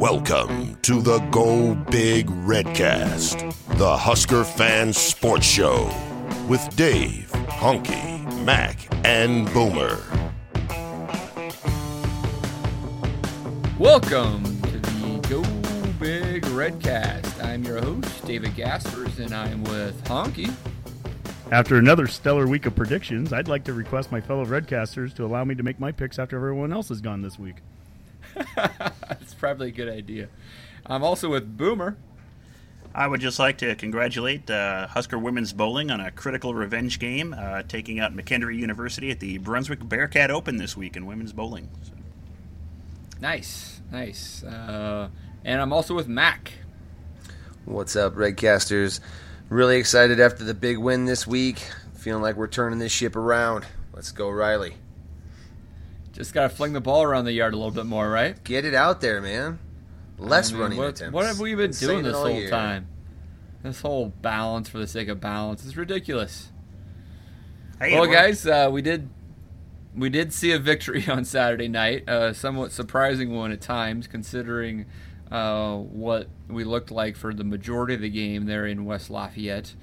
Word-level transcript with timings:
Welcome 0.00 0.76
to 0.76 1.02
the 1.02 1.18
Go 1.30 1.74
Big 1.74 2.26
Redcast, 2.28 3.54
the 3.76 3.98
Husker 3.98 4.44
Fan 4.44 4.94
Sports 4.94 5.44
Show 5.44 5.94
with 6.48 6.74
Dave, 6.74 7.30
Honke, 7.48 8.42
Mac, 8.42 8.78
and 9.06 9.44
Boomer. 9.52 10.00
Welcome 13.78 14.42
to 14.62 14.78
the 14.78 15.28
Go 15.28 15.42
Big 15.98 16.44
Redcast. 16.44 17.44
I'm 17.44 17.62
your 17.64 17.82
host, 17.82 18.24
David 18.24 18.56
Gaspers, 18.56 19.18
and 19.18 19.34
I'm 19.34 19.62
with 19.64 20.02
Honke. 20.04 20.50
After 21.52 21.76
another 21.76 22.06
stellar 22.06 22.46
week 22.46 22.64
of 22.64 22.74
predictions, 22.74 23.34
I'd 23.34 23.48
like 23.48 23.64
to 23.64 23.74
request 23.74 24.10
my 24.10 24.22
fellow 24.22 24.46
Redcasters 24.46 25.14
to 25.16 25.26
allow 25.26 25.44
me 25.44 25.54
to 25.56 25.62
make 25.62 25.78
my 25.78 25.92
picks 25.92 26.18
after 26.18 26.36
everyone 26.36 26.72
else 26.72 26.88
has 26.88 27.02
gone 27.02 27.20
this 27.20 27.38
week. 27.38 27.56
That's 29.40 29.54
probably 29.54 29.68
a 29.68 29.72
good 29.72 29.88
idea. 29.88 30.28
I'm 30.84 31.02
also 31.02 31.30
with 31.30 31.56
Boomer. 31.56 31.96
I 32.94 33.06
would 33.06 33.22
just 33.22 33.38
like 33.38 33.56
to 33.58 33.74
congratulate 33.74 34.50
uh, 34.50 34.86
Husker 34.88 35.18
women's 35.18 35.54
bowling 35.54 35.90
on 35.90 35.98
a 35.98 36.10
critical 36.10 36.54
revenge 36.54 36.98
game, 36.98 37.34
uh, 37.38 37.62
taking 37.62 38.00
out 38.00 38.14
McHenry 38.14 38.58
University 38.58 39.10
at 39.10 39.18
the 39.18 39.38
Brunswick 39.38 39.88
Bearcat 39.88 40.30
Open 40.30 40.58
this 40.58 40.76
week 40.76 40.94
in 40.94 41.06
women's 41.06 41.32
bowling. 41.32 41.70
So. 41.84 41.92
Nice, 43.18 43.80
nice. 43.90 44.42
Uh, 44.42 45.08
and 45.42 45.62
I'm 45.62 45.72
also 45.72 45.94
with 45.94 46.06
Mac. 46.06 46.52
What's 47.64 47.96
up, 47.96 48.16
Redcasters? 48.16 49.00
Really 49.48 49.78
excited 49.78 50.20
after 50.20 50.44
the 50.44 50.52
big 50.52 50.76
win 50.76 51.06
this 51.06 51.26
week. 51.26 51.66
Feeling 51.94 52.22
like 52.22 52.36
we're 52.36 52.46
turning 52.46 52.78
this 52.78 52.92
ship 52.92 53.16
around. 53.16 53.64
Let's 53.94 54.12
go, 54.12 54.28
Riley. 54.28 54.74
Just 56.20 56.34
got 56.34 56.42
to 56.42 56.48
fling 56.50 56.74
the 56.74 56.82
ball 56.82 57.02
around 57.02 57.24
the 57.24 57.32
yard 57.32 57.54
a 57.54 57.56
little 57.56 57.70
bit 57.70 57.86
more, 57.86 58.10
right? 58.10 58.44
Get 58.44 58.66
it 58.66 58.74
out 58.74 59.00
there, 59.00 59.22
man. 59.22 59.58
Less 60.18 60.50
I 60.50 60.52
mean, 60.52 60.60
running 60.60 60.78
what, 60.78 60.88
attempts. 60.88 61.14
What 61.14 61.24
have 61.24 61.40
we 61.40 61.54
been 61.54 61.72
Saying 61.72 61.90
doing 61.90 62.04
this 62.04 62.14
whole 62.14 62.28
year. 62.28 62.50
time? 62.50 62.88
This 63.62 63.80
whole 63.80 64.10
balance 64.20 64.68
for 64.68 64.76
the 64.76 64.86
sake 64.86 65.08
of 65.08 65.18
balance 65.18 65.64
is 65.64 65.78
ridiculous. 65.78 66.52
Hey, 67.80 67.98
well, 67.98 68.06
guys, 68.06 68.46
uh, 68.46 68.68
we 68.70 68.82
did 68.82 69.08
we 69.96 70.10
did 70.10 70.34
see 70.34 70.52
a 70.52 70.58
victory 70.58 71.06
on 71.08 71.24
Saturday 71.24 71.68
night, 71.68 72.04
a 72.06 72.34
somewhat 72.34 72.72
surprising 72.72 73.34
one 73.34 73.50
at 73.50 73.62
times, 73.62 74.06
considering 74.06 74.84
uh, 75.30 75.76
what 75.76 76.28
we 76.48 76.64
looked 76.64 76.90
like 76.90 77.16
for 77.16 77.32
the 77.32 77.44
majority 77.44 77.94
of 77.94 78.02
the 78.02 78.10
game 78.10 78.44
there 78.44 78.66
in 78.66 78.84
West 78.84 79.08
Lafayette 79.08 79.74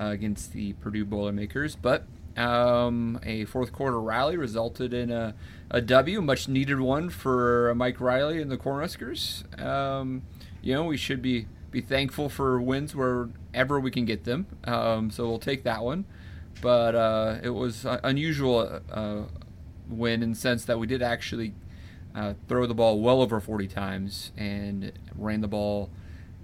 uh, 0.00 0.06
against 0.06 0.54
the 0.54 0.72
Purdue 0.72 1.04
Boilermakers. 1.04 1.76
But 1.76 2.06
um, 2.36 3.20
a 3.22 3.44
fourth 3.44 3.72
quarter 3.72 4.00
rally 4.00 4.36
resulted 4.36 4.94
in 4.94 5.10
a, 5.10 5.34
a 5.72 5.80
W, 5.80 6.22
much 6.22 6.46
needed 6.46 6.78
one 6.78 7.10
for 7.10 7.74
Mike 7.74 8.00
Riley 8.00 8.40
and 8.40 8.50
the 8.50 8.56
Cornhuskers. 8.56 9.60
Um, 9.60 10.22
you 10.62 10.74
know, 10.74 10.84
we 10.84 10.96
should 10.96 11.20
be 11.20 11.48
be 11.72 11.80
thankful 11.80 12.28
for 12.28 12.60
wins 12.60 12.94
wherever 12.94 13.80
we 13.80 13.90
can 13.90 14.04
get 14.04 14.24
them. 14.24 14.46
Um, 14.64 15.10
so 15.10 15.26
we'll 15.26 15.38
take 15.38 15.64
that 15.64 15.82
one 15.82 16.04
but 16.62 16.94
uh, 16.94 17.38
it 17.42 17.50
was 17.50 17.84
unusual 18.04 18.80
uh, 18.90 19.22
win 19.88 20.22
in 20.22 20.30
the 20.30 20.36
sense 20.36 20.64
that 20.64 20.78
we 20.78 20.86
did 20.86 21.02
actually 21.02 21.54
uh, 22.14 22.34
throw 22.48 22.66
the 22.66 22.74
ball 22.74 23.00
well 23.00 23.20
over 23.20 23.40
40 23.40 23.66
times 23.68 24.32
and 24.36 24.92
ran 25.16 25.40
the 25.40 25.48
ball 25.48 25.90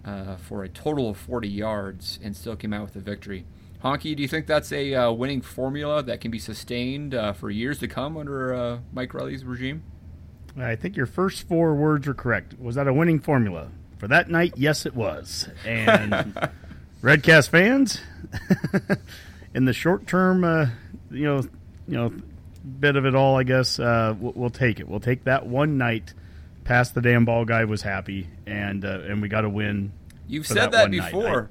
uh, 0.04 0.36
for 0.36 0.64
a 0.64 0.68
total 0.68 1.10
of 1.10 1.16
40 1.16 1.48
yards 1.48 2.18
and 2.22 2.36
still 2.36 2.56
came 2.56 2.72
out 2.72 2.82
with 2.82 2.96
a 2.96 3.00
victory. 3.00 3.44
Honke, 3.82 4.16
do 4.16 4.22
you 4.22 4.28
think 4.28 4.46
that's 4.46 4.72
a 4.72 4.94
uh, 4.94 5.12
winning 5.12 5.40
formula 5.40 6.02
that 6.02 6.20
can 6.20 6.30
be 6.30 6.38
sustained 6.38 7.14
uh, 7.14 7.32
for 7.32 7.50
years 7.50 7.78
to 7.78 7.88
come 7.88 8.16
under 8.16 8.52
uh, 8.52 8.78
Mike 8.92 9.14
Riley's 9.14 9.44
regime? 9.44 9.82
I 10.56 10.74
think 10.74 10.96
your 10.96 11.06
first 11.06 11.46
four 11.46 11.74
words 11.74 12.06
were 12.06 12.14
correct. 12.14 12.58
Was 12.58 12.74
that 12.74 12.88
a 12.88 12.92
winning 12.92 13.20
formula? 13.20 13.68
For 13.98 14.08
that 14.08 14.28
night, 14.30 14.54
yes, 14.56 14.86
it 14.86 14.94
was. 14.94 15.48
And 15.64 16.34
Redcast 17.02 17.50
fans, 17.50 18.00
in 19.54 19.64
the 19.64 19.72
short 19.72 20.06
term, 20.06 20.42
uh, 20.42 20.66
you 21.10 21.24
know, 21.24 21.42
you 21.86 21.96
know, 21.96 22.12
bit 22.80 22.96
of 22.96 23.06
it 23.06 23.14
all, 23.14 23.36
I 23.36 23.44
guess 23.44 23.78
uh, 23.78 24.14
we'll, 24.18 24.32
we'll 24.34 24.50
take 24.50 24.80
it. 24.80 24.88
We'll 24.88 25.00
take 25.00 25.24
that 25.24 25.46
one 25.46 25.78
night. 25.78 26.12
Past 26.64 26.94
the 26.94 27.00
damn 27.00 27.24
ball 27.24 27.44
guy 27.44 27.64
was 27.64 27.80
happy, 27.80 28.28
and 28.46 28.84
uh, 28.84 29.00
and 29.06 29.22
we 29.22 29.28
got 29.28 29.40
to 29.40 29.48
win. 29.48 29.92
You've 30.26 30.46
said 30.46 30.72
that 30.72 30.72
that, 30.72 30.90
before, 30.90 31.48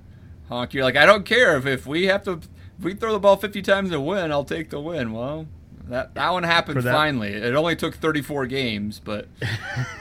Honk. 0.50 0.74
You're 0.74 0.84
like, 0.84 0.96
I 0.96 1.06
don't 1.06 1.26
care 1.26 1.58
if, 1.58 1.66
if 1.66 1.86
we 1.86 2.06
have 2.06 2.24
to, 2.24 2.34
if 2.34 2.84
we 2.84 2.94
throw 2.94 3.12
the 3.14 3.20
ball 3.20 3.36
50 3.36 3.62
times 3.62 3.92
and 3.92 4.06
win, 4.06 4.32
I'll 4.32 4.46
take 4.46 4.70
the 4.70 4.80
win. 4.80 5.12
Well, 5.12 5.48
that 5.88 6.16
that 6.16 6.32
one 6.32 6.44
happened 6.44 6.82
that- 6.84 6.94
finally. 6.94 7.30
It 7.34 7.56
only 7.56 7.76
took 7.76 7.96
34 7.96 8.46
games, 8.48 9.00
but 9.04 9.28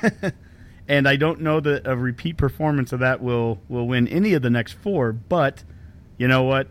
and 0.88 1.08
I 1.08 1.16
don't 1.16 1.40
know 1.40 1.60
that 1.60 1.86
a 1.86 1.96
repeat 1.96 2.36
performance 2.36 2.92
of 2.92 3.00
that 3.00 3.22
will 3.22 3.60
will 3.68 3.86
win 3.86 4.08
any 4.08 4.34
of 4.34 4.42
the 4.42 4.50
next 4.50 4.72
four. 4.74 5.12
But 5.12 5.64
you 6.18 6.28
know 6.28 6.42
what? 6.42 6.68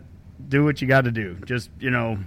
Do 0.48 0.64
what 0.64 0.80
you 0.82 0.88
got 0.88 1.04
to 1.04 1.10
do. 1.10 1.36
Just 1.44 1.70
you 1.80 1.90
know, 1.90 2.18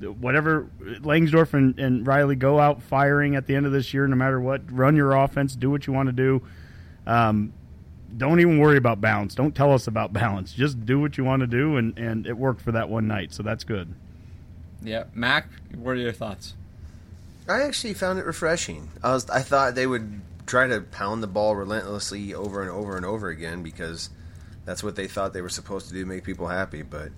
whatever 0.00 0.68
Langsdorf 0.80 1.54
and, 1.54 1.78
and 1.78 2.06
Riley 2.06 2.36
go 2.36 2.58
out 2.58 2.82
firing 2.82 3.36
at 3.36 3.46
the 3.46 3.54
end 3.54 3.66
of 3.66 3.72
this 3.72 3.94
year, 3.94 4.06
no 4.06 4.16
matter 4.16 4.40
what. 4.40 4.62
Run 4.72 4.96
your 4.96 5.12
offense. 5.12 5.54
Do 5.54 5.70
what 5.70 5.86
you 5.86 5.92
want 5.92 6.08
to 6.08 6.12
do. 6.12 6.42
Um, 7.06 7.52
don't 8.16 8.40
even 8.40 8.58
worry 8.58 8.76
about 8.76 9.00
balance. 9.00 9.34
Don't 9.34 9.54
tell 9.54 9.72
us 9.72 9.86
about 9.86 10.12
balance. 10.24 10.52
Just 10.52 10.84
do 10.84 11.00
what 11.00 11.16
you 11.18 11.24
want 11.24 11.40
to 11.40 11.46
do, 11.46 11.76
and, 11.76 11.96
and 11.98 12.26
it 12.26 12.36
worked 12.36 12.60
for 12.60 12.72
that 12.72 12.88
one 12.88 13.06
night, 13.06 13.32
so 13.32 13.42
that's 13.42 13.64
good. 13.64 13.92
yeah. 14.82 15.04
Mac, 15.14 15.48
what 15.76 15.92
are 15.92 15.96
your 15.96 16.12
thoughts? 16.12 16.54
I 17.48 17.62
actually 17.62 17.94
found 17.94 18.18
it 18.18 18.24
refreshing. 18.24 18.88
I 19.02 19.12
was 19.12 19.28
I 19.28 19.40
thought 19.42 19.74
they 19.74 19.86
would 19.86 20.20
try 20.46 20.66
to 20.66 20.80
pound 20.80 21.22
the 21.22 21.26
ball 21.26 21.54
relentlessly 21.56 22.32
over 22.34 22.62
and 22.62 22.70
over 22.70 22.96
and 22.96 23.04
over 23.04 23.28
again 23.28 23.62
because 23.62 24.08
that's 24.64 24.82
what 24.82 24.96
they 24.96 25.06
thought 25.06 25.32
they 25.34 25.42
were 25.42 25.48
supposed 25.50 25.88
to 25.88 25.94
do, 25.94 26.06
make 26.06 26.24
people 26.24 26.48
happy. 26.48 26.82
But 26.82 27.10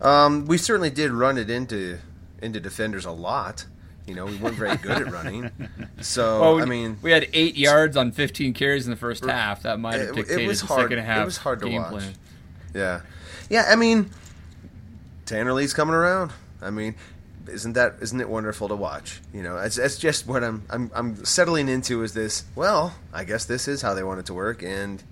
um, 0.00 0.46
we 0.46 0.58
certainly 0.58 0.90
did 0.90 1.12
run 1.12 1.38
it 1.38 1.48
into 1.50 1.98
into 2.42 2.58
defenders 2.60 3.04
a 3.04 3.12
lot. 3.12 3.66
You 4.08 4.14
know, 4.14 4.24
we 4.26 4.36
weren't 4.36 4.56
very 4.56 4.76
good 4.78 5.02
at 5.06 5.12
running. 5.12 5.50
So 6.00 6.40
Well, 6.40 6.54
we, 6.56 6.62
I 6.62 6.64
mean, 6.64 6.96
we 7.02 7.10
had 7.10 7.28
eight 7.32 7.56
yards 7.56 7.96
on 7.96 8.12
15 8.12 8.54
carries 8.54 8.86
in 8.86 8.90
the 8.92 8.96
first 8.96 9.24
half. 9.24 9.62
That 9.64 9.78
might 9.80 9.94
have 9.94 10.02
it- 10.02 10.10
it 10.10 10.14
dictated 10.14 10.46
was 10.48 10.60
the 10.60 10.66
hard- 10.68 10.82
second 10.90 11.04
half 11.04 11.22
it 11.22 11.24
was 11.24 11.36
hard 11.36 11.58
to 11.60 11.66
game 11.68 11.82
watch. 11.82 11.90
plan. 11.90 12.14
Yeah, 12.74 13.00
yeah. 13.50 13.66
I 13.68 13.74
mean, 13.76 14.10
Tanner 15.26 15.52
Lee's 15.52 15.74
coming 15.74 15.94
around. 15.94 16.32
I 16.62 16.70
mean, 16.70 16.94
isn't 17.48 17.72
that 17.74 17.96
isn't 18.00 18.20
it 18.20 18.28
wonderful 18.28 18.68
to 18.68 18.76
watch? 18.76 19.20
You 19.34 19.42
know, 19.42 19.58
it's, 19.58 19.76
it's 19.78 19.98
just 19.98 20.26
what 20.26 20.42
I'm 20.44 20.62
I'm 20.70 20.90
I'm 20.94 21.24
settling 21.24 21.68
into. 21.68 22.02
Is 22.02 22.14
this? 22.14 22.44
Well, 22.54 22.94
I 23.12 23.24
guess 23.24 23.44
this 23.44 23.66
is 23.68 23.82
how 23.82 23.94
they 23.94 24.02
want 24.04 24.20
it 24.20 24.26
to 24.26 24.34
work, 24.34 24.62
and 24.62 25.02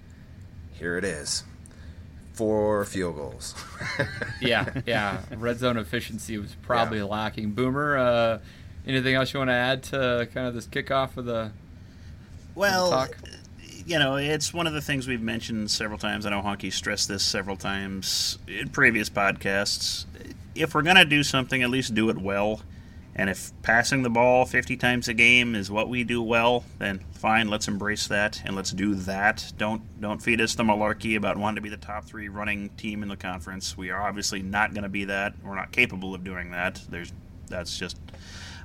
here 0.74 0.96
it 0.96 1.04
is. 1.04 1.42
Four 2.34 2.84
field 2.84 3.16
goals. 3.16 3.54
Yeah, 4.40 4.70
yeah. 4.86 5.22
Red 5.36 5.58
zone 5.58 5.78
efficiency 5.78 6.36
was 6.38 6.54
probably 6.62 7.00
lacking. 7.02 7.52
Boomer, 7.52 7.96
uh, 7.96 8.38
anything 8.86 9.14
else 9.14 9.32
you 9.32 9.38
want 9.38 9.50
to 9.50 9.54
add 9.54 9.82
to 9.84 10.28
kind 10.32 10.46
of 10.46 10.54
this 10.54 10.66
kickoff 10.66 11.16
of 11.16 11.24
the 11.24 11.50
Well, 12.54 12.90
talk? 12.90 13.16
you 13.86 13.98
know, 13.98 14.16
it's 14.16 14.52
one 14.52 14.66
of 14.66 14.72
the 14.72 14.80
things 14.80 15.06
we've 15.06 15.22
mentioned 15.22 15.70
several 15.70 15.98
times. 15.98 16.26
I 16.26 16.30
know 16.30 16.42
Honke 16.42 16.72
stressed 16.72 17.08
this 17.08 17.22
several 17.22 17.56
times 17.56 18.38
in 18.48 18.68
previous 18.70 19.08
podcasts. 19.08 20.06
If 20.54 20.74
we're 20.74 20.82
going 20.82 20.96
to 20.96 21.04
do 21.04 21.22
something, 21.22 21.62
at 21.62 21.70
least 21.70 21.94
do 21.94 22.08
it 22.08 22.18
well. 22.18 22.62
And 23.18 23.30
if 23.30 23.50
passing 23.62 24.02
the 24.02 24.10
ball 24.10 24.44
50 24.44 24.76
times 24.76 25.08
a 25.08 25.14
game 25.14 25.54
is 25.54 25.70
what 25.70 25.88
we 25.88 26.04
do 26.04 26.22
well, 26.22 26.64
then 26.78 27.00
fine, 27.12 27.48
let's 27.48 27.66
embrace 27.66 28.06
that 28.08 28.42
and 28.44 28.54
let's 28.54 28.72
do 28.72 28.94
that. 28.94 29.52
Don't 29.56 29.80
don't 30.02 30.20
feed 30.20 30.38
us 30.38 30.54
the 30.54 30.64
malarkey 30.64 31.16
about 31.16 31.38
wanting 31.38 31.56
to 31.56 31.60
be 31.62 31.70
the 31.70 31.78
top 31.78 32.04
3 32.04 32.28
running 32.28 32.68
team 32.70 33.02
in 33.02 33.08
the 33.08 33.16
conference. 33.16 33.74
We 33.74 33.88
are 33.88 34.02
obviously 34.02 34.42
not 34.42 34.74
going 34.74 34.82
to 34.82 34.90
be 34.90 35.06
that. 35.06 35.32
We're 35.42 35.54
not 35.54 35.72
capable 35.72 36.14
of 36.14 36.24
doing 36.24 36.50
that. 36.50 36.82
There's 36.90 37.10
that's 37.48 37.78
just 37.78 37.96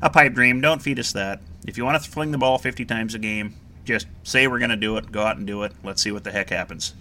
a 0.01 0.09
pipe 0.09 0.33
dream. 0.33 0.61
Don't 0.61 0.81
feed 0.81 0.99
us 0.99 1.11
that. 1.13 1.41
If 1.67 1.77
you 1.77 1.85
want 1.85 2.01
to 2.01 2.09
fling 2.09 2.31
the 2.31 2.37
ball 2.37 2.57
50 2.57 2.85
times 2.85 3.13
a 3.13 3.19
game, 3.19 3.55
just 3.85 4.07
say 4.23 4.47
we're 4.47 4.59
going 4.59 4.69
to 4.69 4.75
do 4.75 4.97
it. 4.97 5.11
Go 5.11 5.23
out 5.23 5.37
and 5.37 5.45
do 5.45 5.63
it. 5.63 5.73
Let's 5.83 6.01
see 6.01 6.11
what 6.11 6.23
the 6.23 6.31
heck 6.31 6.49
happens. 6.49 6.93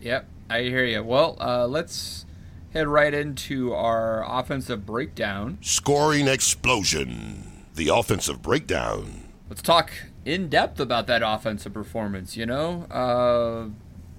Yep, 0.00 0.26
I 0.48 0.62
hear 0.62 0.84
you. 0.84 1.02
Well, 1.02 1.36
uh, 1.40 1.66
let's 1.66 2.24
head 2.72 2.88
right 2.88 3.12
into 3.12 3.74
our 3.74 4.24
offensive 4.26 4.86
breakdown. 4.86 5.58
Scoring 5.60 6.26
explosion. 6.26 7.64
The 7.74 7.88
offensive 7.88 8.42
breakdown. 8.42 9.28
Let's 9.48 9.62
talk 9.62 9.92
in 10.24 10.48
depth 10.48 10.80
about 10.80 11.06
that 11.08 11.22
offensive 11.24 11.74
performance. 11.74 12.36
You 12.36 12.46
know, 12.46 12.84
uh, 12.84 13.68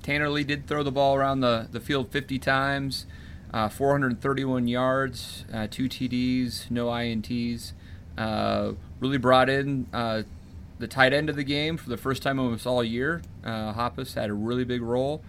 Tanner 0.03 0.29
Lee 0.29 0.43
did 0.43 0.67
throw 0.67 0.83
the 0.83 0.91
ball 0.91 1.15
around 1.15 1.41
the, 1.41 1.67
the 1.71 1.79
field 1.79 2.11
50 2.11 2.37
times, 2.39 3.05
uh, 3.53 3.67
431 3.69 4.67
yards, 4.67 5.45
uh, 5.53 5.67
two 5.69 5.89
TDs, 5.89 6.71
no 6.71 6.87
INTs. 6.87 7.73
Uh, 8.17 8.73
really 8.99 9.17
brought 9.17 9.49
in 9.49 9.87
uh, 9.93 10.23
the 10.79 10.87
tight 10.87 11.13
end 11.13 11.29
of 11.29 11.35
the 11.35 11.43
game 11.43 11.77
for 11.77 11.89
the 11.89 11.97
first 11.97 12.23
time 12.23 12.39
almost 12.39 12.65
all 12.65 12.83
year. 12.83 13.21
Uh, 13.43 13.73
Hoppes 13.73 14.13
had 14.13 14.29
a 14.29 14.33
really 14.33 14.63
big 14.63 14.81
role. 14.81 15.21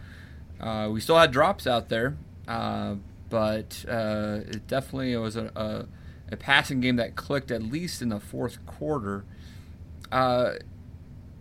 Uh, 0.61 0.89
we 0.93 1.01
still 1.01 1.19
had 1.19 1.33
drops 1.33 1.67
out 1.67 1.89
there, 1.89 2.17
uh, 2.47 2.95
but 3.29 3.85
it 3.89 4.67
definitely 4.69 5.17
was 5.17 5.37
a, 5.37 5.51
a, 5.57 5.87
a 6.33 6.37
passing 6.37 6.81
game 6.81 6.97
that 6.97 7.17
clicked 7.17 7.51
at 7.51 7.63
least 7.63 8.03
in 8.03 8.11
the 8.11 8.21
fourth 8.21 8.65
quarter. 8.67 9.25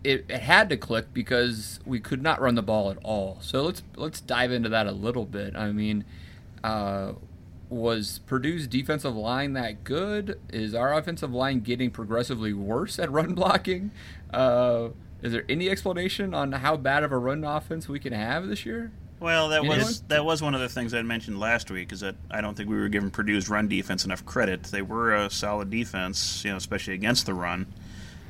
It, 0.04 0.24
it 0.28 0.40
had 0.40 0.68
to 0.70 0.76
click 0.76 1.14
because 1.14 1.78
we 1.86 2.00
could 2.00 2.24
not 2.24 2.40
run 2.40 2.56
the 2.56 2.62
ball 2.62 2.90
at 2.90 2.98
all. 3.04 3.38
So 3.40 3.62
let's 3.62 3.84
let's 3.94 4.20
dive 4.20 4.50
into 4.50 4.68
that 4.68 4.88
a 4.88 4.90
little 4.90 5.24
bit. 5.24 5.54
I 5.54 5.70
mean, 5.70 6.04
uh, 6.64 7.12
was 7.68 8.20
Purdue's 8.26 8.66
defensive 8.66 9.14
line 9.16 9.54
that 9.54 9.84
good? 9.84 10.38
Is 10.52 10.74
our 10.74 10.92
offensive 10.94 11.32
line 11.32 11.60
getting 11.60 11.90
progressively 11.90 12.52
worse 12.52 12.98
at 12.98 13.10
run 13.10 13.34
blocking? 13.34 13.90
Uh, 14.32 14.88
is 15.22 15.32
there 15.32 15.44
any 15.48 15.70
explanation 15.70 16.34
on 16.34 16.52
how 16.52 16.76
bad 16.76 17.02
of 17.04 17.12
a 17.12 17.18
run 17.18 17.44
offense 17.44 17.88
we 17.88 17.98
can 17.98 18.12
have 18.12 18.46
this 18.48 18.66
year? 18.66 18.90
Well, 19.20 19.50
that 19.50 19.60
Anyone? 19.60 19.78
was 19.78 20.00
that 20.08 20.24
was 20.24 20.42
one 20.42 20.52
of 20.56 20.60
the 20.60 20.68
things 20.68 20.92
I 20.92 21.02
mentioned 21.02 21.38
last 21.38 21.70
week. 21.70 21.92
Is 21.92 22.00
that 22.00 22.16
I 22.28 22.40
don't 22.40 22.56
think 22.56 22.68
we 22.68 22.76
were 22.76 22.88
giving 22.88 23.08
Purdue's 23.10 23.48
run 23.48 23.68
defense 23.68 24.04
enough 24.04 24.26
credit. 24.26 24.64
They 24.64 24.82
were 24.82 25.14
a 25.14 25.30
solid 25.30 25.70
defense, 25.70 26.44
you 26.44 26.50
know, 26.50 26.56
especially 26.56 26.94
against 26.94 27.26
the 27.26 27.34
run. 27.34 27.66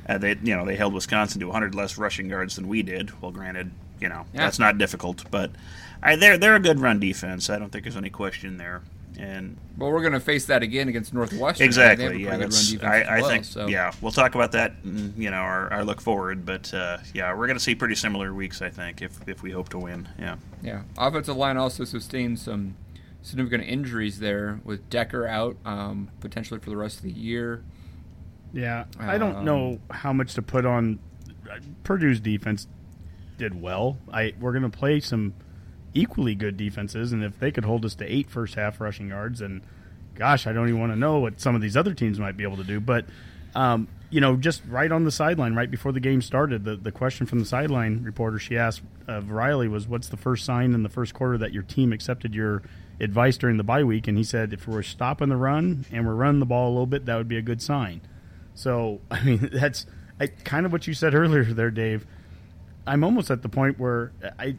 Uh, 0.07 0.19
they, 0.19 0.37
you 0.43 0.55
know, 0.55 0.65
they 0.65 0.75
held 0.75 0.93
Wisconsin 0.93 1.39
to 1.39 1.47
100 1.47 1.73
less 1.73 1.97
rushing 1.97 2.29
yards 2.29 2.57
than 2.57 2.67
we 2.67 2.83
did. 2.83 3.19
Well, 3.21 3.31
granted, 3.31 3.71
you 3.99 4.07
know, 4.09 4.25
Yeah. 4.33 4.41
that's 4.41 4.59
not 4.59 4.77
difficult, 4.77 5.23
but 5.31 5.49
I, 6.03 6.15
they're 6.15 6.37
they're 6.37 6.55
a 6.55 6.59
good 6.59 6.79
run 6.79 6.99
defense. 6.99 7.49
I 7.49 7.57
don't 7.57 7.71
think 7.71 7.85
there's 7.85 7.97
any 7.97 8.09
question 8.09 8.57
there. 8.57 8.83
And 9.17 9.57
Well, 9.77 9.91
we're 9.91 10.01
going 10.01 10.13
to 10.13 10.19
face 10.19 10.45
that 10.47 10.63
again 10.63 10.89
against 10.89 11.13
Northwestern. 11.13 11.63
They 11.63 11.65
exactly, 11.65 12.03
have 12.05 12.13
a 12.13 12.19
yeah, 12.19 12.31
good 12.31 12.41
that's, 12.41 12.75
run 12.75 12.91
I, 12.91 13.01
I 13.03 13.21
well, 13.21 13.29
think, 13.29 13.45
so. 13.45 13.67
yeah, 13.67 13.91
we'll 14.01 14.11
talk 14.11 14.33
about 14.33 14.53
that. 14.53 14.73
In, 14.83 15.13
you 15.15 15.29
know, 15.29 15.37
our, 15.37 15.71
our 15.71 15.85
look 15.85 16.01
forward, 16.01 16.45
but 16.45 16.73
uh, 16.73 16.97
yeah, 17.13 17.31
we're 17.31 17.45
going 17.45 17.57
to 17.57 17.63
see 17.63 17.75
pretty 17.75 17.93
similar 17.95 18.33
weeks. 18.33 18.61
I 18.61 18.69
think 18.69 19.01
if 19.01 19.17
if 19.27 19.43
we 19.43 19.51
hope 19.51 19.69
to 19.69 19.77
win, 19.77 20.09
yeah. 20.19 20.37
Yeah, 20.61 20.81
offensive 20.97 21.37
line 21.37 21.57
also 21.57 21.83
sustained 21.83 22.39
some 22.39 22.75
significant 23.21 23.63
injuries 23.63 24.19
there 24.19 24.59
with 24.63 24.89
Decker 24.89 25.27
out 25.27 25.57
um, 25.63 26.09
potentially 26.19 26.59
for 26.59 26.69
the 26.69 26.77
rest 26.77 26.97
of 26.97 27.03
the 27.03 27.11
year. 27.11 27.63
Yeah, 28.51 28.85
I 28.99 29.17
don't 29.17 29.43
know 29.43 29.79
how 29.89 30.13
much 30.13 30.33
to 30.35 30.41
put 30.41 30.65
on. 30.65 30.99
Purdue's 31.83 32.19
defense 32.19 32.67
did 33.37 33.59
well. 33.61 33.97
I 34.11 34.33
we're 34.39 34.51
going 34.51 34.69
to 34.69 34.75
play 34.75 34.99
some 34.99 35.33
equally 35.93 36.35
good 36.35 36.57
defenses, 36.57 37.11
and 37.11 37.23
if 37.23 37.39
they 37.39 37.51
could 37.51 37.65
hold 37.65 37.85
us 37.85 37.95
to 37.95 38.05
eight 38.05 38.29
first 38.29 38.55
half 38.55 38.79
rushing 38.81 39.09
yards, 39.09 39.41
and 39.41 39.61
gosh, 40.15 40.47
I 40.47 40.53
don't 40.53 40.67
even 40.67 40.79
want 40.79 40.91
to 40.91 40.99
know 40.99 41.19
what 41.19 41.39
some 41.39 41.55
of 41.55 41.61
these 41.61 41.77
other 41.77 41.93
teams 41.93 42.19
might 42.19 42.37
be 42.37 42.43
able 42.43 42.57
to 42.57 42.63
do. 42.63 42.79
But 42.79 43.05
um, 43.55 43.87
you 44.09 44.21
know, 44.21 44.35
just 44.35 44.61
right 44.67 44.91
on 44.91 45.05
the 45.05 45.11
sideline, 45.11 45.55
right 45.55 45.69
before 45.69 45.91
the 45.91 45.99
game 45.99 46.21
started, 46.21 46.65
the 46.65 46.75
the 46.75 46.91
question 46.91 47.25
from 47.25 47.39
the 47.39 47.45
sideline 47.45 48.03
reporter 48.03 48.39
she 48.39 48.57
asked 48.57 48.81
of 49.07 49.31
Riley 49.31 49.67
was, 49.67 49.87
"What's 49.87 50.09
the 50.09 50.17
first 50.17 50.45
sign 50.45 50.73
in 50.73 50.83
the 50.83 50.89
first 50.89 51.13
quarter 51.13 51.37
that 51.39 51.53
your 51.53 51.63
team 51.63 51.91
accepted 51.91 52.33
your 52.35 52.61
advice 52.99 53.37
during 53.37 53.57
the 53.57 53.63
bye 53.63 53.83
week?" 53.83 54.07
And 54.07 54.17
he 54.17 54.23
said, 54.23 54.53
"If 54.53 54.67
we're 54.67 54.83
stopping 54.83 55.29
the 55.29 55.35
run 55.35 55.85
and 55.91 56.05
we're 56.05 56.15
running 56.15 56.39
the 56.39 56.45
ball 56.45 56.69
a 56.69 56.73
little 56.73 56.85
bit, 56.85 57.05
that 57.05 57.15
would 57.15 57.27
be 57.27 57.37
a 57.37 57.41
good 57.41 57.61
sign." 57.61 58.01
So, 58.55 59.01
I 59.11 59.23
mean, 59.23 59.49
that's 59.51 59.85
I, 60.19 60.27
kind 60.27 60.65
of 60.65 60.71
what 60.71 60.87
you 60.87 60.93
said 60.93 61.13
earlier 61.13 61.43
there, 61.43 61.71
Dave. 61.71 62.05
I'm 62.85 63.03
almost 63.03 63.31
at 63.31 63.41
the 63.41 63.49
point 63.49 63.79
where 63.79 64.11
I 64.37 64.57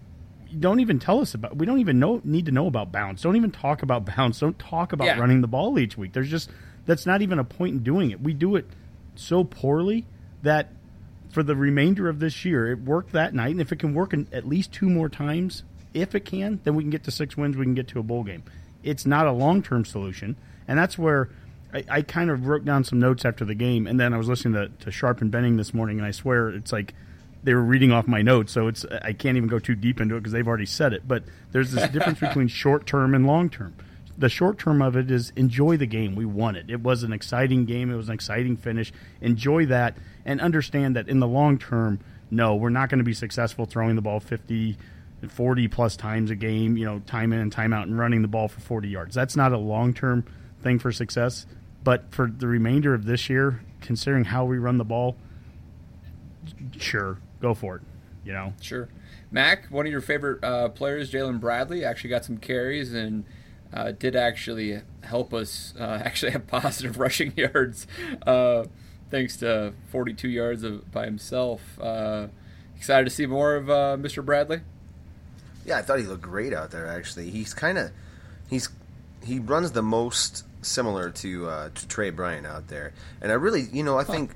don't 0.54 0.80
even 0.80 0.98
tell 0.98 1.20
us 1.20 1.34
about. 1.34 1.56
We 1.56 1.66
don't 1.66 1.80
even 1.80 1.98
know 1.98 2.20
need 2.24 2.46
to 2.46 2.52
know 2.52 2.66
about 2.66 2.92
bounce. 2.92 3.22
Don't 3.22 3.36
even 3.36 3.50
talk 3.50 3.82
about 3.82 4.04
bounce. 4.16 4.40
Don't 4.40 4.58
talk 4.58 4.92
about 4.92 5.06
Yeah. 5.06 5.18
running 5.18 5.40
the 5.40 5.48
ball 5.48 5.78
each 5.78 5.96
week. 5.98 6.12
There's 6.12 6.30
just 6.30 6.50
that's 6.86 7.06
not 7.06 7.22
even 7.22 7.38
a 7.38 7.44
point 7.44 7.72
in 7.74 7.82
doing 7.82 8.10
it. 8.10 8.20
We 8.20 8.32
do 8.34 8.56
it 8.56 8.66
so 9.16 9.44
poorly 9.44 10.04
that 10.42 10.70
for 11.30 11.42
the 11.42 11.56
remainder 11.56 12.08
of 12.08 12.20
this 12.20 12.44
year, 12.44 12.70
it 12.70 12.80
worked 12.80 13.12
that 13.12 13.34
night, 13.34 13.50
and 13.52 13.60
if 13.60 13.72
it 13.72 13.78
can 13.78 13.94
work 13.94 14.12
in 14.12 14.28
at 14.32 14.46
least 14.46 14.72
two 14.72 14.88
more 14.88 15.08
times, 15.08 15.64
if 15.92 16.14
it 16.14 16.24
can, 16.24 16.60
then 16.64 16.74
we 16.74 16.82
can 16.84 16.90
get 16.90 17.04
to 17.04 17.10
six 17.10 17.36
wins. 17.36 17.56
We 17.56 17.64
can 17.64 17.74
get 17.74 17.88
to 17.88 17.98
a 17.98 18.02
bowl 18.02 18.22
game. 18.24 18.42
It's 18.82 19.06
not 19.06 19.26
a 19.26 19.32
long 19.32 19.62
term 19.62 19.84
solution, 19.84 20.36
and 20.68 20.78
that's 20.78 20.96
where 20.98 21.30
I, 21.72 21.84
I 21.88 22.02
kind 22.02 22.30
of 22.30 22.46
wrote 22.46 22.64
down 22.64 22.84
some 22.84 23.00
notes 23.00 23.24
after 23.24 23.44
the 23.44 23.54
game, 23.54 23.86
and 23.86 23.98
then 23.98 24.12
I 24.12 24.18
was 24.18 24.28
listening 24.28 24.54
to, 24.54 24.68
to 24.84 24.90
Sharp 24.92 25.20
and 25.22 25.30
Benning 25.30 25.56
this 25.56 25.72
morning, 25.74 25.98
and 25.98 26.06
I 26.06 26.10
swear 26.12 26.50
it's 26.50 26.70
like 26.72 26.94
they 27.44 27.54
were 27.54 27.62
reading 27.62 27.92
off 27.92 28.08
my 28.08 28.22
notes, 28.22 28.52
so 28.52 28.66
it's 28.68 28.84
I 29.02 29.12
can't 29.12 29.36
even 29.36 29.48
go 29.48 29.58
too 29.58 29.74
deep 29.74 30.00
into 30.00 30.16
it 30.16 30.20
because 30.20 30.32
they've 30.32 30.48
already 30.48 30.66
said 30.66 30.92
it. 30.94 31.06
But 31.06 31.24
there's 31.52 31.72
this 31.72 31.88
difference 31.90 32.18
between 32.28 32.48
short 32.48 32.86
term 32.86 33.14
and 33.14 33.26
long 33.26 33.50
term. 33.50 33.74
The 34.16 34.28
short 34.28 34.58
term 34.58 34.80
of 34.80 34.96
it 34.96 35.10
is 35.10 35.32
enjoy 35.36 35.76
the 35.76 35.86
game. 35.86 36.14
We 36.14 36.24
won 36.24 36.56
it. 36.56 36.70
It 36.70 36.80
was 36.80 37.02
an 37.02 37.12
exciting 37.12 37.66
game. 37.66 37.90
It 37.90 37.96
was 37.96 38.08
an 38.08 38.14
exciting 38.14 38.56
finish. 38.56 38.92
Enjoy 39.20 39.66
that 39.66 39.96
and 40.24 40.40
understand 40.40 40.96
that 40.96 41.08
in 41.08 41.20
the 41.20 41.28
long 41.28 41.58
term, 41.58 42.00
no, 42.30 42.54
we're 42.54 42.70
not 42.70 42.88
going 42.88 42.98
to 42.98 43.04
be 43.04 43.14
successful 43.14 43.66
throwing 43.66 43.96
the 43.96 44.02
ball 44.02 44.20
50, 44.20 44.78
40 45.28 45.68
plus 45.68 45.96
times 45.96 46.30
a 46.30 46.34
game, 46.34 46.76
you 46.76 46.86
know, 46.86 47.00
time 47.00 47.32
in 47.32 47.40
and 47.40 47.52
time 47.52 47.72
out 47.72 47.86
and 47.86 47.98
running 47.98 48.22
the 48.22 48.28
ball 48.28 48.48
for 48.48 48.60
40 48.60 48.88
yards. 48.88 49.14
That's 49.14 49.36
not 49.36 49.52
a 49.52 49.58
long 49.58 49.92
term 49.92 50.24
thing 50.62 50.78
for 50.78 50.92
success. 50.92 51.44
But 51.82 52.10
for 52.10 52.28
the 52.28 52.46
remainder 52.46 52.94
of 52.94 53.04
this 53.04 53.28
year, 53.28 53.60
considering 53.82 54.24
how 54.24 54.46
we 54.46 54.56
run 54.56 54.78
the 54.78 54.84
ball, 54.84 55.16
sure, 56.78 57.18
go 57.44 57.54
for 57.54 57.76
it. 57.76 57.82
You 58.24 58.32
know, 58.32 58.54
Sure. 58.60 58.88
Mac, 59.30 59.66
one 59.66 59.84
of 59.84 59.92
your 59.92 60.00
favorite 60.00 60.42
uh, 60.42 60.70
players, 60.70 61.10
Jaylin 61.12 61.40
Bradley, 61.40 61.84
actually 61.84 62.08
got 62.10 62.24
some 62.24 62.38
carries 62.38 62.94
and 62.94 63.24
uh, 63.72 63.92
did 63.92 64.16
actually 64.16 64.80
help 65.02 65.34
us 65.34 65.74
uh, 65.78 66.00
actually 66.04 66.32
have 66.32 66.46
positive 66.46 66.98
rushing 67.06 67.32
yards 67.36 67.86
uh, 68.26 68.64
thanks 69.10 69.36
to 69.38 69.74
42 69.90 70.28
yards 70.28 70.62
of, 70.62 70.90
by 70.90 71.04
himself. 71.04 71.60
Uh, 71.78 72.28
excited 72.76 73.04
to 73.04 73.10
see 73.10 73.26
more 73.26 73.56
of 73.56 73.68
uh, 73.68 73.96
Mr. 74.00 74.24
Bradley? 74.24 74.60
Yeah, 75.66 75.76
I 75.78 75.82
thought 75.82 75.98
he 75.98 76.06
looked 76.06 76.22
great 76.22 76.54
out 76.54 76.70
there. 76.70 76.86
Actually, 76.86 77.30
he's 77.30 77.52
kind 77.52 77.76
of 77.78 77.90
he's 78.48 78.68
he 79.24 79.38
runs 79.38 79.72
the 79.72 79.82
most 79.82 80.44
similar 80.62 81.10
to 81.10 81.48
uh, 81.48 81.68
to 81.74 81.88
Tre 81.88 82.10
Bryant 82.10 82.46
out 82.46 82.68
there, 82.68 82.92
and 83.20 83.32
I 83.32 83.34
really, 83.34 83.62
you 83.72 83.82
know, 83.82 83.98
I 83.98 84.04
think 84.04 84.32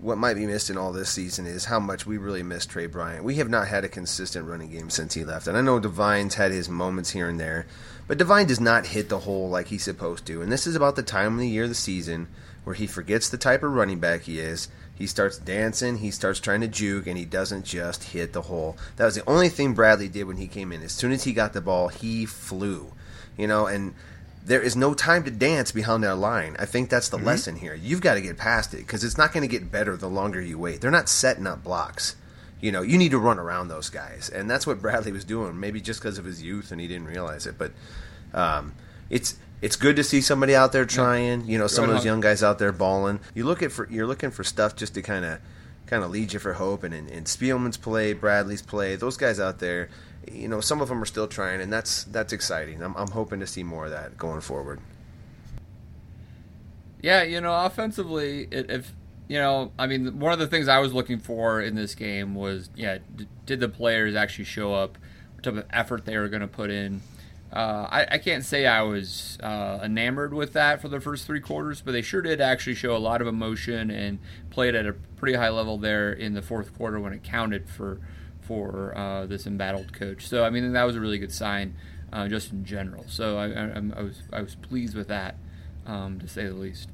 what 0.00 0.16
might 0.16 0.34
be 0.34 0.46
missed 0.46 0.70
in 0.70 0.78
all 0.78 0.92
this 0.92 1.10
season 1.10 1.44
is 1.46 1.66
how 1.66 1.78
much 1.78 2.06
we 2.06 2.16
really 2.16 2.42
miss 2.42 2.64
Tre 2.64 2.86
Bryant. 2.86 3.22
We 3.22 3.34
have 3.36 3.50
not 3.50 3.68
had 3.68 3.84
a 3.84 3.88
consistent 3.88 4.46
running 4.46 4.70
game 4.70 4.88
since 4.88 5.12
he 5.14 5.24
left, 5.24 5.46
and 5.46 5.56
I 5.56 5.60
know 5.60 5.78
Devine's 5.78 6.34
had 6.34 6.52
his 6.52 6.70
moments 6.70 7.10
here 7.10 7.28
and 7.28 7.38
there, 7.38 7.66
but 8.08 8.16
Devine 8.16 8.46
does 8.46 8.60
not 8.60 8.86
hit 8.86 9.10
the 9.10 9.20
hole 9.20 9.50
like 9.50 9.66
he's 9.66 9.84
supposed 9.84 10.24
to. 10.26 10.40
And 10.40 10.50
this 10.50 10.66
is 10.66 10.74
about 10.74 10.96
the 10.96 11.02
time 11.02 11.34
of 11.34 11.40
the 11.40 11.48
year, 11.48 11.64
of 11.64 11.68
the 11.68 11.74
season, 11.74 12.28
where 12.64 12.74
he 12.74 12.86
forgets 12.86 13.28
the 13.28 13.36
type 13.36 13.62
of 13.62 13.72
running 13.72 14.00
back 14.00 14.22
he 14.22 14.40
is. 14.40 14.68
He 14.94 15.06
starts 15.06 15.38
dancing, 15.38 15.98
he 15.98 16.10
starts 16.10 16.40
trying 16.40 16.62
to 16.62 16.68
juke, 16.68 17.06
and 17.06 17.18
he 17.18 17.26
doesn't 17.26 17.64
just 17.64 18.04
hit 18.04 18.32
the 18.32 18.42
hole. 18.42 18.78
That 18.96 19.04
was 19.04 19.16
the 19.16 19.28
only 19.28 19.50
thing 19.50 19.74
Bradley 19.74 20.08
did 20.08 20.24
when 20.24 20.38
he 20.38 20.46
came 20.46 20.72
in. 20.72 20.82
As 20.82 20.92
soon 20.92 21.12
as 21.12 21.24
he 21.24 21.32
got 21.32 21.52
the 21.52 21.60
ball, 21.60 21.88
he 21.88 22.24
flew. 22.26 22.92
You 23.36 23.46
know, 23.46 23.66
and 23.66 23.94
there 24.50 24.60
is 24.60 24.74
no 24.74 24.94
time 24.94 25.22
to 25.22 25.30
dance 25.30 25.70
behind 25.70 26.02
that 26.02 26.16
line. 26.16 26.56
I 26.58 26.66
think 26.66 26.90
that's 26.90 27.08
the 27.08 27.16
lesson 27.16 27.54
here. 27.54 27.72
You've 27.72 28.00
got 28.00 28.14
to 28.14 28.20
get 28.20 28.36
past 28.36 28.74
it 28.74 28.78
because 28.78 29.04
it's 29.04 29.16
not 29.16 29.32
going 29.32 29.42
to 29.42 29.48
get 29.48 29.70
better 29.70 29.96
the 29.96 30.08
longer 30.08 30.40
you 30.40 30.58
wait. 30.58 30.80
They're 30.80 30.90
not 30.90 31.08
setting 31.08 31.46
up 31.46 31.62
blocks. 31.62 32.16
You 32.60 32.72
know, 32.72 32.82
you 32.82 32.98
need 32.98 33.12
to 33.12 33.18
run 33.18 33.38
around 33.38 33.68
those 33.68 33.90
guys, 33.90 34.28
and 34.28 34.50
that's 34.50 34.66
what 34.66 34.82
Bradley 34.82 35.12
was 35.12 35.24
doing. 35.24 35.60
Maybe 35.60 35.80
just 35.80 36.00
because 36.00 36.18
of 36.18 36.24
his 36.24 36.42
youth 36.42 36.72
and 36.72 36.80
he 36.80 36.88
didn't 36.88 37.06
realize 37.06 37.46
it, 37.46 37.58
but 37.58 37.70
um, 38.34 38.74
it's 39.08 39.36
it's 39.62 39.76
good 39.76 39.94
to 39.94 40.02
see 40.02 40.20
somebody 40.20 40.56
out 40.56 40.72
there 40.72 40.84
trying. 40.84 41.46
You 41.46 41.56
know, 41.56 41.68
some 41.68 41.84
of 41.84 41.90
those 41.90 42.04
young 42.04 42.20
guys 42.20 42.42
out 42.42 42.58
there 42.58 42.72
balling. 42.72 43.20
You 43.34 43.44
look 43.44 43.62
at 43.62 43.70
for 43.70 43.88
you're 43.88 44.08
looking 44.08 44.32
for 44.32 44.42
stuff 44.42 44.74
just 44.74 44.94
to 44.94 45.02
kind 45.02 45.24
of 45.24 45.38
kind 45.86 46.02
of 46.02 46.10
lead 46.10 46.32
you 46.32 46.40
for 46.40 46.54
hope. 46.54 46.82
And 46.82 46.92
in, 46.92 47.08
in 47.08 47.24
Spielman's 47.24 47.76
play, 47.76 48.14
Bradley's 48.14 48.62
play, 48.62 48.96
those 48.96 49.16
guys 49.16 49.38
out 49.38 49.60
there, 49.60 49.90
you 50.30 50.48
know, 50.48 50.60
some 50.60 50.80
of 50.80 50.88
them 50.88 51.02
are 51.02 51.06
still 51.06 51.28
trying, 51.28 51.60
and 51.60 51.72
that's 51.72 52.04
that's 52.04 52.32
exciting. 52.32 52.82
I'm, 52.82 52.94
I'm 52.96 53.10
hoping 53.10 53.40
to 53.40 53.46
see 53.46 53.62
more 53.62 53.86
of 53.86 53.90
that 53.90 54.16
going 54.18 54.40
forward. 54.40 54.80
Yeah, 57.02 57.22
you 57.22 57.40
know, 57.40 57.64
offensively, 57.64 58.48
it, 58.50 58.70
if 58.70 58.92
you 59.28 59.38
know, 59.38 59.72
I 59.78 59.86
mean, 59.86 60.18
one 60.18 60.32
of 60.32 60.38
the 60.38 60.46
things 60.46 60.68
I 60.68 60.80
was 60.80 60.92
looking 60.92 61.18
for 61.18 61.60
in 61.60 61.74
this 61.74 61.94
game 61.94 62.34
was, 62.34 62.68
yeah, 62.74 62.98
d- 63.14 63.28
did 63.46 63.60
the 63.60 63.68
players 63.68 64.14
actually 64.14 64.44
show 64.44 64.74
up? 64.74 64.98
What 65.34 65.44
type 65.44 65.54
of 65.54 65.66
effort 65.70 66.04
they 66.04 66.18
were 66.18 66.28
going 66.28 66.42
to 66.42 66.48
put 66.48 66.70
in? 66.70 67.00
Uh, 67.52 67.86
I, 67.90 68.06
I 68.12 68.18
can't 68.18 68.44
say 68.44 68.66
I 68.66 68.82
was 68.82 69.38
uh, 69.42 69.80
enamored 69.82 70.34
with 70.34 70.52
that 70.52 70.80
for 70.80 70.88
the 70.88 71.00
first 71.00 71.26
three 71.26 71.40
quarters, 71.40 71.80
but 71.80 71.92
they 71.92 72.02
sure 72.02 72.22
did 72.22 72.40
actually 72.40 72.76
show 72.76 72.96
a 72.96 72.98
lot 72.98 73.20
of 73.20 73.26
emotion 73.26 73.90
and 73.90 74.18
played 74.50 74.74
at 74.74 74.86
a 74.86 74.92
pretty 74.92 75.36
high 75.36 75.48
level 75.48 75.78
there 75.78 76.12
in 76.12 76.34
the 76.34 76.42
fourth 76.42 76.76
quarter 76.76 77.00
when 77.00 77.12
it 77.12 77.22
counted 77.24 77.68
for 77.68 77.98
for 78.50 78.92
uh, 78.98 79.26
this 79.26 79.46
embattled 79.46 79.92
coach. 79.92 80.26
So 80.26 80.42
I 80.42 80.50
mean, 80.50 80.72
that 80.72 80.82
was 80.82 80.96
a 80.96 81.00
really 81.00 81.18
good 81.18 81.32
sign, 81.32 81.76
uh, 82.12 82.26
just 82.26 82.50
in 82.50 82.64
general. 82.64 83.04
So 83.06 83.38
I, 83.38 83.44
I, 83.44 83.60
I'm- 83.68 83.94
was 83.96 84.22
I 84.32 84.42
was 84.42 84.56
pleased 84.56 84.96
with 84.96 85.06
that, 85.06 85.36
um, 85.86 86.18
to 86.18 86.26
say 86.26 86.46
the 86.48 86.54
least. 86.54 86.88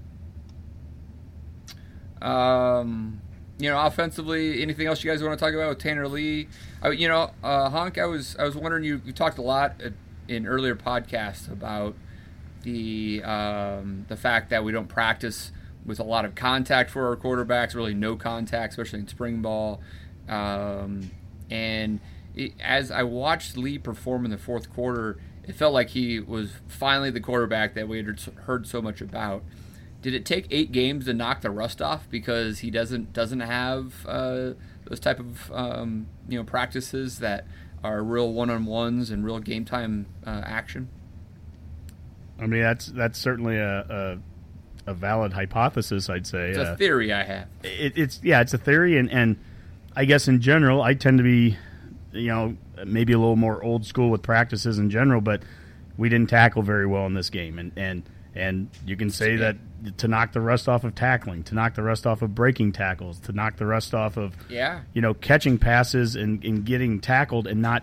Um, 2.21 3.23
you 3.59 3.71
know, 3.71 3.81
offensively, 3.81 4.61
anything 4.61 4.87
else 4.87 5.03
you 5.03 5.11
guys 5.11 5.23
want 5.23 5.39
to 5.39 5.43
talk 5.43 5.55
about 5.55 5.71
with 5.71 5.79
Tanner 5.79 6.07
Lee? 6.09 6.49
I, 6.83 6.91
you 6.91 7.09
know, 7.09 7.31
uh, 7.43 7.71
Honk, 7.71 7.97
I 7.97 8.05
was 8.05 8.37
I 8.39 8.45
was 8.45 8.55
wondering 8.55 8.85
you 8.85 9.01
you 9.07 9.15
talked 9.15 9.39
a 9.39 9.43
lot 9.43 9.81
in 10.29 10.47
earlier 10.47 10.77
podcasts 10.77 11.51
about 11.51 11.95
the 12.65 13.23
um, 13.25 14.05
the 14.09 14.17
fact 14.19 14.51
that 14.51 14.63
we 14.63 14.73
don't 14.73 14.89
practice 14.89 15.53
with 15.87 16.01
a 16.01 16.05
lot 16.05 16.27
of 16.27 16.35
contact 16.35 16.91
for 16.91 17.09
our 17.09 17.17
quarterbacks, 17.17 17.75
really 17.75 17.95
no 17.95 18.15
contact, 18.15 18.75
especially 18.75 18.99
in 18.99 19.09
spring 19.09 19.41
ball. 19.41 19.81
Um, 20.29 21.11
and 21.51 22.01
it, 22.35 22.53
as 22.61 22.91
I 22.91 23.03
watched 23.03 23.57
Lee 23.57 23.79
perform 23.79 24.25
in 24.25 24.31
the 24.31 24.39
fourth 24.39 24.73
quarter, 24.73 25.19
it 25.47 25.55
felt 25.55 25.73
like 25.73 25.91
he 25.91 26.21
was 26.21 26.51
finally 26.69 27.11
the 27.11 27.21
quarterback 27.21 27.75
that 27.75 27.89
we 27.89 27.99
had 27.99 28.21
heard 28.47 28.67
so 28.67 28.83
much 28.83 29.01
about. 29.01 29.43
Did 30.03 30.15
it 30.15 30.25
take 30.25 30.47
eight 30.51 30.71
games 30.73 31.07
to 31.07 31.15
knock 31.15 31.41
the 31.41 31.51
rust 31.51 31.81
off 31.83 32.09
because 32.11 32.61
he 32.61 32.71
doesn't 32.71 33.13
doesn't 33.13 33.41
have 33.41 34.07
uh, 34.07 34.53
those 34.85 35.01
type 35.01 35.19
of 35.19 35.51
um, 35.53 36.07
you 36.29 36.39
know 36.39 36.45
practices 36.45 37.19
that 37.21 37.47
are 37.83 38.03
real 38.03 38.33
one-on-ones 38.33 39.11
and 39.11 39.25
real 39.25 39.39
game 39.41 39.65
time 39.65 40.07
uh, 40.27 40.43
action? 40.45 40.89
I 42.41 42.47
mean, 42.47 42.61
that's 42.63 42.87
that's 42.87 43.19
certainly 43.19 43.57
a, 43.57 44.19
a, 44.87 44.91
a 44.91 44.95
valid 44.95 45.33
hypothesis. 45.33 46.09
I'd 46.11 46.27
say 46.27 46.51
It's 46.51 46.59
Uh, 46.59 46.73
a 46.73 46.77
theory 46.77 47.13
I 47.13 47.25
have. 47.25 47.49
it, 47.65 47.97
it's 47.97 48.21
yeah, 48.23 48.41
it's 48.43 48.53
a 48.55 48.59
theory, 48.59 48.99
and 48.99 49.11
and 49.11 49.37
I 49.97 50.05
guess 50.05 50.29
in 50.29 50.41
general, 50.41 50.83
I 50.83 50.95
tend 50.95 51.19
to 51.19 51.25
be, 51.25 51.57
you 52.13 52.29
know, 52.29 52.57
maybe 52.85 53.13
a 53.15 53.19
little 53.19 53.37
more 53.37 53.63
old 53.65 53.87
school 53.87 54.11
with 54.11 54.23
practices 54.23 54.79
in 54.79 54.91
general, 54.91 55.21
but 55.23 55.43
we 55.97 56.09
didn't 56.11 56.29
tackle 56.29 56.63
very 56.63 56.87
well 56.87 57.07
in 57.07 57.15
this 57.15 57.31
game, 57.31 57.59
and 57.59 57.73
and 57.77 58.03
and 58.35 58.69
you 58.87 58.97
can 58.97 59.09
say 59.09 59.37
that 59.37 59.57
to 59.99 60.09
knock 60.09 60.33
the 60.33 60.41
rust 60.43 60.69
off 60.69 60.85
of 60.85 60.95
tackling, 60.95 61.43
to 61.45 61.55
knock 61.55 61.75
the 61.75 61.83
rust 61.83 62.07
off 62.07 62.21
of 62.21 62.35
breaking 62.35 62.73
tackles, 62.73 63.19
to 63.21 63.33
knock 63.33 63.57
the 63.57 63.65
rust 63.65 63.95
off 63.95 64.19
of 64.19 64.35
Yeah. 64.51 64.81
you 64.93 65.01
know 65.01 65.15
catching 65.15 65.57
passes 65.59 66.17
and, 66.17 66.45
and 66.45 66.65
getting 66.67 67.01
tackled 67.01 67.47
and 67.47 67.63
not. 67.63 67.83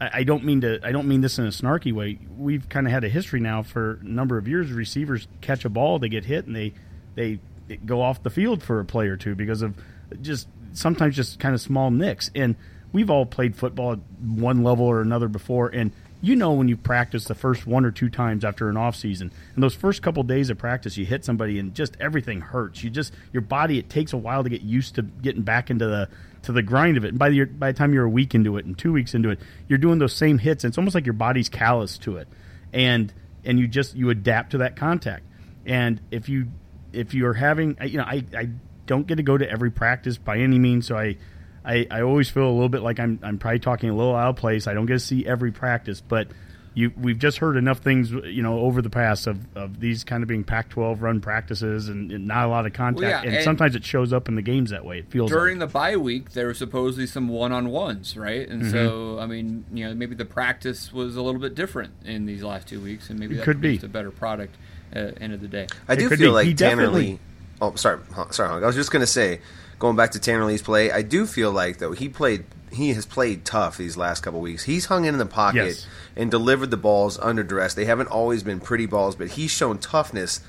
I 0.00 0.10
I 0.20 0.24
don't 0.24 0.44
mean 0.44 0.62
to. 0.62 0.80
I 0.82 0.92
don't 0.92 1.06
mean 1.06 1.20
this 1.20 1.38
in 1.38 1.44
a 1.44 1.50
snarky 1.50 1.92
way. 1.92 2.18
We've 2.38 2.66
kind 2.70 2.86
of 2.86 2.92
had 2.92 3.04
a 3.04 3.08
history 3.10 3.40
now 3.40 3.62
for 3.62 3.98
a 4.00 4.04
number 4.04 4.38
of 4.38 4.48
years. 4.48 4.72
Receivers 4.72 5.28
catch 5.42 5.66
a 5.66 5.68
ball, 5.68 5.98
they 5.98 6.08
get 6.08 6.24
hit, 6.24 6.46
and 6.46 6.56
they 6.56 6.72
they 7.14 7.38
go 7.84 8.00
off 8.00 8.22
the 8.22 8.30
field 8.30 8.62
for 8.62 8.80
a 8.80 8.84
play 8.86 9.08
or 9.08 9.16
two 9.18 9.34
because 9.34 9.60
of 9.60 9.76
just 10.22 10.48
sometimes 10.72 11.16
just 11.16 11.38
kind 11.38 11.54
of 11.54 11.60
small 11.60 11.90
nicks. 11.90 12.30
And 12.34 12.56
we've 12.92 13.10
all 13.10 13.26
played 13.26 13.56
football 13.56 13.92
at 13.92 13.98
one 14.20 14.62
level 14.62 14.86
or 14.86 15.00
another 15.00 15.28
before, 15.28 15.68
and 15.68 15.92
you 16.24 16.36
know 16.36 16.52
when 16.52 16.68
you 16.68 16.76
practice 16.76 17.24
the 17.24 17.34
first 17.34 17.66
one 17.66 17.84
or 17.84 17.90
two 17.90 18.08
times 18.08 18.44
after 18.44 18.68
an 18.68 18.76
off 18.76 18.94
season, 18.94 19.32
and 19.54 19.62
those 19.62 19.74
first 19.74 20.02
couple 20.02 20.22
days 20.22 20.50
of 20.50 20.58
practice, 20.58 20.96
you 20.96 21.04
hit 21.04 21.24
somebody 21.24 21.58
and 21.58 21.74
just 21.74 21.96
everything 22.00 22.40
hurts. 22.40 22.84
You 22.84 22.90
just 22.90 23.12
your 23.32 23.40
body 23.40 23.78
it 23.78 23.90
takes 23.90 24.12
a 24.12 24.16
while 24.16 24.44
to 24.44 24.48
get 24.48 24.62
used 24.62 24.94
to 24.94 25.02
getting 25.02 25.42
back 25.42 25.68
into 25.68 25.86
the 25.86 26.08
to 26.42 26.52
the 26.52 26.62
grind 26.62 26.96
of 26.96 27.04
it. 27.04 27.08
And 27.08 27.18
by 27.18 27.30
the 27.30 27.44
by 27.44 27.72
the 27.72 27.78
time 27.78 27.92
you're 27.92 28.04
a 28.04 28.10
week 28.10 28.36
into 28.36 28.56
it 28.56 28.64
and 28.64 28.78
two 28.78 28.92
weeks 28.92 29.14
into 29.14 29.30
it, 29.30 29.40
you're 29.68 29.78
doing 29.78 29.98
those 29.98 30.14
same 30.14 30.38
hits. 30.38 30.62
And 30.62 30.70
it's 30.70 30.78
almost 30.78 30.94
like 30.94 31.06
your 31.06 31.12
body's 31.12 31.48
callous 31.48 31.98
to 31.98 32.18
it, 32.18 32.28
and 32.72 33.12
and 33.44 33.58
you 33.58 33.66
just 33.66 33.96
you 33.96 34.10
adapt 34.10 34.52
to 34.52 34.58
that 34.58 34.76
contact. 34.76 35.24
And 35.66 36.00
if 36.12 36.28
you 36.28 36.46
if 36.92 37.14
you're 37.14 37.34
having 37.34 37.76
you 37.84 37.98
know 37.98 38.04
I, 38.04 38.24
I 38.36 38.48
don't 38.86 39.06
get 39.06 39.16
to 39.16 39.22
go 39.22 39.36
to 39.38 39.48
every 39.48 39.70
practice 39.70 40.18
by 40.18 40.38
any 40.38 40.58
means, 40.58 40.86
so 40.86 40.96
I 40.96 41.16
I, 41.64 41.86
I 41.90 42.02
always 42.02 42.28
feel 42.28 42.48
a 42.48 42.52
little 42.52 42.68
bit 42.68 42.82
like 42.82 42.98
I'm 43.00 43.18
I'm 43.22 43.38
probably 43.38 43.60
talking 43.60 43.88
a 43.90 43.94
little 43.94 44.14
out 44.16 44.30
of 44.30 44.36
place. 44.36 44.66
I 44.66 44.74
don't 44.74 44.86
get 44.86 44.94
to 44.94 44.98
see 45.00 45.26
every 45.26 45.52
practice, 45.52 46.00
but 46.00 46.28
you 46.74 46.90
we've 46.96 47.18
just 47.18 47.36
heard 47.36 47.56
enough 47.58 47.80
things 47.80 48.10
you 48.10 48.42
know 48.42 48.58
over 48.60 48.80
the 48.80 48.88
past 48.88 49.26
of, 49.26 49.38
of 49.54 49.78
these 49.78 50.04
kind 50.04 50.22
of 50.22 50.28
being 50.28 50.42
Pac-12 50.42 51.02
run 51.02 51.20
practices 51.20 51.88
and, 51.90 52.10
and 52.10 52.26
not 52.26 52.46
a 52.46 52.48
lot 52.48 52.64
of 52.64 52.72
contact, 52.72 53.02
Well, 53.02 53.10
yeah, 53.10 53.20
and, 53.22 53.34
and- 53.36 53.44
sometimes 53.44 53.76
it 53.76 53.84
shows 53.84 54.10
up 54.12 54.26
in 54.26 54.36
the 54.36 54.42
games 54.42 54.70
that 54.70 54.82
way. 54.84 55.00
It 55.00 55.10
feels 55.10 55.30
during 55.30 55.58
like. 55.58 55.68
the 55.68 55.72
bye 55.72 55.96
week, 55.98 56.30
there 56.32 56.46
were 56.46 56.54
supposedly 56.54 57.06
some 57.06 57.28
one-on-ones, 57.28 58.16
right? 58.16 58.48
Mm-hmm. 58.48 58.60
And 58.62 58.70
so, 58.70 59.18
I 59.20 59.26
mean, 59.26 59.66
you 59.72 59.86
know, 59.86 59.94
maybe 59.94 60.14
the 60.14 60.24
practice 60.24 60.92
was 60.94 61.14
a 61.14 61.20
little 61.22 61.40
bit 61.42 61.54
different 61.54 61.92
in 62.06 62.24
these 62.24 62.42
last 62.42 62.68
two 62.68 62.80
weeks, 62.80 63.10
and 63.10 63.20
maybe 63.20 63.34
It 63.34 63.38
that 63.38 63.44
could 63.44 63.60
be. 63.60 63.68
produced 63.68 63.84
a 63.84 63.88
better 63.88 64.10
product 64.10 64.56
at 64.94 65.16
the 65.16 65.22
end 65.22 65.34
of 65.34 65.42
the 65.42 65.48
day. 65.48 65.66
I 65.88 65.92
It 65.92 65.96
do 65.98 66.08
feel 66.08 66.18
be. 66.18 66.28
like 66.28 66.46
He 66.46 66.54
Tanner 66.54 66.76
definitely- 66.84 67.02
Lee. 67.02 67.18
Oh, 67.62 67.74
sorry, 67.76 68.00
sorry. 68.30 68.48
Hunk. 68.50 68.62
I 68.64 68.66
was 68.66 68.74
just 68.76 68.90
gonna 68.90 69.06
say, 69.06 69.40
going 69.78 69.96
back 69.96 70.10
to 70.10 70.18
Tanner 70.18 70.44
Lee's 70.44 70.62
play, 70.62 70.90
I 70.90 71.02
do 71.02 71.26
feel 71.26 71.52
like 71.52 71.78
though 71.78 71.92
he 71.92 72.08
played, 72.08 72.44
he 72.72 72.92
has 72.94 73.06
played 73.06 73.44
tough 73.44 73.76
these 73.78 73.96
last 73.96 74.22
couple 74.22 74.40
weeks. 74.40 74.64
He's 74.64 74.86
hung 74.86 75.04
in 75.04 75.16
the 75.18 75.26
pocket 75.26 75.66
Yes. 75.66 75.86
and 76.16 76.30
delivered 76.30 76.70
the 76.70 76.76
balls 76.76 77.18
under 77.20 77.42
duress. 77.42 77.74
They 77.74 77.84
haven't 77.84 78.08
always 78.08 78.42
been 78.42 78.58
pretty 78.60 78.86
balls, 78.86 79.14
but 79.14 79.28
he's 79.28 79.50
shown 79.50 79.78
toughness 79.78 80.40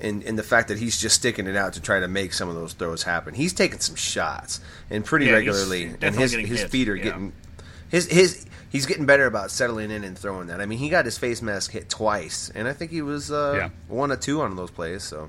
in, 0.00 0.22
in 0.22 0.36
the 0.36 0.42
fact 0.42 0.68
that 0.68 0.78
he's 0.78 0.98
just 1.00 1.16
sticking 1.16 1.46
it 1.46 1.56
out 1.56 1.72
to 1.74 1.80
try 1.80 2.00
to 2.00 2.08
make 2.08 2.32
some 2.32 2.48
of 2.48 2.54
those 2.54 2.72
throws 2.72 3.02
happen. 3.02 3.34
He's 3.34 3.52
taken 3.52 3.80
some 3.80 3.96
shots 3.96 4.60
and 4.90 5.04
pretty 5.04 5.26
Yeah, 5.26 5.32
regularly, 5.32 5.94
and 6.00 6.14
his 6.14 6.32
his 6.32 6.60
hit, 6.62 6.70
feet 6.70 6.88
are 6.88 6.94
yeah. 6.96 7.04
getting 7.04 7.32
his 7.88 8.06
his. 8.06 8.46
He's 8.70 8.86
getting 8.86 9.04
better 9.04 9.26
about 9.26 9.50
settling 9.50 9.90
in 9.90 10.04
and 10.04 10.16
throwing 10.16 10.46
that. 10.46 10.60
I 10.60 10.66
mean, 10.66 10.78
he 10.78 10.88
got 10.88 11.04
his 11.04 11.18
face 11.18 11.42
mask 11.42 11.72
hit 11.72 11.88
twice, 11.88 12.48
and 12.54 12.68
I 12.68 12.72
think 12.72 12.92
he 12.92 13.02
was 13.02 13.32
uh, 13.32 13.54
Yeah. 13.56 13.68
one 13.88 14.12
of 14.12 14.20
two 14.20 14.40
on 14.42 14.54
those 14.54 14.70
plays. 14.70 15.02
So 15.02 15.28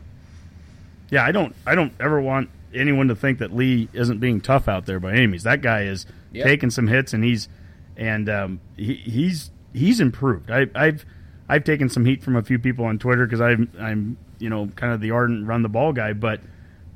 Yeah, 1.11 1.23
I 1.23 1.31
don't 1.31 1.55
I 1.67 1.75
don't 1.75 1.93
ever 1.99 2.19
want 2.19 2.49
anyone 2.73 3.09
to 3.09 3.15
think 3.15 3.39
that 3.39 3.53
Lee 3.53 3.89
isn't 3.93 4.19
being 4.19 4.41
tough 4.41 4.67
out 4.67 4.85
there 4.87 4.99
by 4.99 5.11
any 5.11 5.27
means. 5.27 5.43
That 5.43 5.61
guy 5.61 5.83
is 5.83 6.05
Yep. 6.33 6.45
taking 6.47 6.69
some 6.69 6.87
hits 6.87 7.13
and 7.13 7.23
he's 7.25 7.49
and 7.97 8.29
um, 8.29 8.61
he, 8.77 8.93
he's 8.95 9.51
he's 9.73 9.99
improved. 9.99 10.49
I, 10.49 10.67
I've 10.73 11.05
I've 11.49 11.65
taken 11.65 11.89
some 11.89 12.05
heat 12.05 12.23
from 12.23 12.37
a 12.37 12.41
few 12.41 12.57
people 12.57 12.85
on 12.85 12.97
Twitter 12.97 13.25
because 13.25 13.41
I'm 13.41 13.69
I'm 13.77 14.17
you 14.39 14.49
know 14.49 14.67
kind 14.77 14.93
of 14.93 15.01
the 15.01 15.11
ardent 15.11 15.45
run 15.45 15.61
the 15.61 15.69
ball 15.69 15.91
guy, 15.91 16.13
but 16.13 16.39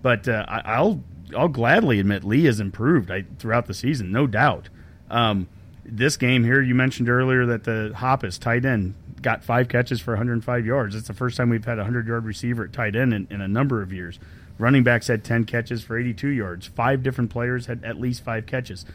but 0.01 0.27
uh, 0.29 0.45
I, 0.48 0.62
I'll 0.75 1.03
I'll 1.36 1.50
gladly 1.50 2.00
admit 2.00 2.24
Lee 2.24 2.45
has 2.45 2.62
improved 2.62 3.12
I, 3.12 3.25
throughout 3.39 3.65
the 3.65 3.74
season, 3.74 4.12
no 4.13 4.25
doubt. 4.25 4.69
Um, 5.10 5.48
this 5.84 6.15
game 6.15 6.43
here, 6.45 6.62
you 6.62 6.74
mentioned 6.75 7.10
earlier 7.10 7.45
that 7.48 7.65
the 7.65 7.91
Hoppes 7.95 8.38
tight 8.39 8.63
end 8.63 8.93
got 9.25 9.44
five 9.44 9.67
catches 9.67 10.00
for 10.00 10.12
105 10.12 10.67
yards. 10.67 10.96
It's 10.96 11.08
the 11.08 11.13
first 11.13 11.36
time 11.36 11.50
we've 11.50 11.65
had 11.65 11.79
a 11.79 11.82
100 11.82 12.08
yard 12.08 12.25
receiver 12.25 12.63
at 12.63 12.72
tight 12.72 12.96
end 12.96 13.12
in, 13.12 13.27
in 13.32 13.41
a 13.41 13.48
number 13.48 13.82
of 13.82 13.91
years. 13.91 14.20
Running 14.60 14.84
backs 14.84 15.08
had 15.08 15.24
10 15.24 15.46
catches 15.46 15.84
for 15.84 15.98
82 15.98 16.27
yards. 16.27 16.67
Five 16.67 17.01
different 17.01 17.32
players 17.32 17.65
had 17.65 17.84
at 17.84 18.00
least 18.00 18.24
five 18.24 18.46
catches. 18.46 18.86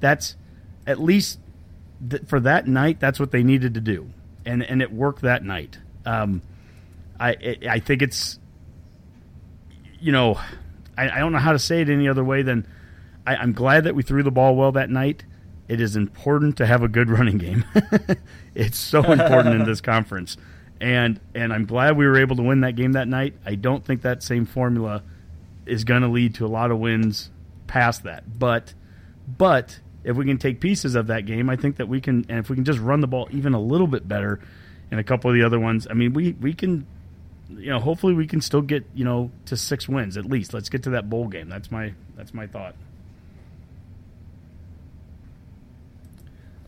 That's 0.00 0.34
at 0.84 1.00
least 1.00 1.38
th- 2.10 2.24
for 2.26 2.40
that 2.40 2.66
night. 2.66 2.98
That's 2.98 3.20
what 3.20 3.30
they 3.30 3.44
needed 3.44 3.74
to 3.74 3.80
do, 3.80 4.10
and 4.44 4.62
and 4.64 4.82
it 4.82 4.92
worked 4.92 5.22
that 5.22 5.44
night. 5.44 5.78
Um, 6.04 6.42
I 7.18 7.30
it, 7.30 7.66
I 7.66 7.78
think 7.78 8.02
it's 8.02 8.38
you 10.00 10.12
know 10.12 10.40
I, 10.96 11.08
I 11.08 11.18
don't 11.20 11.32
know 11.32 11.38
how 11.38 11.52
to 11.52 11.58
say 11.58 11.80
it 11.80 11.88
any 11.88 12.08
other 12.08 12.24
way 12.24 12.42
than 12.42 12.66
I, 13.26 13.36
I'm 13.36 13.52
glad 13.52 13.84
that 13.84 13.94
we 13.94 14.02
threw 14.02 14.22
the 14.22 14.30
ball 14.30 14.56
well 14.56 14.72
that 14.72 14.90
night. 14.90 15.24
It 15.68 15.80
is 15.80 15.96
important 15.96 16.56
to 16.58 16.66
have 16.66 16.82
a 16.82 16.88
good 16.88 17.08
running 17.18 17.38
game. 17.38 17.64
It's 18.58 18.78
so 18.78 19.02
important 19.12 19.54
in 19.54 19.64
this 19.64 19.80
conference, 19.80 20.36
and 20.80 21.20
and 21.34 21.52
I'm 21.52 21.64
glad 21.64 21.96
we 21.96 22.06
were 22.06 22.18
able 22.18 22.36
to 22.36 22.42
win 22.42 22.60
that 22.62 22.76
game 22.76 22.92
that 22.92 23.08
night. 23.08 23.34
I 23.46 23.54
don't 23.54 23.84
think 23.84 24.02
that 24.02 24.22
same 24.22 24.44
formula 24.44 25.02
is 25.64 25.84
going 25.84 26.02
to 26.02 26.08
lead 26.08 26.34
to 26.36 26.46
a 26.46 26.48
lot 26.48 26.70
of 26.70 26.78
wins 26.78 27.30
past 27.66 28.02
that, 28.02 28.38
but 28.38 28.74
but 29.26 29.80
if 30.04 30.16
we 30.16 30.24
can 30.24 30.38
take 30.38 30.60
pieces 30.60 30.94
of 30.94 31.06
that 31.06 31.24
game, 31.26 31.48
I 31.48 31.56
think 31.56 31.76
that 31.76 31.88
we 31.88 32.00
can, 32.00 32.24
and 32.28 32.38
if 32.38 32.48
we 32.48 32.56
can 32.56 32.64
just 32.64 32.78
run 32.78 33.00
the 33.00 33.06
ball 33.06 33.28
even 33.30 33.52
a 33.52 33.60
little 33.60 33.86
bit 33.86 34.08
better, 34.08 34.40
in 34.90 34.98
a 34.98 35.04
couple 35.04 35.30
of 35.30 35.36
the 35.36 35.42
other 35.42 35.60
ones, 35.60 35.86
I 35.88 35.94
mean, 35.94 36.12
we 36.12 36.32
we 36.32 36.54
can, 36.54 36.86
you 37.50 37.70
know, 37.70 37.78
hopefully 37.78 38.14
we 38.14 38.26
can 38.26 38.40
still 38.40 38.62
get 38.62 38.84
you 38.94 39.04
know 39.04 39.30
to 39.46 39.56
six 39.56 39.88
wins 39.88 40.16
at 40.16 40.24
least. 40.24 40.54
Let's 40.54 40.68
get 40.68 40.82
to 40.84 40.90
that 40.90 41.08
bowl 41.08 41.28
game. 41.28 41.48
That's 41.48 41.70
my 41.70 41.94
that's 42.16 42.34
my 42.34 42.46
thought. 42.46 42.74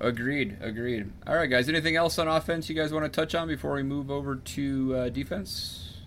Agreed. 0.01 0.57
Agreed. 0.61 1.11
All 1.27 1.35
right, 1.35 1.51
guys. 1.51 1.69
Anything 1.69 1.97
else 1.97 2.19
on 2.19 2.27
offense 2.27 2.69
you 2.69 2.75
guys 2.75 2.93
want 2.93 3.05
to 3.05 3.11
touch 3.11 3.35
on 3.35 3.49
before 3.49 3.75
we 3.75 3.83
move 3.83 4.11
over 4.11 4.37
to 4.37 4.95
uh, 4.97 5.09
defense? 5.11 5.99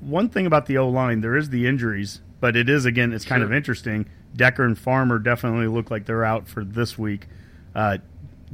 One 0.00 0.28
thing 0.28 0.46
about 0.46 0.66
the 0.66 0.78
O 0.78 0.88
line, 0.88 1.20
there 1.20 1.36
is 1.36 1.50
the 1.50 1.66
injuries, 1.66 2.20
but 2.40 2.56
it 2.56 2.68
is 2.68 2.84
again, 2.84 3.12
it's 3.12 3.24
kind 3.24 3.42
of 3.42 3.52
interesting. 3.52 4.06
Decker 4.36 4.64
and 4.64 4.78
Farmer 4.78 5.18
definitely 5.18 5.66
look 5.66 5.90
like 5.90 6.06
they're 6.06 6.24
out 6.24 6.46
for 6.46 6.64
this 6.64 6.98
week. 6.98 7.26
Uh, 7.74 7.98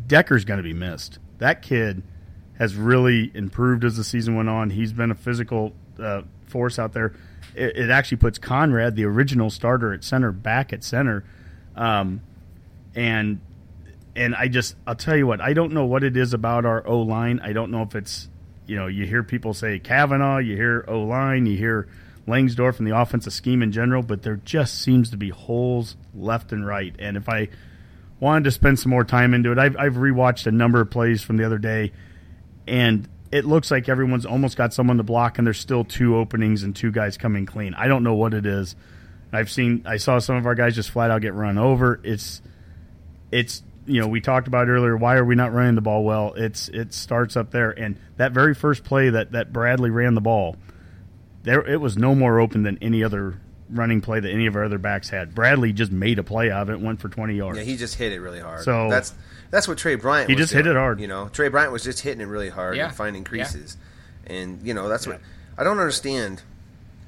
Decker's 0.07 0.45
going 0.45 0.59
to 0.59 0.65
be 0.65 0.73
missed. 0.73 1.19
That 1.39 1.63
kid 1.63 2.03
has 2.59 2.75
really 2.75 3.31
improved 3.35 3.85
as 3.85 3.97
the 3.97 4.05
season 4.05 4.37
went 4.37 4.49
on. 4.49 4.71
He's 4.71 4.93
been 4.93 5.11
a 5.11 5.15
physical 5.15 5.73
uh, 5.99 6.23
force 6.47 6.79
out 6.79 6.93
there. 6.93 7.15
It, 7.55 7.77
it 7.77 7.91
actually 7.91 8.19
puts 8.19 8.39
Conrad, 8.39 8.97
the 8.97 9.05
original 9.05 9.51
starter 9.51 9.93
at 9.93 10.05
center, 10.05 10.33
back 10.33 10.73
at 10.73 10.85
center, 10.85 11.25
um, 11.77 12.21
and 12.95 13.41
and 14.17 14.35
I 14.35 14.49
just 14.49 14.77
I'll 14.87 14.95
tell 14.95 15.17
you 15.17 15.27
what 15.27 15.41
I 15.41 15.53
don't 15.53 15.73
know 15.73 15.85
what 15.85 16.05
it 16.05 16.17
is 16.17 16.35
about 16.35 16.65
our 16.65 16.87
O 16.87 17.01
line. 17.01 17.41
I 17.43 17.53
don't 17.53 17.71
know 17.71 17.83
if 17.83 17.95
it's 17.95 18.29
you 18.67 18.77
know 18.77 18.87
you 18.87 19.07
hear 19.07 19.23
people 19.23 19.55
say 19.55 19.79
Cavanaugh, 19.79 20.39
you 20.39 20.57
hear 20.57 20.85
O 20.89 21.03
line, 21.03 21.47
you 21.47 21.57
hear 21.57 21.89
Langsdorf 22.27 22.79
and 22.79 22.87
the 22.87 22.97
offensive 22.97 23.33
scheme 23.33 23.63
in 23.63 23.73
general, 23.73 24.03
but 24.03 24.23
there 24.23 24.37
just 24.37 24.81
seems 24.81 25.11
to 25.11 25.17
be 25.17 25.31
holes 25.31 25.97
left 26.15 26.53
and 26.53 26.67
right. 26.67 26.95
And 26.99 27.17
if 27.17 27.29
I 27.29 27.49
wanted 28.21 28.45
to 28.45 28.51
spend 28.51 28.79
some 28.79 28.91
more 28.91 29.05
time 29.05 29.35
into 29.35 29.53
it, 29.53 29.59
I've 29.59 29.77
I've 29.77 29.95
rewatched 29.95 30.47
a 30.47 30.53
number 30.53 30.81
of 30.81 30.91
plays 30.91 31.23
from 31.23 31.37
the 31.37 31.47
other 31.47 31.59
day, 31.59 31.93
and 32.67 33.09
it 33.33 33.45
looks 33.45 33.71
like 33.71 33.89
everyone's 33.89 34.27
almost 34.27 34.57
got 34.57 34.75
someone 34.75 34.97
to 34.97 35.03
block, 35.03 35.39
and 35.39 35.47
there's 35.47 35.59
still 35.59 35.85
two 35.85 36.17
openings 36.17 36.63
and 36.63 36.75
two 36.75 36.91
guys 36.91 37.17
coming 37.17 37.47
clean. 37.47 37.75
I 37.75 37.89
don't 37.89 38.03
know 38.03 38.15
what 38.15 38.35
it 38.35 38.45
is. 38.45 38.77
I've 39.33 39.51
seen 39.51 39.85
I 39.87 39.97
saw 39.97 40.19
some 40.19 40.37
of 40.37 40.47
our 40.47 40.55
guys 40.55 40.75
just 40.75 40.91
flat 40.91 41.11
out 41.11 41.23
get 41.23 41.35
run 41.35 41.57
over. 41.57 42.01
It's 42.03 42.43
it's 43.31 43.63
you 43.91 44.01
know 44.01 44.09
we 44.09 44.21
talked 44.21 44.47
about 44.49 44.69
earlier 44.69 44.97
why 44.97 45.17
are 45.17 45.25
we 45.25 45.35
not 45.35 45.53
running 45.53 45.75
the 45.75 45.81
ball 45.81 46.05
well 46.05 46.33
it's 46.35 46.69
it 46.69 46.95
starts 46.95 47.37
up 47.37 47.51
there 47.51 47.71
and 47.71 47.99
that 48.17 48.33
very 48.33 48.55
first 48.55 48.85
play 48.85 49.11
that 49.11 49.33
that 49.33 49.53
bradley 49.53 49.91
ran 49.91 50.15
the 50.15 50.21
ball 50.21 50.57
there 51.43 51.67
it 51.67 51.81
was 51.81 51.97
no 51.97 52.15
more 52.15 52.41
open 52.41 52.63
than 52.63 52.79
any 52.81 53.03
other 53.03 53.39
running 53.69 54.01
play 54.01 54.19
that 54.21 54.31
any 54.31 54.47
of 54.47 54.57
our 54.57 54.65
other 54.65 54.79
backs 54.79 55.09
had 55.09 55.35
bradley 55.35 55.73
just 55.73 55.93
made 55.93 56.19
a 56.19 56.23
play 56.23 56.51
out 56.51 56.63
of 56.63 56.71
it 56.71 56.81
went 56.81 57.01
for 57.01 57.09
20 57.09 57.35
yards 57.35 57.59
Yeah, 57.59 57.65
he 57.65 57.77
just 57.77 57.95
hit 57.95 58.13
it 58.13 58.21
really 58.21 58.41
hard. 58.41 58.63
So- 58.65 58.89
that's 58.91 59.15
that's 59.51 59.67
what 59.67 59.79
Tre 59.79 59.97
Bryant. 59.97 60.29
He 60.31 60.37
was 60.37 60.45
just 60.45 60.53
hit 60.53 60.69
it 60.69 60.77
hard. 60.77 61.01
You 61.01 61.09
know, 61.09 61.29
Tre 61.29 61.49
Bryant 61.49 61.73
was 61.73 61.83
just 61.83 61.99
hitting 62.03 62.21
it 62.21 62.27
really 62.27 62.51
hard 62.51 62.77
Yeah. 62.77 62.87
and 62.87 62.95
finding 62.95 63.23
Yeah. 63.25 63.29
creases, 63.31 63.77
and 64.29 64.61
you 64.63 64.75
know 64.75 64.89
that's 64.89 65.09
what 65.09 65.21
I 65.59 65.65
don't 65.65 65.81
understand. 65.81 66.43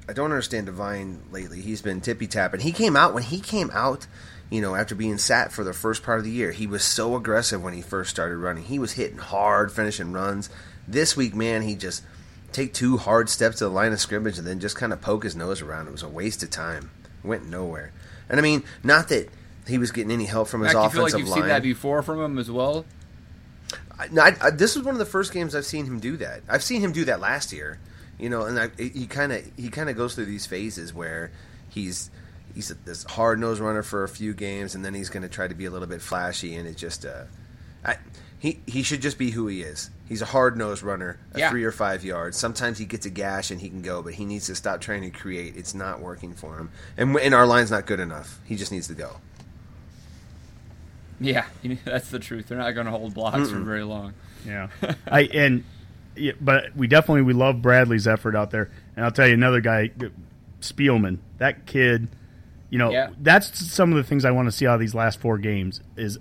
I 0.09 0.11
don't 0.13 0.29
understand 0.31 0.65
Devine 0.65 1.21
lately. 1.31 1.61
He's 1.61 1.81
been 1.81 2.01
tippy 2.01 2.27
tapping. 2.27 2.59
He 2.59 2.73
came 2.73 2.97
out 2.97 3.13
when 3.13 3.23
he 3.23 3.39
came 3.39 3.71
out. 3.73 4.07
You 4.49 4.61
know, 4.61 4.75
after 4.75 4.95
being 4.95 5.17
sat 5.17 5.51
for 5.51 5.63
the 5.63 5.73
first 5.73 6.03
part 6.03 6.19
of 6.19 6.25
the 6.25 6.31
year, 6.31 6.51
he 6.51 6.67
was 6.67 6.83
so 6.83 7.15
aggressive 7.15 7.63
when 7.63 7.73
he 7.73 7.81
first 7.81 8.09
started 8.09 8.37
running. 8.37 8.63
He 8.63 8.79
was 8.79 8.93
hitting 8.93 9.17
hard, 9.17 9.71
finishing 9.71 10.11
runs. 10.11 10.49
This 10.87 11.17
week, 11.17 11.33
man, 11.33 11.63
he 11.63 11.75
just 11.75 12.03
take 12.51 12.73
two 12.73 12.97
hard 12.97 13.29
steps 13.29 13.57
to 13.57 13.65
the 13.65 13.69
line 13.69 13.93
of 13.93 13.99
scrimmage 13.99 14.37
and 14.37 14.45
then 14.45 14.59
just 14.59 14.75
kind 14.75 14.93
of 14.93 15.01
poke 15.01 15.23
his 15.23 15.35
nose 15.35 15.61
around. 15.61 15.87
It 15.87 15.91
was 15.91 16.03
a 16.03 16.09
waste 16.09 16.43
of 16.43 16.49
time. 16.49 16.91
Went 17.23 17.47
nowhere. 17.47 17.91
And 18.29 18.39
I 18.39 18.43
mean, 18.43 18.63
not 18.83 19.09
that 19.09 19.29
he 19.67 19.77
was 19.77 19.91
getting 19.91 20.11
any 20.11 20.25
help 20.25 20.47
from 20.47 20.61
his 20.61 20.73
Mac, 20.73 20.87
offensive 20.87 20.93
you 20.93 20.97
feel 20.97 21.03
like 21.03 21.19
you've 21.19 21.29
line. 21.29 21.39
seen 21.39 21.47
that 21.47 21.63
before 21.63 22.01
from 22.03 22.19
him 22.21 22.37
as 22.37 22.51
well? 22.51 22.85
I, 23.97 24.07
I, 24.19 24.35
I, 24.41 24.49
this 24.49 24.75
was 24.75 24.85
one 24.85 24.95
of 24.95 24.99
the 24.99 25.05
first 25.05 25.33
games 25.33 25.55
I've 25.55 25.65
seen 25.65 25.85
him 25.85 25.99
do 25.99 26.17
that. 26.17 26.41
I've 26.49 26.63
seen 26.63 26.81
him 26.81 26.91
do 26.91 27.05
that 27.05 27.19
last 27.19 27.53
year, 27.53 27.79
you 28.19 28.29
know, 28.29 28.45
and 28.45 28.59
I, 28.59 28.69
he 28.77 29.07
kind 29.07 29.31
of 29.31 29.43
he 29.55 29.69
kind 29.69 29.89
of 29.89 29.95
goes 29.95 30.15
through 30.15 30.25
these 30.25 30.45
phases 30.45 30.93
where 30.93 31.31
he's 31.69 32.09
he's 32.55 32.71
a, 32.71 32.75
this 32.75 33.03
hard 33.03 33.39
nosed 33.39 33.59
runner 33.61 33.83
for 33.83 34.03
a 34.03 34.09
few 34.09 34.33
games, 34.33 34.75
and 34.75 34.83
then 34.85 34.93
he's 34.93 35.09
going 35.09 35.23
to 35.23 35.29
try 35.29 35.47
to 35.47 35.55
be 35.55 35.65
a 35.65 35.71
little 35.71 35.87
bit 35.87 36.01
flashy, 36.01 36.55
and 36.55 36.67
it 36.67 36.77
just 36.77 37.05
uh, 37.05 37.23
I, 37.85 37.97
he 38.39 38.59
he 38.65 38.83
should 38.83 39.01
just 39.01 39.17
be 39.17 39.31
who 39.31 39.47
he 39.47 39.61
is. 39.61 39.89
He's 40.07 40.21
a 40.21 40.25
hard 40.25 40.57
nosed 40.57 40.83
runner, 40.83 41.17
a 41.33 41.39
Yeah. 41.39 41.49
three 41.49 41.63
or 41.63 41.71
five 41.71 42.03
yards. 42.03 42.37
Sometimes 42.37 42.77
he 42.77 42.85
gets 42.85 43.05
a 43.05 43.09
gash 43.09 43.49
and 43.51 43.59
he 43.61 43.69
can 43.69 43.81
go, 43.81 44.03
but 44.03 44.13
he 44.13 44.25
needs 44.25 44.45
to 44.47 44.55
stop 44.55 44.81
trying 44.81 45.01
to 45.01 45.09
create. 45.09 45.55
It's 45.55 45.73
not 45.73 46.01
working 46.01 46.33
for 46.33 46.57
him, 46.57 46.69
and 46.97 47.15
and 47.17 47.33
our 47.33 47.45
line's 47.47 47.71
not 47.71 47.85
good 47.85 47.99
enough. 47.99 48.39
He 48.45 48.55
just 48.55 48.71
needs 48.71 48.87
to 48.89 48.93
go. 48.95 49.17
Yeah, 51.19 51.45
that's 51.85 52.09
the 52.09 52.19
truth. 52.19 52.47
They're 52.47 52.57
not 52.57 52.71
going 52.71 52.85
to 52.85 52.91
hold 52.91 53.13
blocks 53.13 53.49
for 53.49 53.59
very 53.59 53.83
long. 53.83 54.13
Yeah, 54.45 54.67
I 55.07 55.21
and 55.33 55.63
yeah, 56.15 56.33
but 56.41 56.75
we 56.75 56.87
definitely 56.87 57.21
we 57.21 57.33
love 57.33 57.61
Bradley's 57.61 58.07
effort 58.07 58.35
out 58.35 58.51
there, 58.51 58.69
and 58.95 59.05
I'll 59.05 59.11
tell 59.11 59.27
you 59.27 59.33
another 59.35 59.61
guy, 59.61 59.91
Spielman. 60.59 61.19
That 61.37 61.65
kid, 61.65 62.09
you 62.73 62.79
know, 62.79 62.89
Yeah. 62.91 63.09
that's 63.21 63.55
some 63.71 63.91
of 63.91 63.97
the 63.97 64.03
things 64.03 64.25
I 64.25 64.31
want 64.31 64.47
to 64.47 64.51
see 64.51 64.65
out 64.65 64.73
of 64.73 64.79
these 64.79 64.95
last 64.95 65.19
four 65.19 65.37
games. 65.37 65.79
Is 65.95 66.17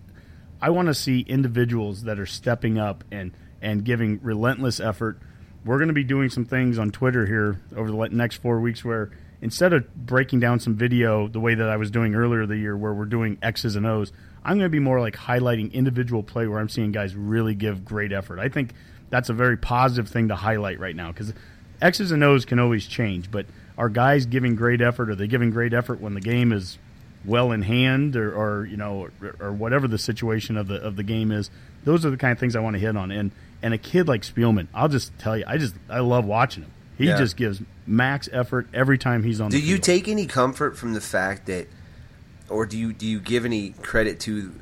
I 0.60 0.68
want 0.68 0.88
to 0.88 0.94
see 0.94 1.20
individuals 1.20 2.02
that 2.02 2.18
are 2.20 2.26
stepping 2.26 2.76
up 2.78 3.04
and 3.10 3.32
and 3.62 3.82
giving 3.86 4.20
relentless 4.22 4.78
effort. 4.78 5.18
We're 5.64 5.78
going 5.78 5.88
to 5.88 5.94
be 5.94 6.04
doing 6.04 6.28
some 6.28 6.44
things 6.44 6.78
on 6.78 6.90
Twitter 6.90 7.24
here 7.24 7.58
over 7.74 7.90
the 7.90 8.08
next 8.10 8.36
four 8.36 8.60
weeks 8.60 8.84
where 8.84 9.10
instead 9.40 9.72
of 9.72 9.94
breaking 9.94 10.40
down 10.40 10.60
some 10.60 10.74
video 10.74 11.26
the 11.26 11.40
way 11.40 11.54
that 11.54 11.70
I 11.70 11.78
was 11.78 11.90
doing 11.90 12.14
earlier 12.14 12.44
the 12.44 12.58
year, 12.58 12.76
where 12.76 12.92
we're 12.92 13.06
doing 13.06 13.38
X's 13.40 13.74
and 13.74 13.86
O's, 13.86 14.12
I'm 14.44 14.58
going 14.58 14.66
to 14.66 14.76
be 14.76 14.78
more 14.78 15.00
like 15.00 15.16
highlighting 15.16 15.72
individual 15.72 16.22
play 16.22 16.46
where 16.48 16.58
I'm 16.58 16.68
seeing 16.68 16.92
guys 16.92 17.14
really 17.16 17.54
give 17.54 17.82
great 17.82 18.12
effort. 18.12 18.38
I 18.40 18.50
think 18.50 18.74
that's 19.08 19.30
a 19.30 19.32
very 19.34 19.56
positive 19.56 20.06
thing 20.12 20.28
to 20.28 20.36
highlight 20.36 20.78
right 20.78 20.94
now 20.96 21.12
because 21.12 21.32
X's 21.80 22.12
and 22.12 22.22
O's 22.22 22.44
can 22.44 22.58
always 22.58 22.86
change, 22.86 23.30
but 23.30 23.46
are 23.78 23.88
guys 23.88 24.26
giving 24.26 24.54
great 24.56 24.80
effort? 24.80 25.10
Are 25.10 25.14
they 25.14 25.26
giving 25.26 25.50
great 25.50 25.72
effort 25.72 26.00
when 26.00 26.14
the 26.14 26.20
game 26.20 26.52
is 26.52 26.78
well 27.24 27.52
in 27.52 27.62
hand, 27.62 28.16
or, 28.16 28.34
or 28.34 28.66
you 28.66 28.76
know, 28.76 29.08
or, 29.20 29.34
or 29.40 29.52
whatever 29.52 29.86
the 29.88 29.98
situation 29.98 30.56
of 30.56 30.68
the 30.68 30.76
of 30.76 30.96
the 30.96 31.02
game 31.02 31.30
is? 31.32 31.50
Those 31.84 32.04
are 32.06 32.10
the 32.10 32.16
kind 32.16 32.32
of 32.32 32.38
things 32.38 32.54
I 32.56 32.60
want 32.60 32.74
to 32.74 32.80
hit 32.80 32.96
on. 32.96 33.10
And 33.10 33.30
and 33.62 33.72
a 33.74 33.78
kid 33.78 34.08
like 34.08 34.22
Spielman, 34.22 34.66
I'll 34.74 34.88
just 34.88 35.16
tell 35.18 35.36
you, 35.36 35.44
I 35.46 35.56
just 35.58 35.74
I 35.88 36.00
love 36.00 36.24
watching 36.24 36.64
him. 36.64 36.70
He 36.98 37.06
Yeah. 37.06 37.16
just 37.16 37.36
gives 37.36 37.60
max 37.86 38.28
effort 38.32 38.66
every 38.74 38.98
time 38.98 39.22
he's 39.22 39.40
on. 39.40 39.50
The 39.50 39.58
Do 39.58 39.62
you 39.64 39.74
field. 39.76 39.82
take 39.84 40.08
any 40.08 40.26
comfort 40.26 40.76
from 40.76 40.92
the 40.94 41.00
fact 41.00 41.46
that, 41.46 41.66
or 42.48 42.66
do 42.66 42.76
you 42.78 42.92
do 42.92 43.06
you 43.06 43.18
give 43.20 43.44
any 43.44 43.70
credit 43.82 44.20
to? 44.20 44.52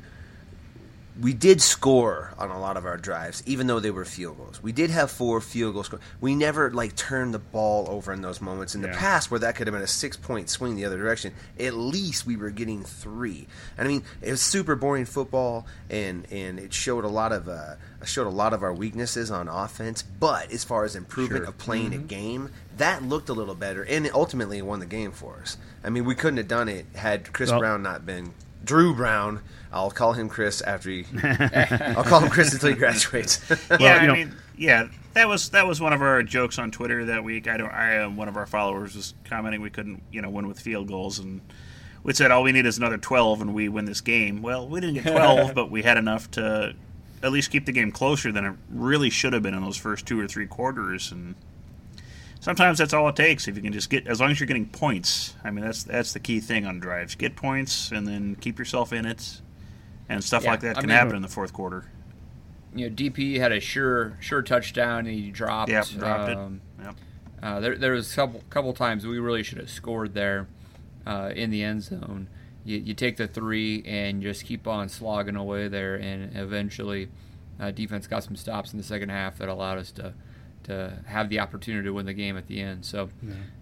We 1.21 1.33
did 1.33 1.61
score 1.61 2.33
on 2.39 2.49
a 2.49 2.59
lot 2.59 2.77
of 2.77 2.85
our 2.85 2.97
drives, 2.97 3.43
even 3.45 3.67
though 3.67 3.79
they 3.79 3.91
were 3.91 4.05
field 4.05 4.37
goals. 4.37 4.61
We 4.63 4.71
did 4.71 4.89
have 4.89 5.11
four 5.11 5.39
field 5.39 5.75
goals. 5.75 5.91
We 6.19 6.33
never 6.33 6.71
like 6.71 6.95
turned 6.95 7.33
the 7.33 7.39
ball 7.39 7.87
over 7.89 8.11
in 8.11 8.21
those 8.21 8.41
moments. 8.41 8.73
In 8.73 8.81
the 8.81 8.87
Yeah. 8.87 8.97
past, 8.97 9.29
where 9.29 9.39
that 9.41 9.55
could 9.55 9.67
have 9.67 9.73
been 9.73 9.83
a 9.83 9.87
six 9.87 10.17
point 10.17 10.49
swing 10.49 10.75
the 10.75 10.85
other 10.85 10.97
direction, 10.97 11.33
at 11.59 11.75
least 11.75 12.25
we 12.25 12.35
were 12.35 12.49
getting 12.49 12.83
three. 12.83 13.47
And 13.77 13.87
I 13.87 13.91
mean, 13.91 14.03
it 14.21 14.31
was 14.31 14.41
super 14.41 14.75
boring 14.75 15.05
football, 15.05 15.67
and 15.91 16.25
and 16.31 16.57
it 16.59 16.73
showed 16.73 17.03
a 17.05 17.07
lot 17.09 17.31
of 17.31 17.47
uh, 17.47 17.75
showed 18.03 18.25
a 18.25 18.29
lot 18.31 18.51
of 18.53 18.63
our 18.63 18.73
weaknesses 18.73 19.29
on 19.29 19.47
offense. 19.47 20.01
But 20.01 20.51
as 20.51 20.63
far 20.63 20.85
as 20.85 20.95
improvement 20.95 21.43
Sure. 21.43 21.49
of 21.49 21.57
playing 21.59 21.93
a 21.93 21.97
game, 21.99 22.49
that 22.77 23.03
looked 23.03 23.29
a 23.29 23.33
little 23.33 23.53
better, 23.53 23.83
and 23.83 24.07
it 24.07 24.13
ultimately 24.15 24.59
won 24.63 24.79
the 24.79 24.87
game 24.87 25.11
for 25.11 25.37
us. 25.41 25.57
I 25.83 25.89
mean, 25.91 26.03
we 26.05 26.15
couldn't 26.15 26.37
have 26.37 26.47
done 26.47 26.67
it 26.67 26.87
had 26.95 27.31
Chris 27.31 27.51
Well- 27.51 27.59
Brown 27.59 27.83
not 27.83 28.07
been 28.07 28.33
Drew 28.65 28.95
Brown. 28.95 29.41
I'll 29.73 29.91
call 29.91 30.13
him 30.13 30.27
Chris 30.27 30.61
after 30.61 30.89
he. 30.89 31.05
I'll 31.23 32.03
call 32.03 32.19
him 32.21 32.29
Chris 32.29 32.53
until 32.53 32.69
he 32.69 32.75
graduates. 32.75 33.39
yeah, 33.79 34.01
you 34.01 34.07
know- 34.07 34.13
I 34.13 34.17
mean, 34.17 34.35
yeah, 34.57 34.87
that 35.13 35.27
was 35.27 35.49
that 35.51 35.65
was 35.65 35.79
one 35.79 35.93
of 35.93 36.01
our 36.01 36.21
jokes 36.23 36.59
on 36.59 36.71
Twitter 36.71 37.05
that 37.05 37.23
week. 37.23 37.47
I 37.47 37.57
don't. 37.57 37.71
I 37.71 37.99
uh, 38.03 38.09
one 38.09 38.27
of 38.27 38.35
our 38.37 38.45
followers 38.45 38.95
was 38.95 39.13
commenting 39.25 39.61
we 39.61 39.69
couldn't, 39.69 40.03
you 40.11 40.21
know, 40.21 40.29
win 40.29 40.47
with 40.47 40.59
field 40.59 40.87
goals, 40.87 41.19
and 41.19 41.41
we 42.03 42.13
said 42.13 42.31
all 42.31 42.43
we 42.43 42.51
need 42.51 42.65
is 42.65 42.77
another 42.77 42.97
twelve, 42.97 43.41
and 43.41 43.53
we 43.53 43.69
win 43.69 43.85
this 43.85 44.01
game. 44.01 44.41
Well, 44.41 44.67
we 44.67 44.81
didn't 44.81 44.95
get 45.03 45.11
twelve, 45.11 45.53
but 45.55 45.71
we 45.71 45.83
had 45.83 45.97
enough 45.97 46.29
to 46.31 46.73
at 47.23 47.31
least 47.31 47.51
keep 47.51 47.65
the 47.65 47.71
game 47.71 47.91
closer 47.91 48.31
than 48.31 48.45
it 48.45 48.53
really 48.69 49.09
should 49.09 49.31
have 49.33 49.43
been 49.43 49.53
in 49.53 49.63
those 49.63 49.77
first 49.77 50.05
two 50.05 50.19
or 50.19 50.27
three 50.27 50.47
quarters, 50.47 51.11
and. 51.11 51.35
Sometimes 52.39 52.79
that's 52.79 52.91
all 52.91 53.07
it 53.07 53.15
takes. 53.15 53.47
If 53.47 53.55
you 53.55 53.61
can 53.61 53.71
just 53.71 53.91
get, 53.91 54.07
as 54.07 54.19
long 54.19 54.31
as 54.31 54.39
you're 54.39 54.47
getting 54.47 54.65
points. 54.65 55.35
I 55.43 55.51
mean, 55.51 55.63
that's 55.63 55.83
that's 55.83 56.13
the 56.13 56.19
key 56.19 56.39
thing 56.39 56.65
on 56.65 56.79
drives. 56.79 57.13
Get 57.13 57.35
points 57.35 57.91
and 57.91 58.07
then 58.07 58.33
keep 58.35 58.57
yourself 58.57 58.91
in 58.91 59.05
it, 59.05 59.41
and 60.09 60.23
stuff 60.23 60.43
Yeah, 60.43 60.51
like 60.51 60.59
that 60.61 60.77
I 60.77 60.81
can 60.81 60.89
mean- 60.89 60.97
happen 60.97 61.15
in 61.15 61.21
the 61.21 61.27
fourth 61.27 61.53
quarter. 61.53 61.85
You 62.73 62.89
know, 62.89 62.95
DP 62.95 63.37
had 63.37 63.51
a 63.51 63.59
sure 63.59 64.17
sure 64.21 64.41
touchdown 64.41 64.99
and 64.99 65.15
he 65.15 65.29
dropped. 65.29 65.69
Yep, 65.71 65.87
dropped 65.89 66.31
um, 66.31 66.61
it. 66.79 66.83
Yep. 66.85 66.95
Uh, 67.43 67.59
there, 67.59 67.75
there 67.77 67.91
was 67.91 68.13
a 68.13 68.15
couple, 68.15 68.43
couple 68.49 68.73
times 68.73 69.05
we 69.05 69.19
really 69.19 69.43
should 69.43 69.57
have 69.57 69.69
scored 69.69 70.13
there 70.13 70.47
uh, 71.05 71.31
in 71.35 71.49
the 71.49 71.63
end 71.63 71.83
zone. 71.83 72.27
You, 72.63 72.77
you 72.77 72.93
take 72.93 73.17
the 73.17 73.27
three 73.27 73.81
and 73.85 74.21
just 74.21 74.45
keep 74.45 74.67
on 74.67 74.87
slogging 74.87 75.35
away 75.35 75.67
there, 75.67 75.95
and 75.95 76.35
eventually, 76.37 77.09
uh, 77.59 77.71
defense 77.71 78.05
got 78.05 78.23
some 78.23 78.35
stops 78.35 78.71
in 78.71 78.77
the 78.77 78.83
second 78.83 79.09
half 79.09 79.39
that 79.39 79.49
allowed 79.49 79.79
us 79.79 79.91
to 79.93 80.13
to 80.63 80.97
have 81.05 81.29
the 81.29 81.39
opportunity 81.39 81.85
to 81.85 81.91
win 81.91 82.05
the 82.05 82.13
game 82.13 82.37
at 82.37 82.47
the 82.47 82.61
end. 82.61 82.85
So 82.85 83.09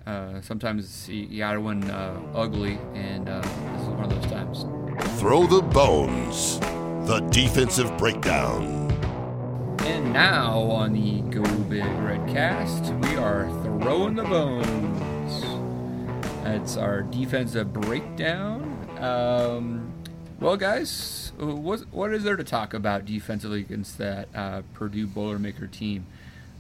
uh, 0.05 0.41
sometimes 0.41 1.07
you, 1.09 1.23
you 1.23 1.37
got 1.39 1.53
to 1.53 1.61
win 1.61 1.89
uh, 1.89 2.19
ugly, 2.33 2.77
and 2.93 3.29
uh, 3.29 3.41
this 3.41 3.81
is 3.81 3.87
one 3.87 4.03
of 4.05 4.09
those 4.09 4.31
times. 4.31 4.65
Throw 5.19 5.47
the 5.47 5.61
bones. 5.61 6.59
The 7.07 7.19
defensive 7.31 7.97
breakdown. 7.97 8.87
And 9.81 10.13
now 10.13 10.59
on 10.59 10.93
the 10.93 11.21
Go 11.31 11.43
Big 11.63 11.83
Redcast, 11.83 12.93
we 13.01 13.15
are 13.15 13.49
throwing 13.63 14.15
the 14.15 14.23
bones. 14.23 15.41
That's 16.43 16.77
our 16.77 17.01
defensive 17.01 17.73
breakdown. 17.73 18.75
Um, 18.99 19.91
well, 20.39 20.57
guys, 20.57 21.31
what 21.37 21.81
what 21.91 22.13
is 22.13 22.23
there 22.23 22.35
to 22.35 22.43
talk 22.43 22.73
about 22.73 23.05
defensively 23.05 23.61
against 23.61 23.97
that 23.97 24.29
uh, 24.35 24.61
Purdue 24.73 25.07
Boilermaker 25.07 25.71
team? 25.71 26.05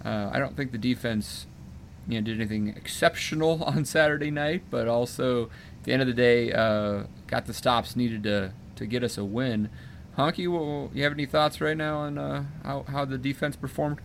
Uh, 0.03 0.29
I 0.31 0.39
don't 0.39 0.55
think 0.55 0.71
the 0.71 0.77
defense, 0.77 1.45
you 2.07 2.19
know, 2.19 2.25
did 2.25 2.39
anything 2.39 2.69
exceptional 2.69 3.63
on 3.65 3.85
Saturday 3.85 4.31
night, 4.31 4.63
but 4.69 4.87
also 4.87 5.45
at 5.45 5.83
the 5.83 5.93
end 5.93 6.01
of 6.01 6.07
the 6.07 6.13
day, 6.13 6.51
uh, 6.51 7.03
got 7.27 7.45
the 7.45 7.53
stops 7.53 7.95
needed 7.95 8.23
to 8.23 8.53
to 8.75 8.85
get 8.85 9.03
us 9.03 9.17
a 9.17 9.25
win. 9.25 9.69
Honke, 10.17 10.49
well, 10.51 10.89
you 10.93 11.03
have 11.03 11.13
any 11.13 11.25
thoughts 11.25 11.61
right 11.61 11.77
now 11.77 11.97
on 11.99 12.17
uh, 12.17 12.45
how 12.63 12.83
how 12.83 13.05
the 13.05 13.17
defense 13.17 13.55
performed? 13.55 13.99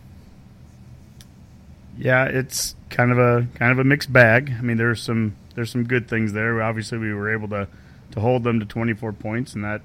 Yeah, 1.97 2.25
it's 2.25 2.75
kind 2.89 3.11
of 3.11 3.17
a 3.17 3.47
kind 3.55 3.71
of 3.71 3.79
a 3.79 3.83
mixed 3.83 4.11
bag. 4.11 4.53
I 4.57 4.61
mean, 4.61 4.77
there's 4.77 5.01
some 5.01 5.35
there's 5.55 5.71
some 5.71 5.85
good 5.85 6.07
things 6.09 6.33
there. 6.33 6.61
Obviously, 6.61 6.97
we 6.97 7.13
were 7.13 7.33
able 7.33 7.47
to 7.49 7.67
to 8.11 8.19
hold 8.19 8.43
them 8.43 8.59
to 8.59 8.65
24 8.65 9.13
points, 9.13 9.53
and 9.53 9.63
that 9.63 9.81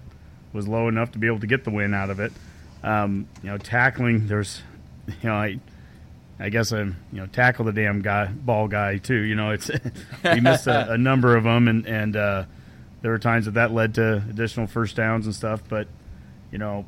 was 0.52 0.68
low 0.68 0.88
enough 0.88 1.12
to 1.12 1.18
be 1.18 1.26
able 1.26 1.40
to 1.40 1.46
get 1.46 1.64
the 1.64 1.70
win 1.70 1.94
out 1.94 2.10
of 2.10 2.20
it. 2.20 2.32
Um, 2.82 3.28
you 3.42 3.50
know, 3.50 3.58
tackling 3.58 4.26
there's, 4.26 4.62
you 5.06 5.14
know, 5.28 5.34
I 5.34 5.60
I 6.40 6.48
guess 6.48 6.72
I'm 6.72 6.96
you 7.12 7.20
know 7.20 7.26
tackle 7.26 7.66
the 7.66 7.72
damn 7.72 8.00
guy 8.00 8.26
ball 8.26 8.66
guy 8.66 8.96
too. 8.98 9.20
You 9.20 9.34
know, 9.34 9.50
it's 9.50 9.70
we 10.24 10.40
missed 10.40 10.66
a, 10.66 10.92
a 10.92 10.98
number 10.98 11.36
of 11.36 11.44
them, 11.44 11.68
and 11.68 11.86
and 11.86 12.16
uh, 12.16 12.44
there 13.02 13.10
were 13.10 13.18
times 13.18 13.44
that 13.44 13.54
that 13.54 13.72
led 13.72 13.94
to 13.96 14.24
additional 14.28 14.66
first 14.66 14.96
downs 14.96 15.26
and 15.26 15.34
stuff. 15.34 15.62
But 15.68 15.86
you 16.50 16.58
know, 16.58 16.86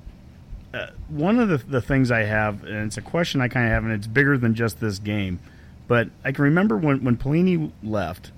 uh, 0.75 0.87
one 1.09 1.39
of 1.39 1.49
the, 1.49 1.59
the 1.59 1.81
things 1.81 2.11
I 2.11 2.21
have, 2.21 2.65
and 2.65 2.87
it's 2.87 2.97
a 2.97 3.03
question 3.03 3.41
I 3.41 3.49
kind 3.49 3.67
of 3.67 3.73
have, 3.73 3.85
and 3.85 3.93
it's 3.93 4.07
bigger 4.07 4.39
than 4.39 4.55
just 4.55 4.81
this 4.81 4.99
game, 4.99 5.39
but 5.87 6.09
I 6.25 6.33
can 6.33 6.45
remember 6.45 6.77
when, 6.77 7.05
when 7.05 7.17
Pelini 7.17 7.71
left, 7.83 8.33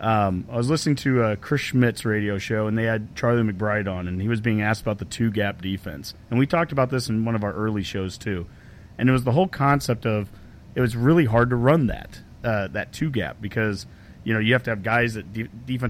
um, 0.00 0.46
I 0.50 0.56
was 0.56 0.68
listening 0.68 0.96
to 0.96 1.22
uh, 1.22 1.36
Chris 1.36 1.60
Schmidt's 1.60 2.04
radio 2.04 2.38
show, 2.38 2.66
and 2.66 2.76
they 2.76 2.84
had 2.84 3.14
Charlie 3.16 3.42
McBride 3.42 3.90
on, 3.90 4.08
and 4.08 4.20
he 4.20 4.28
was 4.28 4.40
being 4.40 4.60
asked 4.60 4.82
about 4.82 4.98
the 4.98 5.04
two 5.04 5.30
gap 5.30 5.62
defense. 5.62 6.14
And 6.30 6.38
we 6.38 6.46
talked 6.46 6.72
about 6.72 6.90
this 6.90 7.08
in 7.08 7.24
one 7.24 7.34
of 7.34 7.44
our 7.44 7.52
early 7.52 7.82
shows, 7.82 8.18
too. 8.18 8.46
And 8.96 9.08
it 9.08 9.12
was 9.12 9.24
the 9.24 9.32
whole 9.32 9.48
concept 9.48 10.06
of 10.06 10.28
it 10.78 10.80
was 10.80 10.96
really 10.96 11.24
hard 11.24 11.50
to 11.50 11.56
run 11.56 11.88
that, 11.88 12.20
uh, 12.44 12.68
that 12.68 12.92
two 12.92 13.10
gap 13.10 13.36
because. 13.40 13.86
You 14.24 14.34
know, 14.34 14.40
you 14.40 14.52
have 14.52 14.64
to 14.64 14.70
have 14.70 14.82
guys 14.82 15.14
that 15.14 15.32
de- 15.32 15.48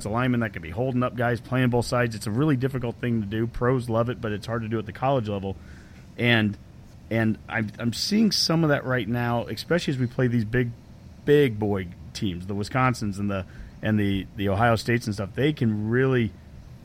linemen 0.08 0.40
that 0.40 0.52
can 0.52 0.62
be 0.62 0.70
holding 0.70 1.02
up 1.02 1.16
guys, 1.16 1.40
playing 1.40 1.70
both 1.70 1.86
sides. 1.86 2.14
It's 2.14 2.28
a 2.28 2.30
really 2.30 2.54
difficult 2.54 2.94
thing 2.96 3.20
to 3.20 3.26
do. 3.26 3.48
Pros 3.48 3.88
love 3.88 4.10
it, 4.10 4.20
but 4.20 4.30
it's 4.30 4.46
hard 4.46 4.62
to 4.62 4.68
do 4.68 4.78
at 4.78 4.86
the 4.86 4.92
college 4.92 5.28
level 5.28 5.56
and 6.18 6.58
and 7.10 7.38
I'm 7.48 7.70
I'm 7.78 7.92
seeing 7.92 8.32
some 8.32 8.64
of 8.64 8.70
that 8.70 8.84
right 8.84 9.08
now, 9.08 9.46
especially 9.46 9.94
as 9.94 9.98
we 9.98 10.06
play 10.06 10.26
these 10.26 10.44
big 10.44 10.70
big 11.24 11.58
boy 11.58 11.88
teams, 12.12 12.46
the 12.46 12.54
Wisconsins 12.54 13.18
and 13.18 13.30
the 13.30 13.46
and 13.80 13.98
the 13.98 14.26
the 14.36 14.48
Ohio 14.48 14.76
States 14.76 15.06
and 15.06 15.14
stuff. 15.14 15.30
They 15.34 15.52
can 15.52 15.88
really 15.88 16.32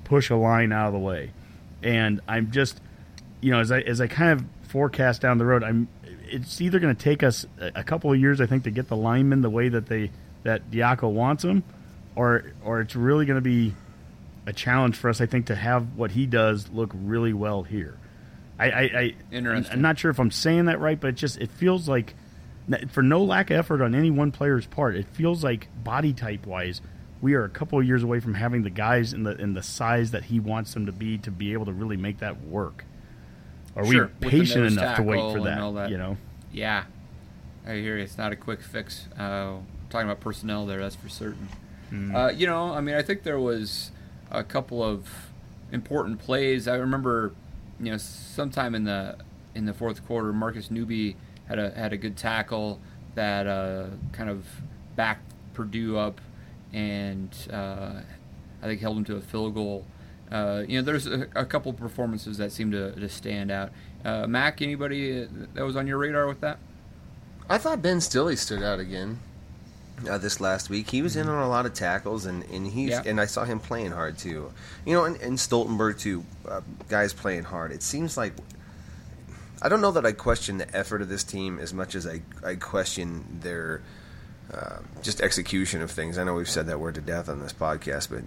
push 0.06 0.30
a 0.30 0.36
line 0.36 0.72
out 0.72 0.88
of 0.88 0.94
the 0.94 1.00
way. 1.00 1.32
And 1.82 2.22
I'm 2.28 2.52
just, 2.52 2.80
you 3.42 3.52
know, 3.52 3.60
as 3.60 3.72
I 3.72 3.80
as 3.82 4.00
I 4.00 4.08
kind 4.08 4.32
of 4.32 4.46
forecast 4.70 5.22
down 5.22 5.40
the 5.40 5.46
road, 5.46 5.64
I'm 5.64 5.88
it's 6.34 6.60
either 6.62 6.80
going 6.80 6.96
to 6.96 7.02
take 7.02 7.24
us 7.24 7.46
a 7.60 7.84
couple 7.84 8.12
of 8.12 8.20
years, 8.20 8.42
I 8.42 8.46
think, 8.46 8.64
to 8.64 8.72
get 8.72 8.88
the 8.88 8.96
linemen 8.96 9.42
the 9.42 9.50
way 9.50 9.70
that 9.70 9.86
they 9.86 10.12
that 10.44 10.70
Diaco 10.72 11.12
wants 11.12 11.44
them, 11.44 11.64
or 12.16 12.54
or 12.64 12.82
it's 12.82 12.96
really 12.96 13.26
going 13.26 13.38
to 13.38 13.42
be 13.42 13.74
a 14.46 14.54
challenge 14.54 14.98
for 14.98 15.10
us, 15.10 15.22
I 15.22 15.26
think, 15.26 15.46
to 15.48 15.56
have 15.56 15.96
what 15.96 16.12
he 16.12 16.26
does 16.26 16.70
look 16.70 16.92
really 16.94 17.34
well 17.34 17.64
here. 17.64 17.98
I, 18.60 18.70
I, 18.70 18.82
I 18.82 19.16
Interesting. 19.32 19.74
I'm 19.74 19.82
not 19.82 19.98
sure 19.98 20.12
if 20.12 20.20
I'm 20.20 20.32
saying 20.32 20.66
that 20.66 20.80
right, 20.80 21.00
but 21.00 21.12
it 21.12 21.16
just 21.16 21.38
it 21.40 21.50
feels 21.52 21.88
like, 21.88 22.14
for 22.92 23.02
no 23.02 23.24
lack 23.24 23.50
of 23.50 23.58
effort 23.58 23.82
on 23.82 23.96
any 23.96 24.12
one 24.12 24.32
player's 24.32 24.66
part, 24.66 24.96
it 24.96 25.08
feels 25.14 25.44
like 25.44 25.68
body 25.84 26.14
type 26.14 26.46
wise, 26.46 26.82
we 27.22 27.36
are 27.36 27.46
a 27.46 27.50
couple 27.50 27.80
of 27.80 27.86
years 27.86 28.04
away 28.04 28.20
from 28.20 28.34
having 28.34 28.64
the 28.64 28.70
guys 28.70 29.14
in 29.14 29.24
the 29.24 29.36
in 29.36 29.54
the 29.54 29.64
size 29.64 30.12
that 30.12 30.26
he 30.26 30.40
wants 30.40 30.74
them 30.74 30.86
to 30.88 30.92
be 30.92 31.18
to 31.20 31.32
be 31.32 31.54
able 31.54 31.66
to 31.66 31.74
really 31.74 31.98
make 31.98 32.20
that 32.20 32.42
work. 32.42 32.86
Are 33.76 33.86
Sure, 33.86 34.12
we 34.22 34.30
patient 34.30 34.66
enough 34.66 34.98
to 34.98 35.04
wait 35.04 35.20
for 35.20 35.44
that, 35.44 35.74
that. 35.74 35.90
You 35.90 35.98
know, 35.98 36.18
Yeah, 36.52 36.84
I 37.66 37.76
hear 37.76 37.98
you. 37.98 38.04
It's 38.04 38.18
not 38.18 38.32
a 38.32 38.36
quick 38.36 38.62
fix. 38.62 39.08
Uh, 39.18 39.58
talking 39.90 40.08
about 40.08 40.20
personnel 40.20 40.66
there, 40.66 40.80
that's 40.80 40.96
for 40.96 41.10
certain. 41.10 41.48
Uh, 42.16 42.32
you 42.36 42.48
know, 42.48 42.74
I 42.74 42.82
mean, 42.82 42.96
I 42.96 43.04
think 43.04 43.22
there 43.22 43.40
was 43.40 43.92
a 44.32 44.44
couple 44.44 44.84
of 44.84 45.08
important 45.72 46.20
plays. 46.20 46.68
I 46.68 46.76
remember, 46.76 47.34
you 47.80 47.92
know, 47.92 47.98
sometime 47.98 48.74
in 48.74 48.84
the 48.84 49.18
in 49.54 49.66
the 49.66 49.74
fourth 49.74 50.06
quarter, 50.06 50.34
Marcus 50.34 50.72
Newby 50.72 51.16
had 51.48 51.60
a 51.60 51.72
had 51.72 51.94
a 51.94 51.98
good 51.98 52.18
tackle 52.18 52.80
that 53.16 53.46
uh, 53.46 53.88
kind 54.12 54.30
of 54.30 54.46
backed 54.96 55.32
Purdue 55.54 55.98
up, 55.98 56.20
and 56.72 57.30
uh, 57.52 58.02
I 58.62 58.66
think 58.66 58.82
held 58.82 58.98
him 58.98 59.06
to 59.06 59.16
a 59.16 59.22
field 59.22 59.54
goal. 59.54 59.86
Uh, 60.34 60.64
you 60.68 60.80
know, 60.80 60.84
there's 60.84 61.06
a, 61.06 61.28
a 61.36 61.46
couple 61.46 61.72
performances 61.74 62.38
that 62.40 62.52
seem 62.52 62.72
to, 62.72 62.92
to 62.94 63.08
stand 63.08 63.52
out. 63.52 63.72
Uh, 64.04 64.26
Mac, 64.28 64.62
anybody 64.64 65.26
that 65.54 65.64
was 65.64 65.76
on 65.76 65.86
your 65.86 66.00
radar 66.00 66.28
with 66.28 66.42
that? 66.42 66.58
I 67.50 67.58
thought 67.60 67.82
Ben 67.84 68.02
Stille 68.02 68.36
stood 68.36 68.64
out 68.64 68.80
again 68.80 69.20
uh, 70.10 70.18
this 70.18 70.42
last 70.42 70.70
week. 70.72 70.90
He 70.90 71.02
was 71.04 71.16
in 71.16 71.30
on 71.30 71.42
a 71.44 71.48
lot 71.48 71.66
of 71.68 71.74
tackles, 71.74 72.26
and 72.26 72.44
and 72.46 72.66
he's 72.66 72.90
Yeah. 72.90 73.04
and 73.06 73.22
I 73.22 73.26
saw 73.26 73.44
him 73.46 73.60
playing 73.60 73.92
hard 73.92 74.18
too. 74.18 74.52
You 74.86 74.94
know, 74.94 75.06
and, 75.06 75.18
and 75.22 75.38
Stoltenberg 75.38 76.00
too. 76.00 76.26
Uh, 76.48 76.62
guys 76.90 77.14
playing 77.14 77.44
hard. 77.44 77.72
It 77.72 77.84
seems 77.84 78.18
like 78.18 78.34
I 79.62 79.70
don't 79.70 79.82
know 79.82 79.92
that 79.92 80.06
I 80.06 80.14
question 80.14 80.58
the 80.58 80.76
effort 80.76 81.02
of 81.02 81.10
this 81.10 81.24
team 81.24 81.60
as 81.60 81.74
much 81.74 81.96
as 81.96 82.08
I 82.08 82.22
I 82.44 82.56
question 82.56 83.40
their. 83.42 83.82
Uh, 84.52 84.80
just 85.02 85.22
execution 85.22 85.82
of 85.82 85.90
things. 85.90 86.18
I 86.18 86.24
know 86.24 86.36
we've 86.36 86.50
said 86.50 86.68
that 86.68 86.80
word 86.80 86.96
to 86.96 87.02
death 87.02 87.28
on 87.28 87.40
this 87.40 87.54
podcast, 87.54 88.10
but 88.10 88.24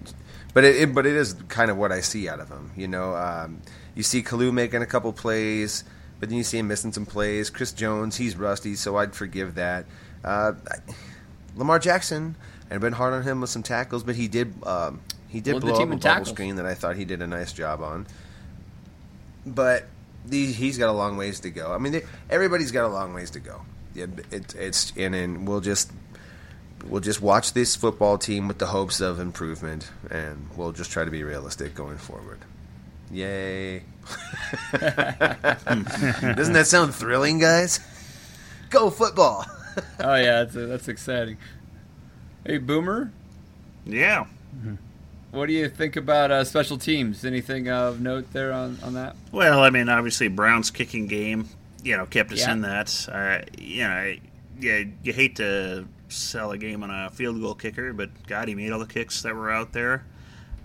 but 0.55 0.65
it, 0.65 0.77
it 0.77 0.95
but 0.95 1.07
it 1.07 1.15
is 1.15 1.35
kind 1.49 1.71
of 1.71 1.77
what 1.77 1.93
I 1.93 2.01
see 2.01 2.29
out 2.29 2.41
of 2.41 2.49
him. 2.49 2.73
You 2.77 2.89
know, 2.89 3.15
um, 3.15 3.61
you 3.95 4.03
see 4.03 4.23
Kalu 4.23 4.53
making 4.53 4.83
a 4.83 4.87
couple 4.87 5.13
plays, 5.13 5.85
but 6.19 6.29
then 6.29 6.39
you 6.39 6.45
see 6.45 6.59
him 6.59 6.69
missing 6.69 6.93
some 6.93 7.07
plays. 7.07 7.51
Chris 7.51 7.73
Jones, 7.73 8.17
he's 8.17 8.37
rusty, 8.37 8.75
so 8.75 8.97
I'd 8.97 9.15
forgive 9.15 9.55
that. 9.55 9.87
Uh, 10.25 10.53
Lamar 11.55 11.79
Jackson, 11.79 12.35
I've 12.71 12.81
been 12.81 12.93
hard 12.93 13.15
on 13.15 13.23
him 13.23 13.41
with 13.41 13.51
some 13.51 13.63
tackles, 13.63 14.03
but 14.03 14.17
he 14.17 14.27
did 14.27 14.55
um, 14.65 15.01
he 15.29 15.41
did 15.41 15.57
the 15.57 15.61
blow 15.61 15.79
team 15.79 15.93
up 15.93 15.99
a 15.99 16.01
bubble 16.01 16.25
screen 16.25 16.57
that 16.57 16.67
I 16.67 16.75
thought 16.75 16.97
he 16.97 17.05
did 17.05 17.23
a 17.23 17.27
nice 17.27 17.53
job 17.53 17.83
on. 17.83 18.07
But 19.47 19.87
the, 20.25 20.53
he's 20.53 20.79
got 20.79 20.89
a 20.89 20.93
long 20.93 21.17
ways 21.17 21.41
to 21.41 21.51
go. 21.51 21.73
I 21.73 21.79
mean, 21.79 21.93
they, 21.93 22.03
everybody's 22.29 22.73
got 22.73 22.85
a 22.85 22.89
long 22.89 23.15
ways 23.15 23.31
to 23.33 23.41
go. 23.41 23.63
It, 23.95 24.11
it, 24.31 24.55
it's 24.55 24.93
and, 24.97 25.15
and 25.15 25.49
we'll 25.49 25.61
just 25.61 25.91
we'll 26.89 27.01
just 27.01 27.21
watch 27.21 27.53
this 27.53 27.77
football 27.77 28.19
team 28.19 28.49
with 28.49 28.59
the 28.59 28.67
hopes 28.67 29.01
of 29.01 29.21
improvement, 29.21 29.91
and 30.11 30.49
we'll 30.57 30.73
just 30.73 30.91
try 30.91 31.05
to 31.05 31.11
be 31.11 31.23
realistic 31.23 31.75
going 31.75 31.99
forward. 31.99 32.39
Yay! 33.13 33.79
Doesn't 34.73 36.53
that 36.55 36.67
sound 36.67 36.95
thrilling, 36.95 37.39
guys? 37.39 37.81
Go 38.71 38.91
football! 38.91 39.47
oh 40.01 40.15
yeah, 40.15 40.45
that's 40.45 40.55
that's 40.55 40.89
exciting. 40.89 41.37
Hey, 42.45 42.59
Boomer, 42.59 43.11
Yeah. 43.85 44.27
what 45.33 45.47
do 45.47 45.53
you 45.53 45.69
think 45.69 45.97
about 45.97 46.31
uh, 46.31 46.45
special 46.45 46.79
teams? 46.79 47.25
Anything 47.25 47.69
of 47.69 48.01
note 48.01 48.33
there 48.33 48.53
on, 48.53 48.79
on 48.83 48.95
that? 48.95 49.17
Well, 49.33 49.61
I 49.61 49.71
mean, 49.71 49.89
obviously 49.89 50.29
Brown's 50.29 50.71
kicking 50.71 51.07
game, 51.09 51.49
you 51.83 51.97
know, 51.97 52.07
kept 52.07 52.33
us 52.33 52.41
Yeah. 52.41 52.53
in 52.53 52.61
that. 52.63 53.09
Uh, 53.11 53.39
you 53.59 53.83
know, 53.85 53.91
I- 53.91 54.21
yeah, 54.61 54.85
you 55.03 55.13
hate 55.13 55.37
to 55.37 55.87
sell 56.09 56.51
a 56.53 56.59
game 56.59 56.83
on 56.83 56.91
a 56.91 57.11
field 57.11 57.41
goal 57.41 57.55
kicker, 57.55 57.93
but 57.93 58.11
God, 58.27 58.49
he 58.49 58.55
made 58.55 58.71
all 58.73 58.79
the 58.79 58.87
kicks 58.87 59.23
that 59.23 59.35
were 59.35 59.51
out 59.51 59.73
there. 59.73 60.05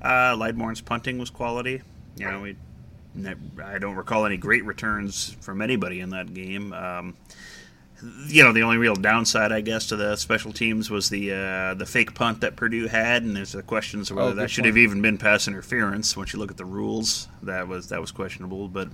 Uh, 0.02 0.36
Lightbourn's 0.36 0.82
punting 0.82 1.18
was 1.20 1.30
quality. 1.30 1.82
You 2.18 2.30
know, 2.30 2.42
we, 2.42 2.56
I 3.64 3.78
don't 3.80 3.96
recall 3.96 4.26
any 4.26 4.38
great 4.38 4.66
returns 4.66 5.36
from 5.42 5.62
anybody 5.62 6.00
in 6.00 6.10
that 6.12 6.34
game. 6.34 6.74
Um, 6.74 7.16
you 8.28 8.44
know, 8.44 8.52
the 8.52 8.64
only 8.64 8.78
real 8.78 8.96
downside, 8.96 9.52
I 9.52 9.62
guess, 9.62 9.88
to 9.88 9.96
the 9.96 10.16
special 10.16 10.52
teams 10.52 10.90
was 10.90 11.10
the 11.10 11.32
uh, 11.34 11.74
the 11.76 11.86
fake 11.86 12.16
punt 12.16 12.42
that 12.42 12.56
Purdue 12.56 12.88
had, 12.88 13.22
and 13.22 13.36
there's 13.36 13.52
the 13.52 13.62
questions 13.62 14.10
of 14.10 14.18
whether 14.18 14.32
Oh, 14.32 14.34
that 14.34 14.50
should 14.50 14.64
point. 14.64 14.74
have 14.76 14.78
even 14.78 15.02
been 15.04 15.20
pass 15.20 15.48
interference. 15.48 16.18
Once 16.18 16.34
you 16.34 16.40
look 16.40 16.50
at 16.50 16.58
the 16.58 16.66
rules, 16.66 17.28
that 17.44 17.68
was 17.68 17.90
that 17.90 18.02
was 18.02 18.12
questionable. 18.12 18.68
But 18.68 18.90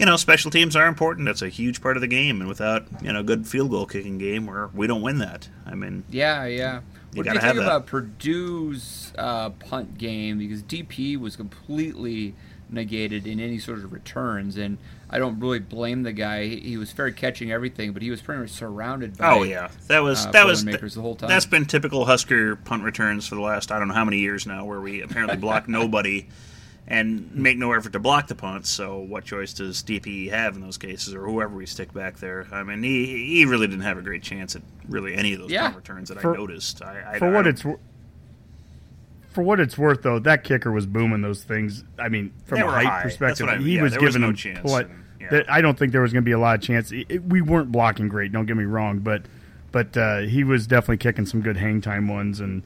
you 0.00 0.06
know, 0.06 0.16
special 0.16 0.50
teams 0.50 0.74
are 0.76 0.86
important. 0.86 1.26
That's 1.26 1.42
a 1.42 1.50
huge 1.50 1.82
part 1.82 1.98
of 1.98 2.00
the 2.00 2.06
game, 2.06 2.40
and 2.40 2.48
without 2.48 2.86
you 3.02 3.12
know, 3.12 3.22
good 3.22 3.46
field 3.46 3.70
goal 3.70 3.84
kicking 3.84 4.16
game, 4.16 4.46
where 4.46 4.70
we 4.74 4.86
don't 4.86 5.02
win 5.02 5.18
that. 5.18 5.50
I 5.66 5.74
mean, 5.74 6.04
Yeah, 6.10 6.46
yeah. 6.46 6.80
You 7.12 7.18
What 7.18 7.26
do 7.26 7.34
you 7.34 7.40
think 7.40 7.56
that. 7.56 7.62
about 7.62 7.86
Purdue's 7.86 9.12
uh, 9.18 9.50
punt 9.50 9.98
game? 9.98 10.38
Because 10.38 10.62
DP 10.62 11.18
was 11.18 11.36
completely 11.36 12.34
negated 12.70 13.26
in 13.26 13.40
any 13.40 13.58
sort 13.58 13.80
of 13.80 13.92
returns, 13.92 14.56
and 14.56 14.78
I 15.10 15.18
don't 15.18 15.38
really 15.38 15.58
blame 15.58 16.02
the 16.02 16.12
guy. 16.12 16.46
He, 16.46 16.60
he 16.60 16.76
was 16.78 16.90
fair 16.90 17.10
catching 17.10 17.52
everything, 17.52 17.92
but 17.92 18.00
he 18.00 18.10
was 18.10 18.22
pretty 18.22 18.40
much 18.40 18.50
surrounded 18.52 19.18
by. 19.18 19.34
oh 19.34 19.42
yeah, 19.42 19.68
that 19.88 20.00
was 20.02 20.24
uh, 20.24 20.30
that 20.30 20.46
was 20.46 20.64
Boilermakers 20.64 20.94
the 20.94 21.02
whole 21.02 21.14
time. 21.14 21.28
That's 21.28 21.44
been 21.44 21.66
typical 21.66 22.06
Husker 22.06 22.56
punt 22.56 22.84
returns 22.84 23.26
for 23.28 23.34
the 23.34 23.42
last 23.42 23.70
I 23.70 23.78
don't 23.78 23.88
know 23.88 23.94
how 23.94 24.06
many 24.06 24.20
years 24.20 24.46
now, 24.46 24.64
where 24.64 24.80
we 24.80 25.02
apparently 25.02 25.36
block 25.36 25.68
nobody 25.68 26.26
and 26.90 27.32
make 27.34 27.56
no 27.56 27.72
effort 27.72 27.92
to 27.92 28.00
block 28.00 28.26
the 28.26 28.34
punts. 28.34 28.68
So 28.68 28.98
what 28.98 29.24
choice 29.24 29.52
does 29.54 29.82
DP 29.82 30.28
have 30.30 30.56
in 30.56 30.60
those 30.60 30.76
cases, 30.76 31.14
or 31.14 31.24
whoever 31.24 31.54
we 31.54 31.64
stick 31.64 31.94
back 31.94 32.18
there? 32.18 32.46
I 32.52 32.62
mean, 32.64 32.82
he 32.82 33.06
he 33.36 33.44
really 33.46 33.66
didn't 33.68 33.84
have 33.84 33.96
a 33.96 34.02
great 34.02 34.22
chance 34.22 34.56
at 34.56 34.62
really 34.88 35.14
any 35.14 35.32
of 35.32 35.40
those 35.40 35.50
Yeah. 35.50 35.62
punt 35.70 35.76
returns 35.76 36.08
that 36.08 36.20
For- 36.20 36.34
I 36.34 36.36
noticed. 36.36 36.82
I, 36.82 37.14
I, 37.14 37.18
for 37.18 37.28
I 37.28 37.32
what 37.32 37.46
it's 37.46 37.64
wor- 37.64 37.78
for 39.30 39.42
what 39.42 39.60
it's 39.60 39.78
worth, 39.78 40.02
though, 40.02 40.18
that 40.18 40.42
kicker 40.42 40.72
was 40.72 40.86
booming 40.86 41.20
those 41.22 41.44
things. 41.44 41.84
I 41.98 42.08
mean, 42.08 42.32
from 42.46 42.58
They 42.58 42.66
a 42.66 42.68
height 42.68 42.86
high. 42.86 43.02
perspective, 43.02 43.46
That's 43.46 43.52
what 43.58 43.60
I- 43.60 43.62
he 43.62 43.76
yeah, 43.76 43.82
was 43.82 43.92
there 43.92 44.00
was 44.00 44.08
giving 44.14 44.22
no 44.22 44.26
them 44.28 44.36
chance, 44.36 44.68
what. 44.68 44.90
yeah. 45.20 45.28
that- 45.30 45.50
I 45.50 45.60
don't 45.60 45.78
think 45.78 45.92
there 45.92 46.00
was 46.02 46.12
going 46.12 46.24
to 46.24 46.28
be 46.28 46.32
a 46.32 46.38
lot 46.38 46.56
of 46.56 46.62
chance. 46.62 46.90
It- 46.90 47.06
it- 47.08 47.24
we 47.24 47.40
weren't 47.40 47.70
blocking 47.70 48.08
great. 48.08 48.32
Don't 48.32 48.46
get 48.46 48.56
me 48.56 48.64
wrong, 48.64 48.98
but 48.98 49.22
but 49.72 49.96
uh, 49.96 50.18
he 50.22 50.42
was 50.42 50.66
definitely 50.66 50.96
kicking 50.96 51.24
some 51.26 51.42
good 51.42 51.56
hang 51.56 51.80
time 51.80 52.08
ones, 52.08 52.40
and 52.40 52.64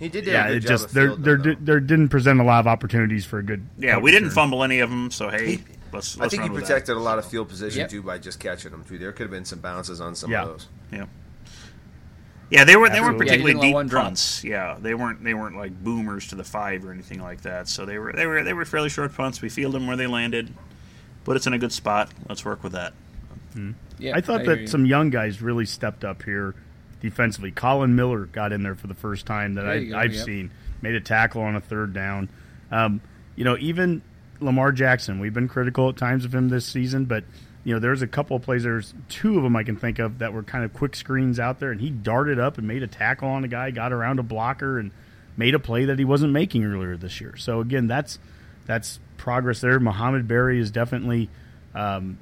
He 0.00 0.08
did 0.08 0.26
yeah, 0.26 0.46
a 0.46 0.48
good 0.48 0.56
it 0.56 0.60
job 0.60 0.68
just 0.68 0.94
there 0.94 1.14
there 1.14 1.36
though. 1.36 1.54
there 1.60 1.78
didn't 1.80 2.08
present 2.08 2.40
a 2.40 2.42
lot 2.42 2.58
of 2.60 2.66
opportunities 2.66 3.24
for 3.24 3.38
a 3.38 3.42
good. 3.44 3.64
yeah, 3.78 3.98
we 3.98 4.10
didn't 4.10 4.30
return. 4.30 4.34
fumble 4.34 4.64
any 4.64 4.80
of 4.80 4.90
them. 4.90 5.10
So 5.12 5.28
hey, 5.28 5.56
He- 5.56 5.64
let's. 5.92 6.16
I 6.18 6.22
let's 6.22 6.30
think 6.32 6.42
he 6.42 6.48
run 6.48 6.52
with 6.52 6.62
that. 6.62 6.66
protected 6.72 6.96
a 6.96 7.00
lot 7.00 7.18
of 7.18 7.26
field 7.26 7.48
position 7.48 7.80
Yep. 7.82 7.90
too 7.90 8.02
by 8.02 8.18
just 8.18 8.40
catching 8.40 8.70
them 8.72 8.82
too. 8.82 8.98
There 8.98 9.12
could 9.12 9.24
have 9.24 9.30
been 9.30 9.44
some 9.44 9.60
bounces 9.60 10.00
on 10.00 10.14
some 10.16 10.30
Yeah. 10.30 10.42
of 10.42 10.48
those. 10.48 10.68
Yeah. 10.92 11.04
Yeah, 12.50 12.64
they 12.64 12.74
were 12.76 12.88
they 12.88 13.00
weren't 13.00 13.20
Absolutely. 13.20 13.26
Yeah, 13.26 13.30
particularly 13.44 13.60
deep 13.68 13.74
one 13.74 13.86
drop. 13.86 14.04
punts. 14.06 14.42
Yeah, 14.42 14.76
they 14.80 14.94
weren't 14.94 15.22
they 15.22 15.34
weren't 15.34 15.56
like 15.56 15.72
boomers 15.84 16.26
to 16.28 16.34
the 16.34 16.42
five 16.42 16.84
or 16.84 16.90
anything 16.92 17.20
like 17.22 17.42
that. 17.42 17.68
So 17.68 17.84
they 17.86 17.98
were 17.98 18.12
they 18.12 18.26
were 18.26 18.42
they 18.42 18.52
were 18.54 18.64
fairly 18.64 18.88
short 18.88 19.14
punts. 19.14 19.40
We 19.40 19.48
fielded 19.48 19.80
them 19.80 19.86
where 19.86 19.96
they 19.96 20.08
landed, 20.08 20.52
put 21.24 21.36
us 21.36 21.46
in 21.46 21.52
a 21.52 21.58
good 21.58 21.72
spot. 21.72 22.10
Let's 22.28 22.44
work 22.44 22.64
with 22.64 22.72
that. 22.72 22.92
Hmm. 23.52 23.72
yeah, 23.98 24.16
I 24.16 24.20
thought 24.20 24.40
hear 24.42 24.56
that 24.56 24.60
you. 24.62 24.66
some 24.66 24.84
young 24.86 25.10
guys 25.10 25.40
really 25.42 25.64
stepped 25.66 26.04
up 26.04 26.22
here 26.24 26.54
defensively. 27.00 27.50
Collin 27.50 27.96
Miller 27.96 28.26
got 28.26 28.52
in 28.52 28.62
there 28.62 28.74
for 28.74 28.86
the 28.86 28.94
first 28.94 29.26
time 29.26 29.54
that 29.54 29.66
I, 29.66 29.90
I've 29.94 30.14
yep. 30.14 30.24
seen. 30.24 30.50
Made 30.82 30.94
a 30.94 31.00
tackle 31.00 31.42
on 31.42 31.56
a 31.56 31.60
third 31.60 31.92
down. 31.92 32.28
Um, 32.70 33.00
you 33.36 33.44
know, 33.44 33.56
even 33.58 34.02
Lamar 34.40 34.72
Jackson, 34.72 35.20
we've 35.20 35.34
been 35.34 35.48
critical 35.48 35.88
at 35.90 35.96
times 35.96 36.24
of 36.24 36.34
him 36.34 36.48
this 36.48 36.66
season, 36.66 37.04
but 37.04 37.24
you 37.64 37.74
know, 37.74 37.80
there's 37.80 38.00
a 38.02 38.06
couple 38.06 38.36
of 38.36 38.42
plays. 38.42 38.62
There's 38.62 38.94
two 39.08 39.36
of 39.36 39.42
them 39.42 39.54
I 39.54 39.64
can 39.64 39.76
think 39.76 39.98
of 39.98 40.18
that 40.18 40.32
were 40.32 40.42
kind 40.42 40.64
of 40.64 40.72
quick 40.72 40.96
screens 40.96 41.38
out 41.38 41.60
there, 41.60 41.70
and 41.70 41.80
he 41.80 41.90
darted 41.90 42.38
up 42.38 42.56
and 42.56 42.66
made 42.66 42.82
a 42.82 42.86
tackle 42.86 43.28
on 43.28 43.44
a 43.44 43.48
guy, 43.48 43.70
got 43.70 43.92
around 43.92 44.18
a 44.18 44.22
blocker, 44.22 44.78
and 44.78 44.90
made 45.36 45.54
a 45.54 45.58
play 45.58 45.84
that 45.84 45.98
he 45.98 46.04
wasn't 46.04 46.32
making 46.32 46.64
earlier 46.64 46.96
this 46.96 47.20
year. 47.20 47.36
So 47.36 47.60
again, 47.60 47.86
that's 47.86 48.18
that's 48.66 48.98
progress 49.18 49.60
there. 49.60 49.78
Mohamed 49.78 50.26
Barry 50.26 50.58
is 50.58 50.70
definitely. 50.70 51.28
Um, 51.74 52.18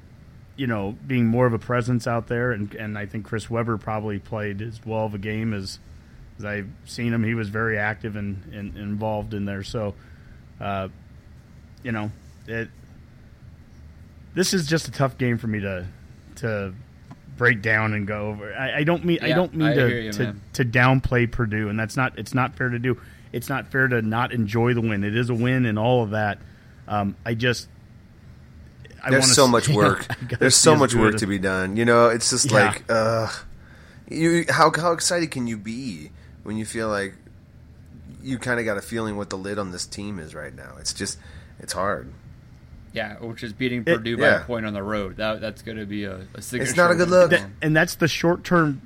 you 0.59 0.67
know, 0.67 0.93
being 1.07 1.25
more 1.25 1.45
of 1.45 1.53
a 1.53 1.57
presence 1.57 2.05
out 2.05 2.27
there, 2.27 2.51
and 2.51 2.75
and 2.75 2.97
I 2.97 3.05
think 3.05 3.23
Chris 3.23 3.49
Weber 3.49 3.77
probably 3.77 4.19
played 4.19 4.61
as 4.61 4.85
well 4.85 5.05
of 5.05 5.13
a 5.13 5.17
game 5.17 5.53
as 5.53 5.79
as 6.37 6.43
I've 6.43 6.67
seen 6.83 7.13
him. 7.13 7.23
He 7.23 7.33
was 7.33 7.47
very 7.47 7.77
active 7.77 8.17
and, 8.17 8.43
and 8.53 8.77
involved 8.77 9.33
in 9.33 9.45
there. 9.45 9.63
So, 9.63 9.95
uh, 10.59 10.89
you 11.81 11.93
know, 11.93 12.11
it. 12.45 12.67
This 14.33 14.53
is 14.53 14.67
just 14.67 14.89
a 14.89 14.91
tough 14.91 15.17
game 15.17 15.37
for 15.37 15.47
me 15.47 15.61
to 15.61 15.87
to 16.35 16.73
break 17.37 17.61
down 17.61 17.93
and 17.93 18.05
go 18.05 18.27
over. 18.27 18.53
I, 18.53 18.79
I 18.79 18.83
don't 18.83 19.05
mean 19.05 19.19
I 19.21 19.29
don't 19.29 19.55
mean 19.55 19.69
I 19.69 19.75
to 19.75 20.01
you, 20.03 20.11
to, 20.11 20.35
to 20.55 20.65
downplay 20.65 21.31
Purdue, 21.31 21.69
and 21.69 21.79
that's 21.79 21.95
not 21.95 22.19
it's 22.19 22.33
not 22.33 22.57
fair 22.57 22.67
to 22.67 22.79
do. 22.79 22.99
it's 23.31 23.47
not 23.47 23.71
fair 23.71 23.87
to 23.87 24.01
not 24.01 24.33
enjoy 24.33 24.73
the 24.73 24.81
win. 24.81 25.05
It 25.05 25.15
is 25.15 25.29
a 25.29 25.33
win 25.33 25.65
and 25.65 25.79
all 25.79 26.03
of 26.03 26.09
that. 26.09 26.39
Um, 26.85 27.15
I 27.25 27.33
just 27.33 27.69
I 29.03 29.09
There's 29.11 29.33
so 29.33 29.47
much 29.47 29.69
work. 29.69 30.07
There's 30.39 30.55
so 30.55 30.75
much 30.75 30.93
work 30.93 31.17
to 31.17 31.27
be 31.27 31.39
done. 31.39 31.77
You 31.77 31.85
know, 31.85 32.09
it's 32.09 32.29
just 32.29 32.51
yeah. 32.51 32.65
like, 32.65 32.83
uh, 32.89 33.29
you 34.09 34.45
how 34.49 34.71
how 34.75 34.91
excited 34.91 35.31
can 35.31 35.47
you 35.47 35.57
be 35.57 36.11
when 36.43 36.57
you 36.57 36.65
feel 36.65 36.89
like 36.89 37.15
you 38.21 38.37
kind 38.37 38.59
of 38.59 38.65
got 38.65 38.77
a 38.77 38.81
feeling 38.81 39.15
what 39.15 39.29
the 39.29 39.37
lid 39.37 39.59
on 39.59 39.71
this 39.71 39.85
team 39.85 40.19
is 40.19 40.35
right 40.35 40.55
now? 40.55 40.75
It's 40.79 40.93
just 40.93 41.17
it's 41.59 41.73
hard. 41.73 42.11
Yeah, 42.91 43.17
which 43.17 43.43
is 43.43 43.53
beating 43.53 43.85
Purdue 43.85 44.15
it, 44.15 44.19
by 44.19 44.23
yeah. 44.23 44.41
a 44.41 44.45
point 44.45 44.65
on 44.65 44.73
the 44.73 44.81
road. 44.81 45.17
That 45.17 45.41
that's 45.41 45.61
going 45.61 45.77
to 45.77 45.85
be 45.85 46.05
a, 46.05 46.25
a 46.33 46.41
signature. 46.41 46.69
It's 46.69 46.77
not 46.77 46.91
a 46.91 46.95
good 46.95 47.09
look, 47.09 47.31
that, 47.31 47.49
and 47.61 47.75
that's 47.75 47.95
the 47.95 48.07
short 48.07 48.43
term. 48.43 48.81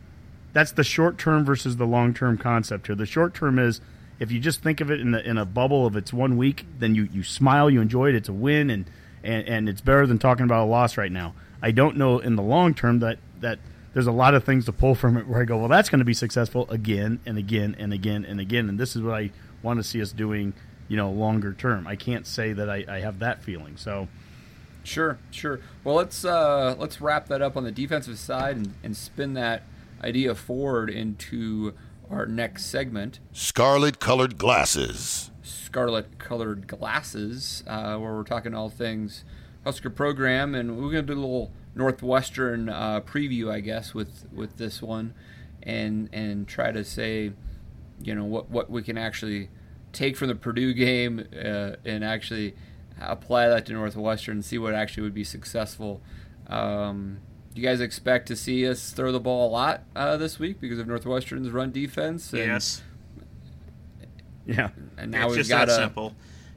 That's 0.51 0.73
the 0.73 0.83
short 0.83 1.17
term 1.17 1.45
versus 1.45 1.77
the 1.77 1.85
long 1.85 2.13
term 2.13 2.37
concept 2.37 2.87
here. 2.87 2.95
The 2.95 3.05
short 3.05 3.33
term 3.33 3.57
is 3.57 3.81
if 4.19 4.31
you 4.31 4.39
just 4.39 4.61
think 4.61 4.81
of 4.81 4.91
it 4.91 4.99
in, 4.99 5.13
in 5.15 5.37
a 5.37 5.45
bubble 5.45 5.85
of 5.85 5.95
it's 5.95 6.13
one 6.13 6.37
week, 6.37 6.65
then 6.79 6.95
you, 6.95 7.09
you 7.11 7.23
smile, 7.23 7.69
you 7.69 7.81
enjoy 7.81 8.09
it, 8.09 8.15
it's 8.15 8.29
a 8.29 8.33
win, 8.33 8.69
and, 8.69 8.85
and, 9.23 9.47
and 9.47 9.69
it's 9.69 9.81
better 9.81 10.05
than 10.05 10.19
talking 10.19 10.45
about 10.45 10.63
a 10.63 10.69
loss 10.69 10.97
right 10.97 11.11
now. 11.11 11.33
I 11.61 11.71
don't 11.71 11.97
know 11.97 12.19
in 12.19 12.35
the 12.35 12.43
long 12.43 12.73
term 12.73 12.99
that, 12.99 13.19
that 13.39 13.59
there's 13.93 14.07
a 14.07 14.11
lot 14.11 14.33
of 14.33 14.43
things 14.43 14.65
to 14.65 14.71
pull 14.71 14.95
from 14.95 15.17
it 15.17 15.27
where 15.27 15.41
I 15.41 15.45
go, 15.45 15.57
well, 15.57 15.69
that's 15.69 15.89
going 15.89 15.99
to 15.99 16.05
be 16.05 16.13
successful 16.13 16.69
again 16.69 17.19
and 17.25 17.37
again 17.37 17.75
and 17.79 17.93
again 17.93 18.25
and 18.25 18.39
again. 18.39 18.69
And 18.69 18.79
this 18.79 18.95
is 18.95 19.01
what 19.01 19.15
I 19.15 19.31
want 19.61 19.79
to 19.79 19.83
see 19.83 20.01
us 20.01 20.11
doing, 20.11 20.53
you 20.87 20.97
know, 20.97 21.11
longer 21.11 21.53
term. 21.53 21.87
I 21.87 21.95
can't 21.95 22.27
say 22.27 22.53
that 22.53 22.69
I, 22.69 22.85
I 22.87 22.99
have 22.99 23.19
that 23.19 23.43
feeling. 23.43 23.77
So, 23.77 24.07
Sure, 24.83 25.17
sure. 25.31 25.61
Well, 25.83 25.95
let's 25.95 26.25
uh, 26.25 26.75
let's 26.77 26.99
wrap 26.99 27.27
that 27.27 27.41
up 27.41 27.55
on 27.55 27.63
the 27.63 27.71
defensive 27.71 28.19
side 28.19 28.57
and, 28.57 28.73
and 28.83 28.97
spin 28.97 29.33
that 29.33 29.63
idea 30.03 30.35
forward 30.35 30.89
into 30.89 31.73
our 32.09 32.25
next 32.25 32.65
segment. 32.65 33.19
Scarlet 33.31 33.99
colored 33.99 34.37
glasses. 34.37 35.31
Scarlet 35.73 36.19
colored 36.19 36.67
glasses, 36.67 37.63
uh, 37.65 37.97
where 37.97 38.13
we're 38.13 38.23
talking 38.23 38.53
all 38.53 38.69
things 38.69 39.25
Husker 39.63 39.89
program, 39.89 40.53
and 40.53 40.77
we're 40.77 40.91
going 40.91 41.07
to 41.07 41.13
do 41.13 41.19
a 41.19 41.19
little 41.19 41.51
Northwestern 41.73 42.69
uh, 42.69 43.01
preview, 43.01 43.49
I 43.49 43.59
guess, 43.59 43.91
with 43.91 44.27
with 44.31 44.57
this 44.57 44.83
one, 44.83 45.15
and 45.63 46.09
and 46.13 46.47
try 46.47 46.71
to 46.71 46.83
say, 46.83 47.31
you 48.03 48.13
know, 48.13 48.23
what 48.23 48.51
what 48.51 48.69
we 48.69 48.83
can 48.83 48.99
actually 48.99 49.49
take 49.93 50.15
from 50.15 50.27
the 50.27 50.35
Purdue 50.35 50.73
game 50.73 51.27
uh, 51.35 51.71
and 51.83 52.03
actually 52.03 52.53
apply 53.01 53.47
that 53.47 53.65
to 53.65 53.73
Northwestern 53.73 54.37
and 54.37 54.45
see 54.45 54.59
what 54.59 54.75
actually 54.75 55.01
would 55.01 55.15
be 55.15 55.23
successful. 55.23 56.01
Um, 56.45 57.17
you 57.55 57.63
guys 57.63 57.81
expect 57.81 58.27
to 58.27 58.35
see 58.35 58.67
us 58.67 58.91
throw 58.91 59.11
the 59.11 59.19
ball 59.19 59.49
a 59.49 59.51
lot 59.51 59.85
uh, 59.95 60.17
this 60.17 60.37
week 60.37 60.61
because 60.61 60.77
of 60.77 60.87
Northwestern's 60.87 61.49
run 61.49 61.71
defense? 61.71 62.31
And, 62.31 62.43
yes. 62.43 62.83
Yeah. 64.45 64.69
And 64.97 65.11
now 65.11 65.27
it's 65.27 65.37
we've 65.37 65.49
got 65.49 65.69
a, 65.69 65.75
simple. 65.75 66.15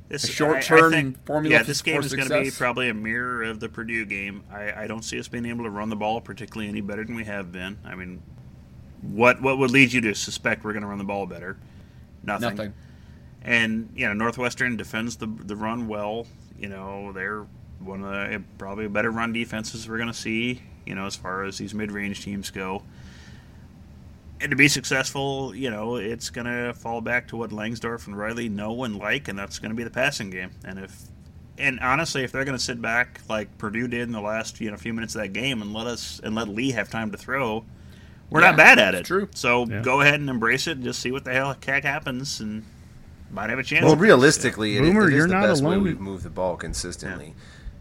This, 0.08 0.24
a 0.24 0.28
short-term 0.28 1.14
formula. 1.24 1.56
Yeah, 1.56 1.62
this 1.62 1.82
game 1.82 2.00
is 2.00 2.14
going 2.14 2.28
to 2.28 2.42
be 2.42 2.50
probably 2.50 2.88
a 2.88 2.94
mirror 2.94 3.42
of 3.44 3.60
the 3.60 3.68
Purdue 3.68 4.04
game. 4.04 4.44
I, 4.50 4.84
I 4.84 4.86
don't 4.86 5.02
see 5.02 5.18
us 5.18 5.28
being 5.28 5.46
able 5.46 5.64
to 5.64 5.70
run 5.70 5.88
the 5.88 5.96
ball 5.96 6.20
particularly 6.20 6.68
any 6.68 6.80
better 6.80 7.04
than 7.04 7.16
we 7.16 7.24
have 7.24 7.50
been. 7.50 7.78
I 7.84 7.94
mean, 7.94 8.22
what 9.02 9.42
what 9.42 9.58
would 9.58 9.70
lead 9.70 9.92
you 9.92 10.00
to 10.02 10.14
suspect 10.14 10.64
we're 10.64 10.72
going 10.72 10.82
to 10.82 10.88
run 10.88 10.98
the 10.98 11.04
ball 11.04 11.26
better? 11.26 11.56
Nothing. 12.22 12.56
Nothing. 12.56 12.74
And 13.42 13.90
you 13.94 14.06
know, 14.06 14.12
Northwestern 14.12 14.76
defends 14.76 15.16
the 15.16 15.26
the 15.26 15.56
run 15.56 15.88
well. 15.88 16.26
You 16.58 16.68
know, 16.68 17.12
they're 17.12 17.46
one 17.80 18.02
of 18.02 18.10
the 18.10 18.42
probably 18.58 18.88
better 18.88 19.10
run 19.10 19.32
defenses 19.32 19.88
we're 19.88 19.98
going 19.98 20.08
to 20.08 20.14
see 20.14 20.62
you 20.86 20.94
know, 20.94 21.04
as 21.04 21.16
far 21.16 21.44
as 21.44 21.58
these 21.58 21.74
mid-range 21.74 22.22
teams 22.22 22.50
go. 22.50 22.82
And 24.40 24.50
to 24.50 24.56
be 24.56 24.68
successful, 24.68 25.54
you 25.54 25.70
know, 25.70 25.96
it's 25.96 26.28
going 26.28 26.46
to 26.46 26.74
fall 26.74 27.00
back 27.00 27.28
to 27.28 27.36
what 27.36 27.50
Langsdorf 27.50 28.06
and 28.06 28.16
Riley 28.16 28.48
know 28.48 28.84
and 28.84 28.96
like, 28.96 29.28
and 29.28 29.38
that's 29.38 29.58
going 29.58 29.70
to 29.70 29.76
be 29.76 29.84
the 29.84 29.90
passing 29.90 30.28
game. 30.28 30.50
And 30.64 30.78
if, 30.78 30.94
and 31.56 31.80
honestly, 31.80 32.22
if 32.22 32.32
they're 32.32 32.44
going 32.44 32.56
to 32.56 32.62
sit 32.62 32.82
back 32.82 33.20
like 33.30 33.56
Purdue 33.56 33.88
did 33.88 34.02
in 34.02 34.12
the 34.12 34.20
last 34.20 34.60
you 34.60 34.70
know 34.70 34.76
few 34.76 34.92
minutes 34.92 35.14
of 35.14 35.22
that 35.22 35.32
game 35.32 35.62
and 35.62 35.72
let 35.72 35.86
us 35.86 36.20
and 36.22 36.34
let 36.34 36.48
Lee 36.48 36.72
have 36.72 36.90
time 36.90 37.10
to 37.12 37.16
throw, 37.16 37.64
we're 38.28 38.42
yeah, 38.42 38.48
not 38.48 38.56
bad 38.56 38.78
at 38.78 38.94
it. 38.94 39.06
True. 39.06 39.28
So 39.34 39.64
yeah. 39.64 39.80
go 39.80 40.02
ahead 40.02 40.20
and 40.20 40.28
embrace 40.28 40.66
it. 40.66 40.72
And 40.72 40.84
just 40.84 41.00
see 41.00 41.12
what 41.12 41.24
the 41.24 41.32
hell 41.32 41.56
heck 41.62 41.84
happens, 41.84 42.40
and 42.40 42.64
might 43.30 43.50
have 43.50 43.58
a 43.58 43.62
chance. 43.62 43.84
Well, 43.84 43.96
realistically, 43.96 44.76
it, 44.76 44.82
Boomer, 44.82 45.08
it 45.08 45.14
is 45.14 45.26
the 45.26 45.32
best 45.32 45.62
alone. 45.62 45.82
way 45.84 45.90
we've 45.90 46.00
moved 46.00 46.24
the 46.24 46.30
ball 46.30 46.56
consistently. 46.56 47.28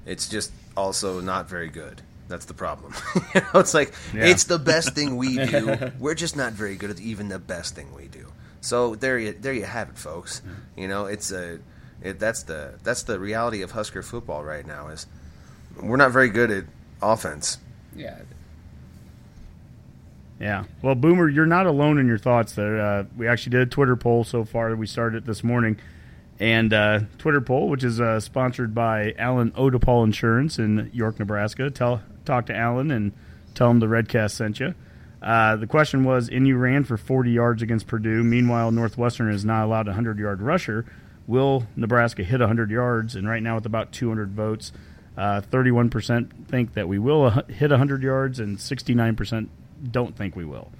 Yeah. 0.05 0.11
It's 0.13 0.29
just 0.29 0.51
also 0.77 1.19
not 1.19 1.49
very 1.49 1.69
good. 1.69 2.01
That's 2.27 2.45
the 2.45 2.53
problem. 2.53 2.93
you 3.35 3.41
know, 3.41 3.59
it's 3.59 3.73
like 3.73 3.93
yeah. 4.13 4.25
it's 4.25 4.45
the 4.45 4.59
best 4.59 4.95
thing 4.95 5.17
we 5.17 5.37
do. 5.45 5.91
We're 5.99 6.15
just 6.15 6.35
not 6.35 6.53
very 6.53 6.75
good 6.75 6.89
at 6.89 6.99
even 6.99 7.29
the 7.29 7.39
best 7.39 7.75
thing 7.75 7.93
we 7.93 8.07
do. 8.07 8.31
So 8.61 8.95
there 8.95 9.19
you 9.19 9.33
there 9.33 9.53
you 9.53 9.65
have 9.65 9.89
it, 9.89 9.97
folks. 9.97 10.41
You 10.75 10.87
know, 10.87 11.05
it's 11.05 11.31
a 11.31 11.59
it, 12.01 12.19
that's 12.19 12.43
the 12.43 12.75
that's 12.83 13.03
the 13.03 13.19
reality 13.19 13.61
of 13.61 13.71
Husker 13.71 14.01
football 14.01 14.43
right 14.43 14.65
now. 14.65 14.87
Is 14.87 15.05
we're 15.81 15.97
not 15.97 16.11
very 16.11 16.29
good 16.29 16.51
at 16.51 16.65
offense. 17.01 17.59
Yeah. 17.95 18.19
Yeah. 20.39 20.65
Well, 20.81 20.95
Boomer, 20.95 21.29
you're 21.29 21.45
not 21.45 21.65
alone 21.65 21.97
in 21.97 22.07
your 22.07 22.17
thoughts 22.17 22.53
there. 22.55 22.81
Uh, 22.81 23.03
we 23.15 23.27
actually 23.27 23.51
did 23.51 23.61
a 23.61 23.65
Twitter 23.67 23.95
poll 23.95 24.23
so 24.25 24.43
far. 24.43 24.75
We 24.75 24.85
started 24.85 25.23
it 25.23 25.25
this 25.25 25.43
morning 25.43 25.77
and 26.39 26.73
uh, 26.73 26.99
Twitter 27.17 27.41
poll, 27.41 27.69
which 27.69 27.83
is 27.83 28.01
uh, 28.01 28.19
sponsored 28.19 28.73
by 28.73 29.13
Alan 29.17 29.51
Odepol 29.51 30.03
Insurance 30.03 30.59
in 30.59 30.89
York, 30.93 31.19
Nebraska. 31.19 31.69
Tell 31.69 32.01
talk 32.25 32.47
to 32.47 32.55
Alan 32.55 32.91
and 32.91 33.11
tell 33.53 33.69
him 33.69 33.79
the 33.79 33.87
Redcast 33.87 34.31
sent 34.31 34.59
you. 34.59 34.75
Uh, 35.21 35.55
the 35.55 35.67
question 35.67 36.03
was: 36.03 36.29
NU 36.29 36.55
ran 36.55 36.83
for 36.83 36.97
40 36.97 37.31
yards 37.31 37.61
against 37.61 37.87
Purdue. 37.87 38.23
Meanwhile, 38.23 38.71
Northwestern 38.71 39.31
is 39.31 39.45
not 39.45 39.65
allowed 39.65 39.87
a 39.87 39.91
100 39.91 40.19
yard 40.19 40.41
rusher. 40.41 40.85
Will 41.27 41.65
Nebraska 41.75 42.23
hit 42.23 42.39
100 42.39 42.69
yards? 42.69 43.15
And 43.15 43.27
right 43.27 43.41
now, 43.41 43.55
with 43.55 43.65
about 43.65 43.91
200 43.91 44.31
votes, 44.31 44.71
31% 45.17 46.25
uh, 46.25 46.45
think 46.47 46.73
that 46.73 46.87
we 46.87 46.99
will 46.99 47.29
hit 47.47 47.71
100 47.71 48.03
yards, 48.03 48.39
and 48.39 48.57
69% 48.57 49.47
don't 49.91 50.15
think 50.15 50.35
we 50.35 50.45
will. 50.45 50.71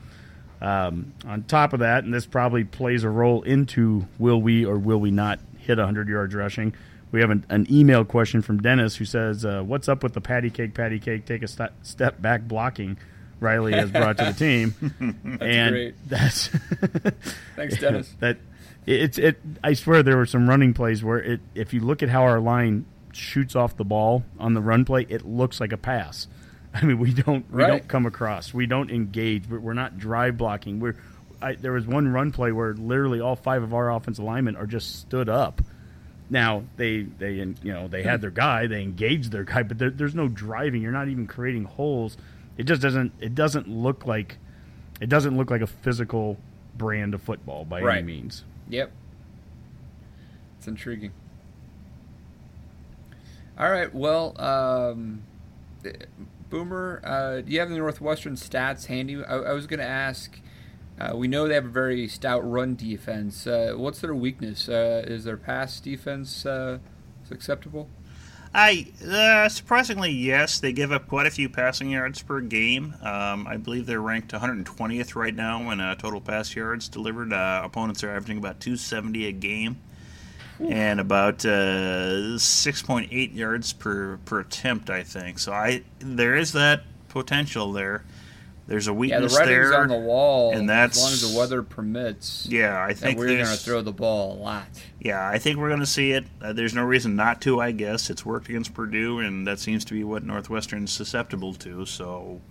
Um, 0.62 1.14
on 1.26 1.44
top 1.44 1.74
of 1.74 1.80
that, 1.80 2.04
and 2.04 2.14
this 2.14 2.26
probably 2.26 2.64
plays 2.64 3.04
a 3.04 3.10
role 3.10 3.42
into 3.44 4.08
will 4.18 4.42
we 4.42 4.66
or 4.66 4.78
will 4.78 5.00
we 5.00 5.12
not 5.12 5.40
hit 5.58 5.78
100 5.78 6.08
yards 6.08 6.34
rushing. 6.34 6.74
We 7.16 7.22
have 7.22 7.30
an, 7.30 7.46
an 7.48 7.66
email 7.72 8.04
question 8.04 8.42
from 8.42 8.62
Dennis 8.62 8.98
who 8.98 9.06
says, 9.06 9.46
uh, 9.46 9.64
"What's 9.64 9.88
up 9.88 10.04
with 10.04 10.12
the 10.12 10.20
patty 10.20 10.50
cake, 10.50 10.74
patty 10.74 11.00
cake? 11.00 11.26
Take 11.26 11.44
a 11.44 11.48
st- 11.48 11.72
step 11.82 12.22
back 12.22 12.42
blocking." 12.46 12.98
Riley 13.40 13.72
has 13.72 13.90
brought 13.90 14.18
to 14.18 14.26
the 14.26 14.34
team, 14.34 14.76
that's 15.24 15.42
and 15.42 15.74
great. 15.74 16.10
that's 16.10 16.48
thanks, 17.56 17.80
Dennis. 17.80 18.14
that 18.20 18.38
it's 18.86 19.18
it. 19.18 19.40
I 19.64 19.76
swear 19.76 20.04
there 20.04 20.18
were 20.18 20.26
some 20.26 20.50
running 20.50 20.74
plays 20.74 21.06
where 21.06 21.20
it. 21.20 21.40
If 21.54 21.74
you 21.74 21.80
look 21.80 22.04
at 22.04 22.10
how 22.10 22.24
our 22.24 22.42
line 22.42 22.86
shoots 23.14 23.56
off 23.56 23.78
the 23.78 23.86
ball 23.86 24.26
on 24.38 24.54
the 24.54 24.62
run 24.62 24.84
play, 24.84 25.06
it 25.08 25.26
looks 25.26 25.62
like 25.62 25.72
a 25.72 25.78
pass. 25.78 26.28
I 26.74 26.84
mean, 26.84 27.00
we 27.00 27.14
don't 27.14 27.50
we 27.50 27.64
right. 27.64 27.70
don't 27.70 27.88
come 27.88 28.06
across. 28.06 28.54
We 28.54 28.66
don't 28.66 28.92
engage. 28.92 29.48
We're 29.48 29.72
not 29.72 29.98
drive 29.98 30.38
blocking. 30.38 30.82
We're 30.82 30.98
I, 31.42 31.56
there 31.56 31.72
was 31.72 31.88
one 31.88 32.10
run 32.10 32.34
play 32.34 32.52
where 32.52 32.74
literally 32.74 33.22
all 33.22 33.38
five 33.38 33.64
of 33.64 33.74
our 33.74 33.90
offensive 33.90 34.26
linemen 34.26 34.58
are 34.58 34.68
just 34.68 35.00
stood 35.00 35.30
up. 35.30 35.62
Now 36.30 36.64
they 36.78 37.04
they 37.04 37.34
you 37.34 37.56
know 37.64 37.88
they 37.88 38.04
had 38.04 38.22
their 38.22 38.32
guy, 38.32 38.68
they 38.68 38.82
engaged 38.82 39.32
their 39.32 39.44
guy, 39.44 39.64
but 39.64 39.78
there, 39.78 39.90
there's 39.90 40.16
no 40.16 40.28
driving. 40.28 40.82
You're 40.82 40.92
not 40.92 41.08
even 41.08 41.28
creating 41.28 41.66
holes. 41.66 42.18
It 42.58 42.64
just 42.64 42.82
doesn't 42.82 43.14
it 43.20 43.36
doesn't 43.36 43.68
look 43.68 44.06
like 44.06 44.38
it 45.00 45.08
doesn't 45.08 45.38
look 45.38 45.52
like 45.52 45.62
a 45.62 45.68
physical 45.68 46.38
brand 46.76 47.14
of 47.14 47.22
football 47.22 47.66
by 47.66 47.82
right. 47.82 47.98
any 47.98 48.08
means. 48.08 48.44
Yep, 48.70 48.92
it's 50.58 50.68
intriguing. 50.68 51.12
All 53.58 53.70
right, 53.70 53.94
well. 53.94 54.40
Um, 54.42 55.24
Boomer, 56.50 57.02
uh, 57.04 57.42
do 57.42 57.52
you 57.52 57.60
have 57.60 57.70
the 57.70 57.78
Northwestern 57.78 58.36
stats 58.36 58.86
handy? 58.86 59.24
I, 59.24 59.36
I 59.36 59.54
was 59.54 59.68
going 59.68 59.80
to 59.80 59.86
ask. 59.86 60.40
Uh, 61.00 61.14
we 61.16 61.28
know 61.28 61.48
they 61.48 61.56
have 61.56 61.66
a 61.66 61.70
very 61.70 62.08
stout 62.08 62.50
run 62.50 62.76
defense. 62.76 63.46
Uh, 63.46 63.74
what's 63.76 64.00
their 64.00 64.16
weakness? 64.16 64.70
Uh, 64.70 65.04
is 65.06 65.26
their 65.26 65.38
pass 65.38 65.80
defense 65.80 66.46
uh, 66.46 66.80
acceptable? 67.30 67.90
I 68.54 68.88
uh, 69.06 69.50
surprisingly 69.50 70.12
yes, 70.12 70.60
they 70.60 70.72
give 70.72 70.94
up 70.94 71.10
quite 71.10 71.28
a 71.28 71.32
few 71.32 71.50
passing 71.50 71.90
yards 71.90 72.22
per 72.22 72.40
game. 72.40 72.96
Um, 73.02 73.46
I 73.48 73.58
believe 73.58 73.86
they're 73.86 74.00
ranked 74.00 74.32
120th 74.32 75.16
right 75.16 75.36
now 75.36 75.70
in 75.72 75.80
total 75.98 76.22
pass 76.22 76.56
yards 76.56 76.88
delivered. 76.88 77.34
opponents 77.34 78.02
are 78.04 78.12
averaging 78.12 78.38
about 78.38 78.62
270 78.62 79.28
a 79.28 79.32
game 79.34 79.78
and 80.60 81.00
about 81.00 81.46
uh, 81.46 82.38
6.8 82.38 83.36
yards 83.36 83.74
per, 83.74 84.18
per 84.26 84.40
attempt, 84.40 84.90
I 84.90 85.04
think. 85.04 85.40
So 85.40 85.52
I 85.52 85.84
there 86.00 86.36
is 86.36 86.54
that 86.54 86.84
potential 87.10 87.72
there. 87.74 88.04
There's 88.68 88.88
a 88.88 88.94
weakness 88.94 89.34
yeah, 89.34 89.46
the 89.46 89.46
there, 89.46 89.80
on 89.80 89.90
the 89.90 90.00
wall, 90.00 90.52
and 90.52 90.68
that's 90.68 90.98
as 90.98 91.04
long 91.04 91.14
as 91.14 91.32
the 91.32 91.38
weather 91.38 91.62
permits. 91.62 92.48
Yeah, 92.50 92.84
I 92.84 92.94
think 92.94 93.20
we're 93.20 93.28
going 93.28 93.46
to 93.46 93.58
throw 93.58 93.82
the 93.84 93.92
ball 93.92 94.34
a 94.34 94.40
lot. 94.42 94.66
Yeah, 95.00 95.28
I 95.30 95.38
think 95.38 95.60
we're 95.60 95.68
going 95.68 95.82
to 95.82 95.86
see 95.86 96.14
it. 96.14 96.26
Uh, 96.42 96.52
there's 96.52 96.74
no 96.74 96.84
reason 96.84 97.16
not 97.16 97.42
to. 97.42 97.62
I 97.62 97.72
guess 97.72 98.10
it's 98.10 98.26
worked 98.26 98.50
against 98.50 98.74
Purdue, 98.74 99.20
and 99.20 99.46
that 99.46 99.60
seems 99.60 99.86
to 99.86 99.94
be 99.94 100.04
what 100.04 100.24
Northwestern's 100.24 100.92
susceptible 100.92 101.54
to. 101.56 101.86
So 101.86 102.42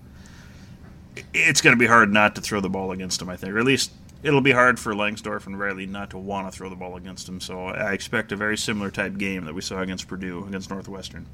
it's 1.32 1.60
going 1.60 1.74
to 1.74 1.78
be 1.78 1.86
hard 1.86 2.12
not 2.12 2.36
to 2.36 2.40
throw 2.40 2.60
the 2.60 2.70
ball 2.70 2.92
against 2.92 3.18
them. 3.18 3.28
I 3.28 3.36
think, 3.36 3.52
or 3.52 3.58
at 3.58 3.64
least 3.64 3.90
it'll 4.22 4.40
be 4.40 4.52
hard 4.52 4.78
for 4.78 4.94
Langsdorf 4.94 5.48
and 5.48 5.58
Riley 5.58 5.86
not 5.86 6.10
to 6.10 6.18
want 6.18 6.46
to 6.46 6.56
throw 6.56 6.70
the 6.70 6.76
ball 6.76 6.96
against 6.96 7.28
him. 7.28 7.40
So 7.40 7.66
I 7.66 7.92
expect 7.92 8.30
a 8.30 8.36
very 8.36 8.56
similar 8.56 8.92
type 8.92 9.18
game 9.18 9.46
that 9.46 9.54
we 9.54 9.62
saw 9.62 9.80
against 9.80 10.06
Purdue 10.06 10.44
against 10.46 10.70
Northwestern. 10.70 11.26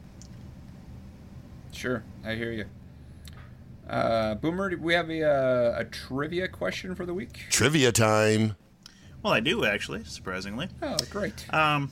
Sure, 1.71 2.03
I 2.25 2.35
hear 2.35 2.51
you. 2.51 2.65
Uh, 3.91 4.37
Boomer, 4.37 4.71
do 4.71 4.79
we 4.79 4.95
have 4.95 5.11
a, 5.11 5.25
uh, 5.25 5.81
a 5.81 5.85
trivia 5.85 6.47
question 6.47 6.95
for 6.95 7.05
the 7.05 7.13
week? 7.13 7.41
Trivia 7.51 7.91
time. 7.91 8.55
Well, 9.21 9.33
I 9.33 9.41
do 9.41 9.65
actually, 9.65 10.05
surprisingly. 10.05 10.69
Oh, 10.81 10.97
great. 11.11 11.53
Um, 11.53 11.91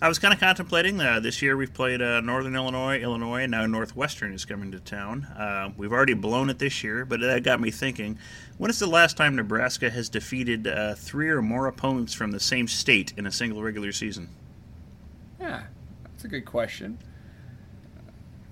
I 0.00 0.08
was 0.08 0.18
kind 0.18 0.32
of 0.32 0.40
contemplating 0.40 0.98
uh, 0.98 1.20
this 1.20 1.42
year. 1.42 1.54
We've 1.54 1.72
played 1.72 2.00
uh, 2.00 2.22
Northern 2.22 2.56
Illinois, 2.56 2.98
Illinois, 2.98 3.42
and 3.42 3.50
now 3.50 3.66
Northwestern 3.66 4.32
is 4.32 4.46
coming 4.46 4.72
to 4.72 4.80
town. 4.80 5.24
Uh, 5.24 5.70
we've 5.76 5.92
already 5.92 6.14
blown 6.14 6.48
it 6.48 6.58
this 6.58 6.82
year, 6.82 7.04
but 7.04 7.20
that 7.20 7.42
got 7.42 7.60
me 7.60 7.70
thinking: 7.70 8.18
When 8.56 8.70
is 8.70 8.78
the 8.78 8.86
last 8.86 9.18
time 9.18 9.36
Nebraska 9.36 9.90
has 9.90 10.08
defeated 10.08 10.66
uh, 10.66 10.94
three 10.94 11.28
or 11.28 11.42
more 11.42 11.66
opponents 11.66 12.14
from 12.14 12.30
the 12.30 12.40
same 12.40 12.68
state 12.68 13.12
in 13.18 13.26
a 13.26 13.32
single 13.32 13.62
regular 13.62 13.92
season? 13.92 14.30
Yeah, 15.38 15.64
that's 16.04 16.24
a 16.24 16.28
good 16.28 16.46
question. 16.46 16.98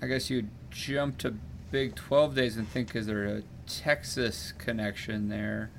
I 0.01 0.07
guess 0.07 0.29
you'd 0.29 0.49
jump 0.71 1.17
to 1.19 1.35
Big 1.71 1.95
12 1.95 2.35
days 2.35 2.57
and 2.57 2.67
think, 2.67 2.95
is 2.95 3.07
there 3.07 3.25
a 3.25 3.43
Texas 3.67 4.53
connection 4.57 5.29
there? 5.29 5.71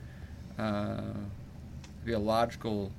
Uh, 0.59 1.03
be 2.05 2.12
a 2.12 2.18
logical 2.18 2.92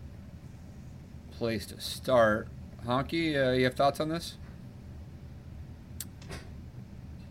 place 1.32 1.65
to 1.67 1.80
start. 1.80 2.47
Honke, 2.86 3.36
uh, 3.36 3.52
you 3.52 3.65
have 3.65 3.76
thoughts 3.76 4.00
on 4.00 4.10
this? 4.10 4.38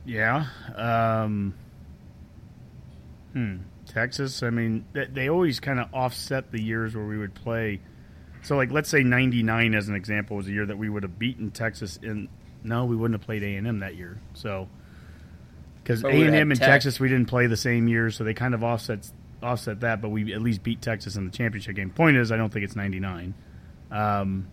Yeah. 0.04 0.46
Um, 0.76 1.54
hmm. 3.32 3.56
Texas. 3.86 4.42
I 4.42 4.50
mean, 4.50 4.84
they, 4.92 5.06
they 5.06 5.28
always 5.28 5.60
kind 5.60 5.80
of 5.80 5.92
offset 5.92 6.52
the 6.52 6.60
years 6.60 6.94
where 6.94 7.06
we 7.06 7.18
would 7.18 7.34
play. 7.34 7.80
So, 8.42 8.56
like, 8.56 8.70
let's 8.70 8.88
say 8.88 9.02
'99, 9.02 9.74
as 9.74 9.88
an 9.88 9.94
example, 9.94 10.36
was 10.36 10.46
a 10.46 10.52
year 10.52 10.66
that 10.66 10.78
we 10.78 10.88
would 10.88 11.02
have 11.02 11.18
beaten 11.18 11.50
Texas. 11.50 11.98
In 12.02 12.28
no, 12.62 12.84
we 12.84 12.94
wouldn't 12.94 13.18
have 13.18 13.26
played 13.26 13.42
A 13.42 13.56
and 13.56 13.66
M 13.66 13.80
that 13.80 13.96
year. 13.96 14.18
So, 14.34 14.68
because 15.86 16.00
A 16.00 16.02
But 16.02 16.12
we 16.12 16.18
would've 16.18 16.34
and 16.34 16.40
M 16.40 16.50
and 16.50 16.58
Tech. 16.58 16.68
Texas, 16.68 16.98
we 16.98 17.08
didn't 17.08 17.26
play 17.26 17.46
the 17.46 17.56
same 17.56 17.86
year, 17.86 18.10
so 18.10 18.24
they 18.24 18.34
kind 18.34 18.54
of 18.54 18.64
offset 18.64 19.08
offset 19.42 19.80
that. 19.80 20.00
But 20.02 20.08
we 20.08 20.32
at 20.34 20.42
least 20.42 20.64
beat 20.64 20.82
Texas 20.82 21.14
in 21.14 21.24
the 21.24 21.30
championship 21.30 21.76
game. 21.76 21.90
Point 21.90 22.16
is, 22.16 22.32
I 22.32 22.36
don't 22.36 22.52
think 22.52 22.64
it's 22.64 22.74
'99. 22.74 23.34
Um, 23.92 24.48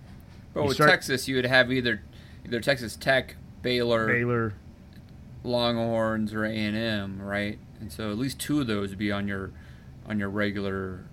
But 0.53 0.65
with 0.65 0.75
start- 0.75 0.91
Texas, 0.91 1.27
you 1.27 1.35
would 1.37 1.45
have 1.45 1.71
either 1.71 2.03
either 2.45 2.59
Texas 2.59 2.95
Tech, 2.95 3.35
Baylor, 3.63 4.07
Baylor. 4.07 4.53
Longhorns, 5.43 6.33
or 6.33 6.45
A 6.45 6.51
and 6.51 6.77
M, 6.77 7.21
right? 7.21 7.57
And 7.79 7.91
so 7.91 8.11
at 8.11 8.17
least 8.17 8.39
two 8.39 8.61
of 8.61 8.67
those 8.67 8.89
would 8.89 8.99
be 8.99 9.11
on 9.11 9.27
your 9.27 9.51
on 10.05 10.19
your 10.19 10.29
regular 10.29 11.03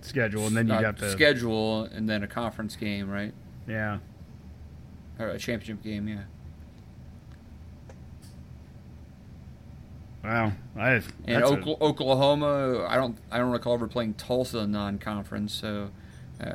schedule, 0.00 0.46
and 0.46 0.56
then 0.56 0.68
you'd 0.68 0.74
uh, 0.74 0.82
have 0.82 0.96
to 0.96 1.10
schedule, 1.10 1.84
and 1.84 2.08
then 2.08 2.22
a 2.22 2.28
conference 2.28 2.76
game, 2.76 3.10
right? 3.10 3.34
Yeah. 3.66 3.98
Or 5.18 5.28
a 5.28 5.38
championship 5.38 5.82
game, 5.82 6.08
yeah. 6.08 6.22
Wow. 10.24 10.52
I, 10.76 10.90
And 10.90 11.02
that's 11.26 11.50
a- 11.50 11.82
Oklahoma, 11.82 12.86
I 12.88 12.96
don't, 12.96 13.18
I 13.30 13.38
don't 13.38 13.50
recall 13.50 13.74
ever 13.74 13.88
playing 13.88 14.14
Tulsa 14.14 14.66
non-conference. 14.66 15.52
So, 15.52 15.90
uh, 16.40 16.54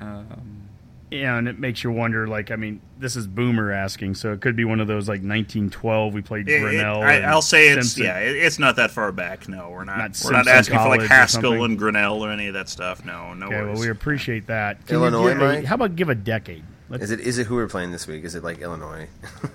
um, 0.00 0.68
Yeah, 1.10 1.36
and 1.36 1.48
it 1.48 1.58
makes 1.58 1.82
you 1.84 1.90
wonder. 1.90 2.26
Like, 2.26 2.50
I 2.50 2.56
mean, 2.56 2.80
this 2.98 3.16
is 3.16 3.26
Boomer 3.26 3.70
asking, 3.72 4.14
so 4.14 4.32
it 4.32 4.40
could 4.40 4.56
be 4.56 4.64
one 4.64 4.80
of 4.80 4.86
those 4.86 5.08
like 5.08 5.20
1912. 5.22 6.14
We 6.14 6.22
played 6.22 6.48
It- 6.48 6.54
it- 6.54 6.60
Grinnell. 6.60 7.02
I, 7.02 7.16
I'll 7.18 7.42
say 7.42 7.68
it's 7.68 7.88
Simpson. 7.92 8.04
yeah, 8.04 8.18
it, 8.20 8.36
it's 8.36 8.58
not 8.58 8.76
that 8.76 8.90
far 8.92 9.12
back. 9.12 9.48
No, 9.48 9.68
we're 9.70 9.84
not. 9.84 9.98
Not 9.98 10.22
we're 10.24 10.32
not 10.32 10.44
Simpson 10.46 10.48
asking 10.48 10.78
for 10.78 10.88
like 10.88 11.02
Haskell 11.02 11.64
and 11.64 11.76
Grinnell 11.78 12.24
or 12.24 12.30
any 12.30 12.46
of 12.46 12.54
that 12.54 12.68
stuff. 12.68 13.04
No, 13.04 13.34
no 13.34 13.46
Okay, 13.46 13.56
worries. 13.56 13.72
well, 13.74 13.80
we 13.86 13.90
appreciate 13.90 14.46
that. 14.46 14.86
Can 14.86 14.96
Illinois, 14.96 15.28
give 15.30 15.38
Mike? 15.38 15.64
how 15.64 15.74
about 15.74 15.96
give 15.96 16.08
a 16.08 16.14
decade? 16.14 16.62
Let's, 16.88 17.04
Is 17.04 17.10
it 17.10 17.20
is 17.20 17.38
it 17.38 17.46
who 17.46 17.56
we're 17.56 17.68
playing 17.68 17.90
this 17.90 18.06
week? 18.06 18.24
Is 18.24 18.34
it 18.34 18.42
like 18.44 18.58
Illinois? 18.60 19.08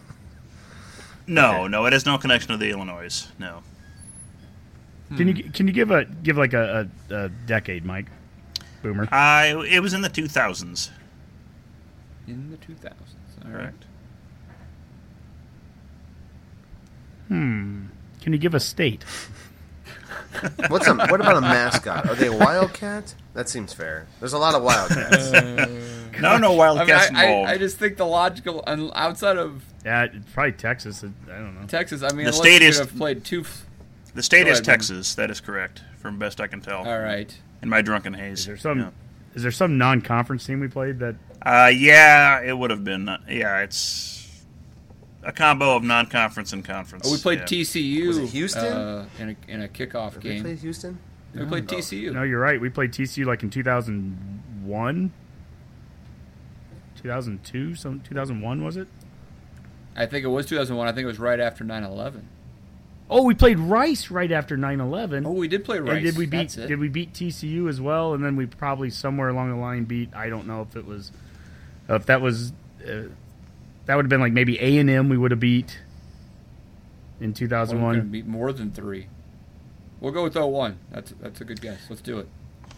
no, 1.27 1.67
no, 1.67 1.85
it 1.85 1.93
has 1.93 2.05
no 2.05 2.17
connection 2.17 2.51
to 2.51 2.57
the 2.57 2.69
Illinois. 2.71 3.27
No. 3.37 3.61
Can 5.15 5.27
you 5.29 5.51
can 5.51 5.67
you 5.67 5.73
give 5.73 5.89
a 5.91 6.03
give 6.05 6.37
like 6.37 6.53
a, 6.53 6.89
a, 7.09 7.15
a 7.15 7.29
decade, 7.29 7.85
Mike? 7.85 8.07
Boomer. 8.83 9.07
I 9.11 9.55
it 9.69 9.79
was 9.79 9.93
in 9.93 10.01
the 10.01 10.09
2000s. 10.09 10.89
in 12.27 12.51
the 12.51 12.57
2000s. 12.57 12.91
All 13.45 13.51
right. 13.51 13.53
Correct. 13.53 13.85
Hmm. 17.29 17.85
Can 18.21 18.33
you 18.33 18.39
give 18.39 18.53
a 18.53 18.59
state? 18.59 19.03
What's 20.67 20.87
a 20.87 20.95
what 20.95 21.19
about 21.21 21.37
a 21.37 21.41
mascot? 21.41 22.07
Are 22.09 22.15
they 22.15 22.27
a 22.33 22.37
wildcat? 22.37 23.15
That 23.33 23.49
seems 23.49 23.73
fair. 23.73 24.07
There's 24.19 24.33
a 24.33 24.37
lot 24.37 24.55
of 24.55 24.63
wildcats. 24.63 25.31
No, 26.21 26.37
no 26.37 26.47
I, 26.47 26.49
mean, 26.49 26.57
Wildcats 26.57 27.11
I. 27.13 27.33
I, 27.33 27.51
I 27.51 27.57
just 27.57 27.77
think 27.77 27.97
the 27.97 28.05
logical, 28.05 28.63
outside 28.95 29.37
of 29.37 29.63
Yeah, 29.85 30.07
probably 30.33 30.53
Texas. 30.53 31.03
I 31.03 31.07
don't 31.37 31.59
know. 31.59 31.67
Texas, 31.67 32.01
I 32.03 32.07
mean, 32.09 32.17
The 32.17 32.21
unless 32.31 32.37
state 32.37 32.61
you 32.61 32.67
is- 32.69 32.79
have 32.79 32.95
played 32.95 33.23
two. 33.23 33.41
F- 33.41 33.65
the 34.13 34.23
state 34.23 34.45
Go 34.45 34.51
is 34.51 34.57
ahead, 34.59 34.65
Boomer. 34.65 34.73
Texas. 34.77 35.15
That 35.15 35.29
is 35.29 35.39
correct, 35.39 35.81
from 35.99 36.17
best 36.17 36.41
I 36.41 36.47
can 36.47 36.59
tell. 36.61 36.87
all 36.87 36.99
right. 36.99 37.35
In 37.61 37.69
my 37.69 37.81
drunken 37.81 38.13
haze. 38.13 38.39
Is 38.39 38.45
there 38.47 38.57
some 38.57 38.79
Yeah. 38.79 38.89
is 39.35 39.43
there 39.43 39.51
some 39.51 39.77
non-conference 39.77 40.45
team 40.45 40.59
we 40.59 40.67
played 40.67 40.99
that? 40.99 41.15
Uh, 41.45 41.71
yeah, 41.73 42.41
it 42.41 42.57
would 42.57 42.71
have 42.71 42.83
been. 42.83 43.07
uh, 43.09 43.19
Yeah, 43.29 43.59
it's 43.61 44.43
a 45.23 45.31
combo 45.31 45.75
of 45.75 45.83
non-conference 45.83 46.51
and 46.53 46.65
conference. 46.65 47.05
Oh, 47.07 47.11
we 47.11 47.17
played 47.19 47.39
yeah. 47.39 47.45
TCU. 47.45 48.07
Was 48.07 48.17
it 48.17 48.27
Houston? 48.29 48.63
Uh, 48.73 49.05
in 49.19 49.29
a 49.29 49.51
in 49.51 49.61
a 49.61 49.67
kickoff 49.67 50.13
Have 50.13 50.23
we 50.23 50.29
game. 50.31 50.41
played 50.43 50.59
Houston? 50.59 50.97
we 51.35 51.45
played 51.45 51.67
TCU. 51.67 52.11
No, 52.11 52.23
you're 52.23 52.39
right. 52.39 52.59
We 52.59 52.69
played 52.69 52.91
TCU 52.93 53.25
like 53.25 53.43
in 53.43 53.51
2001, 53.51 55.11
2002, 56.97 57.75
some 57.75 57.99
2001 58.01 58.63
was 58.63 58.77
it? 58.77 58.87
I 59.95 60.05
think 60.05 60.23
it 60.23 60.27
was 60.27 60.45
2001. 60.45 60.87
I 60.87 60.91
think 60.91 61.03
it 61.03 61.07
was 61.07 61.19
right 61.19 61.39
after 61.39 61.63
9/11. 61.63 62.21
Oh, 63.09 63.23
we 63.23 63.33
played 63.33 63.57
Rice 63.57 64.11
right 64.11 64.31
after 64.31 64.57
9/11. 64.57 65.25
Oh, 65.25 65.31
we 65.31 65.47
did 65.47 65.63
play 65.63 65.79
Rice. 65.79 65.95
And 65.97 66.03
did 66.05 66.17
we 66.17 66.25
beat 66.25 66.49
did 66.49 66.77
we 66.79 66.89
beat 66.89 67.13
TCU 67.13 67.69
as 67.69 67.79
well? 67.79 68.13
And 68.13 68.23
then 68.23 68.35
we 68.35 68.45
probably 68.45 68.89
somewhere 68.89 69.29
along 69.29 69.49
the 69.49 69.55
line 69.55 69.85
beat 69.85 70.13
I 70.13 70.29
don't 70.29 70.45
know 70.47 70.61
if 70.61 70.75
it 70.75 70.85
was 70.85 71.11
if 71.89 72.05
that 72.07 72.21
was 72.21 72.51
uh, 72.85 73.03
that 73.85 73.95
would 73.95 74.05
have 74.05 74.09
been 74.09 74.19
like 74.19 74.33
maybe 74.33 74.59
A 74.59 74.77
and 74.77 74.89
M 74.89 75.09
we 75.09 75.17
would 75.17 75.31
have 75.31 75.39
beat 75.39 75.79
in 77.19 77.27
Well, 77.27 77.29
we're 77.29 77.33
2001. 77.47 78.09
beat 78.09 78.27
more 78.27 78.51
than 78.51 78.71
three. 78.71 79.07
We'll 79.99 80.11
go 80.11 80.23
with 80.23 80.35
01. 80.35 80.77
That's 80.91 81.13
that's 81.19 81.41
a 81.41 81.45
good 81.45 81.61
guess. 81.61 81.79
Let's 81.89 82.01
do 82.01 82.19
it. 82.19 82.27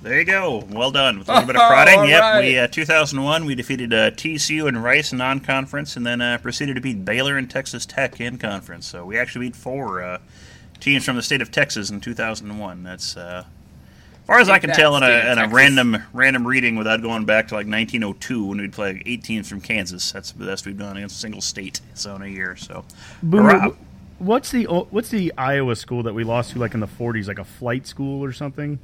There 0.02 0.18
you 0.18 0.24
go. 0.26 0.64
Well 0.70 0.92
done. 0.92 1.20
With 1.20 1.28
a 1.28 1.34
little 1.34 1.48
bit 1.48 1.56
of 1.58 1.62
prodding. 1.68 2.00
all 2.00 2.08
Yep. 2.08 2.22
right. 2.22 2.40
We 2.46 2.58
uh, 2.58 2.68
2001 2.68 3.44
we 3.46 3.54
defeated 3.56 3.94
uh, 3.94 4.12
TCU 4.12 4.68
and 4.68 4.82
Rice 4.82 5.12
non-conference, 5.12 5.98
and 5.98 6.06
then 6.06 6.22
uh, 6.22 6.38
proceeded 6.42 6.76
to 6.76 6.82
beat 6.82 7.04
Baylor 7.04 7.38
and 7.38 7.50
Texas 7.50 7.86
Tech 7.86 8.20
in 8.22 8.38
conference. 8.38 8.88
So 8.88 9.06
we 9.06 9.18
actually 9.18 9.48
beat 9.48 9.58
four 9.58 10.02
uh, 10.02 10.20
teams 10.80 11.04
from 11.04 11.18
the 11.18 11.22
state 11.22 11.42
of 11.42 11.52
Texas 11.52 11.90
in 11.90 12.00
2001. 12.00 12.84
That's 12.84 13.18
uh, 13.18 13.44
as 13.46 14.26
far 14.26 14.40
as 14.40 14.48
I 14.48 14.54
Take 14.60 14.70
can 14.70 14.76
tell 14.80 14.96
in 14.96 15.04
a, 15.04 15.32
in 15.34 15.38
a 15.38 15.50
random 15.50 15.98
random 16.14 16.48
reading 16.48 16.78
without 16.78 17.02
going 17.02 17.26
back 17.26 17.50
to 17.50 17.56
like 17.56 17.68
1902 17.68 18.46
when 18.46 18.60
we'd 18.60 18.72
play 18.72 19.02
eight 19.06 19.24
teams 19.26 19.50
from 19.50 19.60
Kansas. 19.60 20.14
That's 20.14 20.32
the 20.32 20.46
best 20.46 20.66
we've 20.66 20.78
done 20.78 20.96
against 20.96 21.18
a 21.18 21.20
single 21.20 21.42
state 21.42 21.82
so 21.94 22.16
in 22.16 22.22
a 22.22 22.28
year. 22.28 22.56
So 22.56 22.86
Boomer, 23.22 23.50
Hurrah. 23.60 23.70
wh- 23.72 24.22
what's 24.22 24.52
the 24.52 24.64
what's 24.66 25.10
the 25.10 25.34
Iowa 25.38 25.76
school 25.76 26.04
that 26.04 26.14
we 26.14 26.24
lost 26.24 26.52
to 26.52 26.60
like 26.60 26.74
in 26.74 26.80
the 26.80 26.88
40s 26.88 27.28
like 27.28 27.40
a 27.40 27.44
flight 27.44 27.86
school 27.86 28.24
or 28.24 28.32
something? 28.32 28.80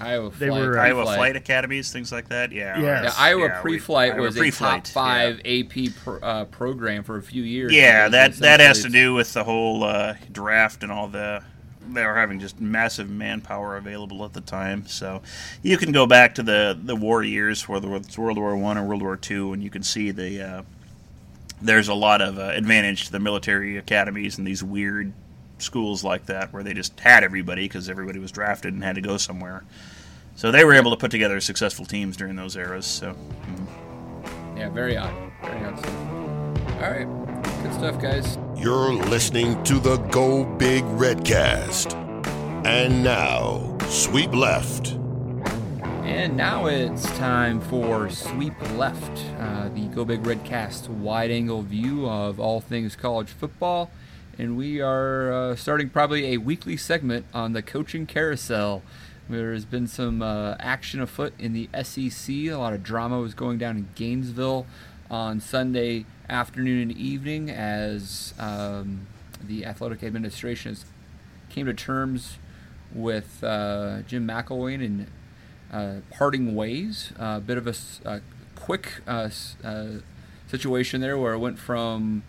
Iowa 0.00 0.30
They 0.30 0.48
flight. 0.48 0.62
were, 0.62 0.78
uh, 0.78 0.82
Iowa 0.82 0.94
pre-flight. 1.02 1.16
flight 1.18 1.36
academies, 1.36 1.92
things 1.92 2.10
like 2.12 2.28
that. 2.28 2.52
Yeah. 2.52 2.78
Yeah. 2.80 3.02
Yeah, 3.04 3.12
Iowa 3.18 3.46
Yeah, 3.46 3.60
pre-flight 3.60 4.12
Iowa 4.14 4.22
was 4.22 4.36
a 4.36 4.40
pre-flight, 4.40 4.84
top 4.84 4.92
five 4.92 5.40
AP 5.44 5.90
pro, 6.02 6.18
uh, 6.20 6.44
program 6.46 7.02
for 7.04 7.16
a 7.18 7.22
few 7.22 7.42
years. 7.42 7.72
Yeah, 7.72 8.08
that 8.08 8.34
that 8.36 8.60
has 8.60 8.82
to 8.82 8.88
do 8.88 9.14
with 9.14 9.32
the 9.32 9.44
whole 9.44 9.84
uh, 9.84 10.14
draft 10.32 10.82
and 10.82 10.90
all 10.92 11.08
the. 11.08 11.42
They 11.92 12.06
were 12.06 12.14
having 12.14 12.38
just 12.38 12.60
massive 12.60 13.10
manpower 13.10 13.76
available 13.76 14.24
at 14.24 14.32
the 14.32 14.40
time, 14.40 14.86
so 14.86 15.22
you 15.62 15.76
can 15.76 15.90
go 15.90 16.06
back 16.06 16.36
to 16.36 16.42
the 16.42 16.78
the 16.80 16.94
war 16.94 17.22
years, 17.24 17.68
whether 17.68 17.92
it's 17.96 18.16
World 18.16 18.38
War 18.38 18.56
One 18.56 18.78
or 18.78 18.84
World 18.86 19.02
War 19.02 19.16
Two, 19.16 19.52
and 19.52 19.62
you 19.62 19.70
can 19.70 19.82
see 19.82 20.10
the 20.12 20.40
uh, 20.42 20.62
there's 21.60 21.88
a 21.88 21.94
lot 21.94 22.22
of 22.22 22.38
uh, 22.38 22.52
advantage 22.54 23.06
to 23.06 23.12
the 23.12 23.18
military 23.18 23.76
academies 23.76 24.38
and 24.38 24.46
these 24.46 24.62
weird 24.62 25.12
schools 25.62 26.04
like 26.04 26.26
that, 26.26 26.52
where 26.52 26.62
they 26.62 26.74
just 26.74 26.98
had 27.00 27.24
everybody 27.24 27.66
because 27.66 27.88
everybody 27.88 28.18
was 28.18 28.32
drafted 28.32 28.74
and 28.74 28.82
had 28.84 28.94
to 28.96 29.00
go 29.00 29.16
somewhere. 29.16 29.64
So 30.36 30.50
they 30.50 30.64
were 30.64 30.74
able 30.74 30.90
to 30.90 30.96
put 30.96 31.10
together 31.10 31.40
successful 31.40 31.84
teams 31.84 32.16
during 32.16 32.36
those 32.36 32.56
eras. 32.56 32.86
So 32.86 33.12
mm. 33.14 33.66
Yeah, 34.56 34.68
very 34.68 34.96
odd. 34.96 35.14
Very 35.42 35.64
odd 35.64 35.78
stuff. 35.78 35.94
All 36.82 36.90
right, 36.90 37.06
good 37.62 37.74
stuff, 37.74 38.00
guys. 38.00 38.38
You're 38.56 38.92
listening 38.92 39.62
to 39.64 39.78
the 39.78 39.96
Go 39.96 40.44
Big 40.44 40.84
Redcast. 40.84 41.94
And 42.66 43.02
now, 43.02 43.78
sweep 43.88 44.34
left. 44.34 44.88
And 46.04 46.36
now 46.36 46.66
it's 46.66 47.04
time 47.16 47.60
for 47.60 48.10
Sweep 48.10 48.52
Left, 48.76 49.24
uh, 49.38 49.70
the 49.70 49.86
Go 49.94 50.04
Big 50.04 50.22
Redcast 50.24 50.88
wide 50.88 51.30
angle 51.30 51.62
view 51.62 52.06
of 52.06 52.38
all 52.38 52.60
things 52.60 52.96
college 52.96 53.28
football. 53.28 53.90
And 54.40 54.56
we 54.56 54.80
are 54.80 55.30
uh, 55.30 55.54
starting 55.54 55.90
probably 55.90 56.32
a 56.32 56.38
weekly 56.38 56.74
segment 56.78 57.26
on 57.34 57.52
the 57.52 57.60
coaching 57.60 58.06
carousel. 58.06 58.82
There's 59.28 59.66
been 59.66 59.86
some 59.86 60.22
uh, 60.22 60.56
action 60.58 61.02
afoot 61.02 61.34
in 61.38 61.52
the 61.52 61.68
SEC. 61.82 62.34
A 62.34 62.54
lot 62.54 62.72
of 62.72 62.82
drama 62.82 63.20
was 63.20 63.34
going 63.34 63.58
down 63.58 63.76
in 63.76 63.88
Gainesville 63.94 64.64
on 65.10 65.40
Sunday 65.40 66.06
afternoon 66.26 66.88
and 66.88 66.92
evening 66.92 67.50
as 67.50 68.32
um, 68.38 69.06
the 69.46 69.66
athletic 69.66 70.02
administration 70.02 70.74
came 71.50 71.66
to 71.66 71.74
terms 71.74 72.38
with 72.94 73.44
uh, 73.44 74.00
Jim 74.08 74.26
McElwain 74.26 74.82
and 74.82 75.06
uh, 75.70 76.00
parting 76.16 76.54
ways. 76.54 77.12
A 77.18 77.40
bit 77.40 77.58
of 77.58 77.66
a, 77.66 77.74
a 78.06 78.22
quick 78.56 79.02
uh, 79.06 79.28
uh, 79.62 79.86
situation 80.46 81.02
there 81.02 81.18
where 81.18 81.34
it 81.34 81.38
went 81.40 81.58
from 81.58 82.22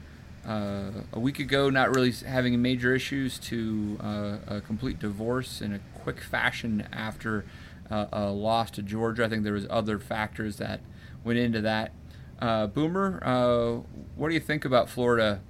uh, 0.47 0.91
a 1.13 1.19
week 1.19 1.39
ago 1.39 1.69
not 1.69 1.93
really 1.93 2.11
having 2.11 2.59
major 2.61 2.95
issues 2.95 3.37
to 3.39 3.97
uh, 4.01 4.37
a 4.47 4.61
complete 4.61 4.99
divorce 4.99 5.61
in 5.61 5.73
a 5.73 5.79
quick 5.99 6.21
fashion 6.21 6.87
after 6.91 7.45
uh, 7.89 8.07
a 8.11 8.29
loss 8.29 8.71
to 8.71 8.81
Georgia. 8.81 9.25
I 9.25 9.29
think 9.29 9.43
there 9.43 9.53
was 9.53 9.67
other 9.69 9.99
factors 9.99 10.57
that 10.57 10.81
went 11.23 11.39
into 11.39 11.61
that. 11.61 11.91
Uh, 12.39 12.67
Boomer, 12.67 13.83
what 14.15 14.29
do 14.29 14.33
you 14.33 14.39
think 14.39 14.65
about 14.65 14.89
Florida 14.89 15.41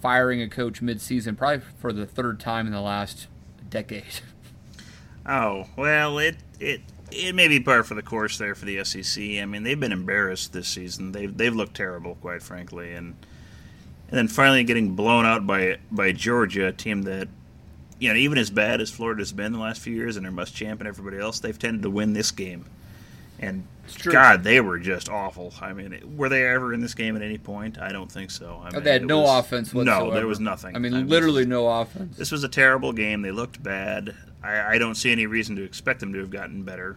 firing 0.00 0.42
a 0.42 0.48
coach 0.48 0.82
mid-season, 0.82 1.36
probably 1.36 1.64
for 1.78 1.92
the 1.92 2.06
third 2.06 2.40
time 2.40 2.66
in 2.66 2.72
the 2.72 2.80
last 2.80 3.28
decade? 3.70 4.04
Oh 5.28 5.66
well, 5.76 6.18
it 6.18 6.36
it 6.60 6.82
it 7.10 7.34
may 7.34 7.48
be 7.48 7.58
par 7.60 7.82
for 7.82 7.94
the 7.94 8.02
course 8.02 8.38
there 8.38 8.54
for 8.54 8.64
the 8.64 8.84
SEC. 8.84 9.22
I 9.22 9.44
mean, 9.44 9.64
they've 9.64 9.78
been 9.78 9.92
embarrassed 9.92 10.52
this 10.52 10.68
season. 10.68 11.12
They've 11.12 11.36
they've 11.36 11.54
looked 11.54 11.74
terrible, 11.74 12.14
quite 12.16 12.42
frankly, 12.42 12.92
and 12.92 13.16
and 14.08 14.18
then 14.18 14.28
finally 14.28 14.64
getting 14.64 14.94
blown 14.94 15.24
out 15.24 15.46
by 15.46 15.78
by 15.90 16.12
Georgia, 16.12 16.68
a 16.68 16.72
team 16.72 17.02
that 17.02 17.28
you 17.98 18.08
know 18.08 18.16
even 18.16 18.38
as 18.38 18.50
bad 18.50 18.80
as 18.80 18.90
Florida's 18.90 19.32
been 19.32 19.52
the 19.52 19.58
last 19.58 19.80
few 19.80 19.94
years, 19.94 20.16
and 20.16 20.24
they're 20.24 20.32
Muschamp 20.32 20.78
and 20.78 20.86
everybody 20.86 21.18
else, 21.18 21.40
they've 21.40 21.58
tended 21.58 21.82
to 21.82 21.90
win 21.90 22.12
this 22.12 22.30
game. 22.30 22.64
And 23.38 23.66
God, 24.04 24.44
they 24.44 24.60
were 24.60 24.78
just 24.78 25.08
awful. 25.08 25.52
I 25.60 25.72
mean, 25.72 26.16
were 26.16 26.28
they 26.28 26.46
ever 26.46 26.72
in 26.72 26.80
this 26.80 26.94
game 26.94 27.16
at 27.16 27.22
any 27.22 27.36
point? 27.36 27.78
I 27.78 27.92
don't 27.92 28.10
think 28.10 28.30
so. 28.30 28.62
I 28.64 28.70
mean, 28.70 28.82
they 28.82 28.92
had 28.92 29.04
no 29.04 29.20
was, 29.20 29.44
offense 29.44 29.74
whatsoever. 29.74 30.06
No, 30.06 30.14
there 30.14 30.26
was 30.26 30.40
nothing. 30.40 30.74
I 30.74 30.78
mean, 30.78 30.94
I 30.94 31.00
literally 31.02 31.44
no 31.44 31.68
offense. 31.68 32.16
This 32.16 32.32
was 32.32 32.44
a 32.44 32.48
terrible 32.48 32.92
game. 32.92 33.22
They 33.22 33.30
looked 33.30 33.62
bad. 33.62 34.14
I, 34.42 34.74
I, 34.74 34.78
don't 34.78 34.94
see 34.94 35.12
any 35.12 35.26
reason 35.26 35.56
to 35.56 35.62
expect 35.62 36.00
them 36.00 36.12
to 36.14 36.18
have 36.20 36.30
gotten 36.30 36.62
better. 36.62 36.96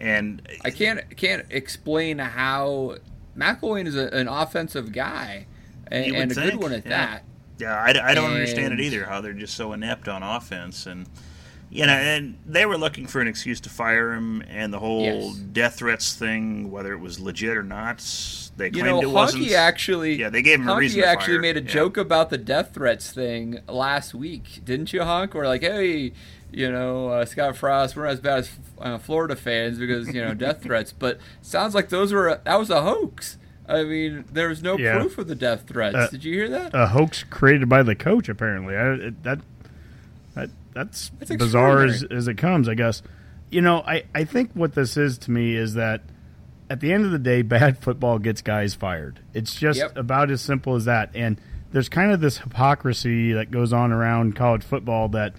And 0.00 0.42
I 0.64 0.70
can't 0.70 1.16
can't 1.16 1.46
explain 1.50 2.18
how 2.18 2.96
McElwain 3.36 3.86
is 3.86 3.96
a, 3.96 4.08
an 4.08 4.28
offensive 4.28 4.92
guy 4.92 5.46
and, 5.88 6.16
and 6.16 6.32
a 6.32 6.34
think, 6.34 6.52
good 6.52 6.62
one 6.62 6.72
at 6.72 6.84
yeah. 6.84 6.90
that. 6.90 7.24
Yeah, 7.58 7.74
I, 7.74 8.10
I 8.10 8.14
don't 8.14 8.26
and, 8.26 8.34
understand 8.34 8.74
it 8.74 8.80
either. 8.80 9.04
How 9.04 9.20
they're 9.20 9.32
just 9.32 9.54
so 9.54 9.72
inept 9.72 10.08
on 10.08 10.22
offense 10.22 10.86
and 10.86 11.06
you 11.72 11.86
know, 11.86 11.92
and 11.92 12.38
they 12.44 12.66
were 12.66 12.76
looking 12.76 13.06
for 13.06 13.22
an 13.22 13.28
excuse 13.28 13.58
to 13.62 13.70
fire 13.70 14.12
him, 14.12 14.42
and 14.46 14.74
the 14.74 14.78
whole 14.78 15.04
yes. 15.04 15.36
death 15.36 15.76
threats 15.76 16.14
thing, 16.14 16.70
whether 16.70 16.92
it 16.92 16.98
was 16.98 17.18
legit 17.18 17.56
or 17.56 17.62
not, 17.62 17.98
they 18.58 18.70
claimed 18.70 18.76
you 18.76 18.82
know, 18.82 19.00
it 19.00 19.10
wasn't. 19.10 19.50
Actually, 19.52 20.16
yeah, 20.16 20.28
they 20.28 20.42
gave 20.42 20.60
him 20.60 20.66
Honke 20.66 20.74
a 20.74 20.78
reason. 20.80 21.04
actually 21.04 21.38
made 21.38 21.56
a 21.56 21.62
yeah. 21.62 21.66
joke 21.66 21.96
about 21.96 22.28
the 22.28 22.36
death 22.36 22.74
threats 22.74 23.10
thing 23.10 23.60
last 23.68 24.12
week, 24.12 24.60
didn't 24.66 24.92
you, 24.92 25.02
Honk? 25.02 25.32
We're 25.32 25.46
like, 25.46 25.62
hey, 25.62 26.12
you 26.50 26.70
know, 26.70 27.08
uh, 27.08 27.24
Scott 27.24 27.56
Frost, 27.56 27.96
we're 27.96 28.04
not 28.04 28.12
as 28.12 28.20
bad 28.20 28.38
as 28.40 28.50
uh, 28.78 28.98
Florida 28.98 29.34
fans 29.34 29.78
because 29.78 30.14
you 30.14 30.22
know 30.22 30.34
death 30.34 30.62
threats, 30.62 30.92
but 30.92 31.18
sounds 31.40 31.74
like 31.74 31.88
those 31.88 32.12
were 32.12 32.28
a, 32.28 32.40
that 32.44 32.58
was 32.58 32.68
a 32.68 32.82
hoax. 32.82 33.38
I 33.72 33.84
mean, 33.84 34.24
there 34.32 34.48
was 34.48 34.62
no 34.62 34.76
Yeah. 34.78 34.98
proof 34.98 35.18
of 35.18 35.28
the 35.28 35.34
death 35.34 35.64
threats. 35.66 35.96
Uh, 35.96 36.08
Did 36.10 36.24
you 36.24 36.34
hear 36.34 36.48
that? 36.50 36.72
A 36.74 36.86
hoax 36.88 37.24
created 37.24 37.68
by 37.68 37.82
the 37.82 37.94
coach, 37.94 38.28
apparently. 38.28 38.76
I, 38.76 38.92
it, 38.92 39.22
that 39.24 39.40
that 40.34 40.50
that's 40.72 41.10
That's 41.18 41.36
bizarre 41.36 41.84
as, 41.84 42.04
as 42.04 42.28
it 42.28 42.36
comes, 42.38 42.68
I 42.68 42.74
guess. 42.74 43.02
You 43.50 43.60
know, 43.60 43.80
I, 43.86 44.04
I 44.14 44.24
think 44.24 44.52
what 44.54 44.74
this 44.74 44.96
is 44.96 45.18
to 45.18 45.30
me 45.30 45.54
is 45.56 45.74
that 45.74 46.02
at 46.70 46.80
the 46.80 46.92
end 46.92 47.04
of 47.04 47.10
the 47.10 47.18
day, 47.18 47.42
bad 47.42 47.78
football 47.78 48.18
gets 48.18 48.40
guys 48.42 48.74
fired. 48.74 49.20
It's 49.34 49.54
just 49.54 49.78
Yep. 49.78 49.96
about 49.96 50.30
as 50.30 50.40
simple 50.40 50.74
as 50.74 50.86
that. 50.86 51.10
And 51.14 51.38
there's 51.72 51.88
kind 51.88 52.12
of 52.12 52.20
this 52.20 52.38
hypocrisy 52.38 53.32
that 53.32 53.50
goes 53.50 53.72
on 53.72 53.92
around 53.92 54.36
college 54.36 54.62
football 54.62 55.08
that 55.10 55.34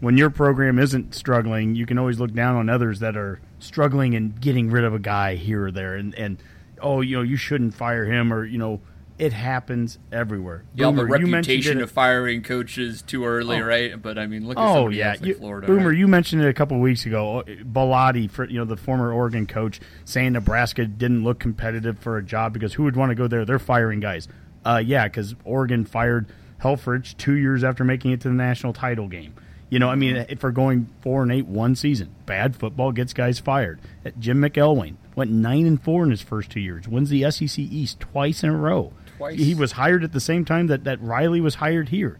when 0.00 0.16
your 0.16 0.30
program 0.30 0.78
isn't 0.80 1.14
struggling, 1.14 1.76
you 1.76 1.86
can 1.86 1.98
always 1.98 2.18
look 2.18 2.32
down 2.32 2.56
on 2.56 2.68
others 2.68 2.98
that 3.00 3.16
are 3.16 3.40
struggling 3.60 4.14
and 4.16 4.40
getting 4.40 4.68
rid 4.70 4.82
of 4.82 4.92
a 4.94 4.98
guy 4.98 5.36
here 5.36 5.66
or 5.66 5.70
there. 5.70 5.94
And, 5.94 6.12
and 6.16 6.38
oh, 6.82 7.00
you 7.00 7.16
know, 7.16 7.22
you 7.22 7.36
shouldn't 7.36 7.74
fire 7.74 8.04
him 8.04 8.32
or, 8.32 8.44
you 8.44 8.58
know, 8.58 8.80
it 9.18 9.32
happens 9.32 9.98
everywhere. 10.10 10.64
You 10.74 10.86
have 10.86 10.94
Boomer, 10.96 11.06
mentioned 11.08 11.32
reputation 11.32 11.80
of 11.82 11.90
firing 11.90 12.42
coaches 12.42 13.02
too 13.02 13.24
early, 13.24 13.60
Oh. 13.60 13.64
right? 13.64 14.00
But 14.00 14.18
I 14.18 14.26
mean, 14.26 14.48
look 14.48 14.56
at 14.58 14.62
Oh 14.64 14.74
somebody 14.74 14.96
yeah, 14.96 15.10
else 15.10 15.20
like 15.20 15.28
you, 15.28 15.34
Florida. 15.34 15.66
Boomer. 15.66 15.90
right? 15.90 15.98
You 15.98 16.08
mentioned 16.08 16.42
it 16.42 16.48
a 16.48 16.52
couple 16.54 16.76
of 16.78 16.82
weeks 16.82 17.06
ago. 17.06 17.44
Bellotti, 17.46 18.28
for 18.30 18.48
you 18.48 18.58
know 18.58 18.64
the 18.64 18.76
former 18.76 19.12
Oregon 19.12 19.46
coach, 19.46 19.80
saying 20.04 20.32
Nebraska 20.32 20.86
didn't 20.86 21.22
look 21.24 21.38
competitive 21.38 21.98
for 21.98 22.16
a 22.16 22.22
job 22.22 22.52
because 22.52 22.74
who 22.74 22.82
would 22.84 22.96
want 22.96 23.10
to 23.10 23.14
go 23.14 23.28
there? 23.28 23.44
They're 23.44 23.58
firing 23.60 24.00
guys. 24.00 24.26
Uh, 24.64 24.82
yeah, 24.84 25.04
because 25.04 25.34
Oregon 25.44 25.84
fired 25.84 26.26
Helfrich 26.62 27.16
two 27.16 27.34
years 27.34 27.62
after 27.62 27.84
making 27.84 28.12
it 28.12 28.20
to 28.22 28.28
the 28.28 28.34
national 28.34 28.72
title 28.72 29.08
game. 29.08 29.34
You 29.68 29.78
know, 29.78 29.88
I 29.88 29.94
mean, 29.94 30.16
if 30.28 30.42
we're 30.42 30.50
going 30.50 30.88
four 31.00 31.22
and 31.22 31.30
eight 31.32 31.46
one 31.46 31.76
season, 31.76 32.14
bad 32.26 32.56
football 32.56 32.92
gets 32.92 33.12
guys 33.12 33.38
fired. 33.38 33.78
Jim 34.18 34.38
McElwain 34.40 34.96
went 35.14 35.30
nine 35.30 35.66
and 35.66 35.80
four 35.80 36.04
in 36.04 36.10
his 36.10 36.22
first 36.22 36.50
two 36.50 36.60
years, 36.60 36.88
wins 36.88 37.10
the 37.10 37.30
SEC 37.30 37.58
East 37.58 38.00
twice 38.00 38.42
in 38.42 38.50
a 38.50 38.56
row. 38.56 38.92
Twice. 39.16 39.38
He 39.38 39.54
was 39.54 39.72
hired 39.72 40.04
at 40.04 40.12
the 40.12 40.20
same 40.20 40.44
time 40.44 40.68
that, 40.68 40.84
that 40.84 41.02
Riley 41.02 41.40
was 41.40 41.56
hired 41.56 41.90
here. 41.90 42.18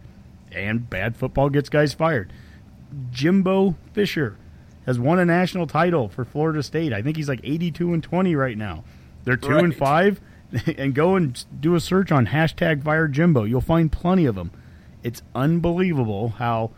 And 0.50 0.88
bad 0.88 1.16
football 1.16 1.48
gets 1.48 1.68
guys 1.68 1.94
fired. 1.94 2.32
Jimbo 3.10 3.76
Fisher 3.92 4.36
has 4.84 4.98
won 4.98 5.18
a 5.18 5.24
national 5.24 5.66
title 5.66 6.08
for 6.08 6.24
Florida 6.24 6.62
State. 6.62 6.92
I 6.92 7.02
think 7.02 7.16
he's 7.16 7.28
like 7.28 7.40
82 7.42 7.94
and 7.94 8.02
20 8.02 8.34
right 8.34 8.58
now. 8.58 8.84
They're 9.24 9.36
2 9.36 9.58
and 9.58 9.74
5 9.74 10.20
and 10.76 10.94
go 10.94 11.16
and 11.16 11.44
do 11.60 11.74
a 11.74 11.80
search 11.80 12.12
on 12.12 12.26
hashtag 12.26 12.82
fire 12.82 13.08
Jimbo. 13.08 13.44
You'll 13.44 13.60
find 13.60 13.90
plenty 13.90 14.26
of 14.26 14.34
them. 14.34 14.50
It's 15.02 15.22
unbelievable 15.34 16.30
how 16.30 16.70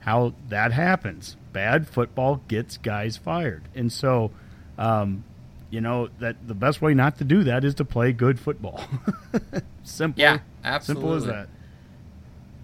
how 0.00 0.34
that 0.48 0.72
happens. 0.72 1.36
Bad 1.52 1.88
football 1.88 2.40
gets 2.46 2.76
guys 2.76 3.16
fired. 3.16 3.64
And 3.74 3.92
so 3.92 4.30
um, 4.78 5.24
you 5.70 5.80
know 5.80 6.08
that 6.20 6.46
the 6.46 6.54
best 6.54 6.80
way 6.80 6.94
not 6.94 7.18
to 7.18 7.24
do 7.24 7.44
that 7.44 7.64
is 7.64 7.74
to 7.76 7.84
play 7.84 8.12
good 8.12 8.38
football. 8.38 8.80
simple. 9.82 10.20
Yeah, 10.20 10.38
Simple 10.80 11.12
as 11.14 11.24
absolutely. 11.24 11.30
that. 11.32 11.48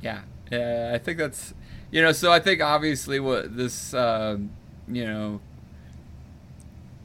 Yeah, 0.03 0.90
uh, 0.90 0.94
I 0.94 0.98
think 0.98 1.18
that's 1.18 1.55
you 1.90 2.03
know. 2.03 2.12
So 2.12 2.32
I 2.32 2.40
think 2.40 2.61
obviously 2.61 3.20
what 3.20 3.57
this 3.57 3.94
um, 3.94 4.50
you 4.88 5.05
know 5.05 5.40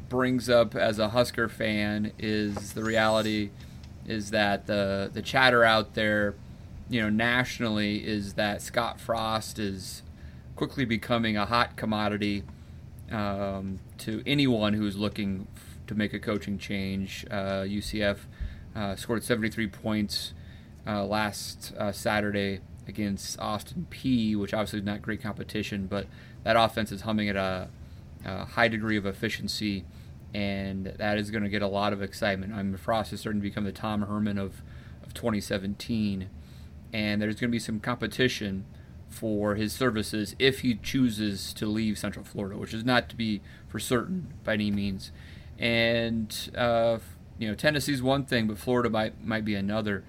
brings 0.09 0.49
up 0.49 0.75
as 0.75 0.99
a 0.99 1.09
Husker 1.09 1.49
fan 1.49 2.13
is 2.17 2.73
the 2.73 2.83
reality 2.83 3.49
is 4.05 4.31
that 4.31 4.67
the 4.67 5.09
the 5.13 5.21
chatter 5.21 5.63
out 5.63 5.93
there, 5.93 6.33
you 6.89 7.01
know, 7.01 7.09
nationally 7.09 8.05
is 8.05 8.33
that 8.33 8.61
Scott 8.61 8.99
Frost 8.99 9.59
is 9.59 10.01
quickly 10.55 10.85
becoming 10.85 11.37
a 11.37 11.45
hot 11.45 11.75
commodity 11.75 12.43
um, 13.11 13.79
to 13.99 14.23
anyone 14.25 14.73
who's 14.73 14.97
looking 14.97 15.47
to 15.87 15.95
make 15.95 16.13
a 16.13 16.19
coaching 16.19 16.57
change. 16.57 17.25
Uh, 17.29 17.63
UCF 17.63 18.17
uh, 18.75 18.95
scored 18.95 19.23
73 19.23 19.67
points 19.67 20.33
uh, 20.85 21.03
last 21.05 21.73
uh, 21.77 21.91
Saturday 21.91 22.61
against 22.87 23.39
Austin 23.39 23.87
Peay, 23.89 24.35
which 24.35 24.53
obviously 24.53 24.79
is 24.79 24.85
not 24.85 25.01
great 25.01 25.21
competition, 25.21 25.87
but 25.87 26.07
that 26.43 26.55
offense 26.55 26.91
is 26.91 27.01
humming 27.01 27.29
at 27.29 27.35
a, 27.35 27.67
a 28.25 28.45
high 28.45 28.67
degree 28.67 28.97
of 28.97 29.05
efficiency, 29.05 29.83
and 30.33 30.85
that 30.97 31.17
is 31.17 31.29
going 31.31 31.43
to 31.43 31.49
get 31.49 31.61
a 31.61 31.67
lot 31.67 31.91
of 31.91 32.01
excitement. 32.01 32.53
I 32.53 32.63
mean, 32.63 32.77
Frost 32.77 33.11
is 33.11 33.19
starting 33.19 33.41
to 33.41 33.47
become 33.47 33.65
the 33.65 33.71
Tom 33.71 34.03
Herman 34.03 34.37
of, 34.37 34.61
of 35.03 35.13
2017, 35.13 36.29
and 36.93 37.21
there's 37.21 37.35
going 37.35 37.49
to 37.49 37.55
be 37.55 37.59
some 37.59 37.79
competition 37.79 38.65
for 39.09 39.55
his 39.55 39.73
services 39.73 40.35
if 40.37 40.59
he 40.59 40.75
chooses 40.75 41.53
to 41.53 41.65
leave 41.65 41.97
Central 41.97 42.23
Florida, 42.23 42.57
which 42.57 42.73
is 42.73 42.85
not 42.85 43.09
to 43.09 43.15
be 43.15 43.41
for 43.67 43.79
certain 43.79 44.33
by 44.43 44.53
any 44.53 44.71
means. 44.71 45.11
And 45.59 46.35
uh, 46.55 46.99
you 47.39 47.47
know, 47.47 47.55
Tennessee's 47.55 48.01
one 48.01 48.25
thing, 48.25 48.47
but 48.47 48.57
Florida 48.57 48.89
might 48.89 49.23
might 49.23 49.45
be 49.45 49.55
another. 49.55 50.03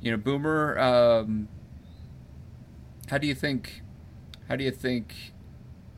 You 0.00 0.10
know, 0.10 0.16
Boomer, 0.16 0.78
um, 0.78 1.48
how 3.08 3.18
do 3.18 3.26
you 3.26 3.34
think? 3.34 3.82
How 4.48 4.56
do 4.56 4.64
you 4.64 4.70
think 4.70 5.14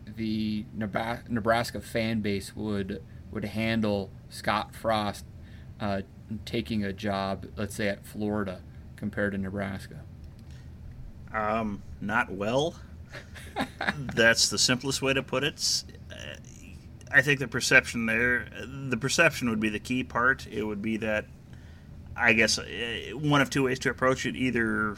the 0.07 0.65
Nebraska 0.75 1.81
fan 1.81 2.21
base 2.21 2.55
would 2.55 3.03
would 3.31 3.45
handle 3.45 4.11
Scott 4.29 4.75
Frost 4.75 5.25
uh, 5.81 6.03
taking 6.45 6.85
a 6.85 6.93
job, 6.93 7.47
let's 7.57 7.75
say 7.75 7.89
at 7.89 8.07
Florida, 8.07 8.61
compared 8.97 9.33
to 9.33 9.39
Nebraska? 9.39 10.01
Um, 11.33 11.83
not 12.01 12.31
well. 12.33 12.77
That's 13.99 14.49
the 14.49 14.59
simplest 14.59 15.03
way 15.03 15.13
to 15.13 15.23
put 15.23 15.45
it. 15.45 15.85
I 17.13 17.23
think 17.23 17.41
the 17.41 17.49
perception 17.49 18.07
there, 18.07 18.49
the 18.67 18.97
perception 18.97 19.49
would 19.51 19.61
be 19.61 19.69
the 19.69 19.79
key 19.79 20.03
part. 20.05 20.47
It 20.51 20.65
would 20.65 20.83
be 20.83 20.97
that, 20.99 21.27
I 22.17 22.33
guess, 22.33 22.59
uh, 22.59 23.11
one 23.15 23.41
of 23.41 23.51
two 23.51 23.65
ways 23.65 23.79
to 23.81 23.91
approach 23.91 24.27
it. 24.27 24.37
Either 24.37 24.97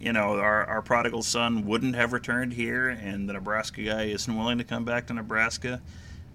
you 0.00 0.12
know, 0.12 0.38
our, 0.38 0.64
our 0.66 0.82
prodigal 0.82 1.22
son 1.22 1.66
wouldn't 1.66 1.94
have 1.94 2.12
returned 2.12 2.52
here 2.52 2.88
and 2.88 3.28
the 3.28 3.32
Nebraska 3.32 3.82
guy 3.82 4.04
isn't 4.04 4.36
willing 4.36 4.58
to 4.58 4.64
come 4.64 4.84
back 4.84 5.06
to 5.08 5.14
Nebraska, 5.14 5.82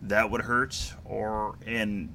that 0.01 0.30
would 0.30 0.41
hurt. 0.41 0.93
Or, 1.05 1.55
and 1.65 2.09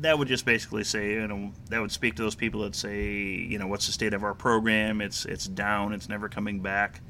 that 0.00 0.18
would 0.18 0.28
just 0.28 0.44
basically 0.44 0.84
say, 0.84 1.12
you 1.12 1.26
know, 1.28 1.52
that 1.70 1.80
would 1.80 1.92
speak 1.92 2.16
to 2.16 2.22
those 2.22 2.34
people 2.34 2.62
that 2.62 2.74
say, 2.74 3.12
you 3.12 3.58
know, 3.58 3.68
what's 3.68 3.86
the 3.86 3.92
state 3.92 4.12
of 4.12 4.24
our 4.24 4.34
program? 4.34 5.00
It's, 5.00 5.24
it's 5.24 5.46
down, 5.46 5.92
it's 5.92 6.08
never 6.08 6.28
coming 6.28 6.60
back. 6.60 7.00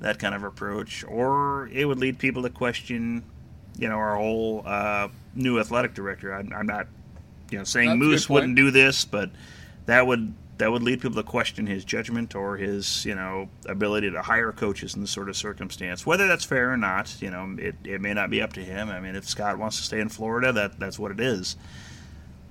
That 0.00 0.18
kind 0.18 0.34
of 0.34 0.44
approach. 0.44 1.02
Or 1.04 1.68
it 1.72 1.86
would 1.86 1.98
lead 1.98 2.18
people 2.18 2.42
to 2.42 2.50
question, 2.50 3.24
you 3.78 3.88
know, 3.88 3.96
our 3.96 4.16
whole 4.16 4.62
uh, 4.64 5.08
new 5.34 5.58
athletic 5.58 5.94
director. 5.94 6.32
I'm, 6.34 6.52
I'm 6.52 6.66
not, 6.66 6.86
you 7.50 7.58
know, 7.58 7.64
saying 7.64 7.90
That's 7.90 7.98
Moose 7.98 8.28
wouldn't 8.28 8.56
do 8.56 8.70
this, 8.70 9.04
but 9.04 9.30
that 9.86 10.06
would 10.06 10.34
that 10.58 10.70
would 10.70 10.82
lead 10.82 11.00
people 11.00 11.16
to 11.16 11.22
question 11.22 11.66
his 11.66 11.84
judgment 11.84 12.34
or 12.34 12.56
his 12.56 13.04
you 13.04 13.14
know 13.14 13.48
ability 13.66 14.10
to 14.10 14.22
hire 14.22 14.52
coaches 14.52 14.94
in 14.94 15.00
this 15.00 15.10
sort 15.10 15.28
of 15.28 15.36
circumstance. 15.36 16.06
Whether 16.06 16.28
that's 16.28 16.44
fair 16.44 16.72
or 16.72 16.76
not, 16.76 17.20
you 17.20 17.30
know, 17.30 17.56
it, 17.58 17.74
it 17.84 18.00
may 18.00 18.14
not 18.14 18.30
be 18.30 18.40
up 18.40 18.52
to 18.54 18.60
him. 18.60 18.88
I 18.88 19.00
mean, 19.00 19.16
if 19.16 19.28
Scott 19.28 19.58
wants 19.58 19.76
to 19.78 19.82
stay 19.82 20.00
in 20.00 20.08
Florida, 20.08 20.52
that 20.52 20.78
that's 20.78 20.98
what 20.98 21.10
it 21.10 21.20
is. 21.20 21.56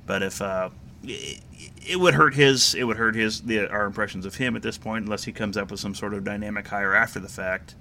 But 0.06 0.22
if 0.22 0.42
uh, 0.42 0.70
it, 1.04 1.42
it 1.88 2.00
would 2.00 2.14
hurt 2.14 2.36
his 2.36 2.76
it 2.76 2.84
would 2.84 2.98
hurt 2.98 3.16
his 3.16 3.42
the, 3.42 3.70
our 3.70 3.86
impressions 3.86 4.26
of 4.26 4.36
him 4.36 4.56
at 4.56 4.62
this 4.62 4.78
point 4.78 5.06
unless 5.06 5.24
he 5.24 5.32
comes 5.32 5.58
up 5.58 5.72
with 5.72 5.80
some 5.80 5.96
sort 5.96 6.14
of 6.14 6.24
dynamic 6.24 6.68
hire 6.68 6.94
after 6.94 7.20
the 7.20 7.30
fact. 7.30 7.76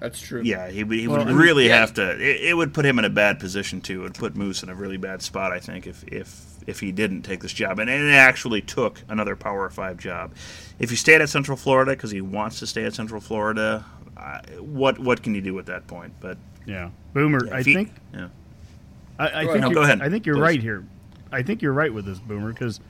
That's 0.00 0.18
true. 0.20 0.40
Yeah, 0.42 0.68
he, 0.70 0.82
would- 0.82 0.98
he 0.98 1.06
Well, 1.06 1.18
would 1.18 1.28
I 1.28 1.30
mean, 1.30 1.36
really 1.40 1.68
yeah. 1.68 1.78
have 1.78 1.94
to. 1.94 2.10
It, 2.12 2.40
it 2.50 2.54
would 2.56 2.72
put 2.74 2.84
him 2.86 2.98
in 2.98 3.04
a 3.04 3.10
bad 3.10 3.38
position 3.38 3.80
too. 3.82 4.00
It 4.00 4.02
would 4.04 4.14
put 4.14 4.34
Moose 4.34 4.62
in 4.62 4.68
a 4.70 4.74
really 4.74 4.96
bad 4.96 5.20
spot, 5.22 5.52
I 5.52 5.58
think, 5.60 5.86
if 5.86 6.02
if 6.08 6.46
if 6.66 6.80
he 6.80 6.90
didn't 6.92 7.22
take 7.22 7.40
this 7.40 7.52
job 7.52 7.78
and, 7.78 7.88
and 7.90 8.08
it 8.08 8.12
actually 8.14 8.60
took 8.62 9.00
another 9.08 9.36
Power 9.36 9.68
Five 9.70 9.98
job. 9.98 10.32
If 10.78 10.90
he 10.90 10.96
stayed 10.96 11.20
at 11.20 11.28
Central 11.28 11.56
Florida 11.56 11.92
because 11.92 12.10
he 12.10 12.20
wants 12.22 12.58
to 12.60 12.66
stay 12.66 12.84
at 12.84 12.94
Central 12.94 13.20
Florida, 13.20 13.84
uh, 14.16 14.40
what 14.58 14.98
what 14.98 15.22
can 15.22 15.34
you 15.34 15.42
do 15.42 15.58
at 15.58 15.66
that 15.66 15.86
point? 15.86 16.14
But 16.20 16.38
Yeah, 16.66 16.90
Boomer. 17.12 17.46
yeah, 17.46 17.54
I 17.56 17.62
he- 17.62 17.74
think 17.74 17.92
yeah. 18.14 18.28
I, 19.18 19.24
I 19.24 19.30
Go 19.30 19.36
think 19.38 19.48
ahead. 19.48 19.60
No, 19.60 19.70
go 19.74 19.82
ahead, 19.82 20.00
I 20.02 20.08
think 20.08 20.24
you're 20.24 20.36
please. 20.36 20.40
right 20.42 20.62
here. 20.62 20.84
I 21.30 21.42
think 21.42 21.60
you're 21.60 21.72
right 21.74 21.92
with 21.92 22.06
this 22.06 22.18
Boomer 22.18 22.52
because 22.54 22.80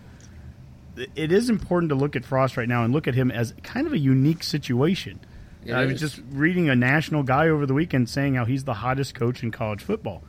it 1.16 1.32
is 1.32 1.48
important 1.50 1.88
to 1.90 1.94
look 1.94 2.14
at 2.16 2.24
Frost 2.24 2.56
right 2.56 2.68
now 2.68 2.84
and 2.84 2.92
look 2.92 3.08
at 3.08 3.14
him 3.14 3.30
as 3.30 3.52
kind 3.62 3.86
of 3.86 3.92
a 3.92 3.98
unique 3.98 4.42
situation. 4.42 5.18
It 5.64 5.72
I 5.72 5.84
was 5.84 5.94
is. 5.94 6.00
just 6.00 6.22
reading 6.30 6.68
a 6.68 6.76
national 6.76 7.22
guy 7.22 7.48
over 7.48 7.66
the 7.66 7.74
weekend 7.74 8.08
saying 8.08 8.34
how 8.34 8.44
he's 8.44 8.64
the 8.64 8.74
hottest 8.74 9.14
coach 9.14 9.42
in 9.42 9.50
college 9.50 9.82
football. 9.82 10.22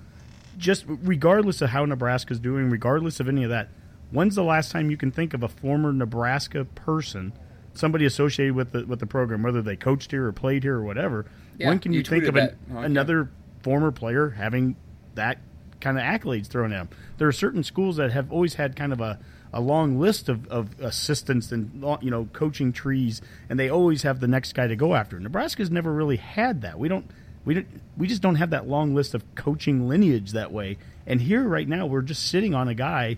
Just 0.57 0.85
regardless 0.87 1.61
of 1.61 1.69
how 1.69 1.85
Nebraska's 1.85 2.39
doing, 2.39 2.69
regardless 2.69 3.19
of 3.19 3.27
any 3.27 3.43
of 3.43 3.49
that, 3.49 3.69
when's 4.11 4.35
the 4.35 4.43
last 4.43 4.71
time 4.71 4.91
you 4.91 4.97
can 4.97 5.11
think 5.11 5.33
of 5.33 5.43
a 5.43 5.47
former 5.47 5.93
Nebraska 5.93 6.65
person, 6.65 7.33
somebody 7.73 8.05
associated 8.05 8.55
with 8.55 8.71
the 8.71 8.85
with 8.85 8.99
the 8.99 9.07
program, 9.07 9.43
whether 9.43 9.61
they 9.61 9.75
coached 9.75 10.11
here 10.11 10.27
or 10.27 10.31
played 10.33 10.63
here 10.63 10.75
or 10.75 10.83
whatever? 10.83 11.25
Yeah, 11.57 11.69
when 11.69 11.79
can 11.79 11.93
you, 11.93 11.99
you 11.99 12.05
think 12.05 12.25
of 12.25 12.35
an. 12.35 12.55
Okay. 12.71 12.85
another 12.85 13.31
former 13.61 13.91
player 13.91 14.31
having 14.31 14.75
that 15.15 15.39
kind 15.79 15.97
of 15.97 16.03
accolades 16.03 16.47
thrown 16.47 16.73
at 16.73 16.89
them? 16.89 16.97
There 17.17 17.27
are 17.27 17.33
certain 17.33 17.63
schools 17.63 17.95
that 17.95 18.11
have 18.11 18.31
always 18.31 18.55
had 18.55 18.75
kind 18.75 18.91
of 18.91 18.99
a 18.99 19.19
a 19.53 19.61
long 19.61 19.99
list 19.99 20.29
of, 20.29 20.47
of 20.47 20.79
assistants 20.79 21.51
and 21.51 21.83
you 22.01 22.09
know 22.09 22.29
coaching 22.33 22.71
trees, 22.71 23.21
and 23.49 23.59
they 23.59 23.69
always 23.69 24.03
have 24.03 24.19
the 24.19 24.27
next 24.27 24.53
guy 24.53 24.67
to 24.67 24.75
go 24.75 24.95
after. 24.95 25.19
Nebraska's 25.19 25.71
never 25.71 25.91
really 25.91 26.17
had 26.17 26.61
that. 26.61 26.79
We 26.79 26.87
don't 26.87 27.09
we 27.43 27.55
don't 27.55 27.67
we 27.97 28.07
just 28.07 28.21
don't 28.21 28.35
have 28.35 28.51
that 28.51 28.67
long 28.67 28.95
list 28.95 29.13
of 29.13 29.23
coaching 29.35 29.87
lineage 29.87 30.31
that 30.31 30.51
way. 30.51 30.77
And 31.05 31.21
here 31.21 31.43
right 31.43 31.67
now 31.67 31.85
we're 31.85 32.01
just 32.01 32.29
sitting 32.29 32.53
on 32.53 32.67
a 32.67 32.75
guy 32.75 33.17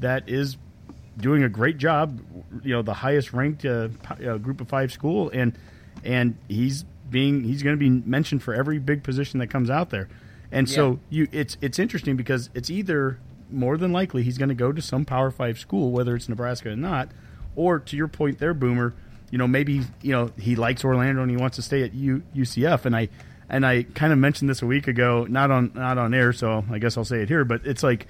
that 0.00 0.28
is 0.28 0.56
doing 1.18 1.42
a 1.42 1.48
great 1.48 1.78
job. 1.78 2.20
You 2.62 2.74
know, 2.74 2.82
the 2.82 2.94
highest 2.94 3.32
ranked 3.32 3.64
uh, 3.64 3.88
uh, 4.10 4.38
group 4.38 4.60
of 4.60 4.68
five 4.68 4.92
school, 4.92 5.30
and 5.30 5.58
and 6.04 6.36
he's 6.48 6.84
being 7.10 7.44
he's 7.44 7.62
going 7.62 7.76
to 7.76 7.80
be 7.80 7.90
mentioned 7.90 8.42
for 8.42 8.54
every 8.54 8.78
big 8.78 9.02
position 9.02 9.40
that 9.40 9.48
comes 9.48 9.70
out 9.70 9.90
there. 9.90 10.08
And 10.52 10.70
so 10.70 11.00
you 11.10 11.26
it's 11.32 11.56
it's 11.60 11.78
interesting 11.78 12.16
because 12.16 12.50
it's 12.54 12.70
either 12.70 13.18
more 13.50 13.76
than 13.76 13.92
likely 13.92 14.22
he's 14.22 14.38
going 14.38 14.48
to 14.48 14.54
go 14.54 14.72
to 14.72 14.82
some 14.82 15.04
Power 15.04 15.30
Five 15.30 15.58
school, 15.58 15.90
whether 15.90 16.14
it's 16.14 16.28
Nebraska 16.28 16.70
or 16.70 16.76
not, 16.76 17.10
or 17.54 17.78
to 17.78 17.96
your 17.96 18.08
point 18.08 18.38
there, 18.38 18.54
Boomer. 18.54 18.94
You 19.30 19.38
know, 19.38 19.48
maybe 19.48 19.82
you 20.02 20.12
know 20.12 20.30
he 20.38 20.56
likes 20.56 20.84
Orlando 20.84 21.22
and 21.22 21.30
he 21.30 21.36
wants 21.36 21.56
to 21.56 21.62
stay 21.62 21.82
at 21.82 21.94
U, 21.94 22.22
UCF, 22.34 22.84
and 22.84 22.96
I 22.96 23.08
and 23.48 23.66
I 23.66 23.82
kind 23.82 24.12
of 24.12 24.18
mentioned 24.18 24.50
this 24.50 24.62
a 24.62 24.66
week 24.66 24.88
ago, 24.88 25.26
not 25.28 25.50
on 25.50 25.72
not 25.74 25.98
on 25.98 26.14
air, 26.14 26.32
so 26.32 26.64
I 26.70 26.78
guess 26.78 26.96
I'll 26.96 27.04
say 27.04 27.22
it 27.22 27.28
here. 27.28 27.44
But 27.44 27.66
it's 27.66 27.82
like 27.82 28.06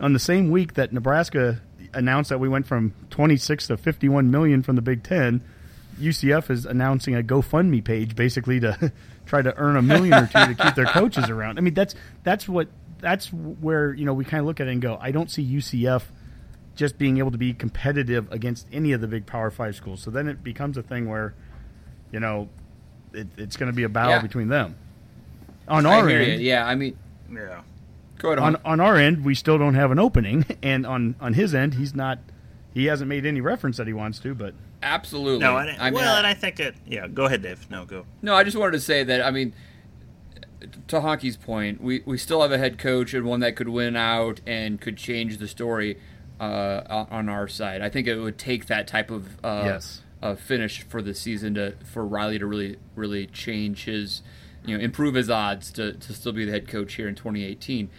on 0.00 0.12
the 0.12 0.18
same 0.18 0.50
week 0.50 0.74
that 0.74 0.92
Nebraska 0.92 1.60
announced 1.92 2.30
that 2.30 2.38
we 2.38 2.48
went 2.48 2.66
from 2.66 2.94
26 3.10 3.68
to 3.68 3.76
51 3.76 4.30
million 4.30 4.62
from 4.62 4.76
the 4.76 4.82
Big 4.82 5.02
Ten, 5.02 5.42
UCF 6.00 6.50
is 6.50 6.66
announcing 6.66 7.14
a 7.14 7.22
GoFundMe 7.22 7.84
page 7.84 8.16
basically 8.16 8.60
to 8.60 8.92
try 9.26 9.42
to 9.42 9.56
earn 9.56 9.76
a 9.76 9.82
million 9.82 10.14
or 10.14 10.26
two 10.26 10.54
to 10.54 10.54
keep 10.54 10.74
their 10.74 10.86
coaches 10.86 11.28
around. 11.28 11.58
I 11.58 11.60
mean, 11.60 11.74
that's 11.74 11.94
that's 12.22 12.48
what 12.48 12.68
that's 13.00 13.28
where 13.32 13.92
you 13.94 14.04
know 14.04 14.12
we 14.14 14.24
kind 14.24 14.40
of 14.40 14.46
look 14.46 14.60
at 14.60 14.68
it 14.68 14.72
and 14.72 14.82
go, 14.82 14.98
I 15.00 15.10
don't 15.10 15.30
see 15.30 15.44
UCF 15.44 16.02
just 16.76 16.98
being 16.98 17.18
able 17.18 17.30
to 17.30 17.38
be 17.38 17.52
competitive 17.52 18.30
against 18.32 18.66
any 18.72 18.92
of 18.92 19.00
the 19.00 19.06
big 19.08 19.26
Power 19.26 19.50
Five 19.50 19.74
schools. 19.76 20.00
So 20.02 20.10
then 20.10 20.28
it 20.28 20.42
becomes 20.42 20.76
a 20.76 20.82
thing 20.82 21.08
where, 21.08 21.34
you 22.12 22.20
know, 22.20 22.48
it, 23.12 23.26
it's 23.36 23.56
going 23.56 23.70
to 23.70 23.76
be 23.76 23.82
a 23.82 23.88
battle 23.88 24.12
Yeah. 24.12 24.22
between 24.22 24.48
them. 24.48 24.76
On 25.68 25.84
I 25.86 25.94
our 26.00 26.08
hear 26.08 26.20
end, 26.20 26.40
you. 26.42 26.48
Yeah, 26.48 26.66
I 26.66 26.74
mean, 26.74 26.96
Yeah. 27.32 27.62
go 28.18 28.28
ahead. 28.28 28.38
on 28.38 28.56
On, 28.56 28.62
on 28.64 28.80
our 28.80 28.96
end, 28.96 29.24
we 29.24 29.34
still 29.34 29.58
don't 29.58 29.74
have 29.74 29.90
an 29.90 29.98
opening, 29.98 30.44
and 30.62 30.86
on 30.86 31.14
on 31.20 31.34
his 31.34 31.54
end, 31.54 31.74
he's 31.74 31.94
not. 31.94 32.18
He 32.72 32.86
hasn't 32.86 33.08
made 33.08 33.26
any 33.26 33.40
reference 33.40 33.76
that 33.78 33.88
he 33.88 33.92
wants 33.92 34.20
to, 34.20 34.32
but 34.34 34.54
absolutely. 34.82 35.40
No, 35.40 35.56
and, 35.58 35.70
I 35.80 35.86
mean, 35.90 35.94
well, 35.94 36.14
I- 36.14 36.18
and 36.18 36.26
I 36.26 36.34
think 36.34 36.60
it. 36.60 36.76
Yeah, 36.86 37.08
go 37.08 37.24
ahead, 37.24 37.42
Dave. 37.42 37.68
No, 37.68 37.84
go. 37.84 38.06
No, 38.22 38.34
I 38.34 38.44
just 38.44 38.56
wanted 38.56 38.72
to 38.72 38.80
say 38.80 39.02
that 39.04 39.22
I 39.22 39.30
mean, 39.32 39.52
to 40.88 41.00
Honke's 41.00 41.36
point, 41.36 41.80
we, 41.82 42.02
we 42.04 42.18
still 42.18 42.42
have 42.42 42.52
a 42.52 42.58
head 42.58 42.78
coach 42.78 43.14
and 43.14 43.24
one 43.24 43.40
that 43.40 43.56
could 43.56 43.68
win 43.68 43.96
out 43.96 44.40
and 44.46 44.80
could 44.80 44.96
change 44.96 45.38
the 45.38 45.48
story 45.48 45.98
uh, 46.40 46.82
on- 46.88 47.06
on 47.10 47.28
our 47.28 47.48
side. 47.48 47.82
I 47.82 47.88
think 47.88 48.06
it 48.06 48.16
would 48.16 48.38
take 48.38 48.66
that 48.66 48.86
type 48.86 49.10
of 49.10 49.42
uh, 49.44 49.62
Yes. 49.66 50.02
uh, 50.22 50.34
finish 50.34 50.82
for 50.82 51.02
the 51.02 51.14
season 51.14 51.54
to 51.54 51.74
for 51.84 52.06
Riley 52.06 52.38
to 52.38 52.46
really 52.46 52.76
really 52.94 53.26
change 53.26 53.84
his, 53.84 54.22
you 54.64 54.76
know, 54.76 54.82
improve 54.82 55.14
his 55.14 55.28
odds 55.30 55.70
to, 55.72 55.92
to 55.94 56.12
still 56.12 56.32
be 56.32 56.44
the 56.44 56.52
head 56.52 56.66
coach 56.68 56.94
here 56.94 57.08
in 57.08 57.14
2018. 57.14 57.90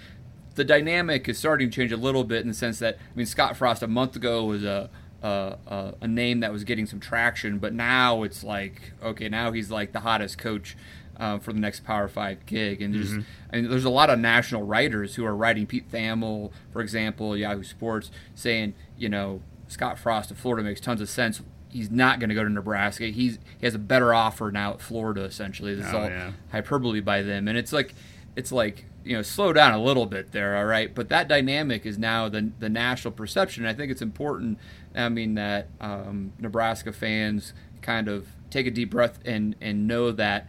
The 0.55 0.63
dynamic 0.63 1.29
is 1.29 1.37
starting 1.37 1.69
to 1.69 1.75
change 1.75 1.91
a 1.91 1.97
little 1.97 2.23
bit 2.23 2.41
in 2.41 2.47
the 2.47 2.53
sense 2.53 2.79
that 2.79 2.95
I 2.95 3.15
mean 3.15 3.25
Scott 3.25 3.55
Frost 3.57 3.81
a 3.83 3.87
month 3.87 4.15
ago 4.15 4.43
was 4.45 4.63
a 4.63 4.89
a, 5.23 5.57
a, 5.67 5.93
a 6.01 6.07
name 6.07 6.39
that 6.39 6.51
was 6.51 6.63
getting 6.63 6.87
some 6.87 6.99
traction, 6.99 7.59
but 7.59 7.73
now 7.73 8.23
it's 8.23 8.43
like 8.43 8.93
okay, 9.03 9.29
now 9.29 9.51
he's 9.51 9.69
like 9.69 9.91
the 9.93 9.99
hottest 10.01 10.37
coach 10.39 10.75
uh, 11.21 11.37
for 11.39 11.53
the 11.53 11.59
next 11.59 11.85
Power 11.85 12.07
Five 12.09 12.45
gig, 12.45 12.81
and 12.81 12.93
there's 12.93 13.13
I 13.53 13.61
mean, 13.61 13.69
there's 13.69 13.85
a 13.85 13.89
lot 13.89 14.09
of 14.09 14.19
national 14.19 14.63
writers 14.63 15.15
who 15.15 15.23
are 15.25 15.35
writing 15.35 15.65
Pete 15.67 15.89
Thamel, 15.89 16.51
for 16.73 16.81
example, 16.81 17.37
Yahoo 17.37 17.63
Sports, 17.63 18.11
saying 18.35 18.73
you 18.97 19.07
know 19.07 19.41
Scott 19.69 19.97
Frost 19.97 20.31
of 20.31 20.37
Florida 20.37 20.63
makes 20.67 20.81
tons 20.81 20.99
of 20.99 21.07
sense. 21.09 21.41
He's 21.69 21.89
not 21.89 22.19
going 22.19 22.27
to 22.29 22.35
go 22.35 22.43
to 22.43 22.49
Nebraska. 22.49 23.05
He's 23.05 23.39
he 23.59 23.65
has 23.65 23.75
a 23.75 23.79
better 23.79 24.13
offer 24.13 24.51
now 24.51 24.73
at 24.73 24.81
Florida. 24.81 25.21
Essentially, 25.23 25.75
this 25.75 25.85
is 25.87 25.93
Oh, 25.93 25.99
all 25.99 26.09
yeah. 26.09 26.31
hyperbole 26.51 26.99
by 26.99 27.21
them, 27.21 27.47
and 27.47 27.57
it's 27.57 27.71
like 27.71 27.93
it's 28.35 28.51
like 28.51 28.85
you 29.05 29.15
know 29.15 29.21
slow 29.21 29.53
down 29.53 29.73
a 29.73 29.81
little 29.81 30.05
bit 30.05 30.31
there, 30.31 30.57
all 30.57 30.65
right. 30.65 30.93
But 30.93 31.07
that 31.09 31.27
dynamic 31.27 31.85
is 31.85 31.97
now 31.97 32.27
the 32.29 32.51
the 32.59 32.67
national 32.69 33.13
perception. 33.13 33.63
And 33.63 33.69
I 33.69 33.73
think 33.77 33.91
it's 33.91 34.01
important. 34.01 34.57
I 34.95 35.07
mean 35.09 35.35
that 35.35 35.69
um, 35.79 36.33
Nebraska 36.39 36.91
fans 36.91 37.53
kind 37.81 38.07
of 38.09 38.27
take 38.49 38.67
a 38.67 38.71
deep 38.71 38.89
breath 38.91 39.19
and 39.23 39.55
and 39.61 39.87
know 39.87 40.11
that 40.11 40.47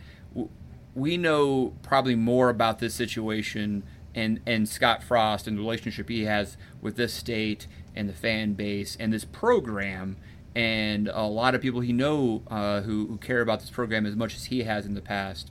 we 0.94 1.16
know 1.16 1.74
probably 1.82 2.14
more 2.14 2.48
about 2.48 2.78
this 2.78 2.94
situation 2.94 3.82
and 4.14 4.40
and 4.46 4.68
Scott 4.68 5.02
Frost 5.02 5.46
and 5.46 5.56
the 5.56 5.62
relationship 5.62 6.08
he 6.08 6.24
has 6.24 6.56
with 6.80 6.96
this 6.96 7.14
state 7.14 7.66
and 7.94 8.08
the 8.08 8.12
fan 8.12 8.52
base 8.54 8.96
and 9.00 9.12
this 9.12 9.24
program 9.24 10.16
and 10.54 11.08
a 11.08 11.22
lot 11.22 11.54
of 11.54 11.62
people 11.62 11.80
he 11.80 11.92
know 11.92 12.42
uh, 12.48 12.82
who, 12.82 13.06
who 13.06 13.16
care 13.16 13.40
about 13.40 13.60
this 13.60 13.70
program 13.70 14.04
as 14.04 14.16
much 14.16 14.34
as 14.34 14.46
he 14.46 14.64
has 14.64 14.84
in 14.84 14.94
the 14.94 15.00
past. 15.00 15.50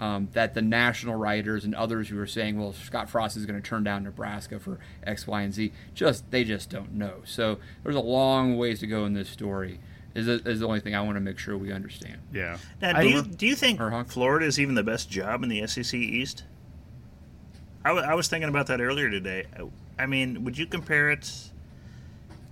Um, 0.00 0.30
that 0.32 0.54
the 0.54 0.62
national 0.62 1.14
writers 1.14 1.64
and 1.64 1.76
others 1.76 2.08
who 2.08 2.18
are 2.18 2.26
saying, 2.26 2.58
"Well, 2.58 2.72
Scott 2.72 3.08
Frost 3.08 3.36
is 3.36 3.46
going 3.46 3.62
to 3.62 3.66
turn 3.66 3.84
down 3.84 4.02
Nebraska 4.02 4.58
for 4.58 4.80
X, 5.04 5.28
Y, 5.28 5.42
and 5.42 5.54
Z," 5.54 5.72
just 5.94 6.28
they 6.32 6.42
just 6.42 6.70
don't 6.70 6.94
know. 6.94 7.20
So 7.24 7.58
there's 7.84 7.94
a 7.94 8.00
long 8.00 8.56
ways 8.56 8.80
to 8.80 8.88
go 8.88 9.04
in 9.04 9.12
this 9.12 9.28
story. 9.28 9.78
Is 10.14 10.28
is 10.28 10.60
the 10.60 10.66
only 10.66 10.80
thing 10.80 10.94
I 10.94 11.00
want 11.00 11.16
to 11.16 11.20
make 11.20 11.38
sure 11.38 11.56
we 11.56 11.72
understand. 11.72 12.18
yeah. 12.32 12.58
Now, 12.80 13.00
do 13.00 13.08
you 13.08 13.22
do 13.22 13.46
you 13.46 13.54
think 13.54 13.80
Florida 14.08 14.44
is 14.46 14.60
even 14.60 14.74
the 14.74 14.82
best 14.82 15.10
job 15.10 15.42
in 15.42 15.48
the 15.48 15.66
SEC 15.66 15.94
East? 15.94 16.44
I 17.84 17.92
wa- 17.92 18.00
I 18.00 18.14
was 18.14 18.28
thinking 18.28 18.48
about 18.48 18.66
that 18.68 18.80
earlier 18.80 19.10
today. 19.10 19.46
I 19.98 20.06
mean, 20.06 20.44
would 20.44 20.56
you 20.58 20.66
compare 20.66 21.10
it? 21.10 21.30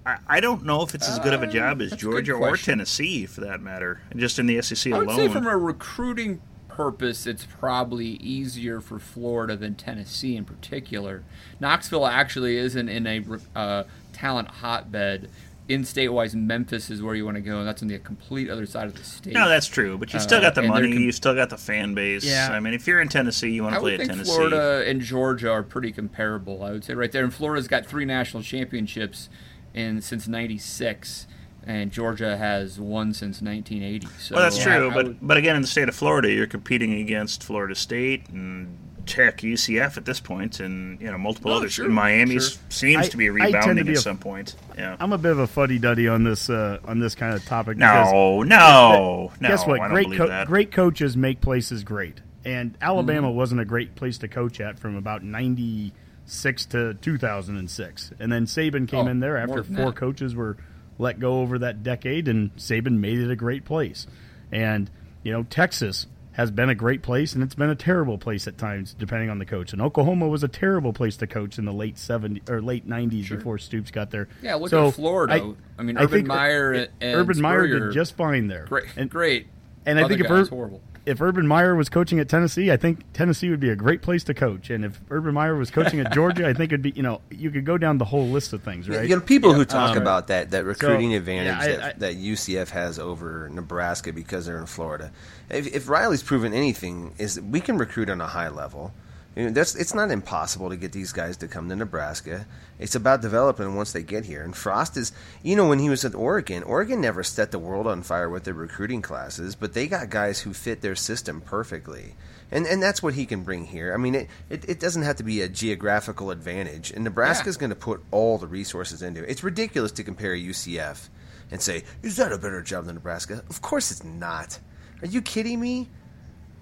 I, 0.07 0.17
I 0.27 0.41
don't 0.41 0.65
know 0.65 0.83
if 0.83 0.95
it's 0.95 1.07
as 1.09 1.19
good 1.19 1.35
of 1.35 1.43
a 1.43 1.47
job 1.47 1.83
as 1.83 1.89
Uh, 1.89 1.97
that's 1.97 2.03
a 2.03 2.07
good 2.07 2.25
Georgia 2.25 2.33
or. 2.33 2.57
Tennessee, 2.57 3.27
for 3.27 3.43
that 3.43 3.61
matter, 3.61 4.01
just 4.17 4.39
in 4.39 4.47
the 4.47 4.61
SEC 4.63 4.93
I 4.93 4.99
would 4.99 5.07
alone. 5.09 5.17
say 5.19 5.29
from 5.29 5.47
a 5.47 5.57
recruiting 5.57 6.41
purpose, 6.69 7.27
it's 7.27 7.45
probably 7.45 8.07
easier 8.07 8.81
for 8.81 8.99
Florida 8.99 9.57
than 9.57 9.75
Tennessee 9.75 10.37
in 10.37 10.47
particular. 10.47 11.23
Knoxville 11.61 12.07
actually 12.07 12.57
isn't 12.57 12.89
in 12.89 13.07
a 13.07 13.23
uh, 13.55 13.85
talent 14.15 14.49
hotbed 14.49 15.29
in-state 15.71 16.09
wise, 16.09 16.35
Memphis 16.35 16.91
is 16.91 17.01
where 17.03 17.15
you 17.15 17.25
want 17.25 17.37
to 17.37 17.41
go, 17.41 17.59
and 17.61 17.67
that's 17.69 17.81
on 17.83 17.89
the 17.89 17.99
complete 17.99 18.51
other 18.51 18.67
side 18.67 18.87
of 18.87 18.95
the 18.95 19.05
state. 19.05 19.33
No, 19.33 19.49
that's 19.49 19.67
true, 19.67 19.97
but 19.97 20.13
you 20.13 20.19
still 20.21 20.39
Uh, 20.39 20.43
got 20.43 20.55
the 20.57 20.63
money. 20.63 20.93
com- 20.93 21.03
you 21.03 21.13
still 21.13 21.35
got 21.35 21.49
the 21.51 21.57
fan 21.57 21.95
base. 21.95 22.25
Yeah. 22.25 22.49
I 22.53 22.59
mean, 22.61 22.75
if 22.75 22.87
you're 22.87 23.01
in 23.01 23.09
Tennessee, 23.09 23.51
you 23.51 23.63
want 23.63 23.75
I 23.75 23.79
to 23.79 23.81
play 23.83 23.91
would 23.93 24.01
at 24.01 24.07
think 24.07 24.11
Tennessee. 24.13 24.33
Florida 24.33 24.85
and 24.87 25.01
Georgia 25.01 25.51
are 25.51 25.63
pretty 25.63 25.93
comparable. 25.93 26.63
I 26.65 26.73
would 26.73 26.85
say 26.85 26.95
right 26.95 27.13
there. 27.13 27.23
And 27.25 27.33
Florida's 27.33 27.69
got 27.69 27.87
three 27.87 28.05
national 28.05 28.43
championships 28.43 29.29
in 29.73 30.01
since 30.03 30.27
'96, 30.27 31.27
and 31.67 31.93
Georgia 31.93 32.37
has 32.37 32.81
one 32.81 33.13
since 33.15 33.41
1980. 33.41 34.09
So 34.19 34.35
Well, 34.35 34.45
that's 34.45 34.59
I- 34.59 34.63
true, 34.65 34.91
I 34.91 34.95
but 34.95 35.07
would- 35.07 35.19
but 35.23 35.37
again, 35.37 35.55
in 35.57 35.63
the 35.63 35.69
state 35.69 35.89
of 35.89 35.95
Florida, 35.95 36.33
you're 36.33 36.47
competing 36.47 36.95
against 36.95 37.45
Florida 37.45 37.75
State 37.77 38.29
and 38.33 38.77
Tech, 39.07 39.39
UCF 39.39 39.97
at 39.97 40.05
this 40.05 40.21
point, 40.21 40.61
and 40.61 41.01
you 41.01 41.11
know 41.11 41.19
multiple 41.19 41.53
Oh, 41.53 41.57
others. 41.57 41.73
sure, 41.73 41.89
Miami 41.89 42.39
sure. 42.39 42.59
seems 42.69 43.07
I- 43.07 43.09
to 43.11 43.17
be 43.17 43.27
tend 43.27 43.39
to 43.39 43.45
rebounding 43.47 43.85
be 43.87 43.93
at 43.93 43.99
a- 43.99 44.01
some 44.01 44.19
point. 44.19 44.55
Yeah. 44.79 44.97
I'm 45.01 45.13
a 45.13 45.19
bit 45.19 45.33
of 45.33 45.39
a 45.39 45.47
fuddy 45.47 45.79
duddy 45.79 46.09
on 46.09 46.25
this 46.25 46.49
uh, 46.51 46.79
on 46.85 47.01
this 47.01 47.15
kind 47.15 47.35
of 47.35 47.45
topic. 47.45 47.77
No, 47.79 48.43
no, 48.43 49.31
no. 49.41 49.49
guess 49.49 49.67
what? 49.67 49.81
Great 49.91 50.13
co- 50.13 50.45
great 50.47 50.71
coaches 50.73 51.17
make 51.17 51.41
places 51.41 51.83
great, 51.85 52.21
and 52.45 52.77
Alabama 52.81 53.29
Mm-hmm. 53.29 53.37
wasn't 53.37 53.61
a 53.61 53.65
great 53.65 53.95
place 53.97 54.19
to 54.19 54.29
coach 54.29 54.61
at 54.61 54.79
from 54.79 54.97
about 54.97 55.23
'96 55.23 56.67
to 56.67 56.95
2006, 56.95 58.13
and 58.19 58.31
then 58.33 58.47
Saban 58.47 58.87
came 58.89 59.07
Oh, 59.07 59.11
in 59.11 59.21
there 59.21 59.37
after 59.37 59.63
four 59.63 59.87
that. 59.87 59.97
coaches 59.97 60.35
were 60.35 60.57
let 60.99 61.19
go 61.19 61.41
over 61.41 61.59
that 61.59 61.83
decade, 61.83 62.29
and 62.29 62.55
Saban 62.57 62.99
made 62.99 63.19
it 63.19 63.31
a 63.31 63.37
great 63.37 63.65
place. 63.65 64.07
And 64.53 64.91
you 65.23 65.33
know, 65.33 65.43
Texas 65.45 66.07
has 66.33 66.51
been 66.51 66.69
a 66.71 66.75
great 66.75 67.03
place, 67.03 67.35
and 67.35 67.43
it's 67.43 67.55
been 67.55 67.71
a 67.71 67.75
terrible 67.75 68.17
place 68.17 68.47
at 68.47 68.57
times, 68.57 68.95
depending 68.99 69.31
on 69.31 69.39
the 69.39 69.45
coach. 69.45 69.73
And 69.73 69.83
Oklahoma 69.83 70.29
was 70.29 70.43
a 70.43 70.49
terrible 70.49 70.93
place 70.93 71.17
to 71.19 71.27
coach 71.27 71.59
in 71.59 71.65
the 71.65 71.73
late 71.73 71.97
'70s 71.97 72.49
or 72.49 72.63
late 72.63 72.89
'90s 72.89 73.25
Sure. 73.25 73.37
before 73.37 73.59
Stoops 73.59 73.91
got 73.91 74.11
there. 74.11 74.29
Yeah, 74.43 74.55
look 74.55 74.71
So, 74.71 74.89
at 74.89 74.95
Florida. 74.95 75.55
I, 75.79 75.83
mean, 75.83 75.97
I 75.97 76.03
Urban 76.05 76.09
think 76.19 76.29
Meyer 76.29 76.73
and 76.73 76.89
Urban 77.17 77.41
Meyer 77.41 77.67
did 77.67 77.93
just 77.93 78.17
fine 78.17 78.47
there. 78.47 78.67
great. 78.67 78.85
And, 78.97 79.11
great. 79.11 79.49
and 79.87 79.99
I 79.99 80.07
think 80.07 80.21
if 80.21 80.31
Ur- 80.31 80.45
horrible. 80.47 80.81
If 81.11 81.21
Urban 81.21 81.47
Meyer 81.47 81.75
was 81.75 81.89
coaching 81.89 82.21
at 82.21 82.29
Tennessee, 82.29 82.71
I 82.71 82.77
think 82.77 83.05
Tennessee 83.13 83.51
would 83.51 83.61
be 83.61 83.71
a 83.71 83.77
great 83.77 84.01
place 84.01 84.25
to 84.25 84.35
coach. 84.35 84.71
And 84.71 84.85
if 84.85 85.01
Urban 85.11 85.35
Meyer 85.35 85.57
was 85.57 85.71
coaching 85.71 86.01
at 86.01 86.13
Georgia, 86.13 86.47
I 86.47 86.55
think 86.55 86.73
it'd 86.73 86.83
be 86.83 86.93
you 86.95 87.03
know 87.03 87.21
you 87.31 87.51
could 87.51 87.65
go 87.65 87.77
down 87.77 87.99
the 87.99 88.05
whole 88.05 88.27
list 88.29 88.53
of 88.53 88.63
things, 88.63 88.89
right? 88.89 89.09
You 89.09 89.17
know, 89.17 89.21
people 89.21 89.53
who 89.53 89.65
talk 89.65 89.97
um, 89.97 90.03
about 90.03 90.29
that 90.29 90.53
that 90.53 90.65
recruiting 90.65 91.11
so, 91.11 91.17
advantage 91.17 91.47
yeah, 91.47 91.61
I- 91.61 91.67
that, 91.77 91.83
I- 91.83 91.99
that 91.99 92.17
UCF 92.17 92.71
has 92.71 92.99
over 92.99 93.49
Nebraska 93.53 94.13
because 94.13 94.47
they're 94.47 94.59
in 94.59 94.67
Florida. 94.67 95.11
If, 95.51 95.67
if 95.75 95.89
Riley's 95.89 96.23
proven 96.23 96.55
anything, 96.55 97.15
is 97.19 97.35
that 97.35 97.45
we 97.45 97.61
can 97.61 97.77
recruit 97.77 98.09
on 98.09 98.21
a 98.21 98.27
high 98.27 98.49
level. 98.49 98.93
You 99.37 99.45
know, 99.45 99.51
that's 99.51 99.77
it's 99.77 99.95
not 99.95 100.11
impossible 100.11 100.71
to 100.71 100.77
get 100.77 100.91
these 100.91 101.13
guys 101.13 101.37
to 101.37 101.47
come 101.47 101.69
to 101.69 101.77
Nebraska. 101.77 102.47
It's 102.81 102.97
about 102.97 103.23
developing 103.23 103.77
once 103.77 103.93
they 103.93 104.03
get 104.03 104.25
here. 104.25 104.43
And 104.43 104.57
Frost 104.57 104.97
is, 104.97 105.13
you 105.43 105.55
know, 105.55 105.69
when 105.69 105.79
he 105.79 105.89
was 105.89 106.05
at 106.05 106.17
Oregon, 106.17 106.65
Oregon 106.65 107.01
never 107.01 107.23
set 107.23 107.53
the 107.53 107.59
world 107.59 107.87
on 107.87 108.03
fire 108.03 108.29
with 108.29 108.43
their 108.43 108.55
recruiting 108.55 109.03
classes, 109.03 109.55
but 109.55 109.73
they 109.73 109.87
got 109.87 110.11
guys 110.11 110.41
who 110.41 110.53
fit 110.53 110.81
their 110.81 110.97
system 110.97 111.41
perfectly. 111.41 112.17
And 112.51 112.67
and 112.67 112.83
that's 112.83 113.05
what 113.05 113.15
he 113.15 113.25
can 113.25 113.45
bring 113.45 113.67
here. 113.67 113.95
I 113.95 113.99
mean, 113.99 114.17
it, 114.17 114.29
it, 114.49 114.69
it 114.69 114.81
doesn't 114.81 115.03
have 115.03 115.17
to 115.17 115.23
be 115.23 115.43
a 115.43 115.49
geographical 115.49 116.33
advantage. 116.33 116.91
And 116.91 117.05
Nebraska's 117.05 117.57
going 117.57 117.71
to 117.71 117.77
put 117.77 118.03
all 118.11 118.37
the 118.37 118.49
resources 118.49 119.01
into 119.01 119.23
it. 119.23 119.31
It's 119.31 119.45
ridiculous 119.45 119.93
to 119.93 120.03
compare 120.03 120.35
UCF 120.35 121.09
and 121.53 121.63
say, 121.63 121.85
is 122.03 122.17
that 122.17 122.33
a 122.33 122.39
better 122.39 122.63
job 122.63 122.87
than 122.87 122.97
Nebraska? 122.97 123.45
Of 123.49 123.63
course 123.63 123.93
it's 123.93 124.03
not. 124.03 124.59
Are 125.03 125.09
you 125.09 125.23
kidding 125.23 125.61
me? 125.61 125.89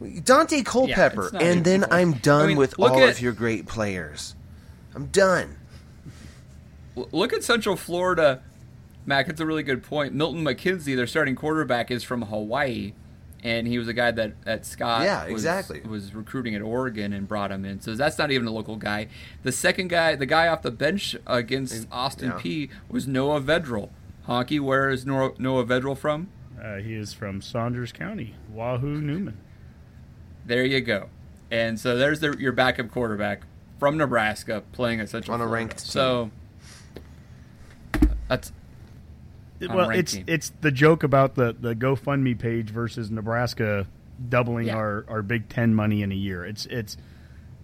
Daunte 0.01 0.65
Culpepper, 0.65 1.25
it's 1.25 1.33
not 1.33 1.43
and 1.43 1.65
then 1.65 1.81
close. 1.83 1.93
I'm 1.93 2.13
done 2.15 2.45
I 2.45 2.47
mean, 2.49 2.57
with 2.57 2.79
look 2.79 2.93
all 2.93 3.03
at- 3.03 3.11
of 3.11 3.21
your 3.21 3.33
great 3.33 3.67
players. 3.67 4.35
I'm 4.95 5.07
done. 5.07 5.57
Look 7.13 7.33
at 7.33 7.45
Central 7.45 7.77
Florida, 7.77 8.43
Mac. 9.07 9.29
It's 9.29 9.41
a 9.41 9.47
really 9.47 9.63
good 9.63 9.83
point. 9.83 10.15
Milton 10.15 10.43
McKinsey, 10.45 10.97
their 10.97 11.07
starting 11.07 11.37
quarterback, 11.37 11.91
is 11.93 12.03
from 12.03 12.23
Hawaii, 12.23 12.93
and 13.45 13.69
he 13.69 13.79
was 13.79 13.87
a 13.87 13.93
guy 13.93 14.11
that 14.11 14.43
that 14.45 14.67
Scott 14.67 15.03
Yeah, 15.05 15.25
was, 15.25 15.33
exactly. 15.45 15.81
was 15.81 16.13
recruiting 16.15 16.55
at 16.57 16.63
Oregon 16.63 17.13
and 17.13 17.29
brought 17.29 17.53
him 17.53 17.65
in. 17.65 17.81
So 17.81 17.95
that's 17.95 18.19
not 18.19 18.31
even 18.33 18.49
a 18.49 18.51
local 18.51 18.77
guy. 18.77 19.07
The 19.45 19.53
second 19.53 19.89
guy, 19.89 20.17
the 20.17 20.27
guy 20.27 20.49
off 20.49 20.63
the 20.63 20.73
bench 20.73 21.15
against 21.27 21.87
Austin 21.93 22.31
yeah. 22.31 22.39
P, 22.41 22.71
was 22.89 23.07
Noah 23.07 23.41
Vedral. 23.41 23.91
Honke, 24.27 24.61
where 24.61 24.91
is 24.91 25.07
Noah, 25.07 25.33
Noah 25.39 25.65
Vedral 25.65 25.97
from? 25.97 26.29
uh, 26.61 26.77
he 26.79 26.95
is 26.95 27.13
from 27.13 27.41
Saunders 27.41 27.93
County, 27.93 28.35
Wahoo 28.53 29.01
Neumann. 29.01 29.39
There 30.49 30.65
you 30.65 30.81
go. 30.81 31.09
And 31.51 31.79
so 31.79 31.97
there's 31.97 32.21
the, 32.21 32.37
your 32.39 32.53
backup 32.53 32.91
quarterback 32.91 33.43
from 33.79 33.97
Nebraska 33.97 34.63
playing 34.73 35.01
at 35.01 35.09
Central 35.09 35.35
On 35.35 35.41
a 35.41 35.45
Florida. 35.45 35.55
ranked 35.55 35.79
team. 35.79 35.87
So 35.87 36.31
that's 38.29 38.53
On 39.63 39.71
a 39.71 39.77
well, 39.77 39.89
ranked 39.89 39.99
it's 40.01 40.13
team. 40.15 40.25
it's 40.27 40.53
the 40.61 40.71
joke 40.71 41.03
about 41.03 41.35
the 41.35 41.55
the 41.59 41.75
GoFundMe 41.75 42.39
page 42.39 42.71
versus 42.71 43.11
Nebraska 43.11 43.87
doubling 44.29 44.67
Yeah. 44.67 44.77
our, 44.77 45.05
our 45.09 45.23
Big 45.23 45.49
Ten 45.49 45.75
money 45.75 46.03
in 46.03 46.13
a 46.13 46.17
year. 46.17 46.45
It's 46.45 46.67
it's 46.67 46.97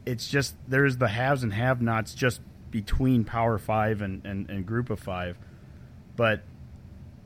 it's 0.07 0.29
just 0.29 0.55
there's 0.69 0.99
the 0.99 1.09
haves 1.09 1.43
and 1.43 1.53
have-nots 1.53 2.15
just 2.15 2.41
between 2.71 3.25
Power 3.25 3.59
Five 3.59 4.03
and, 4.03 4.25
and, 4.27 4.49
and 4.51 4.67
Group 4.67 4.91
of 4.91 4.99
Five, 5.01 5.37
but 6.17 6.43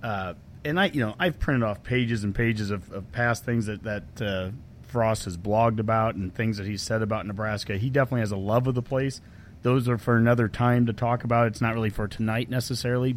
uh, 0.02 0.34
and 0.64 0.78
I 0.78 0.86
you 0.86 1.00
know 1.00 1.14
I've 1.18 1.38
printed 1.38 1.62
off 1.64 1.82
pages 1.82 2.24
and 2.24 2.34
pages 2.34 2.70
of, 2.70 2.90
of 2.92 3.10
past 3.12 3.44
things 3.44 3.66
that 3.66 3.82
that 3.84 4.22
uh, 4.22 4.50
Frost 4.88 5.24
has 5.24 5.36
blogged 5.36 5.78
about 5.78 6.14
and 6.14 6.34
things 6.34 6.58
that 6.58 6.66
he's 6.66 6.82
said 6.82 7.02
about 7.02 7.26
Nebraska. 7.26 7.76
He 7.76 7.90
definitely 7.90 8.20
has 8.20 8.32
a 8.32 8.36
love 8.36 8.66
of 8.66 8.74
the 8.74 8.82
place. 8.82 9.20
Those 9.62 9.88
are 9.88 9.98
for 9.98 10.16
another 10.16 10.48
time 10.48 10.86
to 10.86 10.92
talk 10.92 11.24
about. 11.24 11.48
It's 11.48 11.60
not 11.60 11.74
really 11.74 11.90
for 11.90 12.08
tonight 12.08 12.48
necessarily, 12.48 13.16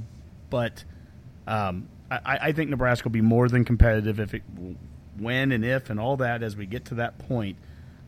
but 0.49 0.83
um, 1.47 1.87
I, 2.09 2.39
I 2.41 2.51
think 2.51 2.69
Nebraska 2.69 3.07
will 3.07 3.13
be 3.13 3.21
more 3.21 3.47
than 3.47 3.63
competitive 3.63 4.19
if 4.19 4.33
it, 4.33 4.43
when 5.17 5.51
and 5.51 5.63
if 5.63 5.89
and 5.89 5.99
all 5.99 6.17
that 6.17 6.43
as 6.43 6.55
we 6.55 6.65
get 6.65 6.85
to 6.85 6.95
that 6.95 7.17
point. 7.19 7.57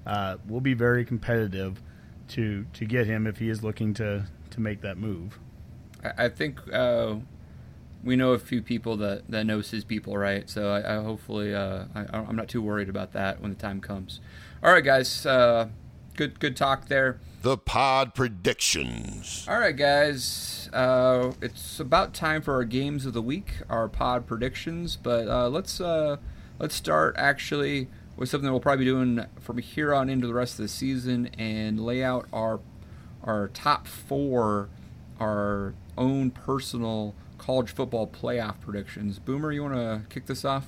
Uh, 0.06 0.38
we'll 0.48 0.62
be 0.62 0.74
very 0.74 1.06
competitive 1.06 1.82
to 2.30 2.66
to 2.74 2.86
get 2.86 3.06
him 3.08 3.28
if 3.28 3.38
he 3.38 3.50
is 3.50 3.64
looking 3.64 3.94
to 3.94 4.26
to 4.50 4.60
make 4.60 4.82
that 4.82 4.98
move. 4.98 5.40
I 6.18 6.28
think 6.28 6.60
uh, 6.74 7.16
we 8.04 8.16
know 8.16 8.34
a 8.34 8.40
few 8.40 8.62
people 8.62 8.98
that, 8.98 9.30
that 9.30 9.46
knows 9.46 9.72
his 9.72 9.84
people, 9.84 10.18
right? 10.18 10.50
So 10.50 10.72
I, 10.72 10.98
I 10.98 11.04
hopefully 11.04 11.56
uh, 11.56 11.86
I, 11.96 12.06
I'm 12.12 12.36
not 12.36 12.50
too 12.50 12.62
worried 12.62 12.90
about 12.90 13.14
that 13.14 13.42
when 13.42 13.52
the 13.52 13.58
time 13.58 13.80
comes. 13.80 14.20
All 14.62 14.72
right, 14.72 14.84
guys. 14.84 15.26
Uh, 15.26 15.70
good 16.16 16.40
good 16.40 16.56
talk 16.56 16.88
there. 16.88 17.20
The 17.42 17.58
Pod 17.58 18.16
Predictions. 18.16 19.46
All 19.50 19.60
right, 19.60 19.76
guys. 19.76 20.70
Uh, 20.72 21.34
it's 21.42 21.80
about 21.80 22.14
time 22.14 22.42
for 22.42 22.54
our 22.54 22.64
games 22.64 23.06
of 23.06 23.14
the 23.14 23.22
week, 23.22 23.56
our 23.70 23.90
pod 23.90 24.26
predictions. 24.26 24.96
But 24.96 25.28
uh, 25.28 25.50
let's 25.50 25.82
uh, 25.82 26.18
let's 26.60 26.76
start 26.76 27.16
actually 27.18 27.90
with 28.16 28.30
something 28.30 28.50
we'll 28.50 28.60
probably 28.60 28.86
be 28.86 28.92
doing 28.92 29.26
from 29.40 29.58
here 29.58 29.94
on 29.94 30.10
into 30.10 30.28
the 30.28 30.34
rest 30.34 30.54
of 30.54 30.64
the 30.64 30.70
season 30.70 31.28
and 31.38 31.80
lay 31.80 32.04
out 32.04 32.28
our 32.32 32.60
our 33.24 33.50
top 33.50 33.88
four, 33.88 34.70
our 35.20 35.74
own 35.98 36.32
personal 36.32 37.16
college 37.44 37.72
football 37.72 38.08
playoff 38.08 38.60
predictions. 38.62 39.20
Boomer, 39.20 39.52
you 39.52 39.64
want 39.64 39.74
to 39.76 40.02
kick 40.10 40.26
this 40.28 40.46
off? 40.46 40.66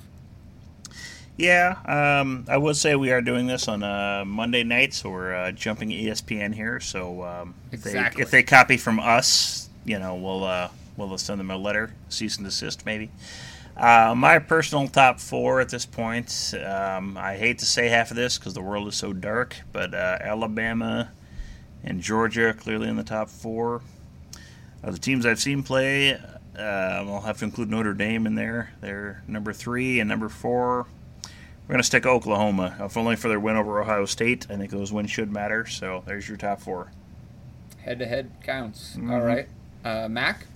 Yeah, 1.38 1.76
um, 1.84 2.46
I 2.48 2.56
would 2.56 2.76
say 2.76 2.96
we 2.96 3.10
are 3.12 3.20
doing 3.20 3.46
this 3.46 3.68
on 3.68 3.82
uh, 3.82 4.24
Monday 4.26 4.62
night, 4.64 4.94
so 4.94 5.10
we're 5.10 5.34
uh, 5.34 5.52
jumping 5.52 5.90
ESPN 5.90 6.54
here. 6.54 6.80
So 6.80 7.22
um, 7.24 7.54
if 7.72 7.82
they- 7.82 7.92
if 8.22 8.30
they 8.30 8.42
copy 8.42 8.76
from 8.76 8.98
us, 9.00 9.68
you 9.84 9.98
know, 9.98 10.14
we'll 10.14 10.44
uh, 10.44 10.68
we'll 10.96 11.16
send 11.18 11.40
them 11.40 11.50
a 11.50 11.56
letter, 11.56 11.92
cease 12.08 12.36
and 12.36 12.46
desist, 12.46 12.84
maybe. 12.86 13.10
Uh, 13.76 14.14
my 14.16 14.38
personal 14.38 14.88
top 14.88 15.20
four 15.20 15.60
at 15.60 15.68
this 15.68 15.84
point. 15.84 16.54
Um, 16.66 17.18
I 17.18 17.36
hate 17.36 17.58
to 17.58 17.66
say 17.66 17.88
half 17.88 18.10
of 18.10 18.16
this 18.16 18.38
because 18.38 18.54
the 18.54 18.62
world 18.62 18.88
is 18.88 18.96
so 18.96 19.12
dark, 19.12 19.56
but 19.72 19.92
uh, 19.92 20.16
Alabama 20.22 21.10
and 21.84 22.00
Georgia 22.00 22.54
clearly 22.54 22.88
in 22.88 22.96
the 22.96 23.04
top 23.04 23.28
four. 23.28 23.82
Uh, 24.82 24.90
the 24.92 24.98
teams 24.98 25.26
I've 25.26 25.40
seen 25.40 25.62
play, 25.62 26.18
uh, 26.58 27.04
I'll 27.06 27.20
have 27.20 27.38
to 27.38 27.44
include 27.44 27.70
Notre 27.70 27.94
Dame 27.94 28.26
in 28.26 28.34
there. 28.34 28.72
They're 28.80 29.22
number 29.26 29.52
three 29.52 30.00
and 30.00 30.08
number 30.08 30.28
four. 30.28 30.86
We're 31.66 31.72
going 31.72 31.80
to 31.80 31.86
stick 31.86 32.06
Oklahoma, 32.06 32.76
if 32.80 32.96
only 32.96 33.16
for 33.16 33.28
their 33.28 33.40
win 33.40 33.56
over 33.56 33.80
Ohio 33.80 34.04
State. 34.04 34.46
I 34.48 34.56
think 34.56 34.70
those 34.70 34.92
wins 34.92 35.10
should 35.10 35.32
matter. 35.32 35.66
So 35.66 36.04
there's 36.06 36.28
your 36.28 36.36
top 36.36 36.60
four. 36.60 36.92
Head 37.84 37.98
to 37.98 38.06
head 38.06 38.30
counts. 38.42 38.92
Mm-hmm. 38.96 39.10
All 39.10 39.20
right, 39.20 39.48
uh, 39.84 40.08
Mac. 40.08 40.46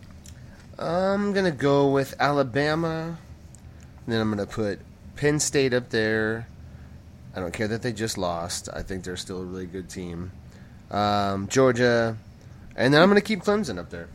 I'm 0.78 1.32
gonna 1.32 1.50
go 1.50 1.90
with 1.90 2.14
Alabama. 2.18 3.18
Then 4.06 4.20
I'm 4.20 4.30
gonna 4.30 4.46
put 4.46 4.80
Penn 5.16 5.38
State 5.38 5.74
up 5.74 5.90
there. 5.90 6.48
I 7.34 7.40
don't 7.40 7.52
care 7.52 7.68
that 7.68 7.82
they 7.82 7.92
just 7.92 8.16
lost. 8.18 8.68
I 8.72 8.82
think 8.82 9.04
they're 9.04 9.16
still 9.16 9.42
a 9.42 9.44
really 9.44 9.66
good 9.66 9.88
team. 9.88 10.32
Um, 10.90 11.46
Georgia, 11.48 12.16
and 12.74 12.92
then 12.94 13.02
I'm 13.02 13.08
gonna 13.08 13.20
keep 13.20 13.40
Clemson 13.40 13.78
up 13.78 13.90
there. 13.90 14.08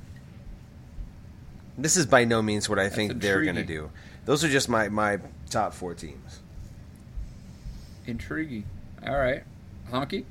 This 1.77 1.97
is 1.97 2.05
by 2.05 2.23
no 2.23 2.41
means 2.41 2.69
what 2.69 2.79
I 2.79 2.89
think 2.89 3.21
they're 3.21 3.43
gonna 3.43 3.65
do. 3.65 3.91
Those 4.25 4.43
are 4.43 4.49
just 4.49 4.69
my 4.69 4.89
my 4.89 5.19
top 5.49 5.73
four 5.73 5.93
teams. 5.93 6.39
Intriguing. 8.07 8.65
All 9.05 9.17
right, 9.17 9.43
Honke. 9.91 10.25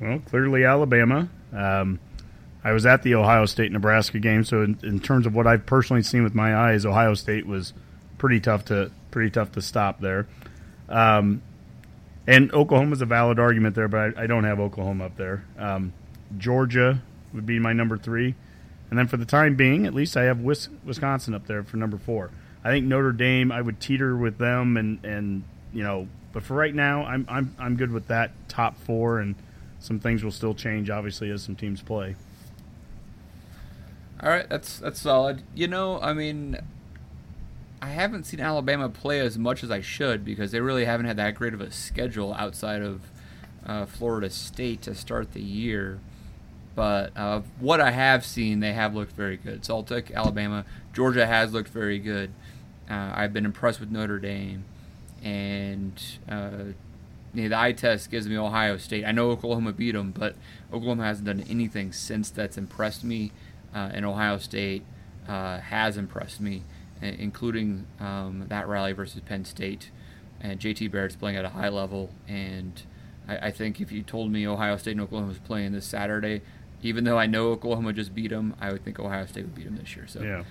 Well, 0.00 0.20
clearly 0.20 0.64
Alabama. 0.64 1.28
Um, 1.52 2.00
I 2.62 2.72
was 2.72 2.86
at 2.86 3.02
the 3.02 3.14
Ohio 3.14 3.46
State 3.46 3.72
Nebraska 3.72 4.18
game, 4.18 4.44
so 4.44 4.62
in, 4.62 4.78
in 4.82 5.00
terms 5.00 5.26
of 5.26 5.34
what 5.34 5.46
I've 5.46 5.66
personally 5.66 6.02
seen 6.02 6.22
with 6.22 6.34
my 6.34 6.54
eyes, 6.54 6.84
Ohio 6.84 7.14
State 7.14 7.46
was 7.46 7.72
pretty 8.18 8.40
tough 8.40 8.66
to 8.66 8.90
pretty 9.10 9.30
tough 9.30 9.52
to 9.52 9.62
stop 9.62 10.00
there. 10.00 10.26
Um, 10.88 11.42
and 12.26 12.52
Oklahoma's 12.52 13.00
a 13.00 13.06
valid 13.06 13.38
argument 13.38 13.74
there, 13.74 13.88
but 13.88 14.16
I, 14.16 14.24
I 14.24 14.26
don't 14.26 14.44
have 14.44 14.60
Oklahoma 14.60 15.06
up 15.06 15.16
there. 15.16 15.44
Um, 15.58 15.92
Georgia 16.36 17.02
would 17.32 17.46
be 17.46 17.58
my 17.58 17.72
number 17.72 17.96
three, 17.96 18.34
and 18.90 18.98
then 18.98 19.06
for 19.06 19.16
the 19.16 19.24
time 19.24 19.54
being, 19.54 19.86
at 19.86 19.94
least 19.94 20.16
I 20.16 20.24
have 20.24 20.40
Wisconsin 20.40 21.32
up 21.32 21.46
there 21.46 21.62
for 21.62 21.76
number 21.76 21.96
four. 21.96 22.30
I 22.64 22.70
think 22.70 22.86
Notre 22.86 23.12
Dame, 23.12 23.50
I 23.52 23.62
would 23.62 23.80
teeter 23.80 24.16
with 24.16 24.38
them, 24.38 24.76
and 24.76 25.02
and 25.04 25.44
you 25.72 25.82
know, 25.82 26.08
but 26.32 26.42
for 26.42 26.54
right 26.54 26.74
now, 26.74 27.04
I'm 27.04 27.24
I'm 27.28 27.54
I'm 27.58 27.76
good 27.76 27.92
with 27.92 28.08
that 28.08 28.32
top 28.48 28.76
four, 28.78 29.20
and 29.20 29.36
some 29.78 30.00
things 30.00 30.22
will 30.22 30.32
still 30.32 30.54
change, 30.54 30.90
obviously, 30.90 31.30
as 31.30 31.42
some 31.42 31.56
teams 31.56 31.80
play. 31.80 32.16
All 34.22 34.28
right, 34.28 34.48
that's 34.48 34.78
that's 34.78 35.00
solid. 35.00 35.42
You 35.54 35.68
know, 35.68 36.00
I 36.00 36.12
mean, 36.12 36.58
I 37.80 37.88
haven't 37.88 38.24
seen 38.24 38.40
Alabama 38.40 38.88
play 38.90 39.20
as 39.20 39.38
much 39.38 39.64
as 39.64 39.70
I 39.70 39.80
should 39.80 40.24
because 40.24 40.50
they 40.50 40.60
really 40.60 40.84
haven't 40.84 41.06
had 41.06 41.16
that 41.16 41.36
great 41.36 41.54
of 41.54 41.60
a 41.60 41.70
schedule 41.70 42.34
outside 42.34 42.82
of 42.82 43.02
uh, 43.64 43.86
Florida 43.86 44.28
State 44.28 44.82
to 44.82 44.94
start 44.94 45.32
the 45.32 45.40
year. 45.40 46.00
But 46.74 47.16
uh, 47.16 47.42
what 47.58 47.80
I 47.80 47.90
have 47.90 48.24
seen, 48.24 48.60
they 48.60 48.72
have 48.72 48.94
looked 48.94 49.12
very 49.12 49.36
good. 49.36 49.68
I'll 49.68 49.86
Alabama. 50.14 50.64
Georgia 50.92 51.26
has 51.26 51.52
looked 51.52 51.70
very 51.70 51.98
good. 51.98 52.30
Uh, 52.88 53.12
I've 53.14 53.32
been 53.32 53.44
impressed 53.44 53.80
with 53.80 53.90
Notre 53.90 54.18
Dame, 54.18 54.64
and 55.22 56.00
uh, 56.28 56.72
you 57.34 57.42
know, 57.42 57.48
the 57.48 57.58
eye 57.58 57.72
test 57.72 58.10
gives 58.10 58.28
me 58.28 58.36
Ohio 58.36 58.76
State. 58.76 59.04
I 59.04 59.12
know 59.12 59.30
Oklahoma 59.30 59.72
beat 59.72 59.92
them, 59.92 60.12
but 60.12 60.34
Oklahoma 60.72 61.04
hasn't 61.04 61.26
done 61.26 61.44
anything 61.48 61.92
since 61.92 62.30
that's 62.30 62.56
impressed 62.56 63.04
me, 63.04 63.32
uh, 63.74 63.90
and 63.92 64.04
Ohio 64.04 64.38
State 64.38 64.84
uh, 65.28 65.58
has 65.58 65.96
impressed 65.96 66.40
me, 66.40 66.62
including 67.00 67.86
um, 68.00 68.46
that 68.48 68.66
rally 68.66 68.92
versus 68.92 69.20
Penn 69.20 69.44
State. 69.44 69.90
And 70.40 70.58
JT 70.58 70.90
Barrett's 70.90 71.16
playing 71.16 71.36
at 71.36 71.44
a 71.44 71.50
high 71.50 71.68
level, 71.68 72.10
and 72.26 72.82
I 73.28 73.50
think 73.50 73.80
if 73.80 73.92
you 73.92 74.02
told 74.02 74.32
me 74.32 74.46
Ohio 74.46 74.76
State 74.76 74.92
and 74.92 75.00
Oklahoma 75.02 75.28
was 75.28 75.38
playing 75.38 75.72
this 75.72 75.86
Saturday, 75.86 76.42
even 76.82 77.04
though 77.04 77.18
I 77.18 77.26
know 77.26 77.50
Oklahoma 77.52 77.92
just 77.92 78.14
beat 78.14 78.30
them, 78.30 78.54
I 78.60 78.72
would 78.72 78.84
think 78.84 78.98
Ohio 78.98 79.26
State 79.26 79.44
would 79.44 79.54
beat 79.54 79.64
them 79.66 79.76
this 79.76 79.94
year. 79.96 80.06
So 80.06 80.22
Yeah. 80.22 80.44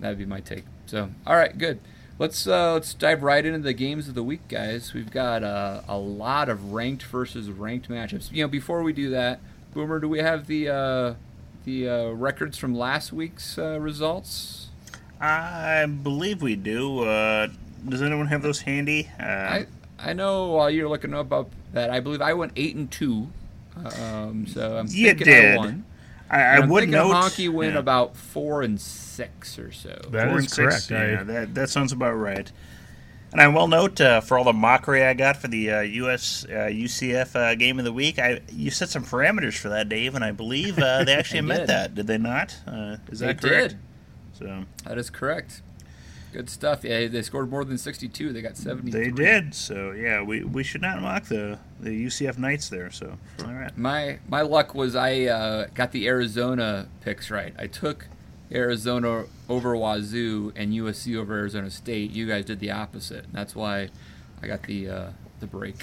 that 0.00 0.08
would 0.08 0.18
be 0.18 0.26
my 0.26 0.40
take. 0.40 0.64
So 0.86 1.10
all 1.26 1.36
right, 1.36 1.56
good. 1.56 1.80
Let's 2.18 2.46
uh, 2.46 2.74
let's 2.74 2.92
dive 2.92 3.22
right 3.22 3.44
into 3.44 3.60
the 3.60 3.72
games 3.72 4.06
of 4.08 4.14
the 4.14 4.22
week, 4.22 4.46
guys. 4.48 4.92
We've 4.92 5.10
got 5.10 5.42
uh, 5.42 5.80
a 5.88 5.96
lot 5.96 6.48
of 6.50 6.72
ranked 6.72 7.04
versus 7.04 7.48
ranked 7.48 7.88
matchups. 7.88 8.30
You 8.30 8.44
know, 8.44 8.48
before 8.48 8.82
we 8.82 8.92
do 8.92 9.08
that, 9.10 9.40
Boomer, 9.72 10.00
do 10.00 10.08
we 10.08 10.18
have 10.18 10.46
the 10.46 10.68
uh, 10.68 11.14
the 11.64 11.88
uh, 11.88 12.08
records 12.10 12.58
from 12.58 12.74
last 12.74 13.10
week's 13.12 13.56
uh, 13.56 13.80
results? 13.80 14.68
I 15.18 15.86
believe 15.86 16.42
we 16.42 16.56
do. 16.56 17.00
Uh, 17.04 17.48
does 17.88 18.02
anyone 18.02 18.26
have 18.26 18.42
those 18.42 18.60
handy? 18.62 19.08
Uh, 19.18 19.22
I 19.24 19.66
I 19.98 20.12
know 20.12 20.48
while 20.48 20.70
you're 20.70 20.88
looking 20.90 21.14
up 21.14 21.32
up 21.32 21.50
that 21.72 21.88
I 21.90 22.00
believe 22.00 22.20
I 22.20 22.34
went 22.34 22.52
eight 22.56 22.76
and 22.76 22.90
two. 22.90 23.28
Um, 23.76 24.46
so 24.46 24.76
I'm 24.78 24.86
You 24.88 25.06
thinking 25.08 25.26
did. 25.26 25.54
I 25.54 25.56
won. 25.58 25.84
I, 26.30 26.40
I 26.42 26.60
would 26.60 26.80
thinking 26.82 26.90
note. 26.92 27.12
hockey 27.12 27.48
went 27.48 27.72
yeah. 27.74 27.78
about 27.80 28.16
four 28.16 28.62
and 28.62 28.80
six 28.80 29.58
or 29.58 29.72
so. 29.72 29.98
That 30.10 30.28
Four 30.28 30.38
is 30.38 30.44
and 30.44 30.50
six, 30.50 30.86
correct. 30.88 30.92
I- 30.92 31.10
Yeah, 31.12 31.22
that, 31.24 31.54
that 31.54 31.70
sounds 31.70 31.92
about 31.92 32.12
right. 32.12 32.50
And 33.32 33.40
I 33.40 33.46
will 33.46 33.68
note 33.68 34.00
uh, 34.00 34.20
for 34.20 34.36
all 34.38 34.44
the 34.44 34.52
mockery 34.52 35.04
I 35.04 35.14
got 35.14 35.36
for 35.36 35.46
the 35.46 35.70
uh, 35.70 35.80
US 35.82 36.44
uh, 36.46 36.68
UCF 36.68 37.36
uh, 37.36 37.54
game 37.54 37.78
of 37.78 37.84
the 37.84 37.92
week, 37.92 38.18
I 38.18 38.40
you 38.52 38.70
set 38.72 38.88
some 38.88 39.04
parameters 39.04 39.56
for 39.56 39.68
that, 39.68 39.88
Dave, 39.88 40.16
and 40.16 40.24
I 40.24 40.32
believe 40.32 40.78
uh, 40.80 41.04
they 41.04 41.14
actually 41.18 41.42
met 41.42 41.68
that. 41.68 41.94
Did 41.94 42.08
they 42.08 42.18
not? 42.18 42.56
Uh, 42.66 42.96
is 43.08 43.20
They 43.20 43.28
that 43.28 43.40
correct? 43.40 43.68
did. 43.70 43.78
So 44.32 44.64
That 44.84 44.98
is 44.98 45.10
correct. 45.10 45.62
Good 46.32 46.48
stuff. 46.48 46.84
Yeah, 46.84 47.08
they 47.08 47.22
scored 47.22 47.50
more 47.50 47.64
than 47.64 47.76
62. 47.76 48.32
They 48.32 48.42
got 48.42 48.56
70. 48.56 48.90
they 48.90 49.10
did. 49.10 49.54
So 49.54 49.90
yeah, 49.90 50.22
we, 50.22 50.44
we 50.44 50.62
should 50.62 50.82
not 50.82 51.00
mock 51.02 51.24
the 51.24 51.58
the 51.80 52.06
UCF 52.06 52.38
Knights 52.38 52.68
there. 52.68 52.90
So 52.90 53.18
all 53.44 53.52
right. 53.52 53.76
My 53.76 54.18
my 54.28 54.42
luck 54.42 54.74
was 54.74 54.94
I 54.94 55.22
uh, 55.24 55.66
got 55.74 55.92
the 55.92 56.06
Arizona 56.06 56.88
picks 57.00 57.30
right. 57.30 57.54
I 57.58 57.66
took 57.66 58.06
Arizona 58.52 59.24
over 59.48 59.76
Wazoo 59.76 60.52
and 60.56 60.72
USC 60.72 61.16
over 61.16 61.34
Arizona 61.34 61.70
State. 61.70 62.10
You 62.10 62.26
guys 62.26 62.44
did 62.44 62.60
the 62.60 62.70
opposite. 62.70 63.24
And 63.24 63.32
that's 63.32 63.54
why 63.54 63.88
I 64.42 64.46
got 64.46 64.62
the 64.64 64.88
uh, 64.88 65.10
the 65.40 65.46
break. 65.46 65.76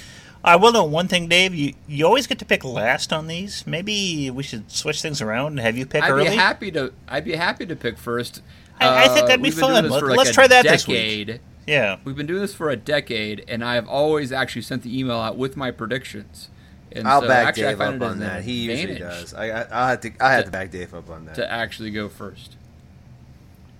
I 0.44 0.56
will 0.56 0.72
know 0.72 0.84
one 0.84 1.08
thing, 1.08 1.28
Dave. 1.28 1.54
You 1.54 1.74
you 1.86 2.06
always 2.06 2.26
get 2.26 2.38
to 2.38 2.44
pick 2.44 2.64
last 2.64 3.12
on 3.12 3.26
these. 3.26 3.66
Maybe 3.66 4.30
we 4.30 4.42
should 4.42 4.70
switch 4.70 5.02
things 5.02 5.20
around 5.20 5.52
and 5.52 5.60
have 5.60 5.76
you 5.76 5.84
pick 5.84 6.04
I'd 6.04 6.10
early. 6.10 6.30
be 6.30 6.36
happy 6.36 6.70
to. 6.72 6.92
I'd 7.08 7.24
be 7.24 7.36
happy 7.36 7.66
to 7.66 7.76
pick 7.76 7.98
first. 7.98 8.42
I- 8.80 9.04
I 9.04 9.08
think 9.08 9.24
Uh, 9.24 9.26
that'd 9.26 9.42
be 9.42 9.48
we've 9.50 9.56
been 9.56 9.64
doing 9.68 9.74
fun. 9.82 9.90
Let- 9.90 10.00
for 10.00 10.08
like 10.08 10.18
let's 10.18 10.32
try 10.32 10.46
that 10.46 10.62
this 10.64 10.86
week. 10.88 11.40
yeah. 11.66 11.96
We've 12.04 12.16
been 12.16 12.26
doing 12.26 12.40
this 12.40 12.54
for 12.54 12.70
a 12.70 12.76
decade, 12.76 13.44
and 13.48 13.64
I've 13.64 13.88
always 13.88 14.32
actually 14.32 14.62
sent 14.62 14.82
the 14.82 14.98
email 14.98 15.16
out 15.18 15.36
with 15.36 15.56
my 15.56 15.70
predictions. 15.70 16.48
And 16.92 17.06
I'll 17.06 17.20
so 17.20 17.28
back 17.28 17.48
actually, 17.48 17.64
Dave 17.64 17.78
find 17.78 18.02
up 18.02 18.10
on 18.10 18.18
that. 18.20 18.44
He 18.44 18.70
usually 18.70 18.98
does. 18.98 19.34
I, 19.34 19.50
I 19.50 19.66
I 19.86 19.90
had 19.90 20.02
to 20.02 20.10
I 20.20 20.32
had 20.32 20.38
To- 20.38 20.44
to 20.46 20.50
back 20.50 20.70
Dave 20.70 20.94
up 20.94 21.10
on 21.10 21.26
that. 21.26 21.34
to 21.34 21.50
actually 21.50 21.90
go 21.90 22.08
first. 22.08 22.56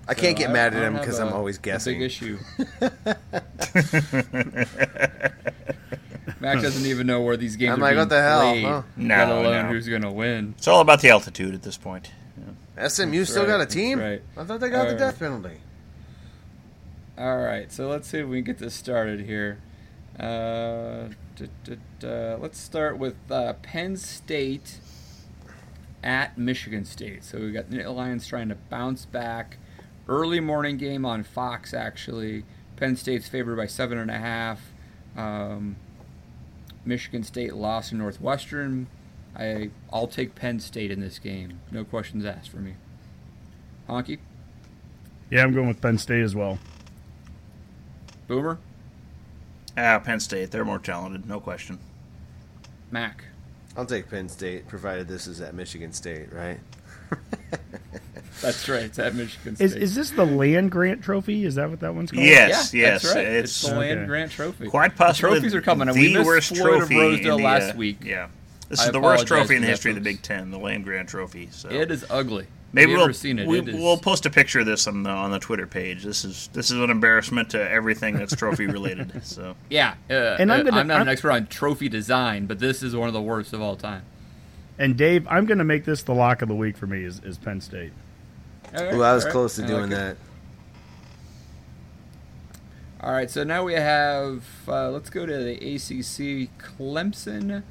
I 0.06 0.14
can't 0.14 0.36
So 0.36 0.40
get 0.42 0.50
I- 0.50 0.52
mad 0.52 0.74
at 0.74 0.82
him 0.82 0.94
because 0.94 1.18
I'm 1.18 1.32
always 1.32 1.56
a 1.58 1.60
guessing. 1.60 1.98
Big 2.00 2.06
issue. 2.06 2.38
Mac 6.40 6.60
doesn't 6.62 6.86
even 6.86 7.06
know 7.06 7.20
where 7.22 7.36
these 7.36 7.56
games 7.56 7.72
I'm 7.74 7.78
are 7.80 7.82
like, 7.82 7.90
being 7.92 7.98
what 8.00 8.08
the 8.10 8.22
hell, 8.22 8.40
played, 8.52 8.64
huh? 8.64 8.82
No, 8.96 9.14
let 9.16 9.28
alone 9.28 9.66
no. 9.66 9.72
who's 9.72 9.88
going 9.88 10.02
to 10.02 10.10
win. 10.10 10.54
It's 10.56 10.68
all 10.68 10.80
about 10.80 11.00
the 11.00 11.10
altitude 11.10 11.52
at 11.54 11.62
this 11.62 11.76
point. 11.76 12.10
SMU 12.86 13.18
That's 13.18 13.30
still 13.30 13.42
right, 13.42 13.48
got 13.48 13.54
a 13.56 13.58
that's 13.60 13.74
team. 13.74 13.98
right. 13.98 14.22
I 14.36 14.44
thought 14.44 14.60
they 14.60 14.70
got 14.70 14.88
the 14.88 14.94
Uh, 14.94 14.98
death 14.98 15.18
penalty. 15.18 15.58
All 17.16 17.38
right, 17.38 17.70
so 17.72 17.88
let's 17.88 18.06
see 18.08 18.18
if 18.18 18.28
we 18.28 18.38
can 18.38 18.44
get 18.44 18.58
this 18.58 18.74
started 18.74 19.20
here. 19.20 19.58
Uh, 20.18 21.08
let's 22.10 22.58
start 22.58 22.98
with 22.98 23.16
uh, 23.30 23.54
Penn 23.54 23.96
State 23.96 24.78
at 26.02 26.38
Michigan 26.38 26.84
State. 26.84 27.24
So 27.24 27.38
we 27.38 27.52
got 27.52 27.70
the 27.70 27.84
Lions 27.90 28.26
trying 28.26 28.48
to 28.50 28.54
bounce 28.54 29.04
back. 29.04 29.58
Early 30.08 30.40
morning 30.40 30.76
game 30.76 31.04
on 31.04 31.22
Fox, 31.22 31.74
actually. 31.74 32.44
Penn 32.76 32.96
State's 32.96 33.28
favored 33.28 33.56
by 33.56 33.66
seven 33.66 33.98
and 33.98 34.10
a 34.10 34.18
half. 34.18 34.72
Um, 35.16 35.76
Michigan 36.84 37.22
State 37.24 37.54
lost 37.54 37.90
to 37.90 37.96
Northwestern. 37.96 38.86
I 39.38 39.70
I'll 39.92 40.08
take 40.08 40.34
Penn 40.34 40.60
State 40.60 40.90
in 40.90 41.00
this 41.00 41.18
game. 41.18 41.60
No 41.70 41.84
questions 41.84 42.24
asked 42.24 42.50
for 42.50 42.58
me. 42.58 42.74
Honke, 43.88 44.18
Yeah, 45.30 45.42
I'm 45.42 45.54
going 45.54 45.68
with 45.68 45.80
Penn 45.80 45.96
State 45.98 46.22
as 46.22 46.34
well. 46.34 46.58
Boomer, 48.26 48.58
Ah, 49.76 49.98
Penn 50.00 50.20
State. 50.20 50.50
They're 50.50 50.64
more 50.64 50.78
talented, 50.78 51.26
no 51.26 51.40
question. 51.40 51.78
Mac. 52.90 53.24
I'll 53.76 53.86
take 53.86 54.10
Penn 54.10 54.28
State, 54.28 54.66
provided 54.68 55.08
this 55.08 55.26
is 55.26 55.40
at 55.40 55.54
Michigan 55.54 55.92
State, 55.92 56.32
right? 56.32 56.58
That's 58.42 58.68
right. 58.68 58.82
It's 58.82 58.98
at 58.98 59.14
Michigan 59.14 59.56
State. 59.56 59.64
Is 59.64 59.74
is 59.74 59.94
this 59.94 60.10
the 60.10 60.24
land 60.24 60.70
grant 60.70 61.02
trophy? 61.02 61.44
Is 61.44 61.54
that 61.56 61.70
what 61.70 61.80
that 61.80 61.94
one's 61.94 62.10
called? 62.10 62.24
Yes, 62.24 62.72
yeah, 62.74 62.82
yes. 62.82 63.02
That's 63.02 63.14
right. 63.14 63.24
It's, 63.26 63.62
It's, 63.62 63.68
the 63.68 63.76
Land 63.78 63.98
Okay. 64.00 64.06
Grant 64.06 64.32
Trophy. 64.32 64.66
quite 64.68 64.94
possibly 64.96 65.30
The 65.30 65.36
trophies 65.40 65.54
are 65.54 65.62
coming. 65.62 65.88
The 65.88 65.94
we 65.94 66.12
missed 66.12 66.26
worst 66.26 66.48
Floyd 66.56 66.78
trophy 66.78 66.94
of 66.96 67.00
Rosedale 67.00 67.34
in 67.36 67.40
the, 67.42 67.44
last 67.44 67.74
uh, 67.74 67.78
week. 67.78 68.04
Yeah, 68.04 68.28
this 68.68 68.80
I 68.80 68.86
is 68.86 68.92
the 68.92 69.00
worst 69.00 69.26
trophy 69.26 69.54
in 69.56 69.62
the 69.62 69.66
that, 69.66 69.72
history 69.72 69.90
of 69.92 69.96
the. 69.96 70.00
Big 70.02 70.22
Ten, 70.22 70.50
the 70.50 70.58
Land 70.58 70.84
Grant 70.84 71.08
Trophy. 71.08 71.48
So 71.50 71.68
It 71.70 71.90
is 71.90 72.04
ugly. 72.10 72.46
maybe 72.72 72.94
we'll 72.94 73.12
seen 73.14 73.38
it? 73.38 73.46
We, 73.46 73.58
It 73.60 73.68
is- 73.68 73.74
will 73.76 73.96
post 73.96 74.26
a 74.26 74.30
picture 74.30 74.60
of 74.60 74.66
this 74.66 74.86
on 74.86 75.02
the 75.02 75.10
on 75.10 75.30
the 75.30 75.38
Twitter 75.38 75.66
page. 75.66 76.02
This 76.04 76.24
is 76.24 76.48
this 76.52 76.70
is 76.70 76.78
an 76.78 76.90
embarrassment 76.90 77.50
to 77.50 77.70
everything 77.70 78.16
that's 78.16 78.36
trophy 78.36 78.66
related. 78.66 79.12
So 79.24 79.56
Yeah, 79.70 79.94
uh, 80.10 80.36
And 80.38 80.52
I'm 80.52 80.60
uh, 80.60 80.62
gonna- 80.64 80.80
I'm 80.80 80.86
not 80.86 80.94
an 80.96 81.00
I'm- 81.02 81.08
expert 81.08 81.30
on 81.32 81.46
trophy 81.46 81.88
design, 81.88 82.46
but 82.46 82.58
this 82.58 82.82
is 82.82 82.94
one 82.94 83.08
of 83.08 83.14
the 83.14 83.22
worst 83.22 83.52
of 83.52 83.60
all 83.62 83.76
time. 83.76 84.02
And 84.78 84.96
Dave, 84.96 85.26
I'm 85.28 85.44
going 85.46 85.58
to 85.58 85.64
make 85.64 85.84
this 85.84 86.02
the 86.04 86.14
lock 86.14 86.40
of 86.40 86.46
the 86.48 86.54
week 86.54 86.76
for 86.76 86.86
me. 86.86 87.02
Is, 87.02 87.20
is 87.24 87.36
Penn 87.36 87.60
State? 87.60 87.90
All 88.76 88.84
right, 88.84 88.94
Ooh, 88.94 89.02
I 89.02 89.12
was 89.12 89.24
all 89.24 89.28
right. 89.28 89.32
close 89.32 89.56
to 89.56 89.64
I 89.64 89.66
doing 89.66 89.80
like 89.82 89.90
that. 89.90 90.16
All 93.00 93.12
right, 93.12 93.30
so 93.30 93.42
now 93.44 93.64
we 93.64 93.74
have. 93.74 94.44
Uh, 94.68 94.90
let's 94.90 95.10
go 95.10 95.24
to 95.26 95.36
the 95.36 95.54
ACC. 95.54 96.48
Clemson 96.58 97.62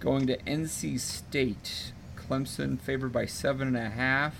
going 0.00 0.26
to 0.26 0.36
NC 0.38 0.98
State. 0.98 1.92
Clemson 2.16 2.80
favored 2.80 3.12
by 3.12 3.26
seven 3.26 3.68
and 3.68 3.76
a 3.76 3.90
half. 3.90 4.34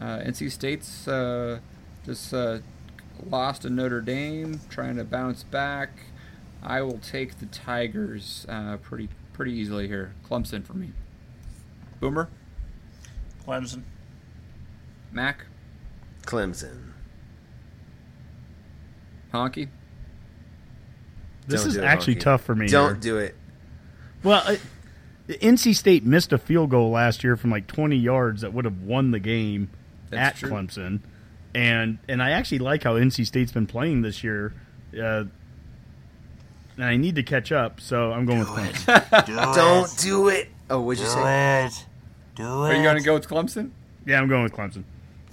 Uh, 0.00 0.18
NC 0.18 0.50
State's 0.50 1.06
uh, 1.06 1.58
just 2.04 2.32
uh, 2.32 2.58
lost 3.28 3.62
to 3.62 3.70
Notre 3.70 4.00
Dame, 4.00 4.60
trying 4.70 4.96
to 4.96 5.04
bounce 5.04 5.42
back. 5.42 5.90
I 6.62 6.82
will 6.82 6.98
take 6.98 7.38
the 7.38 7.46
Tigers 7.46 8.46
uh, 8.48 8.78
pretty 8.78 9.08
pretty 9.32 9.52
easily 9.52 9.86
here. 9.88 10.14
Clemson 10.28 10.64
for 10.64 10.74
me. 10.74 10.92
Boomer, 12.00 12.28
Clemson. 13.46 13.82
Mac, 15.12 15.46
Clemson. 16.24 16.92
Honke. 19.32 19.68
This 21.46 21.62
Don't 21.62 21.68
is 21.68 21.74
do 21.74 21.80
it, 21.80 21.84
actually 21.84 22.16
Honke. 22.16 22.20
tough 22.20 22.42
for 22.42 22.54
me. 22.54 22.68
Don't 22.68 22.94
here. 22.94 23.00
do 23.00 23.18
it. 23.18 23.34
Well, 24.22 24.42
I, 24.46 24.58
NC 25.28 25.74
State 25.74 26.04
missed 26.04 26.32
a 26.32 26.38
field 26.38 26.70
goal 26.70 26.90
last 26.90 27.22
year 27.22 27.36
from 27.36 27.50
like 27.50 27.66
20 27.66 27.96
yards 27.96 28.40
that 28.42 28.52
would 28.54 28.64
have 28.64 28.82
won 28.82 29.10
the 29.10 29.18
game 29.20 29.70
That's 30.10 30.36
at 30.36 30.36
true. 30.40 30.50
Clemson, 30.50 31.00
and 31.54 31.98
and 32.08 32.22
I 32.22 32.30
actually 32.30 32.60
like 32.60 32.82
how 32.84 32.94
NC 32.94 33.26
State's 33.26 33.52
been 33.52 33.66
playing 33.66 34.02
this 34.02 34.24
year. 34.24 34.54
Uh, 34.98 35.24
and 36.76 36.84
I 36.84 36.96
need 36.96 37.16
to 37.16 37.22
catch 37.22 37.50
up, 37.52 37.80
so 37.80 38.12
I'm 38.12 38.24
going 38.24 38.38
with 38.38 38.48
Clemson. 38.48 39.26
Do 39.26 39.34
Don't 39.34 39.84
it. 39.92 39.98
do 40.00 40.28
it. 40.28 40.48
Oh, 40.70 40.80
what'd 40.80 41.00
you 41.00 41.06
Do 41.06 41.12
say? 41.12 41.64
it. 41.66 41.86
Do 42.36 42.42
it. 42.44 42.46
Are 42.70 42.76
you 42.76 42.82
going 42.84 42.96
to 42.96 43.02
go 43.02 43.14
with 43.14 43.26
Clemson? 43.28 43.70
Yeah, 44.06 44.20
I'm 44.20 44.28
going 44.28 44.44
with 44.44 44.52
Clemson. 44.52 44.84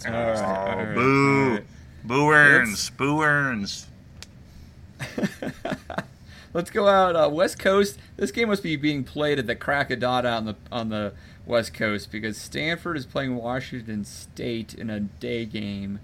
All 0.07 0.11
right, 0.11 0.37
all 0.37 0.75
right, 0.77 0.95
Boo. 0.95 1.43
all 1.43 1.49
right. 1.53 1.63
Boo 2.03 2.31
earns. 2.31 2.89
Boo 2.91 3.21
earns. 3.21 3.87
Let's 6.55 6.69
go 6.69 6.87
out 6.87 7.17
uh, 7.17 7.29
West 7.29 7.59
Coast. 7.59 7.99
This 8.15 8.31
game 8.31 8.47
must 8.47 8.63
be 8.63 8.77
being 8.77 9.03
played 9.03 9.39
at 9.39 9.45
the 9.45 9.57
crack 9.57 9.91
of 9.91 9.99
dawn 9.99 10.25
on 10.25 10.45
the 10.45 10.55
on 10.71 10.87
the 10.87 11.11
West 11.45 11.73
Coast 11.73 12.09
because 12.13 12.37
Stanford 12.37 12.95
is 12.95 13.05
playing 13.05 13.35
Washington 13.35 14.05
State 14.05 14.73
in 14.73 14.89
a 14.89 15.01
day 15.01 15.45
game. 15.45 15.99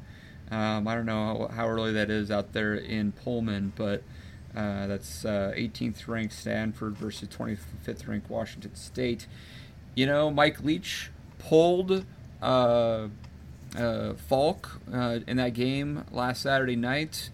Um, 0.52 0.90
I 0.90 0.96
don't 0.96 1.06
know 1.06 1.48
how, 1.50 1.56
how 1.56 1.68
early 1.70 1.94
that 1.94 2.10
is 2.10 2.30
out 2.30 2.52
there 2.52 2.76
in 2.76 3.14
Pullman, 3.14 3.72
but 3.78 4.04
uh, 4.54 4.88
that's 4.88 5.24
uh, 5.24 5.54
18th 5.56 6.06
ranked 6.10 6.34
Stanford 6.34 6.98
versus 6.98 7.30
25th 7.30 8.06
ranked 8.10 8.30
Washington 8.30 8.76
State. 8.76 9.28
You 9.96 10.06
know, 10.06 10.30
Mike 10.30 10.62
Leach 10.66 11.12
pulled 11.40 12.04
uh, 12.42 13.08
uh, 13.78 14.14
Falk 14.28 14.82
uh, 14.94 15.20
in 15.26 15.38
that 15.38 15.54
game 15.54 16.04
last 16.12 16.42
Saturday 16.42 16.76
night. 16.76 17.30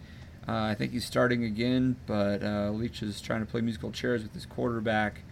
Uh, 0.47 0.53
I 0.53 0.75
think 0.75 0.93
he's 0.93 1.05
starting 1.05 1.43
again, 1.43 1.97
but 2.05 2.41
uh, 2.41 2.71
Leach 2.71 3.03
is 3.03 3.19
trying 3.19 3.41
to 3.41 3.45
play 3.45 3.59
musical 3.59 3.91
chairs 3.91 4.23
with 4.23 4.33
his 4.33 4.45
quarterback. 4.45 5.23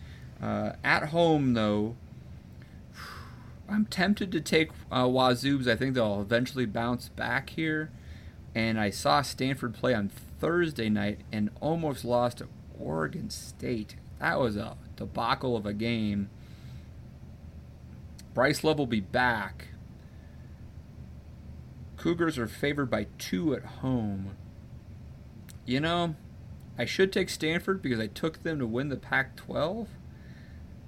Uh, 0.41 0.73
at 0.83 1.09
home, 1.09 1.53
though, 1.53 1.95
I'm 3.69 3.85
tempted 3.85 4.31
to 4.33 4.41
take 4.41 4.71
uh, 4.91 5.07
Wazoo's. 5.07 5.67
I 5.67 5.75
think 5.75 5.95
they'll 5.95 6.21
eventually 6.21 6.65
bounce 6.65 7.07
back 7.09 7.51
here. 7.51 7.91
And 8.53 8.79
I 8.79 8.89
saw 8.89 9.21
Stanford 9.21 9.73
play 9.73 9.93
on 9.93 10.09
Thursday 10.39 10.89
night 10.89 11.19
and 11.31 11.49
almost 11.61 12.03
lost 12.03 12.39
to 12.39 12.47
Oregon 12.77 13.29
State. 13.29 13.95
That 14.19 14.39
was 14.39 14.57
a 14.57 14.77
debacle 14.95 15.55
of 15.55 15.65
a 15.65 15.73
game. 15.73 16.29
Bryce 18.33 18.63
Love 18.63 18.79
will 18.79 18.85
be 18.85 18.99
back. 18.99 19.69
Cougars 21.95 22.37
are 22.37 22.47
favored 22.47 22.89
by 22.89 23.07
two 23.17 23.55
at 23.55 23.63
home. 23.63 24.35
You 25.65 25.79
know, 25.79 26.15
I 26.77 26.85
should 26.85 27.11
take 27.11 27.29
Stanford 27.29 27.81
because 27.81 27.99
I 27.99 28.07
took 28.07 28.43
them 28.43 28.59
to 28.59 28.67
win 28.67 28.89
the 28.89 28.97
Pac 28.97 29.35
12. 29.35 29.87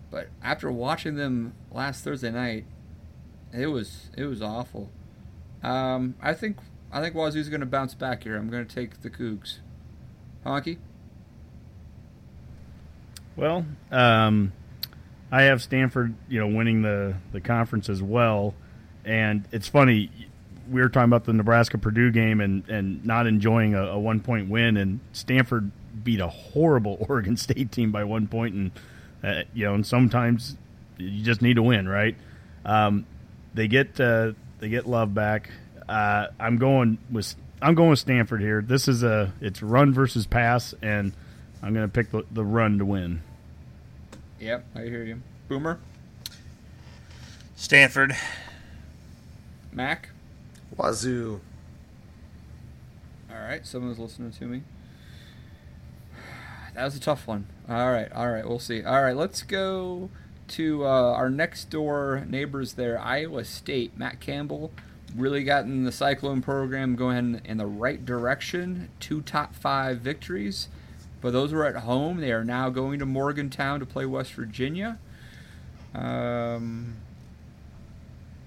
But 0.10 0.28
after 0.42 0.72
watching 0.72 1.16
them 1.16 1.54
last 1.72 2.04
Thursday 2.04 2.32
night, 2.32 2.66
it 3.54 3.68
was 3.68 4.10
it 4.16 4.26
was 4.26 4.42
awful. 4.42 4.90
Um, 5.64 6.16
I 6.22 6.34
think 6.34 6.58
I 6.92 7.02
think 7.02 7.16
Wazoo's 7.16 7.50
going 7.50 7.62
to 7.62 7.66
bounce 7.66 7.94
back 7.94 8.24
here. 8.24 8.38
I'm 8.38 8.50
going 8.50 8.66
to 8.66 8.74
take 8.74 9.02
the 9.02 9.10
Cougs. 9.10 9.60
Honke? 10.46 10.78
Well, 13.36 13.66
um, 13.92 14.54
I 15.32 15.44
have 15.44 15.62
Stanford, 15.62 16.16
you 16.30 16.40
know, 16.40 16.48
winning 16.48 16.82
the 16.82 17.16
the 17.32 17.42
conference 17.42 17.90
as 17.90 18.02
well, 18.02 18.56
and 19.04 19.46
it's 19.52 19.68
funny. 19.68 20.10
We 20.70 20.82
were 20.82 20.90
talking 20.90 21.10
about 21.10 21.26
the 21.26 21.34
Nebraska 21.34 21.78
Purdue 21.78 22.12
game 22.12 22.42
and, 22.42 22.68
and 22.70 23.06
not 23.06 23.28
enjoying 23.28 23.74
a, 23.74 23.84
a 23.84 24.00
one 24.00 24.20
point 24.20 24.50
win, 24.50 24.78
and 24.78 25.00
Stanford 25.14 25.72
beat 26.04 26.20
a 26.20 26.28
horrible 26.28 26.98
Oregon 27.10 27.38
State 27.38 27.72
team 27.72 27.92
by 27.92 28.04
one 28.04 28.28
point, 28.28 28.54
and 28.56 28.72
uh, 29.24 29.44
you 29.54 29.66
know, 29.66 29.74
and 29.74 29.86
sometimes 29.86 30.58
you 30.98 31.24
just 31.24 31.42
need 31.42 31.56
to 31.56 31.64
win, 31.64 31.88
right? 31.88 32.16
Um, 32.66 33.06
they 33.54 33.68
get 33.68 34.00
uh, 34.00 34.34
they 34.60 34.70
get 34.70 34.88
love 34.88 35.14
back. 35.14 35.50
Uh, 35.88 36.28
I'm 36.40 36.58
going 36.58 36.98
with 37.12 37.36
I'm 37.62 37.76
going 37.76 37.90
with 37.90 38.00
Stanford 38.00 38.42
here. 38.42 38.62
This 38.62 38.88
is 38.88 39.04
a 39.04 39.34
it's 39.42 39.62
run 39.62 39.94
versus 39.94 40.28
pass, 40.28 40.74
and 40.82 41.14
I'm 41.62 41.74
going 41.74 41.88
to 41.88 41.92
pick 41.92 42.12
the, 42.12 42.24
the 42.32 42.44
run 42.44 42.78
to 42.80 42.86
win. 42.86 43.22
Yep, 44.40 44.66
I 44.76 44.82
hear 44.82 45.04
you. 45.04 45.22
Boomer? 45.48 45.80
Stanford. 47.56 48.16
Mac? 49.72 50.10
Wazoo. 50.78 51.42
All 53.32 53.38
right, 53.38 53.66
someone's 53.66 54.00
listening 54.00 54.32
to 54.32 54.46
me. 54.46 54.62
That 56.76 56.86
was 56.86 56.96
a 56.96 57.00
tough 57.00 57.26
one. 57.26 57.48
All 57.68 57.92
right, 57.92 58.12
all 58.12 58.30
right, 58.30 58.48
we'll 58.48 58.60
see. 58.60 58.84
All 58.84 59.02
right, 59.02 59.16
let's 59.16 59.42
go 59.42 60.12
to 60.50 60.86
uh, 60.86 61.12
our 61.14 61.28
next 61.28 61.72
door 61.72 62.24
neighbors 62.30 62.74
there, 62.74 63.00
Iowa 63.00 63.46
State. 63.46 63.98
Matt 63.98 64.20
Campbell 64.20 64.72
really 65.16 65.44
gotten 65.44 65.86
the 65.86 65.92
Cyclone 65.92 66.44
program 66.44 66.96
going 66.96 67.42
in 67.46 67.58
the 67.58 67.66
right 67.66 68.06
direction. 68.06 68.90
Two 69.00 69.22
top 69.22 69.56
five 69.56 70.02
victories, 70.02 70.70
but 71.20 71.34
those 71.34 71.52
were 71.52 71.66
at 71.66 71.78
home. 71.78 72.18
They 72.18 72.32
are 72.32 72.44
now 72.44 72.70
going 72.70 73.00
to 73.00 73.08
Morgantown 73.08 73.80
to 73.80 73.86
play 73.88 74.06
West 74.06 74.34
Virginia. 74.34 75.00
Um, 75.96 76.98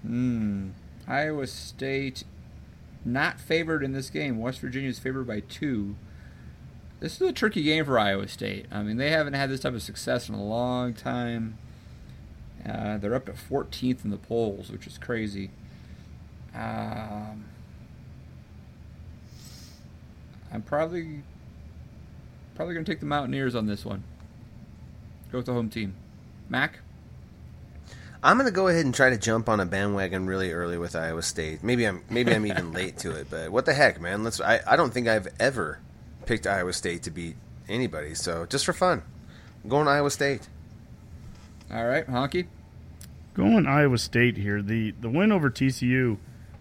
hmm. 0.02 0.68
Iowa 1.10 1.46
State 1.48 2.22
not 3.04 3.40
favored 3.40 3.82
in 3.82 3.92
this 3.92 4.10
game. 4.10 4.38
West 4.38 4.60
Virginia 4.60 4.88
is 4.88 5.00
favored 5.00 5.26
by 5.26 5.40
two. 5.40 5.96
This 7.00 7.20
is 7.20 7.28
a 7.28 7.32
tricky 7.32 7.62
game 7.62 7.84
for 7.84 7.98
Iowa 7.98 8.28
State. 8.28 8.66
I 8.70 8.82
mean, 8.82 8.96
they 8.96 9.10
haven't 9.10 9.32
had 9.32 9.50
this 9.50 9.60
type 9.60 9.74
of 9.74 9.82
success 9.82 10.28
in 10.28 10.34
a 10.34 10.42
long 10.42 10.94
time. 10.94 11.58
Uh, 12.64 12.98
they're 12.98 13.14
up 13.14 13.26
to 13.26 13.32
14th 13.32 14.04
in 14.04 14.10
the 14.10 14.18
polls, 14.18 14.70
which 14.70 14.86
is 14.86 14.98
crazy. 14.98 15.50
Um, 16.54 17.46
I'm 20.52 20.62
probably 20.62 21.22
probably 22.54 22.74
going 22.74 22.84
to 22.84 22.92
take 22.92 23.00
the 23.00 23.06
Mountaineers 23.06 23.54
on 23.54 23.66
this 23.66 23.84
one. 23.84 24.04
Go 25.32 25.38
with 25.38 25.46
the 25.46 25.54
home 25.54 25.70
team. 25.70 25.94
Mac? 26.48 26.80
I'm 28.22 28.36
gonna 28.36 28.50
go 28.50 28.68
ahead 28.68 28.84
and 28.84 28.94
try 28.94 29.10
to 29.10 29.16
jump 29.16 29.48
on 29.48 29.60
a 29.60 29.66
bandwagon 29.66 30.26
really 30.26 30.52
early 30.52 30.76
with 30.76 30.94
Iowa 30.94 31.22
State. 31.22 31.62
Maybe 31.64 31.86
I'm 31.86 32.02
maybe 32.10 32.34
I'm 32.34 32.44
even 32.46 32.72
late 32.72 32.98
to 32.98 33.12
it, 33.12 33.28
but 33.30 33.50
what 33.50 33.64
the 33.64 33.72
heck, 33.72 34.00
man? 34.00 34.22
Let's. 34.22 34.40
I, 34.40 34.60
I 34.66 34.76
don't 34.76 34.92
think 34.92 35.08
I've 35.08 35.28
ever 35.38 35.78
picked 36.26 36.46
Iowa 36.46 36.72
State 36.74 37.02
to 37.04 37.10
beat 37.10 37.36
anybody. 37.68 38.14
So 38.14 38.44
just 38.44 38.66
for 38.66 38.74
fun, 38.74 39.02
I'm 39.64 39.70
going 39.70 39.88
Iowa 39.88 40.10
State. 40.10 40.48
All 41.72 41.86
right, 41.86 42.06
Honke? 42.06 42.46
Going 43.32 43.66
Iowa 43.66 43.96
State 43.96 44.36
here. 44.36 44.60
The 44.60 44.90
the 45.00 45.08
win 45.08 45.32
over 45.32 45.50
TCU 45.50 46.18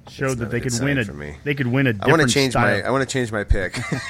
showed 0.09 0.37
that 0.39 0.51
they 0.51 0.59
could 0.59 0.73
win 0.81 0.97
a 0.97 1.05
for 1.05 1.13
me. 1.13 1.35
they 1.43 1.53
could 1.55 1.67
win 1.67 1.87
a 1.87 1.91
I 1.91 1.93
different 1.93 2.17
want 2.17 2.29
to 2.29 2.33
change 2.33 2.53
style. 2.53 2.81
my 2.81 2.87
I 2.87 2.91
want 2.91 3.07
to 3.07 3.13
change 3.13 3.31
my 3.31 3.43
pick. 3.43 3.73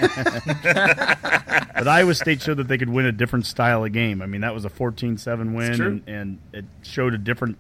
but 1.76 1.88
Iowa 1.88 2.16
State 2.16 2.42
showed 2.42 2.58
that 2.58 2.68
they 2.68 2.78
could 2.78 2.90
win 2.90 3.06
a 3.06 3.12
different 3.12 3.46
style 3.46 3.86
of 3.86 3.92
game. 3.92 4.22
I 4.22 4.26
mean, 4.26 4.42
that 4.42 4.54
was 4.54 4.66
a 4.66 4.70
14-7 4.70 5.54
win, 5.56 5.74
true. 5.76 5.88
and, 5.88 6.04
and 6.08 6.40
it 6.54 6.66
showed 6.82 7.14
a 7.14 7.18
different 7.18 7.58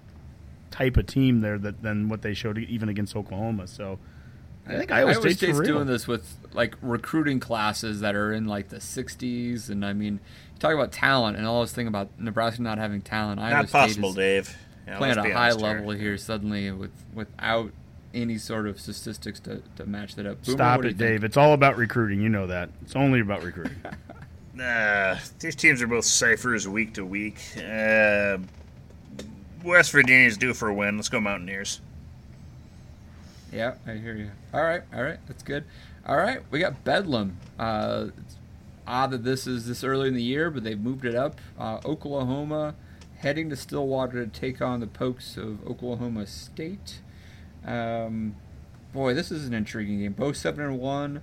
type 0.72 0.98
of 0.98 1.06
team 1.08 1.42
there 1.42 1.58
that, 1.58 1.82
than 1.82 2.10
what 2.10 2.22
they 2.22 2.34
showed 2.34 2.58
even 2.58 2.90
against 2.90 3.16
Oklahoma. 3.16 3.68
So 3.68 4.00
I 4.68 4.78
think 4.78 4.92
Iowa, 4.92 5.16
State's, 5.16 5.42
for 5.42 5.62
real. 5.62 5.64
doing 5.64 5.88
this 5.88 6.08
with 6.08 6.38
like 6.54 6.76
recruiting 6.82 7.40
classes 7.40 8.02
that 8.02 8.16
are 8.16 8.32
in 8.32 8.46
like 8.46 8.70
the 8.70 8.78
60s, 8.78 9.70
and 9.70 9.84
I 9.86 9.94
mean, 9.94 10.14
you 10.54 10.60
talk 10.60 10.74
about 10.74 10.92
talent, 10.92 11.38
and 11.38 11.48
all 11.48 11.62
this 11.62 11.74
thing 11.74 11.88
about 11.88 12.10
Nebraska 12.20 12.62
not 12.62 12.78
having 12.78 13.02
talent. 13.02 13.40
Iowa 13.40 13.56
Not 13.56 13.70
State 13.70 13.80
possible, 13.80 14.10
is 14.10 14.16
Dave. 14.16 14.58
Yeah, 14.88 14.98
playing 14.98 15.18
at 15.18 15.26
a 15.26 15.34
high 15.34 15.52
honest 15.52 15.60
here. 15.60 15.68
level 15.68 15.92
here 15.92 16.18
suddenly 16.18 16.72
with 16.72 16.92
without 17.14 17.72
any 18.14 18.38
sort 18.38 18.68
of 18.68 18.80
statistics 18.80 19.39
to, 19.41 19.62
to 19.76 19.86
match 19.86 20.16
that 20.16 20.26
up. 20.26 20.43
Boomer, 20.43 20.57
Stop 20.57 20.86
it. 20.86 20.97
Dave. 20.97 21.24
It's 21.24 21.38
all 21.38 21.53
about 21.53 21.78
recruiting. 21.78 22.22
You 22.22 22.30
know 22.30 22.47
that. 22.47 22.70
It's 22.82 22.95
only 22.95 23.20
about 23.20 23.43
recruiting. 23.43 23.78
nah, 24.53 25.18
these 25.39 25.55
teams 25.55 25.82
are 25.82 25.88
both 25.88 26.05
ciphers 26.05 26.68
week 26.68 26.93
to 26.95 27.05
week. 27.05 27.39
Uh, 27.57 28.38
West 29.64 29.91
Virginia's 29.91 30.38
due 30.38 30.53
for 30.53 30.70
a 30.70 30.74
win. 30.74 30.97
Let's 30.97 31.10
go 31.10 31.20
Mountaineers. 31.20 31.82
Yeah, 33.51 33.76
I 33.88 33.93
hear 33.93 34.16
you. 34.16 34.30
All 34.53 34.64
right, 34.64 34.84
all 34.93 35.03
right, 35.03 35.18
that's 35.28 35.43
good. 35.43 35.64
All 36.05 36.18
right, 36.18 36.41
we 36.51 36.60
got 36.60 36.84
Bedlam. 36.84 37.38
Uh, 37.57 38.07
it's 38.18 38.36
odd 38.88 39.12
that 39.12 39.24
this 39.24 39.47
is 39.47 39.68
this 39.68 39.84
early 39.84 40.07
in 40.07 40.14
the 40.14 40.24
year, 40.24 40.49
but 40.51 40.64
they've 40.64 40.80
moved 40.80 41.05
it 41.05 41.16
up. 41.16 41.39
Uh, 41.57 41.80
Oklahoma 41.84 42.76
heading 43.20 43.49
to 43.49 43.55
Stillwater 43.55 44.26
to 44.26 44.32
take 44.32 44.62
on 44.62 44.80
the 44.80 44.88
Pokes 44.88 45.36
of 45.36 45.66
Oklahoma 45.68 46.26
State. 46.26 46.99
Um, 47.70 48.36
boy, 48.93 49.13
this 49.13 49.32
is 49.32 49.47
an 49.47 49.53
intriguing 49.53 49.99
game. 49.99 50.13
Both 50.13 50.38
seven 50.38 50.65
and 50.65 50.80
one. 50.80 51.22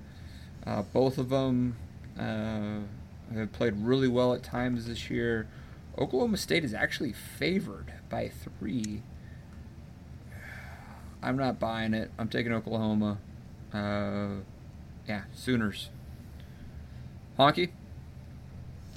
Uh, 0.66 0.82
both 0.82 1.18
of 1.18 1.28
them 1.28 1.76
uh, 2.18 2.80
have 3.34 3.52
played 3.52 3.74
really 3.76 4.08
well 4.08 4.32
at 4.32 4.42
times 4.42 4.86
this 4.86 5.10
year. 5.10 5.48
Oklahoma 5.98 6.36
State 6.36 6.64
is 6.64 6.74
actually 6.74 7.12
favored 7.12 7.92
by 8.08 8.28
three. 8.28 9.02
I'm 11.22 11.36
not 11.36 11.58
buying 11.58 11.94
it. 11.94 12.10
I'm 12.18 12.28
taking 12.28 12.52
Oklahoma. 12.52 13.18
Uh, 13.72 14.42
yeah, 15.08 15.22
Sooners. 15.34 15.90
Honke? 17.38 17.70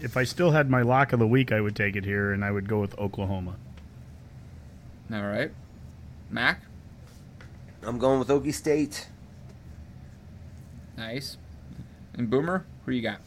if 0.01 0.15
I 0.15 0.23
still 0.23 0.51
had 0.51 0.69
my 0.69 0.81
lock 0.81 1.13
of 1.13 1.19
the 1.19 1.27
week, 1.27 1.51
I 1.51 1.61
would 1.61 1.75
take 1.75 1.95
it 1.95 2.05
here, 2.05 2.31
and 2.31 2.43
I 2.43 2.51
would 2.51 2.67
go 2.67 2.79
with 2.79 2.97
Oklahoma. 2.97 3.55
All 5.11 5.23
right. 5.23 5.51
Mac? 6.29 6.61
I'm 7.83 7.97
going 7.97 8.19
with 8.19 8.27
Okie 8.27 8.53
State. 8.53 9.07
Nice. 10.97 11.37
And 12.13 12.29
Boomer, 12.29 12.65
who 12.85 12.91
you 12.91 13.01
got? 13.01 13.21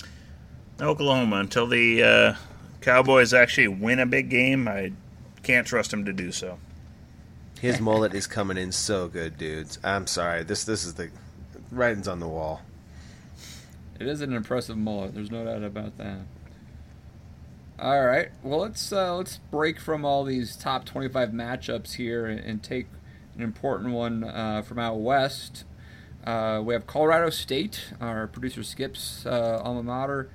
Oklahoma. 0.80 1.36
Until 1.36 1.66
the 1.66 2.02
uh, 2.02 2.34
Cowboys 2.80 3.32
actually 3.32 3.68
win 3.68 3.98
a 3.98 4.06
big 4.06 4.28
game, 4.28 4.68
I 4.68 4.92
can't 5.42 5.66
trust 5.66 5.90
them 5.90 6.04
to 6.04 6.12
do 6.12 6.32
so. 6.32 6.58
His 7.60 7.80
mullet 7.80 8.12
is 8.12 8.26
coming 8.26 8.58
in 8.58 8.72
so 8.72 9.06
good, 9.06 9.38
dudes. 9.38 9.78
I'm 9.84 10.08
sorry. 10.08 10.42
This 10.42 10.64
this 10.64 10.84
is 10.84 10.94
the 10.94 11.10
writing's 11.70 12.08
on 12.08 12.18
the 12.18 12.26
wall. 12.26 12.60
It 14.00 14.08
is 14.08 14.20
an 14.20 14.32
impressive 14.32 14.76
mullet. 14.76 15.14
There's 15.14 15.30
no 15.30 15.44
doubt 15.44 15.62
about 15.62 15.96
that. 15.98 16.18
All 17.78 18.04
right. 18.04 18.30
Well, 18.42 18.58
let's 18.58 18.92
uh, 18.92 19.16
let's 19.16 19.38
break 19.52 19.78
from 19.78 20.04
all 20.04 20.24
these 20.24 20.56
top 20.56 20.84
25 20.84 21.30
matchups 21.30 21.94
here 21.94 22.26
and, 22.26 22.40
and 22.40 22.62
take 22.62 22.88
an 23.36 23.42
important 23.42 23.92
one 23.92 24.24
uh, 24.24 24.62
from 24.62 24.78
out 24.78 25.00
west. 25.00 25.64
Uh, 26.24 26.62
we 26.64 26.74
have 26.74 26.86
Colorado 26.86 27.30
State, 27.30 27.92
our 28.00 28.26
producer 28.26 28.62
Skip's 28.62 29.26
uh, 29.26 29.60
alma 29.62 29.82
mater, 29.82 30.30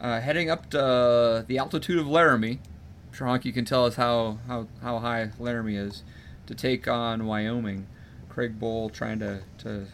uh, 0.00 0.20
heading 0.20 0.50
up 0.50 0.70
to 0.70 1.44
the 1.46 1.58
altitude 1.58 1.98
of 1.98 2.08
Laramie. 2.08 2.60
I'm 3.08 3.12
sure 3.12 3.26
Honke 3.26 3.54
can 3.54 3.64
tell 3.64 3.84
us 3.84 3.94
how, 3.94 4.38
how, 4.46 4.66
how 4.82 4.98
high 4.98 5.30
Laramie 5.38 5.76
is 5.76 6.02
to 6.46 6.54
take 6.54 6.88
on 6.88 7.26
Wyoming. 7.26 7.86
Craig 8.28 8.58
Bohl 8.58 8.92
trying 8.92 9.18
to, 9.20 9.42
to 9.58 9.86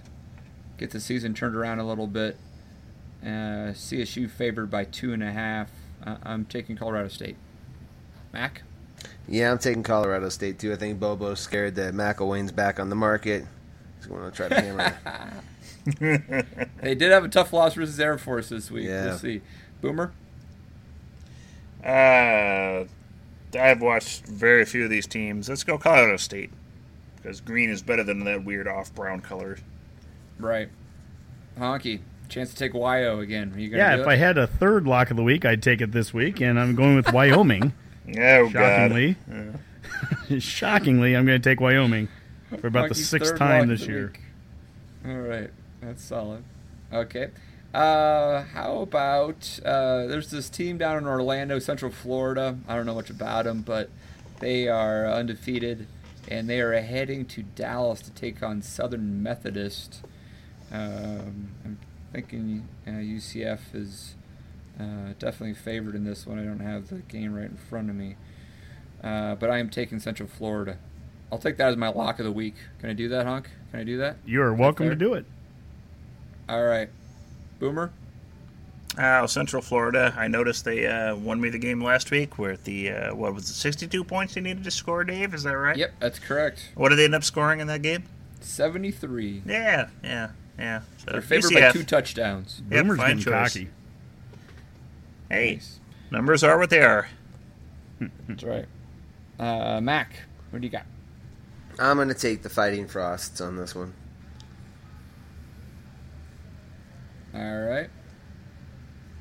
get 0.79 0.91
the 0.91 1.01
season 1.01 1.35
turned 1.35 1.57
around 1.57 1.79
a 1.79 1.87
little 1.87 2.07
bit. 2.07 2.37
Uh, 3.23 3.73
CSU 3.73 4.31
favored 4.31 4.71
by 4.71 4.85
two 4.85 5.13
and 5.13 5.23
a 5.23 5.33
half. 5.33 5.71
I'm 6.05 6.45
taking 6.45 6.77
Colorado 6.77 7.09
State. 7.09 7.37
Mac? 8.33 8.63
Yeah, 9.29 9.51
I'm 9.51 9.59
taking 9.59 9.83
Colorado 9.83 10.29
State 10.29 10.59
too. 10.59 10.73
I 10.73 10.77
think 10.77 11.01
Bobo's 11.01 11.41
scared 11.41 11.75
that 11.77 11.95
McElwain's 11.95 12.53
back 12.53 12.79
on 12.79 12.91
the 12.91 12.97
market. 12.97 13.45
He's 13.99 14.07
going 14.07 14.31
to 14.31 14.37
try 14.37 14.49
to 14.49 14.61
hammer. 14.61 14.95
They 16.81 16.95
did 16.95 17.13
have 17.13 17.25
a 17.25 17.29
tough 17.29 17.53
loss 17.53 17.75
versus 17.75 18.01
Air 18.01 18.17
Force 18.17 18.49
this 18.49 18.71
week. 18.71 18.87
Yeah. 18.87 19.05
We'll 19.05 19.19
see. 19.19 19.43
Boomer? 19.83 20.13
Uh, 21.85 22.85
I've 23.59 23.83
watched 23.83 24.25
very 24.27 24.65
few 24.65 24.85
of 24.85 24.91
these 24.91 25.07
teams. 25.07 25.49
Let's 25.49 25.63
go 25.63 25.77
Colorado 25.77 26.17
State 26.17 26.51
because 27.17 27.41
green 27.43 27.69
is 27.69 27.83
better 27.83 28.03
than 28.03 28.25
that 28.25 28.45
weird 28.45 28.67
off 28.67 28.95
brown 28.95 29.21
color. 29.21 29.59
Right. 30.39 30.71
Honke, 31.59 32.01
chance 32.29 32.51
to 32.51 32.57
take 32.57 32.73
YO 32.73 33.21
again. 33.21 33.53
Are 33.55 33.59
you 33.61 33.69
gonna 33.69 33.83
Yeah, 33.83 33.95
if 33.95 34.01
it? 34.01 34.07
I 34.09 34.17
had 34.17 34.39
a 34.39 34.47
third 34.47 34.87
lock 34.87 35.11
of 35.11 35.17
the 35.19 35.23
week, 35.23 35.45
I'd 35.45 35.63
take 35.63 35.81
it 35.83 35.93
this 35.93 36.15
week, 36.15 36.41
and 36.41 36.59
I'm 36.59 36.75
going 36.75 36.97
with 36.97 37.13
Wyoming. 37.13 37.73
Oh 38.09 38.49
Shockingly, 38.51 39.17
God. 39.31 40.43
shockingly, 40.43 41.17
I'm 41.17 41.25
going 41.27 41.41
to 41.41 41.49
take 41.51 41.61
Wyoming 41.61 42.09
for 42.61 42.67
about 42.67 42.89
the 42.91 42.95
sixth 42.95 43.37
time 43.37 43.69
this 43.69 43.87
year. 43.87 44.13
week. 44.13 44.21
All 45.07 45.21
right, 45.21 45.51
that's 45.81 46.03
solid. 46.05 46.45
Okay. 46.93 47.31
Uh, 47.73 48.43
how 48.43 48.79
about 48.83 49.59
uh, 49.65 50.07
there's 50.07 50.31
this 50.31 50.49
team 50.49 50.79
down 50.79 50.99
in 50.99 51.07
Orlando, 51.07 51.59
Central 51.59 51.91
Florida. 51.91 52.57
I 52.69 52.77
don't 52.77 52.87
know 52.87 52.95
much 52.95 53.11
about 53.11 53.47
them, 53.47 53.63
but 53.63 53.91
they 54.39 54.69
are 54.69 55.09
undefeated, 55.09 55.87
and 56.29 56.49
they 56.49 56.61
are 56.61 56.73
heading 56.81 57.25
to 57.27 57.43
Dallas 57.43 58.01
to 58.03 58.11
take 58.13 58.43
on 58.43 58.63
Southern 58.63 59.23
Methodist. 59.23 60.03
Um, 60.71 61.51
I'm 61.65 61.79
thinking 62.13 62.69
uh, 62.87 62.91
UCF 62.93 63.61
is 63.75 64.15
uh, 64.79 65.13
definitely 65.19 65.55
favored 65.55 65.95
in 65.95 66.05
this 66.05 66.27
one. 66.27 66.39
I 66.39 66.45
don't 66.45 66.61
have 66.61 66.89
the 66.89 66.97
game 66.97 67.35
right 67.35 67.51
in 67.51 67.57
front 67.57 67.91
of 67.91 67.97
me, 67.97 68.17
uh, 69.03 69.35
but 69.37 69.51
I 69.51 69.59
am 69.59 69.71
taking 69.71 70.01
Central 70.01 70.29
Florida. 70.29 70.79
I'll 71.31 71.39
take 71.39 71.57
that 71.57 71.69
as 71.69 71.77
my 71.77 71.89
lock 71.89 72.19
of 72.19 72.25
the 72.25 72.33
week. 72.33 72.55
Can 72.81 72.91
I 72.91 72.93
do 72.93 73.09
that, 73.09 73.27
Honk? 73.27 73.51
Can 73.71 73.81
I 73.81 73.85
do 73.85 73.99
that? 73.99 74.17
You 74.25 74.43
are 74.43 74.55
welcome 74.55 74.89
to 74.89 74.95
do 74.97 75.15
it. 75.15 75.25
All 76.49 76.63
right. 76.63 76.91
Boomer? 77.59 77.93
Uh, 78.97 79.27
Central 79.27 79.61
Florida. 79.61 80.15
I 80.17 80.29
noticed 80.29 80.65
they 80.65 80.87
uh, 80.87 81.17
won 81.17 81.41
me 81.41 81.49
the 81.49 81.59
game 81.59 81.83
last 81.83 82.11
week. 82.11 82.39
Where 82.39 82.57
the 82.57 82.91
uh, 82.91 83.15
what 83.15 83.35
was 83.35 83.51
it, 83.51 83.55
62 83.55 84.05
points 84.05 84.35
they 84.35 84.41
needed 84.41 84.63
to 84.65 84.71
score? 84.71 85.03
Dave, 85.03 85.35
is 85.35 85.43
that 85.43 85.57
right? 85.57 85.77
Yep, 85.77 85.95
that's 85.99 86.19
correct. 86.21 86.71
What 86.77 86.91
did 86.91 86.97
they 86.97 87.05
end 87.05 87.15
up 87.15 87.25
scoring 87.25 87.59
in 87.61 87.67
that 87.67 87.83
game? 87.83 88.05
73. 88.41 89.43
Yeah, 89.47 89.89
yeah, 90.05 90.31
yeah. 90.59 90.83
So 90.99 91.13
They're 91.13 91.23
favored 91.23 91.53
by 91.55 91.73
two 91.73 91.83
touchdowns. 91.83 92.63
Yep, 92.71 92.83
Boomer's 92.83 92.99
fine 92.99 93.17
getting 93.17 93.25
choice. 93.25 93.53
cocky. 93.55 93.69
Hey, 95.35 95.55
Nice. 95.55 95.81
numbers 96.13 96.45
are 96.45 96.57
what 96.59 96.71
they 96.71 96.81
are. 96.81 97.09
That's 98.29 98.45
right. 98.45 98.67
Uh, 99.39 99.81
Mac, 99.81 100.15
what 100.51 100.61
do 100.63 100.67
you 100.67 100.71
got? 100.71 100.87
I'm 101.79 101.97
going 101.97 102.07
to 102.09 102.15
take 102.15 102.43
the 102.43 102.49
Fighting 102.49 102.87
Frosts 102.87 103.41
on 103.41 103.57
this 103.57 103.75
one. 103.75 103.93
All 107.35 107.61
right. 107.63 107.91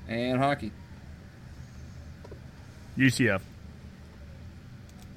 And 0.07 0.38
hockey. 0.38 0.72
UCF. 2.95 3.41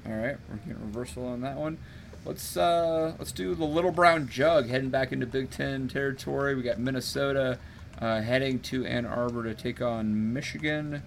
All 0.07 0.13
right, 0.13 0.37
we're 0.49 0.55
getting 0.65 0.81
reversal 0.81 1.27
on 1.27 1.41
that 1.41 1.57
one. 1.57 1.77
Let's 2.25 2.57
uh, 2.57 3.13
let's 3.19 3.31
do 3.33 3.53
the 3.53 3.65
Little 3.65 3.91
Brown 3.91 4.27
Jug 4.29 4.67
heading 4.67 4.89
back 4.89 5.11
into 5.11 5.25
Big 5.27 5.51
Ten 5.51 5.87
territory. 5.89 6.55
We 6.55 6.63
got 6.63 6.79
Minnesota 6.79 7.59
uh, 7.99 8.21
heading 8.21 8.59
to 8.59 8.85
Ann 8.85 9.05
Arbor 9.05 9.43
to 9.43 9.53
take 9.53 9.81
on 9.81 10.33
Michigan, 10.33 11.03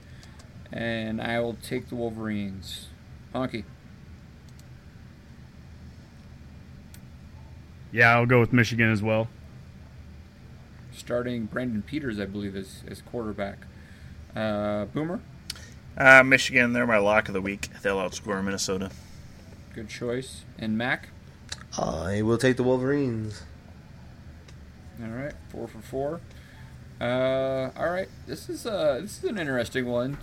and 0.72 1.20
I 1.20 1.40
will 1.40 1.54
take 1.62 1.88
the 1.88 1.94
Wolverines. 1.94 2.88
Honke. 3.34 3.64
Yeah, 7.92 8.14
I'll 8.14 8.26
go 8.26 8.40
with 8.40 8.52
Michigan 8.52 8.90
as 8.90 9.02
well. 9.02 9.28
starting 10.92 11.46
Brandon 11.46 11.82
Peters, 11.82 12.20
I 12.20 12.26
believe, 12.26 12.54
as, 12.54 12.82
as 12.88 13.00
quarterback. 13.02 13.58
Uh, 14.36 14.84
Boomer, 14.86 15.20
Uh, 15.96 16.22
Michigan, 16.22 16.72
they're 16.72 16.86
my 16.86 16.98
lock 16.98 17.26
of 17.28 17.34
the 17.34 17.40
week. 17.40 17.68
They'll 17.82 17.96
outscore 17.96 18.42
Minnesota. 18.44 18.90
good 19.74 19.88
choice. 19.88 20.44
And 20.58 20.76
Mac, 20.78 21.08
I 21.76 22.22
will 22.22 22.38
take 22.38 22.56
the 22.56 22.62
Wolverines. 22.62 23.42
all 25.02 25.08
right, 25.08 25.32
four 25.48 25.66
for 25.66 25.80
four. 25.80 26.20
Uh, 27.00 27.70
all 27.78 27.88
right, 27.90 28.08
this 28.26 28.50
is 28.50 28.66
uh, 28.66 28.98
this 29.00 29.22
is 29.22 29.30
an 29.30 29.38
interesting 29.38 29.86
one. 29.86 30.18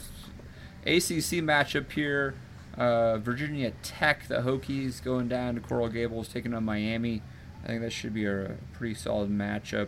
ACC 0.85 1.41
matchup 1.43 1.91
here. 1.91 2.35
Uh, 2.77 3.17
Virginia 3.17 3.71
Tech, 3.81 4.27
the 4.27 4.41
Hokies, 4.41 5.03
going 5.03 5.27
down 5.27 5.55
to 5.55 5.61
Coral 5.61 5.89
Gables, 5.89 6.27
taking 6.27 6.53
on 6.53 6.63
Miami. 6.63 7.23
I 7.63 7.67
think 7.67 7.81
that 7.81 7.91
should 7.91 8.13
be 8.13 8.25
a, 8.25 8.57
pretty 8.73 8.93
solid 8.93 9.31
matchup. 9.31 9.87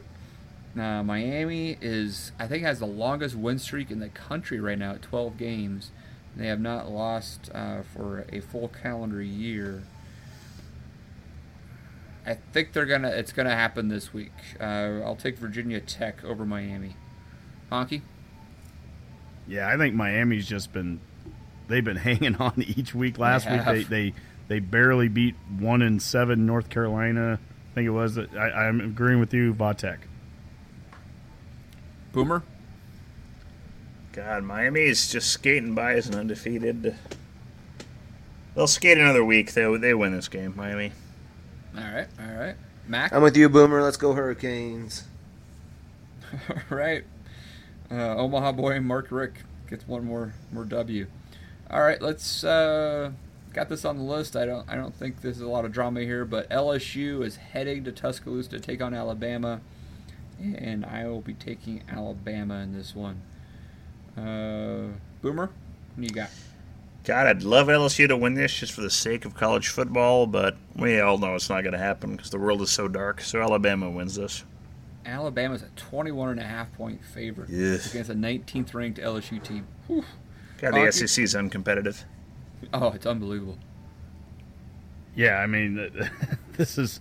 Miami 0.76 1.78
is, 1.82 2.32
I 2.40 2.48
think, 2.48 2.64
has 2.64 2.80
the 2.80 2.88
longest 2.88 3.36
win 3.36 3.60
streak 3.60 3.92
in 3.92 4.00
the 4.00 4.10
country 4.10 4.60
right 4.60 4.78
now 4.78 4.94
at 4.94 5.04
12 5.04 5.38
games. 5.38 5.92
They 6.36 6.48
have 6.48 6.60
not 6.60 6.90
lost 6.90 7.52
uh, 7.54 7.82
for 7.84 8.26
a 8.32 8.40
full 8.40 8.70
calendar 8.70 9.22
year. 9.22 9.84
I 12.30 12.36
think 12.54 12.74
they're 12.74 12.86
gonna. 12.86 13.10
It's 13.10 13.34
gonna 13.34 13.56
happen 13.56 13.88
this 13.88 14.14
week. 14.14 14.32
Uh, 14.62 15.02
I'll 15.04 15.16
take 15.16 15.40
Virginia 15.40 15.80
Tech 15.80 16.24
over 16.24 16.46
Miami. 16.46 16.96
Honke. 17.72 18.02
Yeah, 19.48 19.68
I 19.68 19.78
think 19.78 19.96
Miami's 19.96 20.48
just 20.48 20.72
been 20.72 21.00
they've 21.68 21.84
been 21.84 21.96
hanging 21.98 22.36
on 22.36 22.54
each 22.58 22.94
week. 22.94 23.18
Last 23.18 23.46
They 23.48 23.56
week 23.58 23.66
they, 23.66 23.84
they 23.84 24.14
they 24.48 24.60
barely 24.60 25.08
beat 25.08 25.34
one 25.58 25.82
and 25.82 26.00
seven 26.00 26.46
North 26.46 26.70
Carolina. 26.70 27.40
I 27.72 27.76
think 27.76 27.88
it 27.88 27.92
was. 27.92 28.20
I, 28.20 28.38
I'm 28.38 28.80
agreeing 28.80 29.20
with 29.20 29.34
you, 29.34 29.56
Vatek. 29.56 29.98
Boomer. 32.12 32.44
God, 34.14 34.44
Miami 34.44 34.82
is 34.82 35.12
just 35.12 35.32
skating 35.32 35.74
by 35.74 35.94
as 35.94 36.08
an 36.08 36.16
undefeated. 36.16 36.96
They'll 38.54 38.68
skate 38.68 39.00
another 39.00 39.26
week. 39.26 39.54
They 39.54 39.78
they 39.78 39.96
win 39.96 40.12
this 40.12 40.28
game, 40.28 40.54
Miami. 40.56 40.92
All 41.78 41.84
right. 41.84 42.08
All 42.20 42.36
right. 42.36 42.56
Mac. 42.88 43.14
I'm 43.14 43.22
with 43.22 43.38
you, 43.38 43.50
Boomer. 43.50 43.82
Let's 43.82 43.98
go 43.98 44.14
Hurricanes. 44.14 45.04
All 46.50 46.78
right. 46.78 47.04
Uh, 47.92 48.16
Omaha 48.16 48.52
boy 48.52 48.80
Mark 48.80 49.08
Richt 49.12 49.44
gets 49.68 49.88
one 49.88 50.06
more 50.06 50.34
more 50.52 50.66
W. 50.66 51.08
All 51.72 51.82
right, 51.82 52.02
let's 52.02 52.44
uh, 52.44 53.12
got 53.54 53.70
this 53.70 53.86
on 53.86 53.98
the 53.98 54.04
list. 54.04 54.36
I 54.36 54.46
don't 54.46 54.68
I 54.70 54.76
don't 54.76 54.94
think 54.94 55.22
there's 55.22 55.40
a 55.40 55.48
lot 55.48 55.66
of 55.66 55.72
drama 55.72 56.02
here, 56.02 56.26
but 56.26 56.50
LSU 56.50 57.24
is 57.24 57.38
heading 57.38 57.84
to 57.84 57.92
Tuscaloosa 57.92 58.50
to 58.50 58.60
take 58.60 58.82
on 58.82 58.94
Alabama, 58.94 59.62
and 60.40 60.86
I 60.86 61.08
will 61.08 61.22
be 61.22 61.34
taking 61.34 61.84
Alabama 61.90 62.56
in 62.56 62.74
this 62.74 62.96
one. 62.96 63.22
Uh, 64.18 64.94
Boomer, 65.22 65.48
what 65.48 65.98
do 65.98 66.04
you 66.04 66.10
got? 66.10 66.30
God, 67.06 67.28
I'd 67.28 67.44
love 67.44 67.68
LSU 67.68 68.08
to 68.08 68.18
win 68.18 68.34
this 68.36 68.54
just 68.54 68.74
for 68.74 68.82
the 68.82 68.90
sake 68.90 69.26
of 69.26 69.34
college 69.34 69.70
football, 69.70 70.28
but 70.28 70.58
we 70.76 71.00
all 71.00 71.18
know 71.18 71.34
it's 71.36 71.50
not 71.50 71.62
going 71.62 71.74
to 71.74 71.80
happen 71.80 72.16
because 72.16 72.30
the 72.30 72.38
world 72.38 72.62
is 72.62 72.70
so 72.70 72.88
dark. 72.88 73.22
So 73.22 73.42
Alabama 73.42 73.90
wins 73.90 74.16
this. 74.16 74.44
Alabama's 75.06 75.64
a 75.64 75.70
21 75.76 76.30
and 76.32 76.40
a 76.40 76.44
half 76.44 76.72
point 76.74 77.04
favorite 77.04 77.50
Yes. 77.50 77.90
against 77.90 78.12
a 78.12 78.14
19th 78.14 78.74
ranked 78.74 79.00
LSU 79.00 79.42
team. 79.42 79.66
Whew. 79.88 80.04
God, 80.60 80.74
the 80.74 80.78
Honke? 80.80 80.94
SEC 80.94 81.24
is 81.24 81.34
uncompetitive. 81.36 82.04
Oh, 82.74 82.90
it's 82.92 83.06
unbelievable. 83.06 83.58
Yeah, 85.16 85.38
I 85.38 85.48
mean, 85.48 85.90
this 86.58 86.78
is 86.78 87.00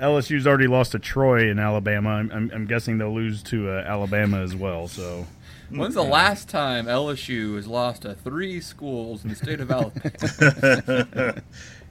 LSU's 0.00 0.46
already 0.46 0.68
lost 0.68 0.92
to 0.92 0.98
Troy 0.98 1.50
in 1.50 1.58
Alabama. 1.58 2.10
I'm, 2.10 2.30
I'm, 2.30 2.50
I'm 2.54 2.66
guessing 2.66 2.98
they'll 2.98 3.12
lose 3.14 3.42
to 3.44 3.68
uh, 3.70 3.82
Alabama 3.86 4.40
as 4.40 4.54
well. 4.54 4.86
So 4.88 5.26
When's 5.70 5.94
the 5.94 6.02
last 6.02 6.48
time 6.48 6.86
LSU 6.86 7.56
has 7.56 7.66
lost 7.66 8.02
to 8.02 8.14
three 8.14 8.60
schools 8.60 9.22
in 9.22 9.30
the 9.30 9.36
state 9.36 9.60
of 9.60 9.70
Alabama? 9.70 10.12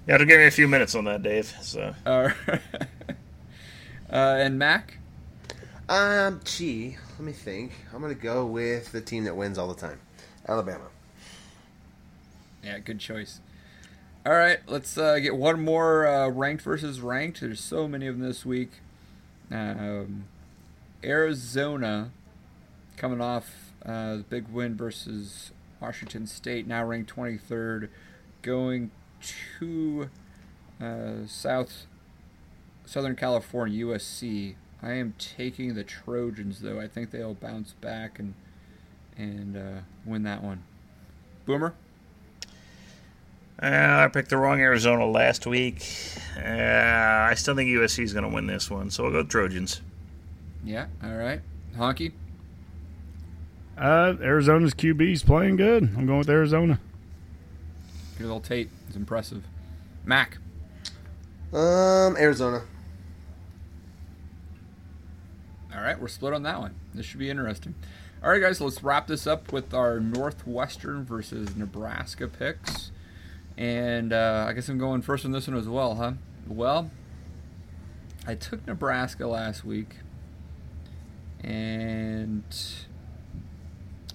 yeah, 0.08 0.14
have 0.14 0.20
to 0.20 0.26
give 0.26 0.40
me 0.40 0.48
a 0.48 0.52
few 0.52 0.68
minutes 0.68 0.96
on 0.96 1.06
that, 1.06 1.22
Dave. 1.22 1.54
So 1.62 1.94
uh, 2.06 2.30
and 4.10 4.58
Mac? 4.58 4.98
Um, 5.88 6.42
gee, 6.44 6.98
let 7.14 7.22
me 7.22 7.34
think. 7.34 7.72
I'm 7.94 8.02
gonna 8.02 8.16
go 8.16 8.46
with 8.46 8.92
the 8.92 9.02
team 9.02 9.26
that 9.26 9.36
wins 9.36 9.60
all 9.60 9.68
the 9.68 9.80
time, 9.80 10.00
Alabama. 10.48 10.88
Yeah, 12.64 12.80
good 12.80 13.00
choice. 13.00 13.42
All 14.26 14.34
right, 14.34 14.60
let's 14.68 14.98
uh, 14.98 15.20
get 15.20 15.38
one 15.38 15.64
more 15.64 16.08
uh, 16.08 16.30
ranked 16.30 16.64
versus 16.64 17.00
ranked. 17.00 17.42
There's 17.42 17.62
so 17.62 17.88
many 17.88 18.08
of 18.08 18.18
them 18.18 18.28
this 18.28 18.46
week. 18.46 18.72
Um, 19.52 20.26
Arizona 21.04 22.12
coming 22.98 23.22
off 23.22 23.67
uh, 23.86 24.18
the 24.18 24.26
big 24.30 24.48
win 24.50 24.76
versus 24.76 25.52
Washington 25.80 26.28
State, 26.28 26.68
now 26.68 26.84
ranked 26.86 27.14
23rd, 27.16 27.90
going 28.42 28.92
to 29.22 30.10
uh, 30.82 31.26
South 31.28 31.86
Southern 32.86 33.16
California 33.16 33.86
USC. 33.86 34.56
I 34.82 34.94
am 34.94 35.14
taking 35.18 35.74
the 35.76 35.84
Trojans 35.84 36.62
though. 36.62 36.80
I 36.80 36.88
think 36.88 37.12
they'll 37.12 37.34
bounce 37.34 37.74
back 37.74 38.20
and 38.20 38.34
and 39.18 39.58
uh, 39.58 39.82
win 40.06 40.24
that 40.24 40.44
one. 40.44 40.64
Boomer. 41.46 41.74
uh, 43.62 43.66
I 43.66 44.08
picked 44.14 44.30
the 44.30 44.38
wrong 44.38 44.60
Arizona 44.62 45.06
last 45.06 45.48
week. 45.48 45.84
Uh, 46.38 46.42
I 46.42 47.34
still 47.36 47.56
think 47.56 47.70
USC 47.70 48.04
is 48.04 48.14
going 48.14 48.24
to 48.30 48.34
win 48.34 48.46
this 48.48 48.70
one, 48.70 48.92
so 48.92 49.06
I'll 49.06 49.12
go 49.12 49.24
Trojans. 49.24 49.82
Yeah. 50.64 50.88
All 51.04 51.16
right. 51.16 51.42
Honke. 51.76 52.12
Uh, 53.78 54.16
Arizona's 54.22 54.74
QB's 54.74 55.24
playing 55.24 55.56
good. 55.56 55.84
I'm 55.84 56.06
going 56.06 56.20
with 56.20 56.30
Arizona. 56.30 56.80
Good 58.18 58.30
old 58.30 58.44
Tate 58.44 58.70
is 58.90 58.96
impressive. 58.96 59.44
Mac. 60.06 60.38
Um, 61.54 62.18
Arizona. 62.18 62.64
All 65.76 65.82
right, 65.82 66.00
we're 66.00 66.08
split 66.08 66.34
on 66.34 66.44
that 66.44 66.60
one. 66.60 66.76
This 66.94 67.06
should 67.06 67.20
be 67.20 67.30
interesting. 67.30 67.76
All 68.24 68.32
right, 68.32 68.42
guys, 68.42 68.60
let's 68.60 68.82
wrap 68.84 69.06
this 69.06 69.28
up 69.28 69.54
with 69.54 69.76
our 69.76 70.00
Northwestern 70.00 71.06
versus 71.06 71.56
Nebraska 71.56 72.28
picks. 72.28 72.92
And 73.58 74.12
uh, 74.12 74.46
I 74.48 74.54
guess 74.54 74.70
I'm 74.70 74.80
going 74.80 75.04
first 75.04 75.24
on 75.24 75.32
this 75.32 75.48
one 75.48 75.56
as 75.56 75.68
well, 75.68 75.96
huh? 75.96 76.14
Well, 76.48 76.90
I 78.26 78.36
took 78.36 78.66
Nebraska 78.66 79.28
last 79.28 79.64
week, 79.64 79.98
and 81.44 82.44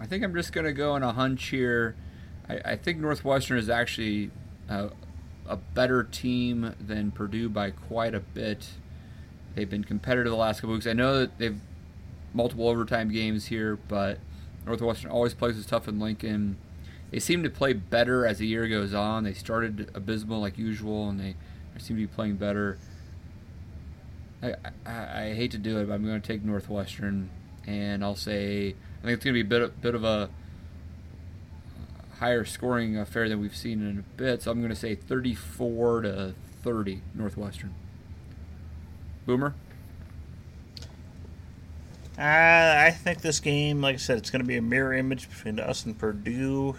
I 0.02 0.06
think 0.06 0.24
I'm 0.24 0.34
just 0.34 0.52
going 0.52 0.64
to 0.64 0.72
go 0.72 0.94
on 0.94 1.04
a 1.04 1.12
hunch 1.12 1.46
here. 1.46 1.94
I, 2.48 2.72
I 2.72 2.76
think 2.76 2.98
Northwestern 2.98 3.56
is 3.56 3.70
actually 3.70 4.32
uh, 4.68 4.88
a 5.46 5.56
better 5.56 6.02
team 6.02 6.74
than 6.80 7.12
Purdue 7.12 7.48
by 7.48 7.70
quite 7.70 8.12
a 8.12 8.18
bit. 8.18 8.66
They've 9.54 9.70
been 9.70 9.84
competitive 9.84 10.32
the 10.32 10.36
last 10.36 10.60
couple 10.60 10.74
weeks. 10.74 10.88
I 10.88 10.92
know 10.92 11.20
that 11.20 11.38
they've 11.38 11.60
multiple 12.34 12.68
overtime 12.68 13.12
games 13.12 13.46
here, 13.46 13.76
but 13.76 14.18
Northwestern 14.66 15.12
always 15.12 15.34
plays 15.34 15.56
as 15.56 15.66
tough 15.66 15.86
in 15.86 16.00
Lincoln. 16.00 16.56
They 17.12 17.20
seem 17.20 17.44
to 17.44 17.50
play 17.50 17.72
better 17.72 18.26
as 18.26 18.38
the 18.38 18.46
year 18.48 18.66
goes 18.66 18.92
on. 18.92 19.22
They 19.22 19.34
started 19.34 19.88
abysmal 19.94 20.40
like 20.40 20.58
usual, 20.58 21.10
and 21.10 21.20
they, 21.20 21.36
they 21.74 21.78
seem 21.78 21.96
to 21.96 22.02
be 22.02 22.08
playing 22.08 22.36
better. 22.36 22.76
I, 24.42 24.54
I, 24.84 25.22
I 25.26 25.34
hate 25.34 25.52
to 25.52 25.58
do 25.58 25.78
it, 25.78 25.86
but 25.86 25.94
I'm 25.94 26.04
going 26.04 26.20
to 26.20 26.26
take 26.26 26.42
Northwestern, 26.42 27.30
and 27.68 28.02
I'll 28.02 28.16
say 28.16 28.74
I 29.02 29.06
think 29.06 29.16
it's 29.16 29.24
going 29.24 29.34
to 29.34 29.42
be 29.42 29.46
a 29.46 29.48
bit 29.48 29.62
of, 29.62 29.82
bit 29.82 29.94
of 29.96 30.04
a 30.04 30.30
higher 32.18 32.44
scoring 32.44 32.96
affair 32.96 33.28
than 33.28 33.40
we've 33.40 33.56
seen 33.56 33.84
in 33.84 33.98
a 33.98 34.02
bit. 34.16 34.42
So 34.42 34.52
I'm 34.52 34.60
going 34.60 34.70
to 34.70 34.76
say 34.76 34.94
34 34.94 36.02
to 36.02 36.34
30 36.62 37.02
Northwestern. 37.14 37.74
Boomer. 39.26 39.54
Uh, 42.16 42.20
I 42.22 42.90
think 42.96 43.22
this 43.22 43.40
game, 43.40 43.80
like 43.80 43.94
I 43.94 43.98
said, 43.98 44.18
it's 44.18 44.30
going 44.30 44.42
to 44.42 44.46
be 44.46 44.56
a 44.56 44.62
mirror 44.62 44.92
image 44.92 45.28
between 45.28 45.58
us 45.58 45.84
and 45.84 45.98
Purdue. 45.98 46.76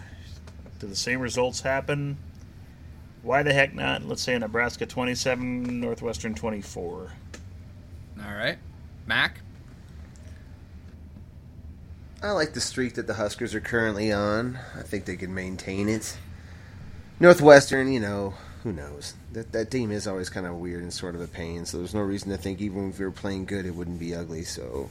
Do 0.78 0.86
the 0.86 0.96
same 0.96 1.20
results 1.20 1.60
happen? 1.60 2.16
Why 3.22 3.42
the 3.42 3.52
heck 3.52 3.74
not? 3.74 4.04
Let's 4.04 4.22
say 4.22 4.38
Nebraska 4.38 4.86
27, 4.86 5.80
Northwestern 5.80 6.34
24. 6.34 7.10
All 8.22 8.34
right, 8.34 8.58
Mac. 9.06 9.40
I 12.24 12.30
like 12.30 12.54
the 12.54 12.60
streak 12.60 12.94
that 12.94 13.06
the 13.06 13.14
Huskers 13.14 13.54
are 13.54 13.60
currently 13.60 14.10
on. 14.10 14.58
I 14.78 14.80
think 14.80 15.04
they 15.04 15.16
can 15.16 15.34
maintain 15.34 15.90
it. 15.90 16.16
Northwestern, 17.20 17.92
you 17.92 18.00
know, 18.00 18.32
who 18.62 18.72
knows? 18.72 19.12
That 19.34 19.52
that 19.52 19.70
team 19.70 19.92
is 19.92 20.06
always 20.06 20.30
kind 20.30 20.46
of 20.46 20.54
weird 20.54 20.82
and 20.82 20.90
sort 20.90 21.14
of 21.14 21.20
a 21.20 21.26
pain. 21.26 21.66
So 21.66 21.76
there's 21.76 21.92
no 21.92 22.00
reason 22.00 22.30
to 22.30 22.38
think 22.38 22.62
even 22.62 22.88
if 22.88 22.98
we 22.98 23.04
were 23.04 23.10
playing 23.10 23.44
good, 23.44 23.66
it 23.66 23.74
wouldn't 23.74 24.00
be 24.00 24.14
ugly. 24.14 24.42
So 24.42 24.88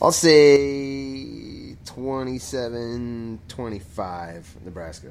I'll 0.00 0.10
say 0.10 1.76
27-25 1.84 4.44
Nebraska. 4.64 5.10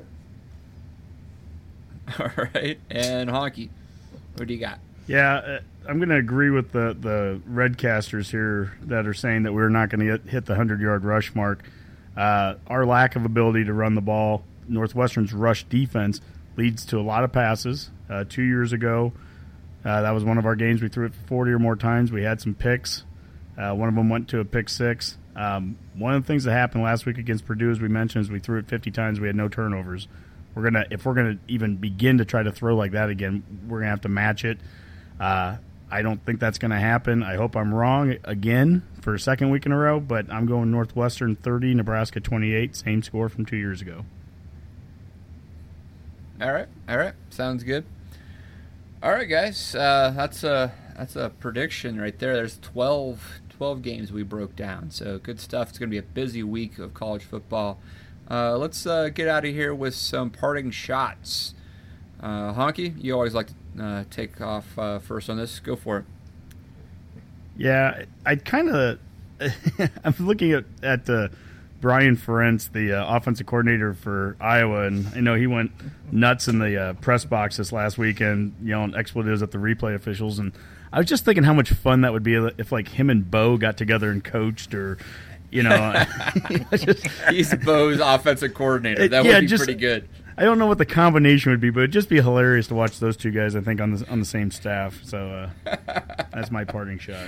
All 2.20 2.32
right, 2.56 2.80
and 2.90 3.30
Honke. 3.30 3.70
What 4.38 4.48
do 4.48 4.56
you 4.56 4.60
got? 4.60 4.80
Yeah, 5.06 5.36
uh, 5.36 5.60
I'm 5.90 5.98
going 5.98 6.10
to 6.10 6.18
agree 6.18 6.52
with 6.52 6.72
the 6.72 6.96
the 6.98 7.42
Redcasters 7.50 8.30
here 8.30 8.78
that 8.84 9.08
are 9.08 9.14
saying 9.16 9.44
that 9.44 9.54
we're 9.54 9.70
not 9.70 9.90
going 9.90 10.06
to 10.06 10.30
hit 10.30 10.46
the 10.46 10.52
100 10.52 10.80
yard 10.80 11.04
rush 11.04 11.34
mark. 11.34 11.64
Uh, 12.16 12.56
our 12.68 12.86
lack 12.86 13.16
of 13.16 13.26
ability 13.26 13.66
to 13.66 13.74
run 13.74 13.96
the 13.96 14.02
ball, 14.02 14.44
Northwestern's 14.68 15.34
rush 15.34 15.64
defense 15.64 16.22
leads 16.58 16.86
to 16.86 17.00
a 17.00 17.02
lot 17.02 17.24
of 17.24 17.32
passes. 17.32 17.90
Uh, 18.08 18.24
two 18.24 18.44
years 18.44 18.72
ago, 18.72 19.14
uh, 19.84 20.04
that 20.04 20.12
was 20.12 20.24
one 20.24 20.38
of 20.38 20.46
our 20.46 20.56
games. 20.56 20.80
We 20.80 20.90
threw 20.90 21.08
it 21.08 21.14
40 21.26 21.54
or 21.54 21.60
more 21.60 21.76
times. 21.76 22.12
We 22.12 22.22
had 22.22 22.40
some 22.40 22.54
picks. 22.54 23.04
Uh, 23.58 23.74
one 23.74 23.90
of 23.90 23.96
them 23.96 24.10
went 24.10 24.28
to 24.30 24.40
a 24.40 24.46
pick 24.46 24.70
six. 24.70 25.18
Um, 25.36 25.76
one 25.96 26.14
of 26.14 26.22
the 26.22 26.28
things 26.28 26.44
that 26.44 26.52
happened 26.52 26.84
last 26.84 27.08
week 27.08 27.18
against 27.18 27.48
Purdue, 27.48 27.72
as 27.72 27.80
we 27.80 27.88
mentioned, 27.88 28.26
is 28.26 28.30
we 28.30 28.40
threw 28.40 28.60
it 28.60 28.68
50 28.68 28.92
times. 28.92 29.20
We 29.20 29.26
had 29.26 29.36
no 29.36 29.48
turnovers. 29.48 30.08
We're 30.54 30.64
gonna 30.64 30.86
if 30.92 31.06
we're 31.06 31.14
gonna 31.16 31.40
even 31.48 31.78
begin 31.78 32.20
to 32.20 32.26
try 32.26 32.44
to 32.44 32.52
throw 32.52 32.76
like 32.76 32.92
that 32.92 33.10
again, 33.10 33.44
we're 33.68 33.80
gonna 33.80 33.92
have 33.92 34.02
to 34.02 34.10
match 34.10 34.46
it. 34.46 34.60
Uh, 35.20 35.58
I 35.92 36.02
don't 36.02 36.24
think 36.26 36.40
that's 36.40 36.58
going 36.58 36.72
to 36.72 36.80
happen. 36.80 37.24
I 37.24 37.36
hope 37.36 37.56
I'm 37.56 37.74
wrong 37.74 38.16
again 38.24 38.84
for 39.02 39.16
a 39.16 39.20
second 39.20 39.50
week 39.50 39.66
in 39.66 39.72
a 39.72 39.78
row, 39.78 40.00
but 40.00 40.32
I'm 40.32 40.46
going 40.46 40.72
Northwestern 40.72 41.36
30, 41.36 41.76
Nebraska 41.76 42.20
28, 42.20 42.76
same 42.76 43.02
score 43.02 43.30
from 43.30 43.46
two 43.46 43.58
years 43.58 43.82
ago. 43.82 44.06
All 46.42 46.54
right, 46.54 46.68
all 46.88 46.98
right, 46.98 47.14
sounds 47.30 47.64
good. 47.64 47.86
All 49.02 49.12
right, 49.12 49.28
guys, 49.28 49.76
uh, 49.76 50.14
that's 50.16 50.44
a 50.44 50.72
that's 50.98 51.16
a 51.16 51.32
prediction 51.40 52.00
right 52.00 52.18
there. 52.20 52.34
There's 52.36 52.60
12, 52.60 53.40
12 53.50 53.82
games 53.82 54.12
we 54.12 54.24
broke 54.24 54.56
down, 54.56 54.92
so 54.92 55.18
good 55.18 55.40
stuff. 55.40 55.70
It's 55.70 55.78
going 55.78 55.90
to 55.90 55.94
be 55.94 55.98
a 55.98 56.04
busy 56.04 56.44
week 56.44 56.80
of 56.80 56.94
college 56.94 57.24
football. 57.24 57.80
Uh, 58.30 58.58
let's 58.58 58.86
uh, 58.86 59.10
get 59.10 59.28
out 59.28 59.44
of 59.46 59.52
here 59.54 59.74
with 59.74 59.96
some 59.96 60.30
parting 60.30 60.72
shots. 60.72 61.54
Uh, 62.22 62.54
Honke, 62.54 63.02
you 63.02 63.14
always 63.14 63.34
like 63.34 63.48
to 63.48 63.54
uh, 63.80 64.04
take 64.10 64.40
off 64.42 64.78
uh, 64.78 65.00
first 65.00 65.30
on 65.30 65.38
this. 65.38 65.60
Go 65.60 65.76
for 65.76 66.00
it. 66.00 66.06
Yeah, 67.58 68.04
I 68.26 68.36
kind 68.36 68.70
of 68.70 69.00
I'm 70.04 70.16
looking 70.20 70.54
at 70.54 70.66
at 70.82 71.10
uh, 71.10 71.30
Brian 71.82 72.16
Ferentz, 72.18 72.72
the 72.72 72.94
uh, 72.94 73.16
offensive 73.18 73.48
coordinator 73.48 73.94
for 73.94 74.36
Iowa, 74.40 74.84
and 74.84 75.08
I 75.16 75.20
know 75.20 75.36
he 75.36 75.48
went 75.48 75.72
nuts 76.12 76.48
in 76.48 76.60
the 76.60 76.78
uh, 76.82 76.94
press 76.94 77.26
box 77.26 77.58
this 77.58 77.72
last 77.72 77.98
weekend, 77.98 78.56
yelling 78.64 78.96
expletives 78.96 79.42
at 79.42 79.52
the 79.52 79.58
replay 79.58 79.96
officials, 79.96 80.40
and 80.40 80.54
I 80.92 80.98
was 81.00 81.08
just 81.08 81.26
thinking 81.26 81.44
how 81.44 81.54
much 81.54 81.72
fun 81.72 82.02
that 82.02 82.14
would 82.14 82.24
be 82.24 82.36
if 82.58 82.72
like 82.72 82.88
him 82.90 83.10
and 83.10 83.30
Bo 83.30 83.58
got 83.58 83.78
together 83.78 84.10
and 84.12 84.24
coached, 84.24 84.74
or 84.74 84.98
you 85.52 85.64
know, 85.64 86.06
just, 86.72 87.08
He's 87.30 87.54
Bo's 87.56 88.00
offensive 88.00 88.54
coordinator. 88.54 89.08
That 89.08 89.26
yeah, 89.26 89.36
would 89.36 89.42
be 89.42 89.48
just- 89.48 89.64
pretty 89.66 89.80
good. 89.80 90.08
I 90.40 90.44
don't 90.44 90.58
know 90.58 90.68
what 90.68 90.78
the 90.78 90.86
combination 90.86 91.52
would 91.52 91.60
be, 91.60 91.70
but 91.70 91.82
it'd 91.82 91.92
just 91.92 92.08
be 92.08 92.16
hilarious 92.22 92.68
to 92.68 92.74
watch 92.74 92.98
those 93.00 93.18
two 93.18 93.30
guys. 93.30 93.58
I 93.58 93.60
think 93.60 93.82
on 93.82 93.92
the 93.92 94.10
on 94.10 94.22
the 94.22 94.26
same 94.26 94.52
staff. 94.52 94.98
So 95.04 95.52
uh, 95.66 95.76
that's 96.34 96.50
my 96.50 96.64
parting 96.64 96.98
shot. 96.98 97.28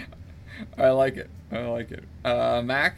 I 0.78 0.92
like 0.92 1.18
it. 1.18 1.30
I 1.52 1.60
like 1.64 1.92
it. 1.92 2.06
Uh, 2.24 2.62
Mac. 2.64 2.96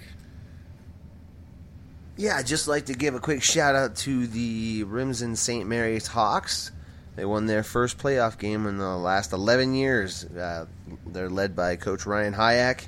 Yeah, 2.16 2.38
I'd 2.38 2.46
just 2.46 2.68
like 2.68 2.86
to 2.86 2.94
give 2.94 3.16
a 3.16 3.20
quick 3.20 3.42
shout 3.42 3.74
out 3.74 3.96
to 3.98 4.28
the 4.28 4.84
Remsen 4.84 5.36
St. 5.36 5.68
Mary's 5.68 6.06
Hawks. 6.06 6.72
They 7.16 7.26
won 7.26 7.48
their 7.48 7.64
first 7.64 7.98
playoff 7.98 8.38
game 8.38 8.68
in 8.68 8.78
the 8.78 8.96
last 8.96 9.34
11 9.34 9.74
years. 9.74 10.26
Uh, 10.26 10.68
they're 11.08 11.30
led 11.30 11.56
by 11.56 11.76
Coach 11.76 12.06
Ryan 12.06 12.36
Hayek. 12.36 12.86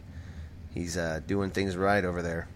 He's 0.76 0.95
uh, 0.95 1.22
doing 1.26 1.49
things 1.49 1.76
right 1.76 2.06
over 2.06 2.22
there. 2.22 2.47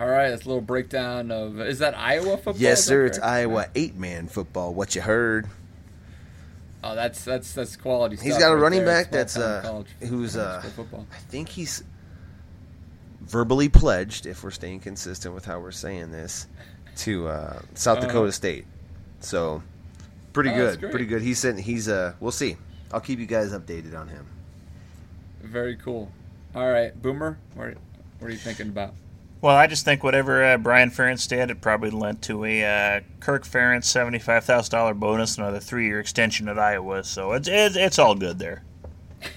All 0.00 0.08
right, 0.08 0.30
that's 0.30 0.44
a 0.46 0.48
little 0.48 0.62
breakdown 0.62 1.30
of. 1.30 1.60
Is 1.60 1.80
that 1.80 1.96
Iowa 1.96 2.36
football? 2.38 2.54
Yes, 2.56 2.82
sir. 2.84 3.04
It's? 3.06 3.18
Iowa 3.18 3.66
eight 3.74 3.96
man 3.96 4.28
football. 4.28 4.72
What 4.72 4.94
you 4.94 5.02
heard? 5.02 5.46
Oh, 6.82 6.94
that's 6.94 7.22
that's 7.22 7.52
that's 7.52 7.76
quality. 7.76 8.16
He's 8.16 8.38
got 8.38 8.50
a 8.50 8.54
right 8.54 8.62
running 8.62 8.84
there. 8.84 9.02
back 9.04 9.10
that's 9.12 9.36
uh, 9.36 9.60
college- 9.62 9.88
who's 10.08 10.36
uh, 10.38 10.62
football. 10.74 11.06
I 11.12 11.16
think 11.16 11.50
he's 11.50 11.84
verbally 13.20 13.68
pledged, 13.68 14.24
if 14.24 14.42
we're 14.42 14.50
staying 14.50 14.80
consistent 14.80 15.34
with 15.34 15.44
how 15.44 15.60
we're 15.60 15.70
saying 15.70 16.10
this, 16.10 16.46
to 16.96 17.28
uh, 17.28 17.60
South 17.74 17.98
Uh-huh. 17.98 18.06
Dakota 18.06 18.32
State. 18.32 18.64
So 19.20 19.62
pretty 20.32 20.48
Oh, 20.50 20.54
good, 20.76 20.90
pretty 20.90 21.04
good. 21.06 21.20
He's 21.20 21.38
sitting, 21.38 21.62
he's 21.62 21.88
uh, 21.90 22.14
we'll 22.20 22.32
see. 22.32 22.56
I'll 22.90 23.00
keep 23.00 23.18
you 23.18 23.26
guys 23.26 23.52
updated 23.52 23.94
on 23.96 24.08
him. 24.08 24.26
Very 25.42 25.76
cool. 25.76 26.10
All 26.54 26.68
right, 26.72 27.00
Boomer, 27.00 27.38
what 27.54 27.74
what 28.18 28.28
are 28.28 28.32
you 28.32 28.38
thinking 28.38 28.68
about? 28.68 28.94
Well, 29.42 29.56
I 29.56 29.66
just 29.66 29.84
think 29.86 30.02
whatever 30.04 30.44
uh, 30.44 30.58
Brian 30.58 30.90
Ferentz 30.90 31.26
did, 31.26 31.50
it 31.50 31.62
probably 31.62 31.90
lent 31.90 32.20
to 32.22 32.44
a 32.44 32.64
uh, 32.64 33.00
Kirk 33.20 33.44
Ferentz 33.44 33.84
seventy-five 33.84 34.44
thousand 34.44 34.70
dollar 34.72 34.92
bonus, 34.94 35.36
and 35.38 35.46
another 35.46 35.60
three-year 35.60 35.98
extension 35.98 36.46
at 36.48 36.58
Iowa. 36.58 37.02
So 37.04 37.32
it's 37.32 37.48
it's, 37.48 37.74
it's 37.76 37.98
all 37.98 38.14
good 38.14 38.38
there. 38.38 38.62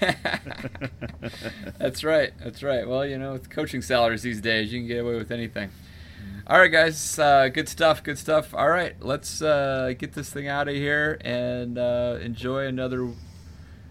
That's 1.78 2.04
right. 2.04 2.32
That's 2.42 2.62
right. 2.62 2.86
Well, 2.86 3.06
you 3.06 3.18
know, 3.18 3.32
with 3.32 3.48
coaching 3.50 3.82
salaries 3.82 4.22
these 4.22 4.40
days, 4.40 4.72
you 4.72 4.80
can 4.80 4.88
get 4.88 4.98
away 5.00 5.16
with 5.16 5.30
anything. 5.30 5.70
All 6.46 6.58
right, 6.58 6.70
guys. 6.70 7.18
Uh, 7.18 7.48
good 7.48 7.68
stuff. 7.68 8.02
Good 8.02 8.18
stuff. 8.18 8.54
All 8.54 8.68
right, 8.68 8.94
let's 9.00 9.40
uh, 9.40 9.94
get 9.98 10.12
this 10.12 10.28
thing 10.30 10.48
out 10.48 10.68
of 10.68 10.74
here 10.74 11.16
and 11.22 11.78
uh, 11.78 12.18
enjoy 12.20 12.66
another 12.66 13.08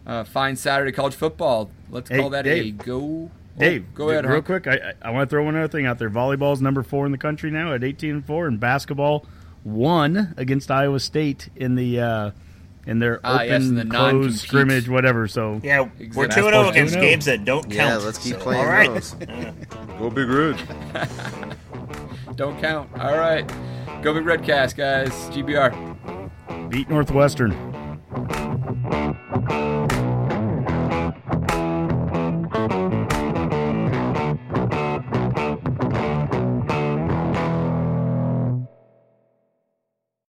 uh, 0.05 0.23
fine 0.23 0.55
Saturday 0.55 0.91
college 0.91 1.15
football. 1.15 1.71
Let's 1.89 2.09
Hey, 2.09 2.19
call 2.19 2.29
that 2.31 2.45
a 2.45 2.49
Dave. 2.61 2.77
go. 2.77 3.31
Dave, 3.57 3.85
oh, 3.87 3.91
go 3.95 4.09
ahead. 4.09 4.25
Real 4.25 4.33
Hunk. 4.35 4.45
quick, 4.45 4.67
I, 4.67 4.71
I- 5.01 5.09
I 5.09 5.11
want 5.11 5.29
to 5.29 5.33
throw 5.33 5.43
one 5.43 5.55
other 5.55 5.67
thing 5.67 5.85
out 5.85 5.99
there. 5.99 6.09
Volleyball's 6.09 6.61
number 6.61 6.81
four 6.83 7.05
in 7.05 7.11
the 7.11 7.17
country 7.17 7.51
now 7.51 7.73
at 7.73 7.83
18 7.83 8.09
and 8.11 8.25
four, 8.25 8.47
and 8.47 8.59
basketball 8.59 9.25
won 9.63 10.33
against 10.37 10.69
Iowa 10.71 10.99
State 10.99 11.49
in 11.55 11.75
the 11.75 11.99
uh, 11.99 12.31
in 12.85 12.99
their 12.99 13.21
Ah, 13.23 13.35
open 13.35 13.47
yes, 13.47 13.61
in 13.63 13.75
the 13.75 13.85
closed 13.85 14.39
scrimmage, 14.39 14.89
whatever. 14.89 15.27
So 15.27 15.61
Yeah, 15.63 15.81
we're 15.81 16.25
Exactly. 16.25 16.27
two 16.41 16.47
and 16.47 16.53
zero 16.55 16.69
against 16.69 16.95
2-0. 16.95 17.01
games 17.01 17.25
that 17.25 17.45
don't 17.45 17.63
count. 17.63 17.73
Yeah, 17.73 17.97
let's 17.97 18.17
keep 18.17 18.33
So, 18.35 18.39
playing 18.41 18.61
all 18.61 18.67
right. 18.67 18.93
those. 18.93 19.13
Go 19.99 20.09
Big 20.09 20.27
Red. 20.27 20.59
Don't 22.35 22.59
count. 22.59 22.89
All 22.99 23.15
right. 23.17 23.47
Go 24.01 24.11
Big 24.15 24.23
Redcast, 24.23 24.75
guys. 24.75 25.11
GBR. 25.29 25.71
beat 26.69 26.89
Northwestern. 26.89 27.51